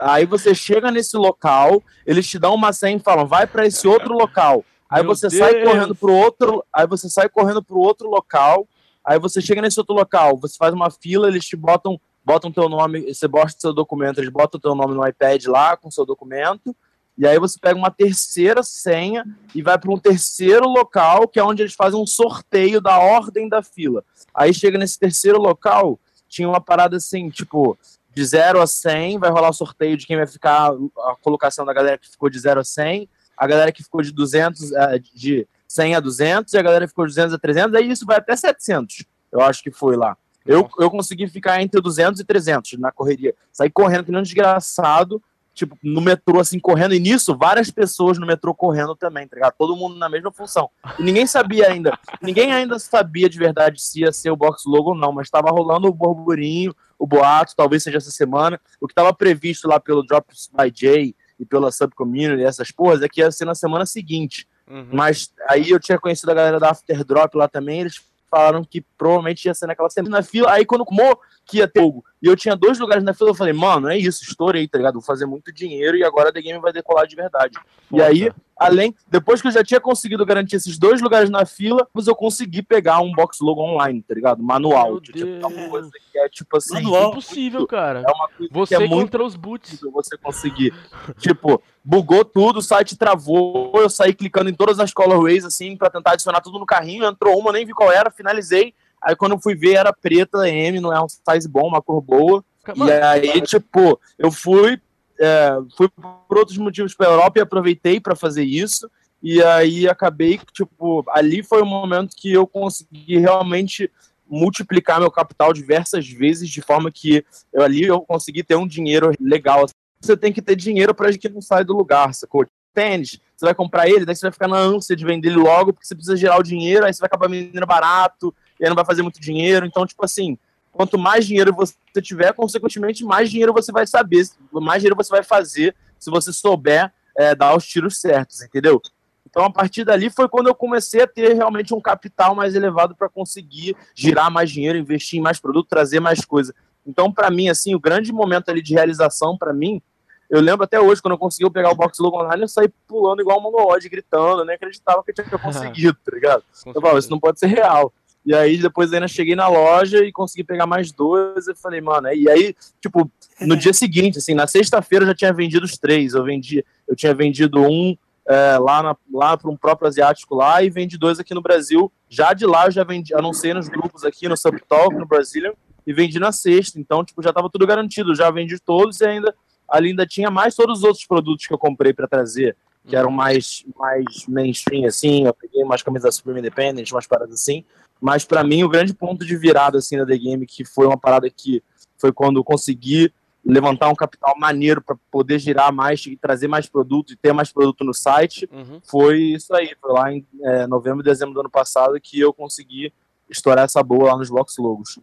Aí 0.00 0.24
você 0.24 0.54
chega 0.54 0.90
nesse 0.90 1.16
local, 1.18 1.82
eles 2.06 2.26
te 2.26 2.38
dão 2.38 2.54
uma 2.54 2.72
senha 2.72 2.96
e 2.96 3.00
falam: 3.00 3.26
"Vai 3.26 3.46
pra 3.46 3.66
esse 3.66 3.86
outro 3.86 4.14
local". 4.14 4.64
Aí 4.88 5.02
Meu 5.02 5.14
você 5.14 5.28
sai 5.28 5.54
Deus! 5.54 5.68
correndo 5.68 5.94
pro 5.94 6.12
outro, 6.12 6.64
aí 6.72 6.86
você 6.86 7.08
sai 7.08 7.28
correndo 7.28 7.62
pro 7.62 7.78
outro 7.78 8.08
local. 8.08 8.66
Aí 9.04 9.18
você 9.18 9.40
chega 9.40 9.62
nesse 9.62 9.78
outro 9.78 9.94
local, 9.94 10.36
você 10.36 10.56
faz 10.56 10.74
uma 10.74 10.90
fila, 10.90 11.28
eles 11.28 11.44
te 11.44 11.56
botam, 11.56 12.00
botam 12.24 12.50
teu 12.50 12.68
nome, 12.68 13.14
você 13.14 13.28
bota 13.28 13.54
seu 13.56 13.72
documento, 13.72 14.18
eles 14.18 14.30
botam 14.30 14.58
teu 14.58 14.74
nome 14.74 14.94
no 14.94 15.06
iPad 15.06 15.44
lá 15.46 15.76
com 15.76 15.90
seu 15.90 16.04
documento. 16.04 16.74
E 17.18 17.26
aí 17.26 17.38
você 17.38 17.58
pega 17.58 17.78
uma 17.78 17.90
terceira 17.90 18.62
senha 18.62 19.24
e 19.54 19.62
vai 19.62 19.78
para 19.78 19.90
um 19.90 19.98
terceiro 19.98 20.68
local, 20.68 21.26
que 21.26 21.38
é 21.38 21.42
onde 21.42 21.62
eles 21.62 21.72
fazem 21.72 21.98
um 21.98 22.06
sorteio 22.06 22.80
da 22.80 22.98
ordem 22.98 23.48
da 23.48 23.62
fila. 23.62 24.04
Aí 24.34 24.52
chega 24.52 24.76
nesse 24.76 24.98
terceiro 24.98 25.38
local, 25.40 25.98
tinha 26.28 26.48
uma 26.48 26.60
parada 26.60 26.96
assim, 26.96 27.30
tipo, 27.30 27.78
de 28.14 28.24
0 28.24 28.60
a 28.60 28.66
100, 28.66 29.18
vai 29.18 29.30
rolar 29.30 29.48
o 29.48 29.54
sorteio 29.54 29.96
de 29.96 30.06
quem 30.06 30.16
vai 30.16 30.26
ficar, 30.26 30.72
a 30.72 31.16
colocação 31.22 31.64
da 31.64 31.72
galera 31.72 31.96
que 31.96 32.10
ficou 32.10 32.28
de 32.28 32.38
0 32.38 32.60
a 32.60 32.64
100, 32.64 33.08
a 33.36 33.46
galera 33.46 33.72
que 33.72 33.82
ficou 33.82 34.02
de 34.02 34.12
200, 34.12 34.72
eh, 34.72 34.98
de 35.14 35.48
100 35.68 35.94
a 35.96 36.00
200, 36.00 36.52
e 36.52 36.58
a 36.58 36.62
galera 36.62 36.88
ficou 36.88 37.06
de 37.06 37.10
200 37.10 37.34
a 37.34 37.38
300, 37.38 37.74
aí 37.74 37.90
isso 37.90 38.06
vai 38.06 38.16
até 38.16 38.34
700, 38.34 39.04
eu 39.32 39.40
acho 39.40 39.62
que 39.62 39.70
foi 39.70 39.96
lá. 39.96 40.16
Eu, 40.46 40.68
eu 40.78 40.90
consegui 40.90 41.26
ficar 41.26 41.60
entre 41.60 41.80
200 41.80 42.20
e 42.20 42.24
300 42.24 42.78
na 42.78 42.92
correria. 42.92 43.34
Saí 43.52 43.68
correndo 43.68 44.04
que 44.04 44.12
nem 44.12 44.20
um 44.20 44.22
desgraçado, 44.22 45.20
tipo, 45.52 45.76
no 45.82 46.00
metrô, 46.00 46.38
assim, 46.38 46.60
correndo. 46.60 46.94
E 46.94 47.00
nisso, 47.00 47.36
várias 47.36 47.68
pessoas 47.68 48.16
no 48.16 48.26
metrô 48.26 48.54
correndo 48.54 48.94
também, 48.94 49.26
tá 49.26 49.34
ligado? 49.34 49.54
Todo 49.58 49.74
mundo 49.74 49.96
na 49.96 50.08
mesma 50.08 50.30
função. 50.30 50.70
E 50.98 51.02
ninguém 51.02 51.26
sabia 51.26 51.66
ainda. 51.66 51.98
Ninguém 52.22 52.52
ainda 52.52 52.78
sabia 52.78 53.28
de 53.28 53.38
verdade 53.38 53.82
se 53.82 54.02
ia 54.02 54.12
ser 54.12 54.30
o 54.30 54.36
box 54.36 54.62
logo 54.66 54.90
ou 54.90 54.94
não, 54.94 55.10
mas 55.10 55.28
tava 55.28 55.50
rolando 55.50 55.88
o 55.88 55.92
burburinho, 55.92 56.72
o 56.96 57.06
boato, 57.06 57.56
talvez 57.56 57.82
seja 57.82 57.96
essa 57.96 58.12
semana. 58.12 58.60
O 58.80 58.86
que 58.86 58.94
tava 58.94 59.12
previsto 59.12 59.66
lá 59.66 59.80
pelo 59.80 60.06
Drops 60.06 60.48
by 60.54 60.72
Jay 60.72 61.14
e 61.38 61.44
pela 61.44 61.70
Subcommunity, 61.70 62.42
essas 62.42 62.70
porras, 62.70 63.02
é 63.02 63.08
que 63.08 63.20
ia 63.20 63.30
ser 63.30 63.44
na 63.44 63.54
semana 63.54 63.86
seguinte. 63.86 64.48
Uhum. 64.68 64.88
Mas 64.92 65.32
aí 65.48 65.70
eu 65.70 65.78
tinha 65.78 65.98
conhecido 65.98 66.30
a 66.30 66.34
galera 66.34 66.58
da 66.58 66.70
Afterdrop 66.70 67.34
lá 67.34 67.48
também, 67.48 67.80
eles 67.80 68.00
falaram 68.30 68.64
que 68.64 68.84
provavelmente 68.98 69.44
ia 69.46 69.54
ser 69.54 69.66
naquela 69.66 69.88
semana 69.88 70.18
na 70.18 70.22
fila. 70.22 70.52
Aí 70.52 70.64
quando 70.64 70.84
comou 70.84 71.18
que 71.44 71.58
ia 71.58 71.68
ter 71.68 71.80
jogo, 71.80 72.04
E 72.26 72.28
eu 72.28 72.34
tinha 72.34 72.56
dois 72.56 72.80
lugares 72.80 73.04
na 73.04 73.14
fila, 73.14 73.30
eu 73.30 73.34
falei, 73.36 73.52
mano, 73.52 73.88
é 73.88 73.96
isso, 73.96 74.24
estourei, 74.24 74.66
tá 74.66 74.76
ligado? 74.78 74.94
Vou 74.94 75.02
fazer 75.02 75.26
muito 75.26 75.52
dinheiro 75.52 75.96
e 75.96 76.02
agora 76.02 76.30
a 76.30 76.32
The 76.32 76.42
Game 76.42 76.58
vai 76.60 76.72
decolar 76.72 77.06
de 77.06 77.14
verdade. 77.14 77.56
E 77.92 78.02
aí, 78.02 78.32
além, 78.58 78.92
depois 79.06 79.40
que 79.40 79.46
eu 79.46 79.52
já 79.52 79.62
tinha 79.62 79.80
conseguido 79.80 80.26
garantir 80.26 80.56
esses 80.56 80.76
dois 80.76 81.00
lugares 81.00 81.30
na 81.30 81.46
fila, 81.46 81.86
mas 81.94 82.08
eu 82.08 82.16
consegui 82.16 82.62
pegar 82.62 83.00
um 83.00 83.12
box 83.12 83.38
logo 83.40 83.62
online, 83.62 84.02
tá 84.02 84.12
ligado? 84.12 84.42
Manual. 84.42 84.94
Meu 84.94 85.00
Tipo, 85.00 85.20
é 85.24 85.46
uma 85.46 85.50
Deus. 85.50 85.68
coisa 85.70 85.90
que 86.10 86.18
é 86.18 86.28
tipo 86.28 86.56
assim. 86.56 86.74
Manual? 86.74 87.10
Impossível, 87.10 87.64
cara. 87.64 88.00
É 88.00 88.12
uma 88.12 88.28
coisa 88.28 88.52
Você 88.52 88.76
que 88.76 88.82
é 88.82 88.88
muito 88.88 89.02
contra 89.02 89.24
os 89.24 89.36
boots. 89.36 89.80
você 89.92 90.18
conseguir. 90.18 90.74
tipo, 91.18 91.62
bugou 91.84 92.24
tudo, 92.24 92.58
o 92.58 92.62
site 92.62 92.96
travou, 92.96 93.70
eu 93.76 93.88
saí 93.88 94.12
clicando 94.12 94.50
em 94.50 94.54
todas 94.54 94.80
as 94.80 94.92
colorways, 94.92 95.44
assim, 95.44 95.76
pra 95.76 95.88
tentar 95.90 96.14
adicionar 96.14 96.40
tudo 96.40 96.58
no 96.58 96.66
carrinho, 96.66 97.04
entrou 97.04 97.38
uma, 97.38 97.52
nem 97.52 97.64
vi 97.64 97.72
qual 97.72 97.92
era, 97.92 98.10
finalizei. 98.10 98.74
Aí 99.02 99.14
quando 99.14 99.32
eu 99.32 99.38
fui 99.38 99.54
ver, 99.54 99.74
era 99.74 99.92
preta, 99.92 100.48
M, 100.48 100.80
não 100.80 100.92
é 100.92 101.02
um 101.02 101.08
size 101.08 101.48
bom, 101.48 101.68
uma 101.68 101.82
cor 101.82 102.00
boa. 102.00 102.44
Mano, 102.74 102.90
e 102.90 103.02
aí, 103.30 103.40
tipo, 103.42 104.00
eu 104.18 104.30
fui, 104.32 104.80
é, 105.20 105.50
fui 105.76 105.88
por 105.88 106.38
outros 106.38 106.58
motivos 106.58 106.94
pra 106.94 107.06
Europa 107.06 107.38
e 107.38 107.42
aproveitei 107.42 108.00
pra 108.00 108.16
fazer 108.16 108.44
isso. 108.44 108.90
E 109.22 109.42
aí 109.42 109.88
acabei, 109.88 110.40
tipo, 110.52 111.04
ali 111.10 111.42
foi 111.42 111.62
o 111.62 111.66
momento 111.66 112.16
que 112.16 112.32
eu 112.32 112.46
consegui 112.46 113.18
realmente 113.18 113.90
multiplicar 114.28 115.00
meu 115.00 115.10
capital 115.10 115.52
diversas 115.52 116.08
vezes, 116.08 116.50
de 116.50 116.60
forma 116.60 116.90
que 116.90 117.24
eu, 117.52 117.62
ali 117.62 117.84
eu 117.84 118.00
consegui 118.00 118.42
ter 118.42 118.56
um 118.56 118.66
dinheiro 118.66 119.12
legal. 119.20 119.66
Você 120.00 120.16
tem 120.16 120.32
que 120.32 120.42
ter 120.42 120.56
dinheiro 120.56 120.94
para 120.94 121.16
que 121.16 121.28
não 121.28 121.40
sai 121.40 121.64
do 121.64 121.76
lugar, 121.76 122.12
sacou? 122.12 122.46
Tênis, 122.74 123.18
você 123.34 123.46
vai 123.46 123.54
comprar 123.54 123.88
ele, 123.88 124.04
daí 124.04 124.14
você 124.14 124.26
vai 124.26 124.32
ficar 124.32 124.48
na 124.48 124.58
ânsia 124.58 124.94
de 124.94 125.04
vender 125.04 125.28
ele 125.28 125.38
logo, 125.38 125.72
porque 125.72 125.86
você 125.86 125.94
precisa 125.94 126.16
gerar 126.16 126.38
o 126.38 126.42
dinheiro, 126.42 126.84
aí 126.84 126.92
você 126.92 127.00
vai 127.00 127.06
acabar 127.06 127.28
vendendo 127.28 127.66
barato, 127.66 128.34
e 128.58 128.64
aí 128.64 128.68
não 128.68 128.76
vai 128.76 128.84
fazer 128.84 129.02
muito 129.02 129.20
dinheiro. 129.20 129.66
Então, 129.66 129.86
tipo 129.86 130.04
assim, 130.04 130.38
quanto 130.72 130.98
mais 130.98 131.26
dinheiro 131.26 131.54
você 131.54 131.74
tiver, 132.02 132.32
consequentemente, 132.32 133.04
mais 133.04 133.30
dinheiro 133.30 133.52
você 133.52 133.72
vai 133.72 133.86
saber, 133.86 134.26
mais 134.52 134.82
dinheiro 134.82 134.96
você 134.96 135.10
vai 135.10 135.22
fazer 135.22 135.74
se 135.98 136.10
você 136.10 136.32
souber 136.32 136.92
é, 137.16 137.34
dar 137.34 137.56
os 137.56 137.66
tiros 137.66 137.98
certos, 137.98 138.42
entendeu? 138.42 138.80
Então, 139.28 139.44
a 139.44 139.52
partir 139.52 139.84
dali 139.84 140.08
foi 140.08 140.28
quando 140.28 140.46
eu 140.46 140.54
comecei 140.54 141.02
a 141.02 141.06
ter 141.06 141.34
realmente 141.34 141.74
um 141.74 141.80
capital 141.80 142.34
mais 142.34 142.54
elevado 142.54 142.94
para 142.94 143.08
conseguir 143.08 143.76
girar 143.94 144.30
mais 144.30 144.50
dinheiro, 144.50 144.78
investir 144.78 145.18
em 145.18 145.22
mais 145.22 145.38
produto, 145.38 145.68
trazer 145.68 146.00
mais 146.00 146.24
coisa. 146.24 146.54
Então, 146.86 147.12
para 147.12 147.30
mim, 147.30 147.48
assim, 147.48 147.74
o 147.74 147.80
grande 147.80 148.12
momento 148.12 148.48
ali 148.48 148.62
de 148.62 148.72
realização 148.72 149.36
para 149.36 149.52
mim, 149.52 149.82
eu 150.30 150.40
lembro 150.40 150.64
até 150.64 150.80
hoje, 150.80 151.02
quando 151.02 151.12
eu 151.12 151.18
consegui 151.18 151.50
pegar 151.50 151.70
o 151.70 151.74
box 151.74 151.98
logo 151.98 152.18
online, 152.18 152.42
eu 152.42 152.48
saí 152.48 152.68
pulando 152.86 153.20
igual 153.20 153.38
um 153.38 153.42
mongoloide, 153.42 153.88
gritando, 153.88 154.40
eu 154.40 154.44
nem 154.44 154.56
acreditava 154.56 155.02
que 155.02 155.10
eu 155.10 155.14
tinha 155.14 155.26
conseguido, 155.38 155.98
tá 156.04 156.12
ligado? 156.14 156.44
Eu 156.66 156.80
falava, 156.80 156.98
isso 156.98 157.10
não 157.10 157.20
pode 157.20 157.38
ser 157.38 157.46
real. 157.46 157.92
E 158.26 158.34
aí, 158.34 158.58
depois 158.58 158.92
ainda 158.92 159.06
cheguei 159.06 159.36
na 159.36 159.46
loja 159.46 160.04
e 160.04 160.10
consegui 160.10 160.42
pegar 160.42 160.66
mais 160.66 160.90
dois. 160.90 161.46
Eu 161.46 161.54
falei, 161.54 161.80
mano, 161.80 162.12
e 162.12 162.28
aí, 162.28 162.56
tipo, 162.80 163.08
no 163.40 163.56
dia 163.56 163.72
seguinte, 163.72 164.18
assim, 164.18 164.34
na 164.34 164.48
sexta-feira 164.48 165.04
eu 165.04 165.08
já 165.08 165.14
tinha 165.14 165.32
vendido 165.32 165.64
os 165.64 165.78
três. 165.78 166.12
Eu 166.12 166.24
vendi, 166.24 166.64
eu 166.88 166.96
tinha 166.96 167.14
vendido 167.14 167.60
um 167.60 167.96
é, 168.28 168.58
lá, 168.58 168.96
lá 169.12 169.36
para 169.36 169.48
um 169.48 169.56
próprio 169.56 169.86
asiático 169.86 170.34
lá 170.34 170.60
e 170.60 170.68
vendi 170.68 170.98
dois 170.98 171.20
aqui 171.20 171.32
no 171.34 171.40
Brasil. 171.40 171.90
Já 172.08 172.32
de 172.32 172.44
lá 172.44 172.66
eu 172.66 172.72
já 172.72 172.82
vendi, 172.82 173.14
anunciei 173.14 173.54
nos 173.54 173.68
grupos 173.68 174.02
aqui 174.02 174.28
no 174.28 174.36
Subtalk, 174.36 174.96
no 174.96 175.06
Brazilian, 175.06 175.52
e 175.86 175.92
vendi 175.92 176.18
na 176.18 176.32
sexta. 176.32 176.80
Então, 176.80 177.04
tipo, 177.04 177.22
já 177.22 177.32
tava 177.32 177.48
tudo 177.48 177.64
garantido. 177.64 178.12
Já 178.12 178.28
vendi 178.32 178.58
todos 178.58 179.00
e 179.00 179.06
ainda 179.06 179.32
ali 179.68 179.90
ainda 179.90 180.06
tinha 180.06 180.30
mais 180.30 180.54
todos 180.54 180.78
os 180.78 180.84
outros 180.84 181.06
produtos 181.06 181.46
que 181.46 181.54
eu 181.54 181.58
comprei 181.58 181.92
para 181.92 182.06
trazer, 182.06 182.56
que 182.86 182.96
eram 182.96 183.10
mais, 183.10 183.64
mais 183.76 184.26
mainstream, 184.28 184.86
assim. 184.86 185.26
Eu 185.26 185.34
peguei 185.34 185.62
umas 185.62 185.82
camisas 185.82 186.14
Supreme 186.16 186.40
Independent, 186.40 186.90
umas 186.92 187.06
paradas 187.06 187.34
assim. 187.34 187.64
Mas 188.00 188.24
para 188.24 188.44
mim, 188.44 188.62
o 188.62 188.68
grande 188.68 188.94
ponto 188.94 189.24
de 189.24 189.36
virada 189.36 189.78
assim 189.78 189.96
da 189.96 190.06
The 190.06 190.16
Game, 190.18 190.46
que 190.46 190.64
foi 190.64 190.86
uma 190.86 190.98
parada 190.98 191.28
que 191.30 191.62
foi 191.98 192.12
quando 192.12 192.38
eu 192.38 192.44
consegui 192.44 193.12
levantar 193.44 193.88
um 193.88 193.94
capital 193.94 194.34
maneiro 194.38 194.82
para 194.82 194.96
poder 195.10 195.38
girar 195.38 195.72
mais 195.72 196.04
e 196.06 196.16
trazer 196.16 196.48
mais 196.48 196.68
produto 196.68 197.12
e 197.12 197.16
ter 197.16 197.32
mais 197.32 197.52
produto 197.52 197.84
no 197.84 197.94
site, 197.94 198.48
Uhum. 198.52 198.80
foi 198.84 199.20
isso 199.20 199.54
aí. 199.54 199.74
Foi 199.80 199.92
lá 199.92 200.12
em 200.12 200.26
é, 200.42 200.66
novembro 200.66 201.00
e 201.00 201.04
dezembro 201.04 201.32
do 201.34 201.40
ano 201.40 201.50
passado 201.50 201.98
que 202.00 202.18
eu 202.20 202.32
consegui 202.32 202.92
estourar 203.30 203.64
essa 203.64 203.82
boa 203.82 204.12
lá 204.12 204.16
nos 204.18 204.30
Box 204.30 204.56
Logos. 204.58 204.98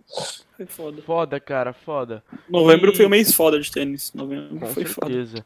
Foi 0.56 0.66
foda. 0.66 1.02
Foda, 1.02 1.40
cara, 1.40 1.74
foda. 1.74 2.24
Novembro 2.50 2.92
E- 2.92 2.96
foi 2.96 3.06
um 3.06 3.10
mês 3.10 3.34
foda 3.34 3.60
de 3.60 3.72
tênis. 3.72 4.14
Novembro 4.14 4.60
Com 4.60 4.68
foi 4.68 4.86
foda. 4.86 5.46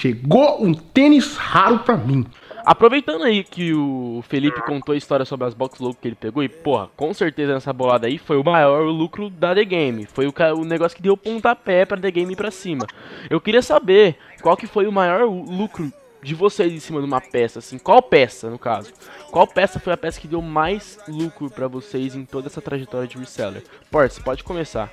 Chegou 0.00 0.64
um 0.64 0.72
tênis 0.72 1.36
raro 1.36 1.80
pra 1.80 1.96
mim. 1.96 2.24
Aproveitando 2.64 3.24
aí 3.24 3.42
que 3.42 3.74
o 3.74 4.22
Felipe 4.28 4.62
contou 4.62 4.92
a 4.92 4.96
história 4.96 5.24
sobre 5.24 5.48
as 5.48 5.54
box 5.54 5.80
logo 5.80 5.96
que 6.00 6.06
ele 6.06 6.14
pegou, 6.14 6.40
e 6.40 6.48
porra, 6.48 6.88
com 6.96 7.12
certeza 7.12 7.54
nessa 7.54 7.72
bolada 7.72 8.06
aí 8.06 8.16
foi 8.16 8.36
o 8.36 8.44
maior 8.44 8.84
lucro 8.84 9.28
da 9.28 9.52
The 9.52 9.64
Game. 9.64 10.06
Foi 10.06 10.28
o, 10.28 10.34
o 10.56 10.64
negócio 10.64 10.96
que 10.96 11.02
deu 11.02 11.16
pontapé 11.16 11.84
pra 11.84 11.98
The 11.98 12.12
Game 12.12 12.32
ir 12.32 12.36
pra 12.36 12.52
cima. 12.52 12.86
Eu 13.28 13.40
queria 13.40 13.60
saber 13.60 14.16
qual 14.40 14.56
que 14.56 14.68
foi 14.68 14.86
o 14.86 14.92
maior 14.92 15.24
lucro 15.24 15.92
de 16.22 16.32
vocês 16.32 16.72
em 16.72 16.78
cima 16.78 17.00
de 17.00 17.06
uma 17.06 17.20
peça, 17.20 17.58
assim. 17.58 17.76
Qual 17.76 18.00
peça, 18.00 18.48
no 18.48 18.58
caso? 18.58 18.92
Qual 19.32 19.48
peça 19.48 19.80
foi 19.80 19.92
a 19.92 19.96
peça 19.96 20.20
que 20.20 20.28
deu 20.28 20.40
mais 20.40 20.96
lucro 21.08 21.50
pra 21.50 21.66
vocês 21.66 22.14
em 22.14 22.24
toda 22.24 22.46
essa 22.46 22.62
trajetória 22.62 23.08
de 23.08 23.18
reseller? 23.18 23.64
Port, 23.90 24.12
você 24.12 24.20
pode 24.20 24.44
começar. 24.44 24.92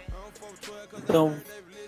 Então, 0.97 1.36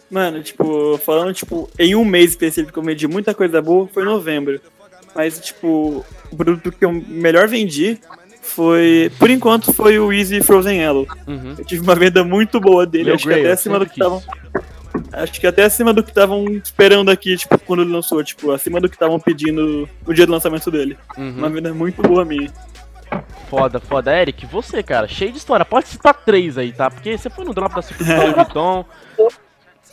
mano, 0.10 0.42
tipo, 0.42 0.98
falando, 1.00 1.34
tipo, 1.34 1.70
em 1.78 1.96
um 1.96 2.06
mês 2.06 2.32
específico 2.32 2.74
que 2.74 2.80
eu 2.80 2.84
vendi 2.84 3.08
muita 3.08 3.34
coisa 3.34 3.62
boa, 3.62 3.88
foi 3.88 4.04
novembro. 4.04 4.60
Mas, 5.16 5.40
tipo, 5.40 6.06
o 6.32 6.36
produto 6.36 6.72
que 6.72 6.86
eu 6.86 6.92
melhor 6.92 7.48
vendi 7.48 8.00
foi, 8.42 9.12
por 9.20 9.30
enquanto, 9.30 9.74
foi 9.74 10.00
o 10.00 10.12
Easy 10.12 10.42
Frozen 10.42 10.80
Yellow. 10.80 11.08
Uhum. 11.28 11.56
Eu 11.58 11.66
tive 11.66 11.82
uma 11.82 11.96
venda 11.96 12.24
muito 12.24 12.60
boa 12.60 12.86
dele, 12.86 13.06
Meu 13.06 13.16
acho 13.16 13.28
que 13.28 13.34
até 13.34 13.52
acima 13.52 13.80
do 13.80 13.86
que 13.86 13.94
estavam. 13.94 14.24
Acho 15.12 15.40
que 15.40 15.48
até 15.48 15.64
acima 15.64 15.94
do 15.94 16.04
que 16.04 16.10
estavam 16.10 16.46
esperando 16.50 17.10
aqui, 17.10 17.36
tipo, 17.36 17.58
quando 17.60 17.84
ele 17.84 17.92
lançou, 17.92 18.24
tipo, 18.24 18.52
acima 18.52 18.80
do 18.80 18.90
que 18.90 18.96
estavam 18.96 19.20
pedindo 19.20 19.88
no 20.06 20.14
dia 20.14 20.26
do 20.26 20.32
lançamento 20.32 20.72
dele. 20.72 20.98
Uhum. 21.18 21.36
Uma 21.38 21.50
venda 21.50 21.74
muito 21.74 22.02
boa 22.02 22.24
minha. 22.24 22.52
Foda, 23.50 23.80
foda. 23.80 24.16
Eric, 24.16 24.46
você, 24.46 24.84
cara, 24.84 25.08
cheio 25.08 25.32
de 25.32 25.38
história. 25.38 25.66
Pode 25.66 25.88
citar 25.88 26.14
três 26.14 26.58
aí, 26.58 26.72
tá? 26.72 26.90
Porque 26.90 27.18
você 27.18 27.30
foi 27.30 27.46
no 27.46 27.54
drop 27.54 27.76
da 27.76 27.82
Super 27.82 28.06
Bowl 28.06 28.34
Vuitton. 28.36 28.86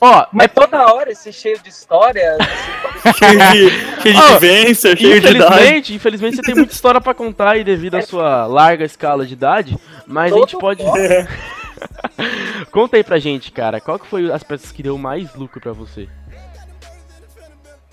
Ó, 0.01 0.27
Mas 0.33 0.51
toda 0.53 0.93
hora 0.93 1.11
esse 1.11 1.33
cheio 1.33 1.59
de 1.61 1.69
história. 1.69 2.37
cheio 3.17 3.39
de, 3.39 4.03
cheio 4.03 4.15
de 4.15 4.33
vivência, 4.33 4.97
cheio 4.97 5.21
de 5.21 5.29
idade. 5.29 5.39
infelizmente, 5.39 5.95
infelizmente 5.95 6.37
você 6.37 6.43
tem 6.43 6.55
muita 6.55 6.73
história 6.73 7.01
pra 7.01 7.15
contar 7.15 7.53
aí 7.53 7.65
devido 7.65 7.95
à 7.95 8.03
sua 8.03 8.47
larga 8.47 8.85
escala 8.85 9.25
de 9.25 9.33
idade, 9.33 9.79
mas 10.07 10.33
a 10.33 10.37
gente 10.37 10.53
Todo 10.53 10.61
pode 10.61 10.85
Conta 12.71 12.97
aí 12.97 13.05
pra 13.05 13.19
gente, 13.19 13.51
cara, 13.53 13.81
qual 13.81 13.99
que 13.99 14.07
foi 14.07 14.31
as 14.31 14.43
peças 14.43 14.73
que 14.73 14.83
deu 14.83 14.99
mais 14.99 15.35
lucro 15.35 15.61
pra 15.61 15.73
você? 15.73 16.09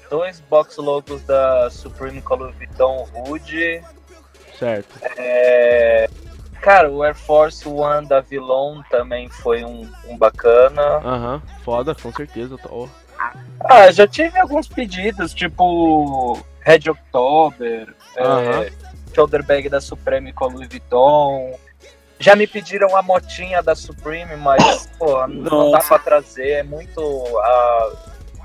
Dois 0.10 0.42
box 0.50 0.78
logos 0.78 1.22
da 1.24 1.70
Supreme 1.70 2.22
Color 2.22 2.52
Vuitton 2.54 3.08
Hood. 3.16 3.82
Certo. 4.60 5.00
É, 5.18 6.10
Cara, 6.62 6.92
o 6.92 7.04
Air 7.04 7.16
Force 7.16 7.68
One 7.68 8.08
da 8.08 8.22
Vilon 8.22 8.84
também 8.90 9.28
foi 9.28 9.64
um, 9.64 9.90
um 10.08 10.16
bacana. 10.16 10.82
Aham, 11.04 11.42
foda, 11.64 11.96
com 11.96 12.12
certeza. 12.14 12.56
Ó. 12.70 12.88
Ah, 13.66 13.92
já 13.92 14.08
tive 14.08 14.40
alguns 14.40 14.68
pedidos, 14.68 15.34
tipo 15.34 16.40
Red 16.60 16.90
October, 16.90 17.94
é, 18.16 18.24
Aham. 18.24 18.66
shoulder 19.14 19.44
bag 19.44 19.70
da 19.70 19.82
Supreme 19.82 20.32
com 20.34 20.46
a 20.46 20.48
Louis 20.48 20.68
Vuitton. 20.68 21.58
Já 22.20 22.36
me 22.36 22.46
pediram 22.46 22.96
a 22.96 23.02
motinha 23.02 23.64
da 23.64 23.74
Supreme, 23.74 24.36
mas 24.36 24.88
pô, 25.00 25.26
não 25.28 25.72
dá 25.72 25.80
pra 25.80 25.98
trazer, 25.98 26.50
é 26.50 26.64
muito 26.64 27.02
ah, 27.40 27.92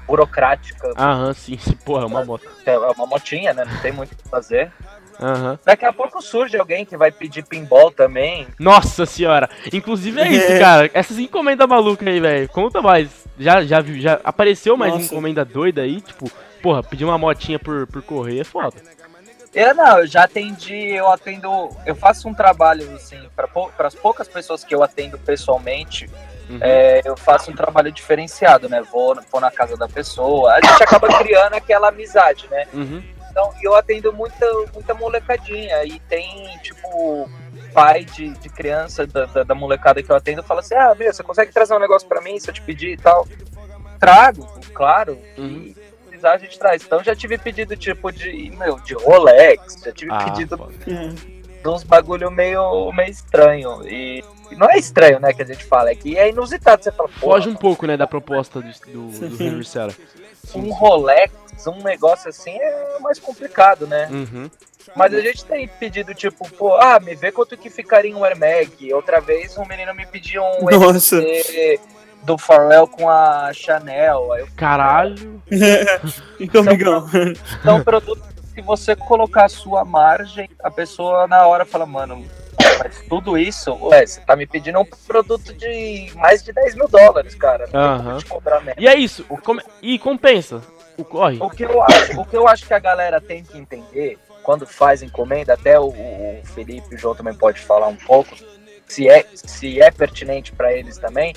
burocrática. 0.07 0.93
Aham, 0.97 1.35
sim, 1.35 1.59
sim, 1.61 1.77
porra, 1.85 2.05
é 2.05 2.07
uma 2.07 2.25
moto. 2.25 2.49
É 2.65 2.79
uma 2.79 3.07
motinha, 3.07 3.53
né? 3.53 3.67
Não 3.67 3.79
tem 3.83 3.93
muito 3.93 4.13
o 4.13 4.17
que 4.17 4.29
fazer. 4.29 4.73
Aham. 5.21 5.59
Daqui 5.65 5.85
a 5.85 5.93
pouco 5.93 6.21
surge 6.23 6.57
alguém 6.59 6.85
que 6.85 6.97
vai 6.97 7.11
pedir 7.11 7.45
pinball 7.45 7.91
também. 7.91 8.47
Nossa 8.59 9.07
senhora! 9.07 9.49
Inclusive 9.73 10.21
é 10.21 10.29
isso, 10.29 10.53
É. 10.53 10.59
cara. 10.59 10.91
Essas 10.93 11.19
encomendas 11.19 11.69
malucas 11.69 12.07
aí, 12.07 12.21
velho. 12.21 12.49
Conta 12.49 12.81
mais. 12.83 13.09
Já, 13.39 13.63
já, 13.65 13.81
viu, 13.81 14.01
já 14.01 14.21
apareceu 14.25 14.77
mais 14.77 14.93
Nossa. 14.93 15.07
encomenda 15.07 15.45
doida 15.45 15.83
aí? 15.83 16.01
Tipo, 16.01 16.31
porra, 16.63 16.83
pedir 16.83 17.05
uma 17.05 17.19
motinha 17.19 17.59
por, 17.59 17.87
por 17.87 18.03
correio 18.03 18.41
é 18.41 18.45
foda. 18.45 18.77
Eu 19.55 19.75
não, 19.75 20.01
eu 20.01 20.07
já 20.07 20.25
atendi, 20.25 20.93
eu 20.95 21.11
atendo, 21.11 21.71
eu 21.87 21.95
faço 21.95 22.29
um 22.29 22.35
trabalho 22.35 22.95
assim 22.95 23.19
para 23.35 23.49
as 23.87 23.95
poucas 23.95 24.29
pessoas 24.29 24.63
que 24.63 24.75
eu 24.75 24.83
atendo 24.83 25.19
pessoalmente, 25.19 26.11
Uhum. 26.49 26.59
é, 26.61 27.01
eu 27.05 27.17
faço 27.17 27.51
um 27.51 27.55
trabalho 27.57 27.91
diferenciado, 27.91 28.69
né? 28.69 28.81
Vou, 28.93 29.19
vou 29.33 29.41
na 29.41 29.51
casa 29.51 29.77
da 29.77 29.89
pessoa, 29.89 30.53
a 30.53 30.61
gente 30.65 30.81
acaba 30.83 31.09
criando 31.19 31.55
aquela 31.55 31.89
amizade, 31.89 32.47
né? 32.51 32.67
Uhum. 32.73 33.03
Então, 33.37 33.53
eu 33.63 33.75
atendo 33.75 34.11
muita, 34.15 34.51
muita 34.73 34.95
molecadinha 34.95 35.85
e 35.85 36.01
tem 36.01 36.49
tipo 36.63 37.29
pai 37.75 38.03
de, 38.03 38.31
de 38.31 38.49
criança 38.49 39.07
da, 39.07 39.27
da, 39.27 39.43
da 39.43 39.55
molecada 39.55 40.03
que 40.03 40.11
eu 40.11 40.17
atendo 40.17 40.43
fala 40.43 40.61
assim, 40.61 40.75
ah, 40.75 40.95
meu, 40.95 41.13
você 41.13 41.23
consegue 41.23 41.53
trazer 41.53 41.75
um 41.75 41.79
negócio 41.79 42.09
para 42.09 42.23
mim 42.23 42.41
se 42.41 42.49
eu 42.49 42.55
te 42.55 42.63
pedir 42.63 42.93
e 42.93 42.97
tal? 42.97 43.29
Trago, 44.01 44.49
claro. 44.73 45.19
Uhum. 45.37 45.65
E 45.65 45.75
se 45.75 45.81
precisar 46.07 46.33
a 46.33 46.39
gente 46.39 46.59
traz. 46.59 46.83
Então 46.83 47.05
já 47.05 47.15
tive 47.15 47.37
pedido 47.37 47.77
tipo 47.77 48.11
de, 48.11 48.51
meu, 48.57 48.81
de 48.81 48.95
Rolex, 48.95 49.83
já 49.85 49.93
tive 49.93 50.13
Ah, 50.15 50.25
pedido. 50.25 50.57
Uhum. 50.87 51.15
de 51.15 51.69
uns 51.69 51.83
bagulho 51.83 52.31
meio, 52.31 52.91
meio 52.93 53.11
estranho. 53.11 53.87
E 53.87 54.25
Não 54.53 54.69
é 54.71 54.79
estranho, 54.79 55.19
né, 55.19 55.33
que 55.33 55.43
a 55.43 55.47
gente 55.47 55.65
fala, 55.65 55.91
é 55.91 55.95
que 55.95 56.17
é 56.17 56.29
inusitado. 56.29 56.83
Você 56.83 56.93
fala, 56.93 57.09
Foge 57.09 57.49
um 57.49 57.55
pouco, 57.55 57.87
né, 57.87 57.97
da 57.97 58.07
proposta 58.07 58.61
do, 58.61 58.69
do, 58.93 59.29
do 59.29 59.43
Henry 59.43 59.65
um 60.55 60.73
Rolex, 60.73 61.33
um 61.67 61.83
negócio 61.83 62.29
assim 62.29 62.57
é 62.57 62.99
mais 63.01 63.19
complicado, 63.19 63.87
né? 63.87 64.09
Uhum. 64.11 64.51
Mas 64.95 65.13
a 65.13 65.21
gente 65.21 65.45
tem 65.45 65.67
pedido, 65.67 66.15
tipo, 66.15 66.49
pô, 66.53 66.75
ah, 66.75 67.01
me 67.01 67.15
vê 67.15 67.33
quanto 67.33 67.57
que 67.57 67.69
ficaria 67.69 68.17
um 68.17 68.25
Air 68.25 68.39
Mag. 68.39 68.95
Outra 68.95 69.21
vez 69.21 69.57
um 69.59 69.67
menino 69.67 69.93
me 69.95 70.07
pediu 70.07 70.43
um 70.43 70.63
Nossa. 70.71 71.21
Do 72.23 72.39
Pharrell 72.39 72.87
com 72.87 73.11
a 73.11 73.53
Chanel. 73.53 74.33
Aí 74.33 74.43
eu 74.43 74.49
Caralho. 74.57 75.43
Então, 76.39 76.63
amigão. 76.63 77.07
São 77.65 77.83
produtos 77.83 78.25
que 78.55 78.63
você 78.63 78.95
colocar 78.95 79.47
a 79.47 79.49
sua 79.49 79.85
margem, 79.85 80.49
a 80.63 80.71
pessoa 80.71 81.27
na 81.27 81.47
hora 81.47 81.65
fala, 81.65 81.85
mano, 81.85 82.25
mas 82.79 83.03
tudo 83.09 83.37
isso, 83.39 83.73
ué, 83.87 84.07
você 84.07 84.21
tá 84.21 84.37
me 84.37 84.47
pedindo 84.47 84.79
um 84.79 84.85
produto 84.85 85.53
de 85.53 86.11
mais 86.15 86.43
de 86.43 86.53
10 86.53 86.75
mil 86.75 86.89
dólares, 86.89 87.35
cara. 87.35 87.67
Não 87.67 87.73
tem 87.73 87.97
como 87.97 88.11
Aham. 88.11 88.19
te 88.19 88.25
cobrar. 88.27 88.63
E 88.79 88.89
é 88.89 88.95
isso. 88.95 89.25
E 89.83 89.99
compensa. 89.99 90.63
O 90.97 91.05
corre. 91.05 91.39
O 91.41 91.51
que, 91.51 91.65
eu 91.65 91.83
acho, 91.83 92.21
o 92.21 92.25
que 92.25 92.37
eu 92.37 92.49
acho 92.49 92.67
que 92.67 92.73
a 92.73 92.79
galera 92.79 93.21
tem 93.21 93.45
que 93.45 93.59
entender 93.59 94.19
quando 94.43 94.67
faz 94.67 95.03
encomenda, 95.03 95.55
até 95.55 95.79
o, 95.79 95.89
o 95.89 96.41
Felipe 96.45 96.87
e 96.93 96.95
o 96.95 96.99
João 96.99 97.15
também 97.15 97.35
pode 97.35 97.61
falar 97.61 97.89
um 97.89 97.97
pouco, 97.97 98.37
se 98.87 99.09
é, 99.09 99.27
se 99.35 99.81
é 99.81 99.91
pertinente 99.91 100.53
para 100.53 100.73
eles 100.73 100.97
também, 100.97 101.35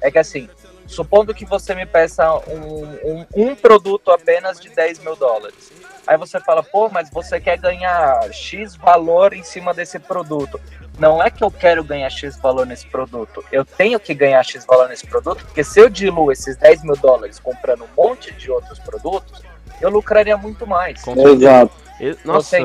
é 0.00 0.10
que 0.10 0.18
assim, 0.18 0.48
supondo 0.86 1.32
que 1.32 1.46
você 1.46 1.74
me 1.74 1.86
peça 1.86 2.30
um, 2.48 2.84
um, 3.02 3.26
um 3.34 3.54
produto 3.54 4.10
apenas 4.10 4.60
de 4.60 4.68
10 4.68 4.98
mil 4.98 5.16
dólares. 5.16 5.72
Aí 6.10 6.16
você 6.16 6.40
fala, 6.40 6.60
pô, 6.60 6.88
mas 6.88 7.08
você 7.08 7.38
quer 7.40 7.56
ganhar 7.56 8.20
X 8.32 8.74
valor 8.74 9.32
em 9.32 9.44
cima 9.44 9.72
desse 9.72 9.96
produto. 9.96 10.60
Não 10.98 11.22
é 11.22 11.30
que 11.30 11.44
eu 11.44 11.52
quero 11.52 11.84
ganhar 11.84 12.10
X 12.10 12.36
valor 12.36 12.66
nesse 12.66 12.84
produto. 12.84 13.44
Eu 13.52 13.64
tenho 13.64 14.00
que 14.00 14.12
ganhar 14.12 14.42
X 14.42 14.66
valor 14.66 14.88
nesse 14.88 15.06
produto, 15.06 15.44
porque 15.44 15.62
se 15.62 15.78
eu 15.78 15.88
diluo 15.88 16.32
esses 16.32 16.56
10 16.56 16.82
mil 16.82 16.96
dólares 16.96 17.38
comprando 17.38 17.84
um 17.84 17.88
monte 17.96 18.32
de 18.32 18.50
outros 18.50 18.80
produtos, 18.80 19.40
eu 19.80 19.88
lucraria 19.88 20.36
muito 20.36 20.66
mais. 20.66 21.00
Com 21.00 21.14
certeza. 21.14 21.36
Exato. 21.36 21.72
E- 22.00 22.16
Nossa. 22.24 22.56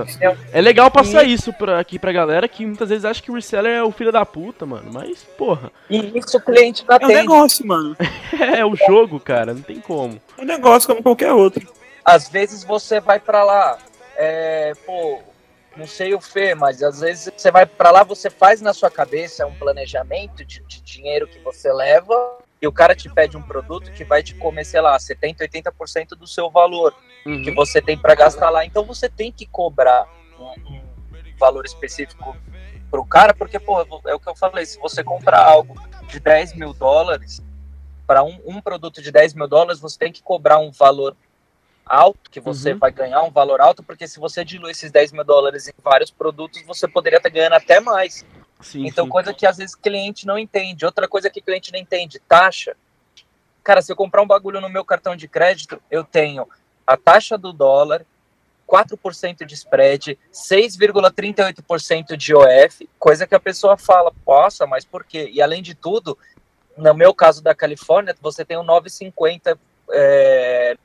É 0.52 0.60
legal 0.60 0.90
passar 0.90 1.24
isso 1.24 1.54
pra, 1.54 1.80
aqui 1.80 2.00
pra 2.00 2.12
galera 2.12 2.48
que 2.48 2.66
muitas 2.66 2.90
vezes 2.90 3.06
acha 3.06 3.22
que 3.22 3.30
o 3.30 3.36
reseller 3.36 3.78
é 3.78 3.84
o 3.84 3.92
filho 3.92 4.12
da 4.12 4.26
puta, 4.26 4.66
mano. 4.66 4.90
Mas, 4.92 5.24
porra, 5.38 5.72
E 5.88 6.18
isso 6.18 6.38
o 6.38 6.42
cliente 6.42 6.84
não 6.90 6.96
É 6.96 7.06
um 7.06 7.10
negócio, 7.10 7.68
mano. 7.68 7.96
é 8.58 8.66
o 8.66 8.76
jogo, 8.76 9.20
cara. 9.20 9.54
Não 9.54 9.62
tem 9.62 9.80
como. 9.80 10.20
É 10.36 10.42
um 10.42 10.46
negócio 10.46 10.88
como 10.90 11.04
qualquer 11.04 11.32
outro. 11.32 11.76
Às 12.06 12.30
vezes 12.30 12.64
você 12.64 13.00
vai 13.00 13.20
pra 13.20 13.44
lá, 13.44 13.80
é, 14.16 14.74
pô, 14.86 15.20
não 15.76 15.88
sei 15.88 16.14
o 16.14 16.22
Fê, 16.22 16.54
mas 16.54 16.84
às 16.84 17.00
vezes 17.00 17.34
você 17.36 17.52
vai 17.52 17.66
pra 17.66 17.90
lá, 17.90 18.04
você 18.04 18.30
faz 18.30 18.62
na 18.62 18.74
sua 18.74 18.92
cabeça 18.92 19.46
um 19.48 19.56
planejamento 19.56 20.46
de, 20.46 20.62
de 20.62 20.82
dinheiro 20.82 21.28
que 21.28 21.40
você 21.40 21.74
leva 21.74 22.38
e 22.62 22.68
o 22.68 22.72
cara 22.72 22.96
te 22.96 23.10
pede 23.10 23.36
um 23.36 23.42
produto 23.42 23.92
que 23.92 24.06
vai 24.06 24.22
te 24.22 24.36
comer, 24.36 24.66
sei 24.66 24.82
lá, 24.82 24.98
70, 25.00 25.44
80% 25.46 26.10
do 26.10 26.28
seu 26.28 26.50
valor 26.50 26.94
Uhum. 27.26 27.42
que 27.42 27.50
você 27.50 27.82
tem 27.82 27.98
pra 27.98 28.14
gastar 28.14 28.52
lá. 28.52 28.64
Então 28.64 28.86
você 28.86 29.10
tem 29.10 29.32
que 29.32 29.48
cobrar 29.48 30.08
um, 30.38 30.44
um 30.72 30.82
valor 31.40 31.66
específico 31.66 32.38
pro 32.92 33.04
cara, 33.04 33.34
porque, 33.34 33.60
pô, 33.60 33.82
é 34.06 34.14
o 34.14 34.20
que 34.20 34.30
eu 34.30 34.36
falei, 34.36 34.64
se 34.64 34.78
você 34.78 35.04
comprar 35.04 35.44
algo 35.44 35.74
de 36.08 36.20
10 36.20 36.54
mil 36.54 36.72
dólares, 36.72 37.42
para 38.06 38.24
um, 38.24 38.40
um 38.46 38.62
produto 38.62 39.02
de 39.02 39.12
10 39.12 39.34
mil 39.34 39.48
dólares, 39.48 39.80
você 39.80 39.98
tem 39.98 40.12
que 40.12 40.22
cobrar 40.22 40.60
um 40.60 40.70
valor 40.70 41.18
alto, 41.86 42.30
que 42.32 42.40
você 42.40 42.74
Uhum. 42.74 42.80
vai 42.80 42.92
ganhar 42.92 43.22
um 43.24 43.30
valor 43.32 43.62
alto, 43.62 43.84
porque 43.84 44.08
se 44.08 44.20
você 44.20 44.44
dilui 44.44 44.72
esses 44.72 44.92
10 44.92 45.12
mil 45.12 45.24
dólares 45.24 45.68
em 45.68 45.74
vários 45.84 46.10
produtos, 46.12 46.62
você 46.64 46.88
poderia 46.88 47.18
estar 47.18 47.30
ganhando 47.30 47.54
até 47.54 47.80
mais. 47.80 48.26
Sim, 48.62 48.88
Então, 48.88 49.06
sim. 49.06 49.12
coisa 49.12 49.34
que 49.34 49.46
às 49.46 49.58
vezes 49.58 49.76
cliente 49.76 50.26
não 50.26 50.40
entende. 50.40 50.86
Outra 50.86 51.08
coisa 51.08 51.30
que 51.30 51.42
cliente 51.42 51.72
não 51.72 51.80
entende, 51.80 52.20
taxa. 52.20 52.76
Cara, 53.64 53.82
se 53.82 53.92
eu 53.92 53.96
comprar 53.96 54.22
um 54.22 54.28
bagulho 54.28 54.62
no 54.62 54.70
meu 54.70 54.84
cartão 54.86 55.16
de 55.16 55.28
crédito, 55.28 55.82
eu 55.92 56.04
tenho 56.04 56.48
a 56.88 56.96
taxa 56.98 57.38
do 57.38 57.52
dólar, 57.54 58.06
4% 58.68 59.46
de 59.46 59.54
spread, 59.54 60.18
6,38% 60.32 62.16
de 62.18 62.34
OF, 62.34 62.90
coisa 62.98 63.28
que 63.28 63.36
a 63.36 63.40
pessoa 63.40 63.78
fala, 63.78 64.12
nossa, 64.26 64.66
mas 64.66 64.84
por 64.86 65.04
quê? 65.04 65.30
E 65.32 65.42
além 65.42 65.62
de 65.62 65.76
tudo, 65.76 66.18
no 66.78 66.94
meu 66.94 67.14
caso 67.14 67.44
da 67.44 67.54
Califórnia, 67.56 68.16
você 68.22 68.44
tem 68.44 68.58
um 68.58 68.64
9,50% 68.66 69.58
é, 69.92 70.78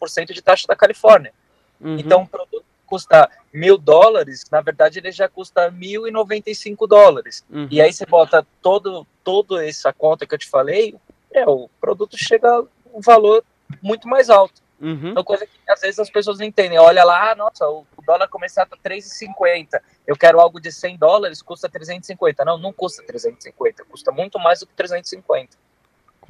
por 0.00 0.08
cento 0.08 0.32
de 0.32 0.40
taxa 0.40 0.66
da 0.66 0.74
Califórnia. 0.74 1.32
Uhum. 1.78 1.98
Então, 1.98 2.22
um 2.22 2.26
produto 2.26 2.62
que 2.62 2.86
custa 2.86 3.30
mil 3.52 3.76
dólares, 3.76 4.44
na 4.50 4.62
verdade, 4.62 4.98
ele 4.98 5.12
já 5.12 5.28
custa 5.28 5.70
1.095 5.70 6.88
dólares. 6.88 7.44
Uhum. 7.50 7.68
E 7.70 7.80
aí 7.80 7.92
você 7.92 8.06
bota 8.06 8.46
todo, 8.62 9.06
todo 9.22 9.60
essa 9.60 9.92
conta 9.92 10.26
que 10.26 10.34
eu 10.34 10.38
te 10.38 10.48
falei, 10.48 10.96
é, 11.30 11.46
o 11.46 11.68
produto 11.80 12.16
chega 12.18 12.48
a 12.48 12.64
um 12.92 13.00
valor 13.00 13.44
muito 13.82 14.08
mais 14.08 14.30
alto. 14.30 14.60
Uhum. 14.80 15.10
Então, 15.10 15.22
coisa 15.22 15.46
que 15.46 15.52
às 15.70 15.80
vezes 15.82 15.98
as 15.98 16.08
pessoas 16.08 16.38
não 16.38 16.46
entendem. 16.46 16.78
Olha 16.78 17.04
lá, 17.04 17.32
ah, 17.32 17.34
nossa, 17.34 17.68
o 17.68 17.84
dólar 18.04 18.28
começar 18.28 18.62
a 18.62 18.66
3,50. 18.66 19.80
Eu 20.06 20.16
quero 20.16 20.40
algo 20.40 20.58
de 20.58 20.72
100 20.72 20.96
dólares, 20.96 21.42
custa 21.42 21.68
350. 21.68 22.44
Não, 22.44 22.56
não 22.56 22.72
custa 22.72 23.02
350. 23.02 23.84
Custa 23.84 24.10
muito 24.10 24.38
mais 24.38 24.60
do 24.60 24.66
que 24.66 24.72
350. 24.74 25.56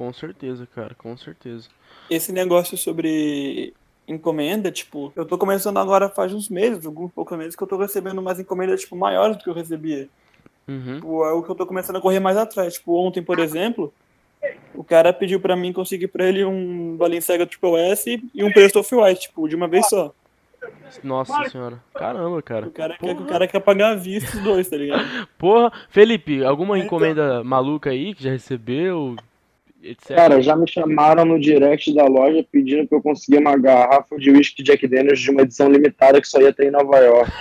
Com 0.01 0.11
certeza, 0.11 0.67
cara, 0.73 0.95
com 0.95 1.15
certeza. 1.15 1.69
Esse 2.09 2.31
negócio 2.31 2.75
sobre 2.75 3.71
encomenda, 4.07 4.71
tipo, 4.71 5.13
eu 5.15 5.23
tô 5.23 5.37
começando 5.37 5.77
agora 5.77 6.09
faz 6.09 6.33
uns 6.33 6.49
meses, 6.49 6.87
alguns 6.87 7.11
poucos 7.11 7.37
meses, 7.37 7.55
que 7.55 7.61
eu 7.61 7.67
tô 7.67 7.77
recebendo 7.77 8.17
umas 8.17 8.39
encomendas, 8.39 8.81
tipo, 8.81 8.95
maiores 8.95 9.37
do 9.37 9.43
que 9.43 9.49
eu 9.51 9.53
recebia. 9.53 10.09
Uhum. 10.67 10.95
Tipo, 10.95 11.23
é 11.23 11.33
o 11.33 11.43
que 11.43 11.51
eu 11.51 11.55
tô 11.55 11.67
começando 11.67 11.97
a 11.97 12.01
correr 12.01 12.19
mais 12.19 12.35
atrás. 12.35 12.73
Tipo, 12.73 12.95
ontem, 12.95 13.21
por 13.21 13.37
exemplo, 13.37 13.93
o 14.73 14.83
cara 14.83 15.13
pediu 15.13 15.39
pra 15.39 15.55
mim 15.55 15.71
conseguir 15.71 16.07
pra 16.07 16.25
ele 16.27 16.43
um 16.43 16.97
Balenciaga 16.97 17.45
Triple 17.45 17.75
S 17.75 18.23
e 18.33 18.43
um 18.43 18.51
preço 18.51 18.79
Off-White, 18.79 19.27
tipo, 19.27 19.47
de 19.47 19.55
uma 19.55 19.67
vez 19.67 19.87
só. 19.87 20.11
Nossa 21.03 21.47
senhora. 21.47 21.79
Caramba, 21.93 22.41
cara. 22.41 22.65
O 22.65 22.71
cara, 22.71 22.97
quer, 22.97 23.15
o 23.15 23.25
cara 23.27 23.47
quer 23.47 23.59
pagar 23.59 23.91
à 23.91 23.95
vista 23.95 24.35
os 24.35 24.43
dois, 24.43 24.67
tá 24.67 24.77
ligado? 24.77 25.27
Porra, 25.37 25.71
Felipe, 25.91 26.43
alguma 26.43 26.75
Então. 26.75 26.87
encomenda 26.87 27.43
maluca 27.43 27.91
aí 27.91 28.15
que 28.15 28.23
já 28.23 28.31
recebeu? 28.31 29.15
Etc. 29.83 30.15
Cara, 30.15 30.41
já 30.41 30.55
me 30.55 30.69
chamaram 30.69 31.25
no 31.25 31.39
direct 31.39 31.93
da 31.93 32.05
loja 32.05 32.45
pedindo 32.51 32.87
pra 32.87 32.97
eu 32.97 33.01
conseguir 33.01 33.39
uma 33.39 33.57
garrafa 33.57 34.17
de 34.17 34.31
whisky 34.31 34.61
Jack 34.61 34.87
Daniels 34.87 35.19
de 35.19 35.31
uma 35.31 35.41
edição 35.41 35.69
limitada 35.69 36.21
que 36.21 36.27
só 36.27 36.39
ia 36.39 36.53
ter 36.53 36.67
em 36.67 36.71
Nova 36.71 36.97
York. 36.97 37.31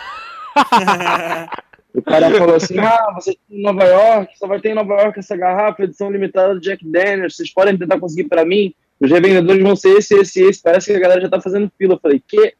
O 1.93 2.03
cara 2.03 2.31
falou 2.31 2.55
assim: 2.55 2.79
Ah, 2.79 3.13
você 3.15 3.37
tem 3.49 3.59
em 3.59 3.63
Nova 3.63 3.85
York, 3.85 4.39
só 4.39 4.47
vai 4.47 4.61
ter 4.61 4.71
em 4.71 4.75
Nova 4.75 4.95
York 4.95 5.19
essa 5.19 5.37
garrafa, 5.37 5.83
edição 5.83 6.11
limitada 6.11 6.55
do 6.55 6.61
Jack 6.61 6.87
Daniels, 6.87 7.37
vocês 7.37 7.53
podem 7.53 7.77
tentar 7.77 7.99
conseguir 7.99 8.29
pra 8.29 8.45
mim? 8.45 8.73
Os 9.01 9.11
revendedores 9.11 9.63
vão 9.63 9.75
ser 9.75 9.97
esse, 9.97 10.15
esse, 10.15 10.43
esse. 10.43 10.63
Parece 10.63 10.91
que 10.91 10.97
a 10.97 11.01
galera 11.01 11.23
já 11.23 11.29
tá 11.29 11.41
fazendo 11.41 11.71
fila. 11.77 11.95
Eu 11.95 12.01
falei: 12.01 12.23
Que? 12.27 12.55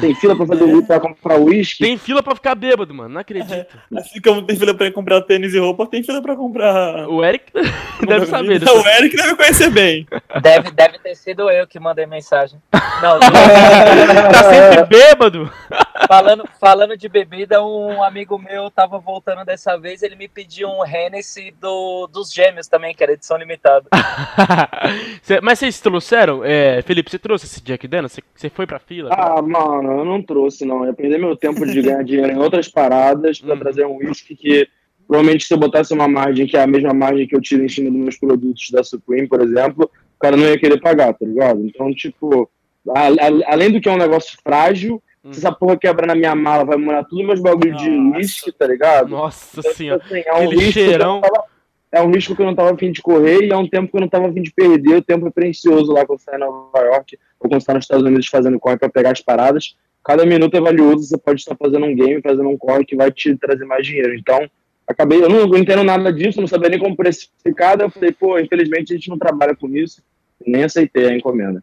Tem 0.00 0.14
fila 0.14 0.34
pra, 0.34 0.46
fazer, 0.46 0.86
pra 0.86 0.98
comprar 0.98 1.36
whisky? 1.36 1.84
Tem 1.84 1.98
fila 1.98 2.22
pra 2.22 2.34
ficar 2.34 2.54
bêbado, 2.54 2.94
mano. 2.94 3.10
Não 3.10 3.20
acredito. 3.20 3.66
assim 3.94 4.18
como 4.20 4.42
tem 4.42 4.56
fila 4.56 4.74
pra 4.74 4.90
comprar 4.90 5.20
tênis 5.20 5.52
e 5.52 5.58
roupa, 5.58 5.86
tem 5.86 6.02
fila 6.02 6.22
pra 6.22 6.34
comprar. 6.34 7.06
O 7.06 7.22
Eric 7.22 7.52
deve 8.06 8.24
saber. 8.24 8.62
Não, 8.62 8.80
o 8.80 8.88
Eric 8.88 9.14
deve 9.14 9.36
conhecer 9.36 9.70
bem. 9.70 10.06
Deve, 10.40 10.70
deve 10.70 10.98
ter 10.98 11.14
sido 11.14 11.50
eu 11.50 11.66
que 11.66 11.78
mandei 11.78 12.06
mensagem. 12.06 12.58
Não, 13.02 13.20
tá 14.32 14.44
sempre 14.44 14.84
bêbado. 14.86 15.52
falando, 16.08 16.44
falando 16.60 16.96
de 16.96 17.08
bebida, 17.08 17.62
um 17.64 18.02
amigo 18.02 18.38
meu 18.38 18.70
tava 18.70 18.98
voltando 18.98 19.44
dessa 19.44 19.76
vez, 19.78 20.02
ele 20.02 20.16
me 20.16 20.28
pediu 20.28 20.68
um 20.68 20.84
Hennessy 20.84 21.50
do, 21.60 22.06
dos 22.08 22.32
gêmeos 22.32 22.66
também, 22.68 22.94
que 22.94 23.02
era 23.02 23.12
edição 23.12 23.36
limitada. 23.36 23.86
Mas 25.42 25.58
vocês 25.58 25.80
trouxeram? 25.80 26.42
É, 26.44 26.82
Felipe, 26.82 27.10
você 27.10 27.18
trouxe 27.18 27.46
esse 27.46 27.62
Jack 27.62 27.86
Daniels? 27.88 28.12
Você- 28.12 28.22
Você 28.34 28.50
foi 28.50 28.66
pra 28.66 28.78
fila? 28.78 29.10
Ah, 29.12 29.40
mano, 29.40 29.98
eu 30.00 30.04
não 30.04 30.22
trouxe, 30.22 30.64
não. 30.64 30.80
Eu 30.80 30.86
ia 30.86 30.94
perder 30.94 31.18
meu 31.18 31.36
tempo 31.36 31.64
de 31.66 31.80
ganhar 31.82 32.02
dinheiro 32.04 32.32
em 32.32 32.38
outras 32.38 32.68
paradas 32.68 33.40
pra 33.40 33.54
Hum. 33.54 33.58
trazer 33.58 33.86
um 33.86 33.96
whisky 33.96 34.34
que 34.36 34.68
provavelmente 35.06 35.44
se 35.46 35.52
eu 35.54 35.58
botasse 35.58 35.92
uma 35.92 36.08
margem 36.08 36.46
que 36.46 36.56
é 36.56 36.62
a 36.62 36.66
mesma 36.66 36.92
margem 36.94 37.26
que 37.26 37.36
eu 37.36 37.40
tiro 37.40 37.62
em 37.64 37.68
cima 37.68 37.90
dos 37.90 38.00
meus 38.00 38.18
produtos 38.18 38.70
da 38.70 38.82
Supreme, 38.82 39.28
por 39.28 39.40
exemplo, 39.40 39.84
o 40.16 40.18
cara 40.18 40.36
não 40.36 40.44
ia 40.44 40.58
querer 40.58 40.80
pagar, 40.80 41.12
tá 41.14 41.24
ligado? 41.26 41.60
Então, 41.66 41.92
tipo, 41.94 42.50
a- 42.88 43.08
a- 43.08 43.52
além 43.52 43.70
do 43.70 43.80
que 43.80 43.88
é 43.88 43.92
um 43.92 43.96
negócio 43.98 44.36
frágil, 44.42 45.02
Hum. 45.24 45.32
se 45.32 45.38
essa 45.38 45.50
porra 45.52 45.76
quebra 45.76 46.06
na 46.06 46.14
minha 46.14 46.34
mala, 46.34 46.64
vai 46.64 46.76
morar 46.76 47.04
tudo 47.04 47.24
meus 47.24 47.40
bagulho 47.40 47.74
de 47.76 47.88
whisky, 47.90 48.52
tá 48.52 48.66
ligado? 48.66 49.08
Nossa 49.08 49.60
Então, 49.60 49.72
senhora. 49.72 50.02
assim, 50.04 50.22
é 50.26 50.32
um 50.32 50.36
aquele 50.36 50.56
risco 50.56 50.72
que 50.74 50.78
eu 50.80 50.84
cheirão. 50.88 51.14
não 51.14 51.20
tava- 51.22 51.44
é 51.92 52.02
um 52.02 52.10
risco 52.10 52.34
que 52.36 52.42
eu 52.42 52.46
não 52.46 52.54
tava 52.54 52.72
afim 52.74 52.90
de 52.92 53.00
correr 53.00 53.44
e 53.44 53.50
é 53.52 53.56
um 53.56 53.66
tempo 53.68 53.90
que 53.90 53.96
eu 53.96 54.00
não 54.00 54.08
tava 54.08 54.28
afim 54.28 54.42
de 54.42 54.52
perder. 54.52 54.96
O 54.96 55.02
tempo 55.02 55.26
é 55.26 55.30
precioso 55.30 55.92
lá 55.92 56.04
quando 56.04 56.18
você 56.18 56.30
tá 56.30 56.36
em 56.36 56.40
Nova 56.40 56.78
York 56.80 57.16
ou 57.40 57.48
quando 57.48 57.60
você 57.60 57.66
tá 57.66 57.74
nos 57.74 57.84
Estados 57.84 58.04
Unidos 58.04 58.26
fazendo 58.26 58.58
corre 58.60 58.76
pra 58.76 58.88
pegar 58.88 59.12
as 59.12 59.20
paradas. 59.20 59.76
Cada 60.04 60.26
minuto 60.26 60.54
é 60.56 60.60
valioso, 60.60 61.04
você 61.04 61.16
pode 61.16 61.40
estar 61.40 61.56
fazendo 61.56 61.86
um 61.86 61.94
game, 61.94 62.20
fazendo 62.20 62.48
um 62.48 62.58
corre 62.58 62.84
que 62.84 62.94
vai 62.96 63.10
te 63.10 63.34
trazer 63.36 63.64
mais 63.64 63.86
dinheiro. 63.86 64.14
Então, 64.14 64.46
acabei, 64.86 65.22
eu 65.24 65.30
não, 65.30 65.46
não 65.46 65.56
entendo 65.56 65.82
nada 65.84 66.12
disso, 66.12 66.40
não 66.40 66.48
sabia 66.48 66.68
nem 66.68 66.78
como 66.78 66.94
precificar. 66.96 67.80
Eu 67.80 67.88
falei, 67.88 68.12
pô, 68.12 68.38
infelizmente 68.38 68.92
a 68.92 68.96
gente 68.96 69.08
não 69.08 69.16
trabalha 69.16 69.54
com 69.56 69.68
isso. 69.68 70.02
Nem 70.46 70.64
aceitei 70.64 71.06
a 71.08 71.16
encomenda. 71.16 71.62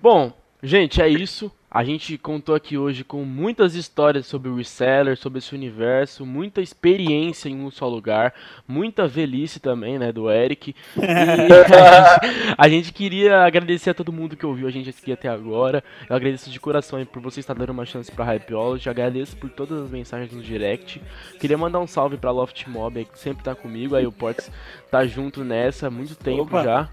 Bom, 0.00 0.32
gente, 0.62 1.02
é 1.02 1.08
isso. 1.08 1.50
A 1.76 1.84
gente 1.84 2.16
contou 2.16 2.54
aqui 2.54 2.78
hoje 2.78 3.04
com 3.04 3.22
muitas 3.22 3.74
histórias 3.74 4.24
sobre 4.24 4.48
o 4.48 4.56
reseller, 4.56 5.14
sobre 5.14 5.40
esse 5.40 5.54
universo, 5.54 6.24
muita 6.24 6.62
experiência 6.62 7.50
em 7.50 7.60
um 7.60 7.70
só 7.70 7.86
lugar, 7.86 8.32
muita 8.66 9.06
velhice 9.06 9.60
também, 9.60 9.98
né, 9.98 10.10
do 10.10 10.30
Eric. 10.30 10.74
E 10.96 11.02
a, 11.02 11.36
gente, 11.36 12.54
a 12.56 12.68
gente 12.70 12.92
queria 12.94 13.42
agradecer 13.44 13.90
a 13.90 13.94
todo 13.94 14.10
mundo 14.10 14.38
que 14.38 14.46
ouviu 14.46 14.66
a 14.66 14.70
gente 14.70 14.88
aqui 14.88 15.12
até 15.12 15.28
agora. 15.28 15.84
Eu 16.08 16.16
agradeço 16.16 16.48
de 16.48 16.58
coração 16.58 17.04
por 17.04 17.20
você 17.20 17.40
estar 17.40 17.52
dando 17.52 17.72
uma 17.72 17.84
chance 17.84 18.10
pra 18.10 18.24
Hypeology. 18.24 18.88
Agradeço 18.88 19.36
por 19.36 19.50
todas 19.50 19.82
as 19.82 19.90
mensagens 19.90 20.32
no 20.32 20.40
direct. 20.40 21.02
Queria 21.38 21.58
mandar 21.58 21.80
um 21.80 21.86
salve 21.86 22.16
pra 22.16 22.30
Loft 22.30 22.66
Mob, 22.66 23.04
que 23.04 23.18
sempre 23.18 23.44
tá 23.44 23.54
comigo. 23.54 23.94
Aí 23.94 24.06
o 24.06 24.12
Ports 24.12 24.50
tá 24.90 25.04
junto 25.04 25.44
nessa 25.44 25.88
há 25.88 25.90
muito 25.90 26.14
tempo 26.14 26.44
Opa. 26.44 26.64
já. 26.64 26.88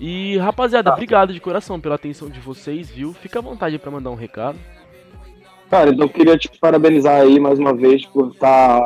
E 0.00 0.36
rapaziada, 0.38 0.92
obrigado 0.92 1.32
de 1.32 1.40
coração 1.40 1.80
pela 1.80 1.94
atenção 1.94 2.28
de 2.28 2.40
vocês, 2.40 2.90
viu? 2.90 3.14
Fica 3.14 3.38
à 3.38 3.42
vontade 3.42 3.78
pra 3.78 3.90
mandar 3.90 4.10
um 4.10 4.16
recado. 4.24 4.58
Cara, 5.70 5.90
então 5.90 6.06
eu 6.06 6.08
queria 6.08 6.36
te 6.36 6.50
parabenizar 6.60 7.22
aí 7.22 7.40
mais 7.40 7.58
uma 7.58 7.74
vez 7.74 8.04
por 8.06 8.30
estar 8.30 8.80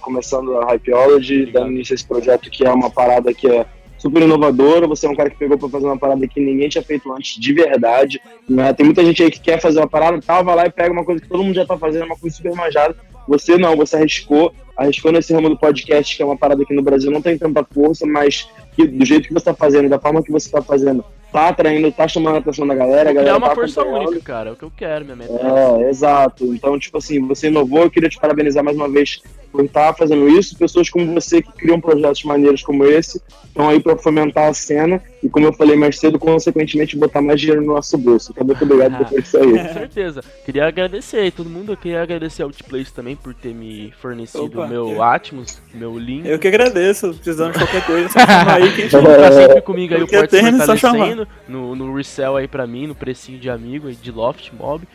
começando 0.00 0.56
a 0.58 0.72
Hypeology, 0.72 1.46
dando 1.46 1.72
início 1.72 1.92
a 1.92 1.96
esse 1.96 2.06
projeto 2.06 2.50
que 2.50 2.64
é 2.64 2.72
uma 2.72 2.90
parada 2.90 3.34
que 3.34 3.48
é 3.48 3.66
super 3.98 4.22
inovadora. 4.22 4.86
Você 4.86 5.06
é 5.06 5.10
um 5.10 5.14
cara 5.14 5.28
que 5.28 5.36
pegou 5.36 5.58
pra 5.58 5.68
fazer 5.68 5.86
uma 5.86 5.98
parada 5.98 6.26
que 6.26 6.40
ninguém 6.40 6.68
tinha 6.68 6.82
feito 6.82 7.12
antes 7.12 7.38
de 7.38 7.52
verdade. 7.52 8.20
Né? 8.48 8.72
Tem 8.72 8.86
muita 8.86 9.04
gente 9.04 9.22
aí 9.22 9.30
que 9.30 9.40
quer 9.40 9.60
fazer 9.60 9.80
uma 9.80 9.88
parada, 9.88 10.18
tal, 10.24 10.44
vai 10.44 10.56
lá 10.56 10.66
e 10.66 10.70
pega 10.70 10.92
uma 10.92 11.04
coisa 11.04 11.20
que 11.20 11.28
todo 11.28 11.44
mundo 11.44 11.54
já 11.54 11.66
tá 11.66 11.76
fazendo, 11.76 12.06
uma 12.06 12.16
coisa 12.16 12.34
super 12.34 12.54
manjada. 12.54 12.96
Você 13.28 13.58
não, 13.58 13.76
você 13.76 13.96
arriscou, 13.96 14.52
arriscou 14.76 15.12
nesse 15.12 15.32
ramo 15.34 15.50
do 15.50 15.58
podcast, 15.58 16.16
que 16.16 16.22
é 16.22 16.26
uma 16.26 16.38
parada 16.38 16.64
que 16.64 16.74
no 16.74 16.82
Brasil 16.82 17.10
não 17.10 17.20
tem 17.20 17.36
tanta 17.36 17.62
força, 17.62 18.06
mas 18.06 18.48
que 18.74 18.86
do 18.86 19.04
jeito 19.04 19.28
que 19.28 19.34
você 19.34 19.44
tá 19.44 19.54
fazendo, 19.54 19.88
da 19.88 19.98
forma 19.98 20.22
que 20.22 20.32
você 20.32 20.50
tá 20.50 20.62
fazendo, 20.62 21.04
tá 21.32 21.48
atraindo, 21.48 21.90
tá 21.92 22.06
chamando 22.08 22.36
a 22.36 22.38
atenção 22.38 22.66
da 22.66 22.74
galera, 22.74 23.10
a 23.10 23.12
É 23.12 23.14
galera 23.14 23.36
uma 23.38 23.48
tá 23.48 23.54
força 23.54 23.82
única, 23.84 24.20
cara. 24.20 24.50
É 24.50 24.52
o 24.52 24.56
que 24.56 24.64
eu 24.64 24.72
quero, 24.76 25.04
minha 25.04 25.16
meta. 25.16 25.32
é 25.32 25.84
É, 25.86 25.88
exato. 25.88 26.54
Então, 26.54 26.78
tipo 26.78 26.98
assim, 26.98 27.20
você 27.26 27.48
inovou, 27.48 27.82
eu 27.82 27.90
queria 27.90 28.08
te 28.08 28.18
parabenizar 28.18 28.62
mais 28.64 28.76
uma 28.76 28.88
vez 28.88 29.20
por 29.50 29.64
estar 29.64 29.94
fazendo 29.94 30.28
isso. 30.28 30.56
Pessoas 30.56 30.88
como 30.88 31.12
você 31.14 31.42
que 31.42 31.52
criam 31.52 31.80
projetos 31.80 32.22
maneiros 32.24 32.62
como 32.62 32.84
esse 32.84 33.20
estão 33.46 33.68
aí 33.68 33.80
para 33.80 33.96
fomentar 33.96 34.48
a 34.48 34.54
cena 34.54 35.02
e, 35.22 35.28
como 35.28 35.46
eu 35.46 35.52
falei 35.52 35.76
mais 35.76 35.98
cedo, 35.98 36.18
consequentemente 36.18 36.96
botar 36.96 37.20
mais 37.20 37.40
dinheiro 37.40 37.60
no 37.60 37.74
nosso 37.74 37.98
bolso. 37.98 38.32
Então, 38.32 38.46
muito 38.46 38.62
obrigado 38.64 39.04
por 39.06 39.18
isso 39.18 39.36
aí. 39.36 39.50
Com 39.50 39.72
certeza. 39.74 40.22
Queria 40.44 40.66
agradecer 40.66 41.18
aí 41.18 41.30
todo 41.30 41.50
mundo. 41.50 41.72
Eu 41.72 41.76
queria 41.76 42.02
agradecer 42.02 42.42
ao 42.42 42.48
Outplace 42.48 42.92
também 42.92 43.16
por 43.16 43.34
ter 43.34 43.52
me 43.54 43.92
fornecido 44.00 44.60
o 44.62 44.68
meu 44.68 44.90
eu- 44.90 45.02
Atmos, 45.02 45.60
meu 45.74 45.98
link. 45.98 46.26
Eu 46.26 46.38
que 46.38 46.48
agradeço, 46.48 47.12
precisando 47.14 47.52
de 47.52 47.58
qualquer 47.58 47.84
coisa, 47.84 48.08
só 48.08 48.20
chamar 48.24 48.54
aí 48.62 48.72
que 48.74 48.82
a 48.82 48.88
gente 48.88 48.90
Tá 48.92 49.32
sempre 49.32 49.60
comigo 49.62 49.94
aí 49.94 50.02
o 50.02 50.08
Porto 50.08 50.36
fortalecendo 50.36 51.28
no, 51.48 51.74
no 51.74 51.94
resell 51.94 52.36
aí 52.36 52.46
pra 52.48 52.66
mim, 52.66 52.86
no 52.86 52.94
precinho 52.94 53.38
de 53.38 53.50
amigo 53.50 53.88
aí 53.88 53.94
de 53.94 54.10
Loft 54.10 54.50
Mob. 54.52 54.86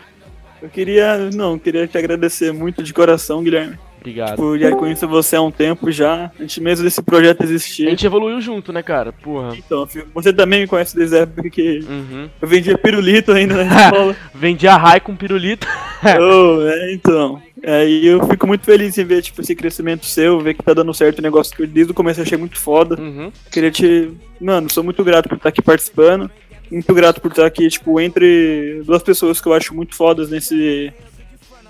Eu 0.66 0.70
queria, 0.70 1.30
não, 1.32 1.60
queria 1.60 1.86
te 1.88 1.96
agradecer 1.98 2.52
muito 2.52 2.82
de 2.82 2.92
coração, 2.94 3.44
Guilherme. 3.44 3.78
Obrigado. 4.00 4.32
Tipo, 4.32 4.58
já 4.58 4.72
conheço 4.76 5.08
você 5.08 5.36
há 5.36 5.42
um 5.42 5.50
tempo 5.50 5.92
já, 5.92 6.32
antes 6.40 6.58
mesmo 6.60 6.84
desse 6.84 7.02
projeto 7.02 7.42
A 7.42 7.44
existir. 7.44 7.90
gente 7.90 8.06
evoluiu 8.06 8.40
junto, 8.40 8.72
né, 8.72 8.84
cara? 8.84 9.12
Porra. 9.12 9.56
Então, 9.58 9.88
você 10.14 10.32
também 10.32 10.62
me 10.62 10.68
conhece 10.68 10.96
desde 10.96 11.16
a 11.18 11.20
época 11.22 11.50
que 11.50 11.80
Uhum. 11.88 12.30
eu 12.40 12.48
vendia 12.48 12.78
pirulito 12.78 13.32
ainda 13.32 13.56
na 13.64 13.86
escola. 13.86 14.16
Vendi 14.34 14.68
a 14.68 14.78
Rai 14.78 15.00
com 15.00 15.16
pirulito. 15.16 15.68
oh, 16.20 16.62
é, 16.68 16.94
então. 16.94 17.42
Aí 17.66 18.06
eu 18.06 18.24
fico 18.28 18.46
muito 18.46 18.64
feliz 18.64 18.96
em 18.98 19.04
ver, 19.04 19.24
tipo, 19.24 19.42
esse 19.42 19.56
crescimento 19.56 20.06
seu, 20.06 20.40
ver 20.40 20.54
que 20.54 20.62
tá 20.64 20.74
dando 20.76 20.94
certo 20.94 21.18
o 21.18 21.22
negócio 21.24 21.56
que 21.56 21.64
eu 21.64 21.68
desde 21.68 21.92
o 21.92 21.96
começo 21.96 22.22
achei 22.22 22.38
muito 22.38 22.60
foda. 22.60 23.00
Uhum. 23.02 23.32
Queria 23.52 23.72
te. 23.72 24.12
Mano, 24.40 24.70
sou 24.72 24.84
muito 24.84 25.04
grato 25.04 25.28
por 25.30 25.38
estar 25.38 25.50
aqui 25.50 25.64
participando. 25.64 26.30
Muito 26.72 26.94
grato 26.94 27.22
por 27.22 27.32
estar 27.32 27.46
aqui, 27.46 27.68
tipo, 27.70 28.00
entre 28.00 28.82
duas 28.86 29.04
pessoas 29.04 29.40
que 29.40 29.48
eu 29.48 29.54
acho 29.54 29.74
muito 29.74 29.96
fodas 29.96 30.30
nesse, 30.30 30.92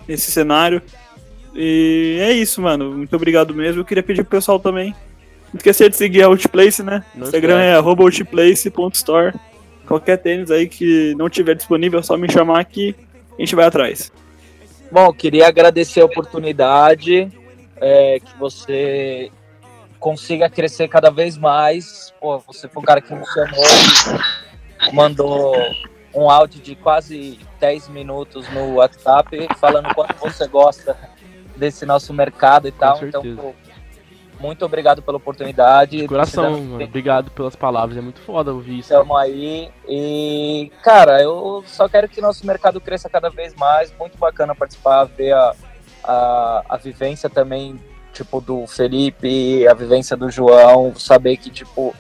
nesse 0.07 0.31
cenário. 0.31 0.81
E 1.53 2.17
é 2.21 2.31
isso, 2.33 2.61
mano. 2.61 2.91
Muito 2.91 3.15
obrigado 3.15 3.53
mesmo. 3.53 3.81
Eu 3.81 3.85
queria 3.85 4.03
pedir 4.03 4.23
pro 4.23 4.31
pessoal 4.31 4.59
também. 4.59 4.95
Não 5.53 5.57
esquecer 5.57 5.89
de 5.89 5.95
seguir 5.95 6.23
a 6.23 6.27
Outplace, 6.27 6.83
né? 6.83 7.03
Não 7.13 7.23
Instagram 7.23 7.59
é 7.59 7.75
outplace.store. 7.75 9.33
Qualquer 9.87 10.17
tênis 10.17 10.49
aí 10.49 10.67
que 10.67 11.13
não 11.15 11.29
tiver 11.29 11.55
disponível, 11.55 11.99
é 11.99 12.03
só 12.03 12.17
me 12.17 12.29
chamar 12.29 12.65
que 12.65 12.95
a 13.37 13.41
gente 13.41 13.55
vai 13.55 13.65
atrás. 13.65 14.11
Bom, 14.91 15.13
queria 15.13 15.47
agradecer 15.47 16.01
a 16.01 16.05
oportunidade, 16.05 17.31
é, 17.77 18.19
que 18.19 18.37
você 18.37 19.31
consiga 19.99 20.49
crescer 20.49 20.87
cada 20.87 21.09
vez 21.09 21.37
mais. 21.37 22.13
Pô, 22.19 22.39
você 22.39 22.67
foi 22.67 22.81
um 22.81 22.85
cara 22.85 23.01
que 23.01 23.13
me 23.13 23.25
chamou 23.25 23.65
mandou 24.93 25.55
um 26.13 26.29
áudio 26.29 26.61
de 26.61 26.75
quase 26.75 27.39
10 27.59 27.89
minutos 27.89 28.47
no 28.49 28.75
WhatsApp 28.75 29.47
falando 29.57 29.93
quanto 29.93 30.15
você 30.15 30.47
gosta 30.47 30.97
desse 31.55 31.85
nosso 31.85 32.13
mercado 32.13 32.67
e 32.67 32.71
tal. 32.71 33.03
Então, 33.05 33.21
pô, 33.35 33.53
muito 34.39 34.65
obrigado 34.65 35.01
pela 35.01 35.17
oportunidade. 35.17 35.97
De 35.97 36.07
coração, 36.07 36.51
mano. 36.61 36.83
Obrigado 36.83 37.31
pelas 37.31 37.55
palavras. 37.55 37.97
É 37.97 38.01
muito 38.01 38.19
foda 38.21 38.53
ouvir 38.53 38.79
isso. 38.79 38.93
Estamos 38.93 39.17
aí. 39.17 39.69
E, 39.87 40.71
cara, 40.83 41.21
eu 41.21 41.63
só 41.67 41.87
quero 41.87 42.07
que 42.07 42.21
nosso 42.21 42.45
mercado 42.45 42.79
cresça 42.81 43.09
cada 43.09 43.29
vez 43.29 43.53
mais. 43.55 43.93
Muito 43.97 44.17
bacana 44.17 44.55
participar, 44.55 45.05
ver 45.05 45.33
a, 45.33 45.55
a, 46.03 46.65
a 46.69 46.77
vivência 46.77 47.29
também, 47.29 47.79
tipo, 48.13 48.41
do 48.41 48.67
Felipe, 48.67 49.67
a 49.67 49.73
vivência 49.73 50.15
do 50.17 50.29
João, 50.29 50.93
saber 50.95 51.37
que, 51.37 51.49
tipo, 51.49 51.95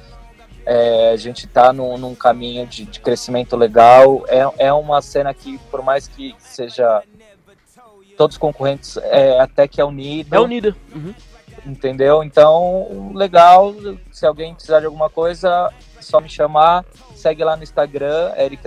é, 0.65 1.11
a 1.11 1.17
gente 1.17 1.47
tá 1.47 1.71
num, 1.71 1.97
num 1.97 2.15
caminho 2.15 2.65
de, 2.65 2.85
de 2.85 2.99
crescimento 2.99 3.55
legal. 3.55 4.25
É, 4.27 4.67
é 4.67 4.73
uma 4.73 5.01
cena 5.01 5.33
que, 5.33 5.57
por 5.69 5.83
mais 5.83 6.07
que 6.07 6.35
seja 6.39 7.03
todos 8.17 8.37
concorrentes, 8.37 8.97
é, 8.97 9.39
até 9.39 9.67
que 9.67 9.79
é 9.81 9.85
unido 9.85 10.33
É 10.33 10.39
unida. 10.39 10.75
Uhum. 10.93 11.13
entendeu? 11.65 12.23
Então, 12.23 13.11
legal. 13.13 13.75
Se 14.11 14.25
alguém 14.25 14.53
precisar 14.53 14.79
de 14.79 14.85
alguma 14.85 15.09
coisa, 15.09 15.71
é 15.97 16.01
só 16.01 16.19
me 16.19 16.29
chamar. 16.29 16.85
Segue 17.15 17.43
lá 17.43 17.55
no 17.55 17.63
Instagram, 17.63 18.33
Eric 18.37 18.61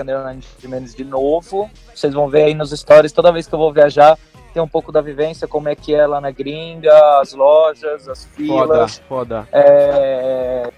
Jimenez 0.60 0.94
de 0.94 1.04
novo. 1.04 1.70
Vocês 1.94 2.12
vão 2.12 2.28
ver 2.28 2.44
aí 2.44 2.54
nos 2.54 2.70
stories, 2.70 3.12
toda 3.12 3.32
vez 3.32 3.46
que 3.46 3.54
eu 3.54 3.58
vou 3.58 3.72
viajar, 3.72 4.18
tem 4.52 4.62
um 4.62 4.68
pouco 4.68 4.90
da 4.90 5.00
vivência, 5.00 5.46
como 5.46 5.68
é 5.68 5.76
que 5.76 5.94
é 5.94 6.06
lá 6.06 6.20
na 6.20 6.30
gringa, 6.30 6.92
as 7.20 7.32
lojas, 7.32 8.08
as 8.08 8.24
Foda, 8.24 8.36
filas. 8.36 8.98
foda. 9.08 9.48
É... 9.52 10.70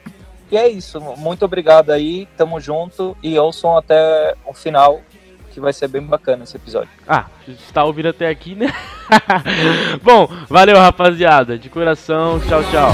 E 0.51 0.57
é 0.57 0.69
isso. 0.69 1.01
Muito 1.17 1.45
obrigado 1.45 1.91
aí, 1.91 2.27
tamo 2.37 2.61
junto. 2.61 3.17
E 3.23 3.39
ouçam 3.39 3.77
até 3.77 4.35
o 4.45 4.53
final, 4.53 5.01
que 5.53 5.61
vai 5.61 5.73
ser 5.73 5.89
bem 5.89 6.03
bacana 6.03 6.45
esse 6.45 6.57
episódio. 6.57 6.91
Ah, 7.07 7.27
se 7.47 7.73
tá 7.73 7.85
ouvindo 7.85 8.09
até 8.09 8.29
aqui, 8.29 8.55
né? 8.55 8.73
Bom, 10.03 10.29
valeu, 10.49 10.77
rapaziada. 10.77 11.59
De 11.59 11.69
coração, 11.69 12.41
tchau, 12.41 12.63
tchau. 12.65 12.91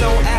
On 0.00 0.37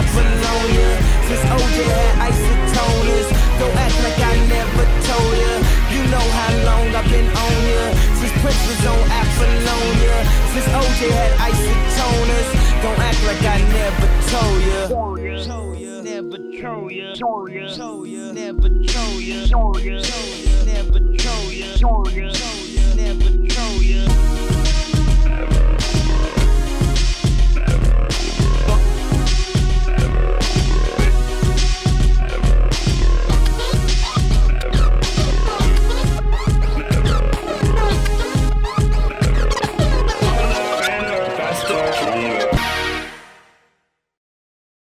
I've 7.00 7.10
been 7.10 7.28
on 7.28 7.64
ya. 7.64 7.96
Since 8.20 8.34
Prince 8.42 8.68
was 8.68 8.86
on 8.86 9.00
Apollonia. 9.08 10.20
Since 10.52 10.68
OJ 10.68 11.10
had 11.16 11.32
isotoners. 11.48 12.48
Don't 12.84 13.00
act 13.00 13.24
like 13.24 13.42
I 13.42 13.62
never 13.72 14.08
told 14.28 14.60
ya. 14.68 14.88
Never 16.04 16.40
told 16.60 16.92
ya. 16.92 17.14
Never 17.14 17.30
told 17.80 18.02
ya. 18.02 18.26
Never 18.34 18.70
told 18.84 19.16
ya. 19.16 20.04
Never 20.66 21.00
told 21.16 22.12
ya. 22.12 22.32
Never 22.96 23.48
told 23.48 23.84
ya. 23.84 24.49